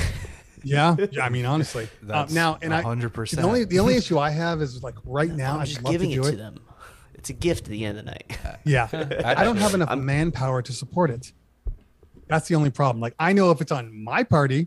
Yeah, 0.65 0.95
yeah. 1.11 1.25
I 1.25 1.29
mean, 1.29 1.45
honestly. 1.45 1.87
Uh, 2.05 2.07
That's 2.07 2.33
now, 2.33 2.57
and 2.63 2.73
I 2.73 2.85
100%. 2.85 3.35
the 3.35 3.43
only 3.43 3.65
the 3.65 3.81
only 3.81 3.97
issue 3.97 4.21
I 4.21 4.31
have 4.31 4.63
is 4.63 4.81
like 4.81 4.95
right 5.05 5.29
now. 5.33 5.55
I'm 5.55 5.63
I'd 5.63 5.67
just 5.67 5.83
love 5.83 5.91
giving 5.91 6.11
to 6.11 6.21
it 6.21 6.23
do 6.23 6.31
to 6.31 6.37
them. 6.37 6.61
It's 7.23 7.31
a 7.31 7.35
gift 7.35 7.67
at 7.67 7.71
the 7.71 7.85
end 7.85 7.99
of 7.99 8.05
the 8.05 8.11
night. 8.11 8.37
Yeah, 8.65 8.89
I 9.25 9.45
don't 9.45 9.59
have 9.59 9.75
enough 9.75 9.97
manpower 9.97 10.61
to 10.63 10.73
support 10.73 11.09
it. 11.09 11.33
That's 12.27 12.49
the 12.49 12.57
only 12.57 12.71
problem. 12.71 13.01
Like 13.01 13.15
I 13.17 13.33
know 13.33 13.53
if 13.53 13.61
it's 13.61 13.71
on 13.71 14.03
my 14.03 14.25
party, 14.25 14.67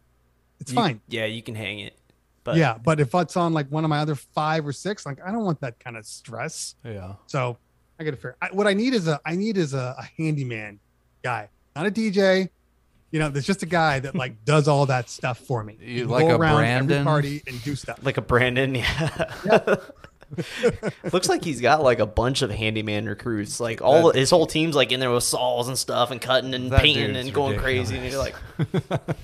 it's 0.61 0.71
You- 0.71 0.75
fine. 0.75 1.01
yeah, 1.09 1.25
you 1.25 1.41
can 1.43 1.53
hang 1.55 1.79
it. 1.79 1.97
But 2.45 2.55
yeah, 2.55 2.77
but 2.81 3.01
if 3.01 3.13
it's 3.13 3.35
on 3.35 3.51
like 3.53 3.69
one 3.69 3.83
of 3.83 3.89
my 3.89 3.99
other 3.99 4.15
five 4.15 4.65
or 4.65 4.71
six, 4.71 5.05
like 5.05 5.19
I 5.21 5.33
don't 5.33 5.43
want 5.43 5.59
that 5.59 5.79
kind 5.79 5.97
of 5.97 6.05
stress. 6.05 6.75
Yeah. 6.85 7.15
So 7.27 7.57
I 7.99 8.05
got 8.05 8.11
to 8.11 8.15
figure. 8.15 8.37
I, 8.41 8.47
what 8.53 8.67
I 8.67 8.73
need 8.73 8.93
is 8.93 9.07
a 9.09 9.19
I 9.25 9.35
need 9.35 9.57
is 9.57 9.73
a, 9.73 9.95
a 9.99 10.03
handyman 10.17 10.79
guy, 11.23 11.49
not 11.75 11.87
a 11.87 11.91
DJ. 11.91 12.47
You 13.11 13.19
know, 13.19 13.27
there's 13.29 13.45
just 13.47 13.63
a 13.63 13.65
guy 13.65 13.99
that 13.99 14.15
like 14.15 14.45
does 14.45 14.69
all 14.69 14.85
that 14.85 15.09
stuff 15.09 15.39
for 15.39 15.61
me. 15.61 15.75
You 15.81 16.03
Can 16.03 16.09
like 16.09 16.21
go 16.27 16.35
a 16.35 16.37
around 16.37 16.55
Brandon? 16.57 16.91
every 16.99 17.03
party 17.05 17.43
and 17.47 17.61
do 17.63 17.75
stuff. 17.75 17.99
like 18.01 18.15
a 18.15 18.21
Brandon, 18.21 18.75
yeah. 18.75 19.75
Looks 21.13 21.29
like 21.29 21.43
he's 21.43 21.61
got 21.61 21.81
like 21.83 21.99
a 21.99 22.05
bunch 22.05 22.41
of 22.41 22.49
handyman 22.51 23.05
recruits. 23.07 23.59
Like 23.59 23.81
all 23.81 24.07
That- 24.11 24.19
his 24.19 24.29
whole 24.29 24.45
team's 24.47 24.75
like 24.75 24.91
in 24.91 24.99
there 24.99 25.11
with 25.11 25.23
saws 25.23 25.67
and 25.67 25.77
stuff 25.77 26.11
and 26.11 26.19
cutting 26.21 26.53
and 26.53 26.71
painting 26.71 27.15
and 27.15 27.33
going 27.33 27.57
ridiculous. 27.57 27.89
crazy. 27.89 27.97
And 27.97 28.11
you're 28.11 28.19
like, 28.19 28.35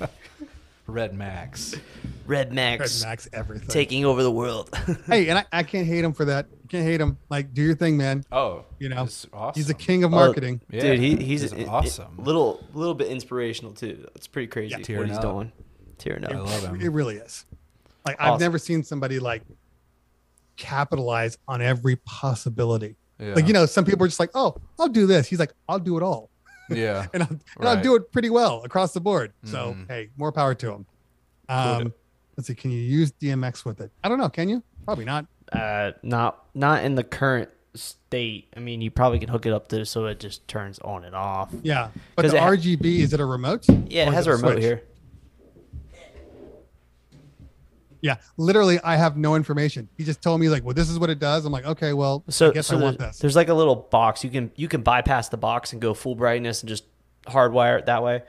Red 0.88 1.14
Max. 1.14 1.76
Red 2.26 2.52
Max. 2.54 2.80
Red 2.80 2.80
Max 2.80 3.04
Max 3.04 3.30
everything. 3.34 3.68
taking 3.70 4.06
over 4.06 4.24
the 4.24 4.32
world. 4.32 4.70
hey, 5.08 5.30
and 5.30 5.40
I, 5.40 5.46
I 5.52 5.64
can't 5.64 5.88
hate 5.88 6.04
him 6.04 6.14
for 6.14 6.26
that. 6.26 6.48
Can't 6.70 6.86
hate 6.86 7.00
him. 7.00 7.18
Like, 7.30 7.54
do 7.54 7.62
your 7.62 7.76
thing, 7.76 7.98
man. 7.98 8.24
Oh, 8.32 8.66
You 8.80 8.90
know, 8.90 9.04
awesome. 9.04 9.52
He's 9.56 9.70
a 9.70 9.74
king 9.74 10.04
of 10.04 10.14
Oh, 10.14 10.16
marketing. 10.18 10.62
Yeah, 10.70 10.82
Dude, 10.82 11.00
he, 11.00 11.16
he's 11.18 11.44
it's 11.44 11.54
a- 11.54 11.68
awesome. 11.68 12.18
A 12.18 12.22
little, 12.22 12.64
little 12.74 12.94
bit 12.94 13.08
inspirational 13.10 13.74
too. 13.74 14.08
It's 14.16 14.28
pretty 14.28 14.48
crazy 14.48 14.72
Yeah. 14.72 14.98
what 15.00 15.08
he's 15.08 15.18
up. 15.18 15.24
doing. 15.24 15.52
Tearing 15.98 16.26
I 16.26 16.38
love 16.40 16.64
him. 16.64 16.82
It 16.82 16.90
really 16.92 17.18
is. 17.18 17.46
Like 18.06 18.20
I've 18.20 18.40
never 18.40 18.58
seen 18.58 18.82
somebody 18.84 19.20
like 19.20 19.44
capitalize 20.62 21.38
on 21.48 21.62
every 21.62 21.96
possibility. 21.98 22.96
Yeah. 23.20 23.34
Like 23.36 23.48
you 23.48 23.54
know, 23.54 23.66
some 23.66 23.84
people 23.86 24.04
are 24.06 24.08
just 24.08 24.20
like, 24.20 24.32
"Oh, 24.34 24.56
I'll 24.80 24.88
do 24.88 25.06
this." 25.08 25.28
He's 25.28 25.40
like, 25.40 25.54
"I'll 25.68 25.80
do 25.80 25.98
it 25.98 26.04
all," 26.04 26.30
yeah. 26.70 27.08
and 27.14 27.24
I'll, 27.24 27.30
and 27.30 27.42
Right. 27.58 27.78
I'll 27.78 27.84
do 27.84 27.96
it 27.96 28.12
pretty 28.12 28.30
well 28.30 28.64
across 28.64 28.94
the 28.94 29.02
board. 29.02 29.34
So 29.44 29.74
Mhm. 29.74 29.88
hey, 29.90 30.10
more 30.18 30.32
power 30.32 30.54
to 30.56 30.72
him. 30.74 30.86
Um, 31.50 31.94
let's 32.38 32.48
see. 32.48 32.56
Can 32.56 32.72
you 32.72 32.80
use 32.80 33.12
DMX 33.12 33.66
with 33.66 33.82
it? 33.82 33.92
I 34.04 34.10
don't 34.10 34.18
know. 34.20 34.30
Can 34.30 34.48
you? 34.50 34.64
Probably 34.86 35.06
not. 35.06 35.26
Uh, 35.52 35.92
not, 36.02 36.46
not 36.56 36.84
in 36.86 36.96
the 36.96 37.04
current 37.04 37.50
state. 37.76 38.48
I 38.56 38.60
mean, 38.60 38.82
you 38.82 38.90
probably 38.90 39.20
can 39.20 39.28
hook 39.30 39.46
it 39.46 39.52
up 39.54 39.68
to 39.70 39.86
so 39.86 40.06
it 40.06 40.20
just 40.20 40.48
turns 40.48 40.80
on 40.80 41.04
and 41.04 41.14
off. 41.16 41.50
Yeah, 41.62 41.90
but 42.16 42.24
the 42.28 42.38
it 42.38 42.40
ha- 42.40 42.50
RGB 42.52 43.00
is 43.02 43.14
it 43.14 43.20
a 43.20 43.26
remote? 43.26 43.66
Yeah, 43.68 43.74
it 44.04 44.08
it 44.08 44.08
is 44.10 44.14
has 44.16 44.28
a 44.28 44.32
remote 44.32 44.52
switch? 44.54 44.64
here. 44.64 44.84
Yeah, 48.02 48.18
literally, 48.38 48.80
I 48.84 48.96
have 48.96 49.16
no 49.18 49.36
information. 49.36 49.88
He 49.98 50.04
just 50.04 50.22
told 50.22 50.40
me 50.42 50.50
like, 50.50 50.64
"Well, 50.64 50.74
this 50.74 50.90
is 50.90 50.98
what 51.00 51.10
it 51.10 51.20
does." 51.20 51.46
I'm 51.46 51.52
like, 51.52 51.66
"Okay, 51.66 51.94
well, 51.94 52.24
So, 52.30 52.50
I 52.50 52.54
guess 52.54 52.68
so 52.68 52.78
I 52.78 52.82
want 52.82 52.98
this." 53.00 53.20
there's 53.20 53.36
like 53.36 53.50
a 53.50 53.54
little 53.54 53.76
box 53.76 54.24
you 54.24 54.30
can 54.30 54.52
you 54.56 54.68
can 54.68 54.82
bypass 54.82 55.30
the 55.30 55.38
box 55.38 55.72
and 55.74 55.82
go 55.82 55.94
full 55.94 56.16
brightness 56.16 56.62
and 56.62 56.70
just 56.70 56.84
hardwire 57.28 57.78
it 57.80 57.86
that 57.86 58.02
way. 58.04 58.24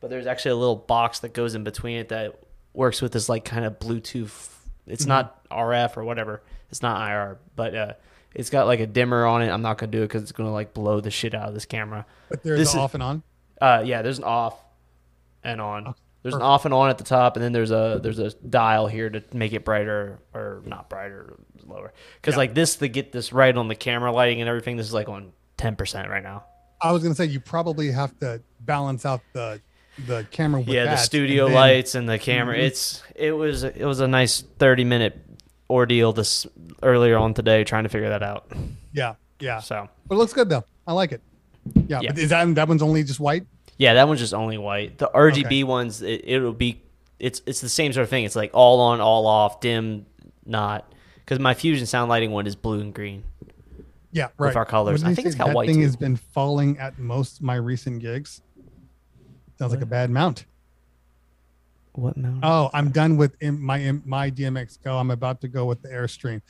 But 0.00 0.10
there's 0.10 0.26
actually 0.26 0.52
a 0.52 0.56
little 0.56 0.76
box 0.76 1.18
that 1.20 1.34
goes 1.34 1.54
in 1.54 1.64
between 1.64 1.98
it 1.98 2.08
that 2.10 2.38
works 2.72 3.02
with 3.02 3.12
this 3.12 3.28
like 3.28 3.44
kind 3.44 3.64
of 3.64 3.78
Bluetooth. 3.78 4.54
It's 4.86 5.02
Mm-hmm. 5.02 5.08
not 5.08 5.48
RF 5.50 5.96
or 5.96 6.04
whatever. 6.04 6.42
It's 6.70 6.80
not 6.82 7.10
IR, 7.10 7.38
but 7.56 7.74
uh, 7.74 7.92
it's 8.34 8.48
got 8.50 8.66
like 8.66 8.80
a 8.80 8.86
dimmer 8.86 9.26
on 9.26 9.42
it. 9.42 9.48
I'm 9.50 9.60
not 9.62 9.76
gonna 9.78 9.92
do 9.92 9.98
it 10.02 10.08
because 10.08 10.22
it's 10.22 10.32
gonna 10.32 10.52
like 10.52 10.72
blow 10.72 11.00
the 11.00 11.10
shit 11.10 11.34
out 11.34 11.48
of 11.48 11.54
this 11.54 11.66
camera. 11.66 12.06
But 12.30 12.42
there's 12.42 12.58
this 12.60 12.72
the 12.72 12.78
is- 12.78 12.82
off 12.82 12.94
and 12.94 13.02
on. 13.02 13.22
Uh, 13.60 13.82
yeah, 13.84 14.02
there's 14.02 14.18
an 14.18 14.24
off 14.24 14.54
and 15.42 15.60
on. 15.60 15.88
Okay, 15.88 15.98
There's 16.22 16.34
an 16.34 16.42
off 16.42 16.64
and 16.64 16.74
on 16.74 16.90
at 16.90 16.98
the 16.98 17.04
top, 17.04 17.36
and 17.36 17.44
then 17.44 17.52
there's 17.52 17.70
a 17.70 18.00
there's 18.02 18.18
a 18.18 18.30
dial 18.32 18.86
here 18.88 19.08
to 19.08 19.22
make 19.32 19.52
it 19.52 19.64
brighter 19.64 20.18
or 20.34 20.62
not 20.66 20.90
brighter, 20.90 21.36
lower. 21.64 21.92
Because 22.20 22.34
Yeah. 22.34 22.38
like 22.38 22.54
this 22.54 22.76
to 22.76 22.88
get 22.88 23.12
this 23.12 23.32
right 23.32 23.56
on 23.56 23.68
the 23.68 23.74
camera 23.76 24.10
lighting 24.12 24.40
and 24.40 24.48
everything, 24.48 24.76
this 24.76 24.86
is 24.86 24.92
like 24.94 25.08
on 25.08 25.32
ten 25.56 25.76
percent 25.76 26.08
right 26.08 26.22
now. 26.22 26.44
I 26.82 26.92
was 26.92 27.02
gonna 27.02 27.14
say 27.14 27.26
you 27.26 27.40
probably 27.40 27.90
have 27.92 28.18
to 28.20 28.42
balance 28.60 29.06
out 29.06 29.20
the 29.32 29.60
the 30.06 30.26
camera. 30.30 30.60
With 30.60 30.68
yeah, 30.70 30.84
the 30.86 30.96
studio 30.96 31.46
and 31.46 31.54
then- 31.54 31.60
lights 31.60 31.94
and 31.94 32.08
the 32.08 32.18
camera. 32.18 32.56
Mhm. 32.56 32.62
It's 32.62 33.02
it 33.14 33.32
was 33.32 33.62
it 33.64 33.84
was 33.84 34.00
a 34.00 34.08
nice 34.08 34.42
thirty 34.58 34.84
minute 34.84 35.16
ordeal 35.70 36.12
this 36.12 36.46
earlier 36.82 37.16
on 37.16 37.34
today 37.34 37.62
trying 37.64 37.84
to 37.84 37.88
figure 37.90 38.08
that 38.08 38.22
out. 38.22 38.50
Yeah, 38.92 39.14
yeah, 39.38 39.60
So 39.60 39.88
but 40.08 40.14
it 40.16 40.18
looks 40.18 40.32
good 40.32 40.48
though. 40.48 40.64
I 40.86 40.92
like 40.94 41.12
it. 41.12 41.20
Yeah, 41.86 42.00
Yeah. 42.00 42.10
but 42.12 42.18
is 42.18 42.30
that 42.30 42.54
that 42.56 42.66
one's 42.68 42.82
only 42.82 43.04
just 43.04 43.20
white? 43.20 43.44
Yeah, 43.78 43.94
that 43.94 44.08
one's 44.08 44.20
just 44.20 44.34
only 44.34 44.58
white. 44.58 44.98
The 44.98 45.10
RGB 45.14 45.64
ones, 45.64 46.02
it, 46.02 46.22
it'll 46.24 46.52
be 46.52 46.82
it's 47.18 47.40
it's 47.46 47.60
the 47.60 47.68
same 47.68 47.92
sort 47.92 48.02
of 48.02 48.10
thing. 48.10 48.24
It's 48.24 48.36
like 48.36 48.50
all 48.52 48.80
on, 48.80 49.00
all 49.00 49.26
off, 49.26 49.60
dim, 49.60 50.04
not. 50.44 50.92
because 51.20 51.38
my 51.38 51.54
fusion 51.54 51.86
sound 51.86 52.08
lighting 52.08 52.32
one 52.32 52.46
is 52.46 52.56
blue 52.56 52.80
and 52.80 52.92
green. 52.92 53.22
Yeah, 54.10 54.28
right. 54.36 54.54
our 54.54 54.64
colors. 54.64 55.04
I 55.04 55.14
think 55.14 55.26
it's 55.26 55.36
got 55.36 55.48
that 55.48 55.56
white, 55.56 55.68
thing 55.68 55.76
too. 55.76 55.82
has 55.82 55.94
been 55.94 56.16
falling 56.16 56.78
at 56.78 56.98
most 56.98 57.38
of 57.38 57.42
my 57.42 57.54
recent 57.54 58.00
gigs. 58.00 58.42
Sounds 59.58 59.72
like 59.72 59.82
a 59.82 59.86
bad 59.86 60.10
mount. 60.10 60.44
What 61.92 62.16
mount? 62.16 62.40
Oh, 62.42 62.70
I'm 62.72 62.90
done 62.90 63.16
with 63.16 63.40
my 63.42 63.92
my 64.04 64.30
DMX 64.30 64.82
Go. 64.82 64.96
I'm 64.96 65.10
about 65.10 65.40
to 65.42 65.48
go 65.48 65.66
with 65.66 65.82
the 65.82 65.88
Airstream. 65.88 66.40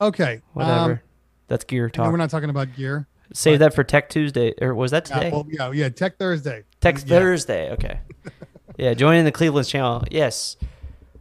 Okay, 0.00 0.42
Whatever. 0.52 0.92
Um, 0.92 1.00
That's 1.48 1.64
gear 1.64 1.88
talk. 1.88 2.10
we're 2.10 2.18
not 2.18 2.30
talking 2.30 2.50
about 2.50 2.74
gear. 2.76 3.06
Save 3.32 3.58
that 3.60 3.74
for 3.74 3.84
Tech 3.84 4.08
Tuesday, 4.08 4.54
or 4.60 4.74
was 4.74 4.90
that 4.90 5.08
Yeah, 5.08 5.16
today? 5.16 5.30
well, 5.30 5.46
yeah, 5.50 5.70
yeah. 5.72 5.88
Tech 5.88 6.16
Thursday. 6.18 6.64
Tech 6.80 6.96
Yeah. 6.98 7.04
Thursday. 7.04 7.70
Okay. 7.72 8.00
yeah, 8.78 8.94
joining 8.94 9.24
the 9.24 9.32
Cleveland 9.32 9.66
channel. 9.68 10.02
Yes. 10.10 10.56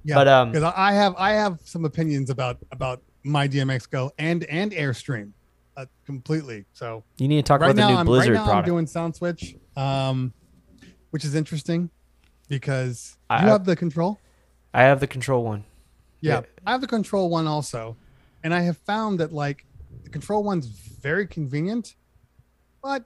Yeah, 0.04 0.16
But, 0.16 0.28
um, 0.30 0.52
because 0.52 0.72
I 0.76 0.94
have 0.94 1.16
I 1.18 1.32
have 1.32 1.60
some 1.66 1.84
opinions 1.84 2.30
about 2.30 2.58
about 2.72 3.02
my 3.24 3.48
DMX 3.48 3.90
Go 3.90 4.12
and 4.18 4.46
and 4.46 4.72
Airstream, 4.72 5.32
uh, 5.76 5.86
completely. 6.06 6.64
So 6.74 7.04
You 7.18 7.28
need 7.28 7.38
to 7.38 7.44
talk 7.44 7.60
right 7.60 7.72
about 7.72 7.76
the 7.76 7.82
now, 7.82 7.90
new 7.90 7.98
I'm, 7.98 8.06
Blizzard 8.06 8.36
right 8.36 8.46
now 8.46 8.54
I'm 8.54 8.64
doing 8.64 8.88
Sound 8.88 9.16
Switch, 9.18 9.56
um, 9.76 10.34
which 11.10 11.26
is 11.26 11.36
interesting 11.36 11.90
because 12.48 13.18
I- 13.30 13.44
you 13.44 13.50
have 13.50 13.66
the 13.66 13.76
control. 13.76 14.18
I 14.74 14.84
have 14.84 15.02
the 15.02 15.08
control 15.08 15.44
one. 15.44 15.66
Yeah, 16.22 16.36
Yeah. 16.36 16.42
I 16.66 16.72
have 16.72 16.82
the 16.82 16.88
control 16.88 17.30
one 17.30 17.48
also, 17.48 17.98
and 18.44 18.54
I 18.54 18.62
have 18.62 18.78
found 18.78 19.20
that 19.20 19.34
like 19.34 19.66
the 20.08 20.12
control 20.14 20.42
one's 20.42 20.68
very 20.68 21.28
convenient, 21.28 21.96
but 22.82 23.04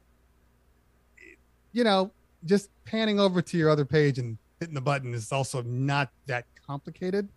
you 1.71 1.83
know, 1.83 2.11
just 2.45 2.69
panning 2.85 3.19
over 3.19 3.41
to 3.41 3.57
your 3.57 3.71
other 3.71 3.85
page 3.85 4.19
and 4.19 4.37
hitting 4.59 4.75
the 4.75 4.81
button 4.81 5.15
is 5.15 5.31
also 5.31 5.63
not 5.63 6.11
that 6.27 6.45
complicated. 6.67 7.27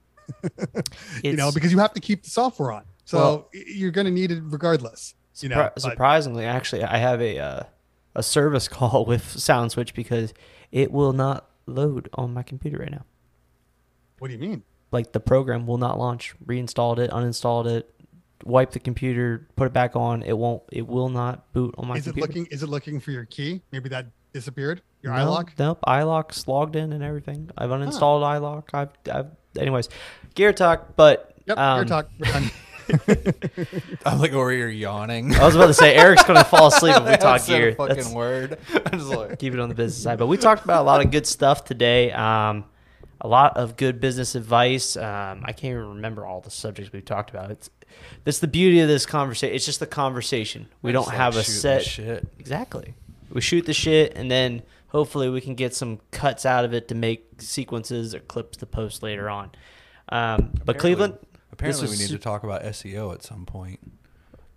you 1.25 1.35
know, 1.35 1.51
because 1.51 1.73
you 1.73 1.79
have 1.79 1.95
to 1.95 2.01
keep 2.01 2.25
the 2.25 2.31
software 2.31 2.73
on, 2.73 2.85
so 3.07 3.19
Well- 3.19 3.51
you're 3.53 3.91
going 3.91 4.07
to 4.07 4.11
need 4.11 4.31
it 4.31 4.43
regardless. 4.45 5.15
You 5.41 5.49
know, 5.49 5.57
Surpri- 5.57 5.73
but- 5.75 5.81
surprisingly, 5.81 6.45
actually, 6.45 6.85
I 6.85 6.99
have 6.99 7.23
a 7.23 7.39
uh, 7.39 7.63
a 8.15 8.23
service 8.23 8.69
call 8.77 9.07
with 9.07 9.25
Sound 9.25 9.73
Switch 9.73 9.95
because 9.95 10.35
it 10.73 10.93
will 10.93 11.15
not 11.15 11.49
load 11.67 12.11
on 12.15 12.35
my 12.35 12.43
computer 12.43 12.79
right 12.79 12.91
now. 12.91 13.05
what 14.19 14.29
do 14.29 14.35
you 14.35 14.41
mean? 14.41 14.63
Like 14.93 15.13
the 15.13 15.21
program 15.21 15.67
will 15.67 15.79
not 15.79 15.99
launch. 15.99 16.35
Reinstalled 16.45 16.99
it, 17.01 17.11
uninstalled 17.11 17.67
it, 17.67 17.91
wiped 18.45 18.73
the 18.73 18.81
computer, 18.81 19.47
put 19.57 19.67
it 19.67 19.73
back 19.73 19.95
on. 19.97 20.23
It 20.23 20.37
won't. 20.37 20.63
It 20.73 20.87
will 20.87 21.09
not 21.09 21.53
boot 21.53 21.75
on 21.79 21.89
my 21.89 21.97
is 21.97 22.07
it 22.07 22.11
computer. 22.11 22.27
looking? 22.29 22.47
Is 22.47 22.63
it 22.63 22.69
looking 22.69 23.01
for 23.01 23.11
your 23.11 23.25
key? 23.27 23.63
Maybe 23.73 23.89
that 23.91 24.07
disappeared. 24.33 24.83
Your 25.03 25.15
no, 25.15 25.27
iLok. 25.27 25.51
Nope, 25.59 25.79
iLok's 25.87 26.49
logged 26.49 26.77
in 26.77 26.93
and 26.93 27.03
everything. 27.05 27.51
I've 27.57 27.71
uninstalled 27.71 28.23
iLok. 28.23 28.65
I've, 28.73 28.89
I've, 29.15 29.27
anyways, 29.59 29.89
gear 30.35 30.53
talk. 30.53 30.97
But 30.97 31.31
Yep. 31.47 31.59
um, 31.59 31.77
your 31.79 31.85
talk. 31.85 32.09
We're 32.19 32.33
done. 32.33 32.51
I'm 34.07 34.19
like 34.19 34.33
over 34.33 34.51
here 34.51 34.69
yawning. 34.69 35.35
I 35.35 35.45
was 35.45 35.55
about 35.55 35.67
to 35.69 35.75
say 35.75 35.95
Erik's 35.95 36.25
gonna 36.25 36.45
fall 36.45 36.67
asleep 36.69 36.97
if 36.97 37.05
we 37.05 37.11
I 37.13 37.17
talk 37.17 37.41
said 37.41 37.55
a 37.55 37.59
gear. 37.59 37.75
fucking 37.75 37.97
That's- 37.97 38.13
word. 38.15 38.59
I'm 38.87 38.99
just 38.99 39.11
like, 39.11 39.39
keep 39.39 39.55
it 39.55 39.61
on 39.61 39.69
the 39.69 39.75
business 39.75 40.03
side. 40.03 40.19
But 40.19 40.27
we 40.27 40.37
talked 40.37 40.65
about 40.65 40.83
a 40.83 40.85
lot 40.87 41.05
of 41.05 41.11
good 41.11 41.27
stuff 41.27 41.65
today. 41.65 42.13
Um, 42.13 42.65
a 43.25 43.29
lot 43.29 43.57
of 43.57 43.77
good 43.77 44.01
business 44.01 44.35
advice. 44.35 44.97
Um, 44.97 45.43
I 45.45 45.53
can't 45.53 45.73
even 45.73 45.89
remember 45.97 46.27
all 46.27 46.41
the 46.43 46.51
subjects 46.51 46.93
we've 46.93 47.05
talked 47.05 47.31
about. 47.31 47.51
It's 47.51 47.71
that's 48.23 48.39
the 48.39 48.47
beauty 48.47 48.81
of 48.81 48.89
this 48.89 49.07
conversation. 49.07 49.55
It's 49.57 49.65
just 49.65 49.81
the 49.81 49.87
conversation. 49.87 50.69
We 50.83 50.93
don't 50.93 51.07
like 51.07 51.17
have 51.17 51.37
a 51.37 51.43
set. 51.43 51.83
shit. 51.85 52.29
Exactly. 52.39 52.95
We 53.31 53.41
shoot 53.41 53.65
the 53.67 53.73
shit, 53.73 54.13
and 54.17 54.31
then 54.31 54.63
hopefully 54.89 55.31
we 55.31 55.41
can 55.41 55.55
get 55.55 55.75
some 55.75 56.01
cuts 56.11 56.45
out 56.47 56.65
of 56.65 56.75
it 56.75 56.87
to 56.89 56.95
make 56.95 57.41
sequences 57.41 58.15
or 58.15 58.21
clips 58.21 58.59
to 58.59 58.67
post 58.67 59.03
later 59.03 59.29
on. 59.31 59.51
Um, 60.11 60.51
but 60.65 60.77
Apparently- 60.77 60.81
Cleveland, 60.81 61.19
Apparently, 61.51 61.85
we 61.87 61.97
need 61.97 62.09
su- 62.09 62.17
to 62.17 62.23
talk 62.23 62.45
about 62.45 62.63
SEO 62.63 63.15
at 63.15 63.23
some 63.23 63.47
point. 63.47 63.81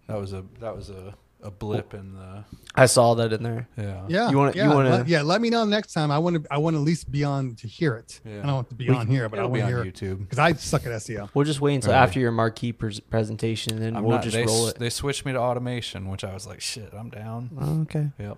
That 0.07 0.20
was 0.20 0.34
a 0.34 0.43
that 0.59 0.76
was 0.76 0.89
a, 0.89 1.13
a 1.44 1.52
blip 1.52 1.94
in 1.94 2.14
the 2.14 2.44
I 2.76 2.86
saw 2.88 3.14
that 3.16 3.32
in 3.34 3.44
there. 3.44 3.68
yeah. 3.78 4.06
Yeah. 4.08 4.30
You 4.30 4.38
wanna- 4.38 4.54
you 4.54 4.62
yeah, 4.62 4.74
wanna- 4.74 4.90
let- 4.90 5.08
yeah, 5.08 5.22
let 5.22 5.40
me 5.42 5.50
know 5.50 5.66
next 5.66 5.94
time. 5.94 6.10
I 6.12 6.18
want 6.20 6.44
to 6.44 6.54
I 6.54 6.58
want 6.58 6.76
to 6.76 6.80
at 6.80 6.84
least 6.86 7.12
be 7.12 7.24
on 7.24 7.56
to 7.56 7.68
hear 7.68 7.96
it. 7.96 8.20
Yeah. 8.26 8.40
I 8.40 8.46
don't 8.48 8.54
want 8.56 8.70
to 8.70 8.76
be 8.76 8.90
We- 8.90 8.96
on 8.96 9.08
here, 9.08 9.30
but 9.30 9.38
I 9.38 9.42
It'll 9.44 9.52
want 9.52 9.64
be 9.66 9.72
to 9.72 9.78
on 9.78 9.84
hear 9.86 9.92
YouTube. 9.94 10.20
because 10.20 10.40
I 10.40 10.54
suck 10.54 10.86
at 10.86 10.92
SEO. 10.94 11.30
We'll 11.34 11.46
just 11.46 11.62
wait 11.62 11.76
until 11.76 11.92
Really? 11.94 12.04
after 12.04 12.20
your 12.20 12.32
marquee 12.32 12.72
pres- 12.74 13.00
presentation, 13.00 13.74
and 13.74 13.82
then 13.82 13.96
I'm 13.96 14.04
we'll 14.04 14.16
not, 14.18 14.24
just 14.24 14.36
they, 14.36 14.46
roll 14.46 14.68
it. 14.68 14.80
they 14.80 14.90
switched 14.90 15.26
me 15.26 15.34
to 15.34 15.40
automation, 15.40 16.10
which 16.10 16.24
I 16.24 16.34
was 16.34 16.46
like, 16.48 16.60
shit, 16.62 16.92
I'm 16.94 17.10
down. 17.10 17.50
Oh, 17.60 17.82
okay. 17.82 18.10
Yep. 18.20 18.38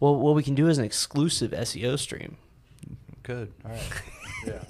Well, 0.00 0.16
what 0.16 0.34
we 0.34 0.42
can 0.42 0.54
do 0.54 0.68
is 0.68 0.78
an 0.78 0.84
exclusive 0.84 1.52
SEO 1.52 1.96
stream. 1.98 2.36
Good. 3.22 3.52
All 3.64 3.70
right. 3.72 3.80
yeah. 4.46 4.62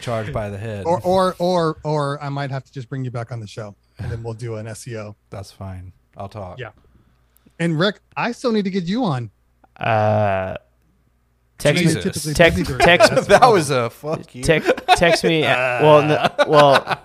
Charged 0.00 0.32
by 0.32 0.48
the 0.50 0.58
head. 0.58 0.86
Or 0.86 1.00
or 1.04 1.36
or 1.38 1.76
or 1.84 2.22
I 2.22 2.30
might 2.30 2.50
have 2.50 2.64
to 2.64 2.72
just 2.72 2.88
bring 2.88 3.04
you 3.04 3.10
back 3.10 3.30
on 3.32 3.40
the 3.40 3.46
show 3.46 3.74
and 3.98 4.10
then 4.10 4.22
we'll 4.22 4.32
do 4.34 4.56
an 4.56 4.66
SEO. 4.66 5.14
That's 5.28 5.52
fine. 5.52 5.92
I'll 6.16 6.28
talk. 6.28 6.58
Yeah. 6.58 6.70
And 7.58 7.78
Rick, 7.78 8.00
I 8.16 8.32
still 8.32 8.52
need 8.52 8.64
to 8.64 8.70
get 8.70 8.84
you 8.84 9.04
on. 9.04 9.30
Uh, 9.76 10.56
text 11.58 11.82
Jesus. 11.82 12.26
me. 12.26 12.34
Typically 12.34 12.64
Text- 12.76 12.84
text- 12.84 13.08
that. 13.08 13.14
That's 13.14 13.26
the 13.26 13.32
that 13.32 13.38
problem. 13.40 13.58
was 13.58 13.70
a 13.70 13.90
fuck 13.90 14.34
you. 14.34 14.42
Text, 14.42 14.70
text 14.96 15.24
me. 15.24 15.42
at- 15.44 15.82
well, 15.82 16.02
no, 16.02 16.28
well, 16.48 17.00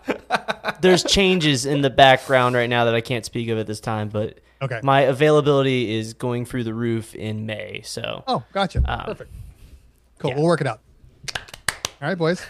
there's 0.82 1.04
changes 1.04 1.66
in 1.66 1.82
the 1.82 1.90
background 1.90 2.56
right 2.56 2.70
now 2.70 2.86
that 2.86 2.96
I 2.96 3.02
can't 3.02 3.26
speak 3.26 3.50
of 3.50 3.58
at 3.58 3.68
this 3.68 3.80
time, 3.80 4.10
but 4.10 4.40
okay. 4.62 4.80
my 4.84 5.02
availability 5.02 5.96
is 5.98 6.14
going 6.14 6.46
through 6.46 6.64
the 6.64 6.74
roof 6.74 7.16
in 7.16 7.46
May. 7.46 7.82
So 7.84 8.24
Oh, 8.28 8.44
gotcha. 8.54 8.80
Um, 8.86 9.06
Perfect. 9.06 9.32
Cool. 10.20 10.32
yeah. 10.32 10.36
We'll 10.38 10.46
work 10.46 10.62
it 10.62 10.68
out. 10.68 10.80
All 12.02 12.08
right, 12.10 12.18
boys. 12.18 12.42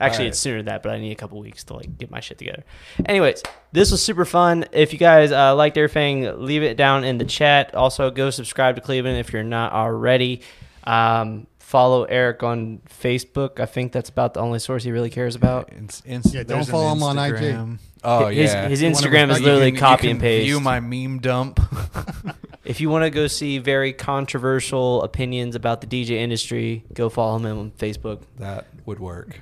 Actually, 0.00 0.24
Alright. 0.24 0.28
it's 0.30 0.38
sooner 0.38 0.56
than 0.58 0.66
that, 0.66 0.82
but 0.82 0.92
I 0.92 0.98
need 0.98 1.12
a 1.12 1.16
couple 1.16 1.38
weeks 1.38 1.62
to 1.64 1.74
like 1.74 1.96
get 1.98 2.10
my 2.10 2.20
shit 2.20 2.38
together. 2.38 2.64
Anyways, 3.06 3.42
this 3.72 3.90
was 3.92 4.02
super 4.02 4.24
fun. 4.24 4.64
If 4.72 4.92
you 4.92 4.98
guys 4.98 5.30
uh, 5.32 5.54
liked 5.54 5.76
everything, 5.76 6.44
leave 6.44 6.62
it 6.62 6.76
down 6.76 7.04
in 7.04 7.18
the 7.18 7.24
chat. 7.24 7.74
Also, 7.74 8.10
go 8.10 8.30
subscribe 8.30 8.74
to 8.76 8.80
Cleveland 8.80 9.18
if 9.18 9.32
you're 9.32 9.42
not 9.44 9.72
already. 9.72 10.40
Um, 10.84 11.46
follow 11.60 12.04
Erik 12.04 12.42
on 12.42 12.80
Facebook. 13.00 13.60
I 13.60 13.66
think 13.66 13.92
that's 13.92 14.10
about 14.10 14.34
the 14.34 14.40
only 14.40 14.58
source 14.58 14.82
he 14.82 14.90
really 14.90 15.10
cares 15.10 15.36
about. 15.36 15.72
Ins- 15.72 16.02
ins- 16.04 16.34
Yeah, 16.34 16.42
don't 16.42 16.66
follow 16.66 16.90
him 16.92 17.02
on 17.02 17.16
IG. 17.18 17.34
Instagram. 17.34 17.78
Oh 18.04 18.26
his, 18.26 18.52
yeah. 18.52 18.68
his 18.68 18.82
You 18.82 18.90
wanna 18.90 18.96
Instagram 19.06 19.30
is 19.30 19.40
literally 19.40 19.66
You 19.66 19.72
can- 19.72 19.80
copy 19.80 20.06
you 20.06 20.10
and 20.10 20.20
paste. 20.20 20.44
View 20.46 20.58
my 20.58 20.80
meme 20.80 21.20
dump. 21.20 21.60
if 22.64 22.80
you 22.80 22.90
want 22.90 23.04
to 23.04 23.10
go 23.10 23.26
see 23.26 23.58
very 23.58 23.92
controversial 23.92 25.02
opinions 25.02 25.54
about 25.54 25.80
the 25.80 25.86
DJ 25.86 26.12
industry, 26.12 26.84
go 26.94 27.08
follow 27.08 27.38
him 27.38 27.58
on 27.58 27.70
Facebook. 27.72 28.22
that 28.38 28.66
would 28.86 29.00
work. 29.00 29.40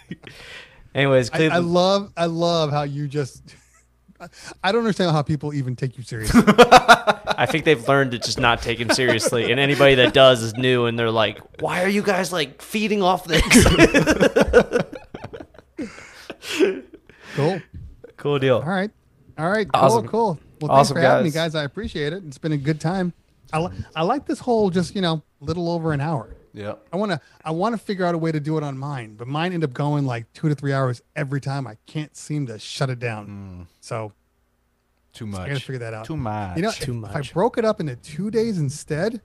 Anyways, 0.94 1.30
I, 1.32 1.48
I 1.48 1.58
love 1.58 2.12
I 2.16 2.26
love 2.26 2.70
how 2.70 2.84
you 2.84 3.06
just 3.06 3.42
I 4.62 4.72
don't 4.72 4.80
understand 4.80 5.12
how 5.12 5.22
people 5.22 5.52
even 5.52 5.76
take 5.76 5.98
you 5.98 6.04
seriously. 6.04 6.42
I 6.48 7.46
think 7.46 7.64
they've 7.64 7.86
learned 7.86 8.12
to 8.12 8.18
just 8.18 8.40
not 8.40 8.62
take 8.62 8.80
him 8.80 8.90
seriously, 8.90 9.50
and 9.50 9.60
anybody 9.60 9.96
that 9.96 10.14
does 10.14 10.42
is 10.42 10.54
new, 10.54 10.86
and 10.86 10.98
they're 10.98 11.10
like, 11.10 11.38
"Why 11.60 11.82
are 11.82 11.88
you 11.88 12.02
guys 12.02 12.32
like 12.32 12.62
feeding 12.62 13.02
off 13.02 13.26
this?" 13.26 13.42
cool. 17.34 17.60
cool 18.16 18.38
deal. 18.38 18.56
All 18.56 18.62
right. 18.62 18.90
All 19.38 19.48
right. 19.50 19.70
Cool. 19.72 19.82
Awesome. 19.82 20.08
Cool. 20.08 20.38
Well, 20.60 20.68
thanks 20.68 20.70
Awesome, 20.90 20.94
for 20.96 21.00
having 21.00 21.24
me, 21.24 21.30
guys. 21.30 21.52
guys. 21.52 21.54
I 21.60 21.64
appreciate 21.64 22.12
it. 22.12 22.22
It's 22.26 22.38
been 22.38 22.52
a 22.52 22.56
good 22.56 22.80
time. 22.80 23.12
I, 23.52 23.60
li- 23.60 23.72
I 23.94 24.02
like 24.02 24.26
this 24.26 24.38
whole 24.40 24.70
just, 24.70 24.94
you 24.94 25.02
know, 25.02 25.22
little 25.40 25.70
over 25.70 25.92
an 25.92 26.00
hour. 26.00 26.34
Yeah. 26.54 26.76
I 26.92 26.96
want 26.96 27.12
to 27.12 27.20
I 27.44 27.50
want 27.50 27.74
to 27.74 27.78
figure 27.78 28.06
out 28.06 28.14
a 28.14 28.18
way 28.18 28.32
to 28.32 28.40
do 28.40 28.56
it 28.56 28.64
on 28.64 28.78
mine, 28.78 29.14
but 29.16 29.28
mine 29.28 29.52
end 29.52 29.62
up 29.62 29.74
going 29.74 30.06
like 30.06 30.32
2 30.32 30.48
to 30.48 30.54
3 30.54 30.72
hours 30.72 31.02
every 31.14 31.40
time. 31.40 31.66
I 31.66 31.76
can't 31.86 32.16
seem 32.16 32.46
to 32.46 32.58
shut 32.58 32.88
it 32.88 32.98
down. 32.98 33.66
So, 33.82 34.12
Too 35.12 35.26
much. 35.26 35.40
I 35.42 35.48
got 35.48 35.58
to 35.58 35.60
figure 35.64 35.78
that 35.80 35.92
out. 35.92 36.06
Too 36.06 36.16
much. 36.16 36.56
You 36.56 36.62
know, 36.62 36.70
Too 36.70 37.04
if, 37.04 37.10
if 37.10 37.16
I 37.16 37.20
broke 37.34 37.58
it 37.58 37.66
up 37.66 37.78
into 37.78 37.94
2 37.96 38.30
days 38.30 38.56
instead, 38.58 39.20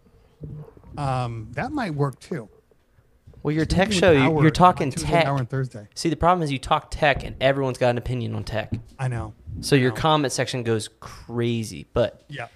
um 0.97 1.47
that 1.53 1.71
might 1.71 1.95
work 1.95 2.19
too. 2.19 2.49
Well, 3.43 3.53
your 3.55 3.65
tech 3.65 3.91
show, 3.91 4.11
you- 4.11 4.19
hour- 4.19 4.41
you're 4.41 4.51
talking 4.51 4.91
Tuesday, 4.91 5.09
tech. 5.09 5.25
hour 5.25 5.37
on 5.37 5.45
Thursday. 5.47 5.87
See, 5.95 6.09
the 6.09 6.15
problem 6.15 6.43
is 6.43 6.51
you 6.51 6.59
talk 6.59 6.87
tech, 6.91 7.23
and 7.23 7.35
everyone's 7.41 7.77
got 7.77 7.89
an 7.89 7.97
opinion 7.97 8.35
on 8.35 8.43
tech. 8.43 8.71
I 8.99 9.07
know. 9.07 9.33
So 9.61 9.75
your 9.75 9.91
comment 9.91 10.31
section 10.31 10.63
goes 10.63 10.89
crazy. 10.99 11.87
But 11.93 12.23
Yeah. 12.29 12.47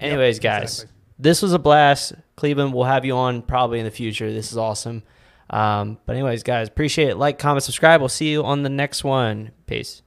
anyways, 0.00 0.38
guys, 0.40 0.62
exactly. 0.80 0.94
this 1.18 1.40
was 1.42 1.52
a 1.52 1.58
blast. 1.58 2.12
Cleveland, 2.36 2.74
we'll 2.74 2.84
have 2.84 3.04
you 3.04 3.16
on 3.16 3.42
probably 3.42 3.78
in 3.78 3.84
the 3.84 3.90
future. 3.90 4.32
This 4.32 4.52
is 4.52 4.58
awesome. 4.58 5.02
Um, 5.50 5.98
but 6.06 6.14
anyways, 6.16 6.42
guys, 6.42 6.68
appreciate 6.68 7.08
it. 7.10 7.16
Like, 7.16 7.38
comment, 7.38 7.62
subscribe. 7.62 8.00
We'll 8.00 8.08
see 8.08 8.30
you 8.30 8.44
on 8.44 8.62
the 8.62 8.68
next 8.70 9.04
one. 9.04 9.50
Peace. 9.66 10.02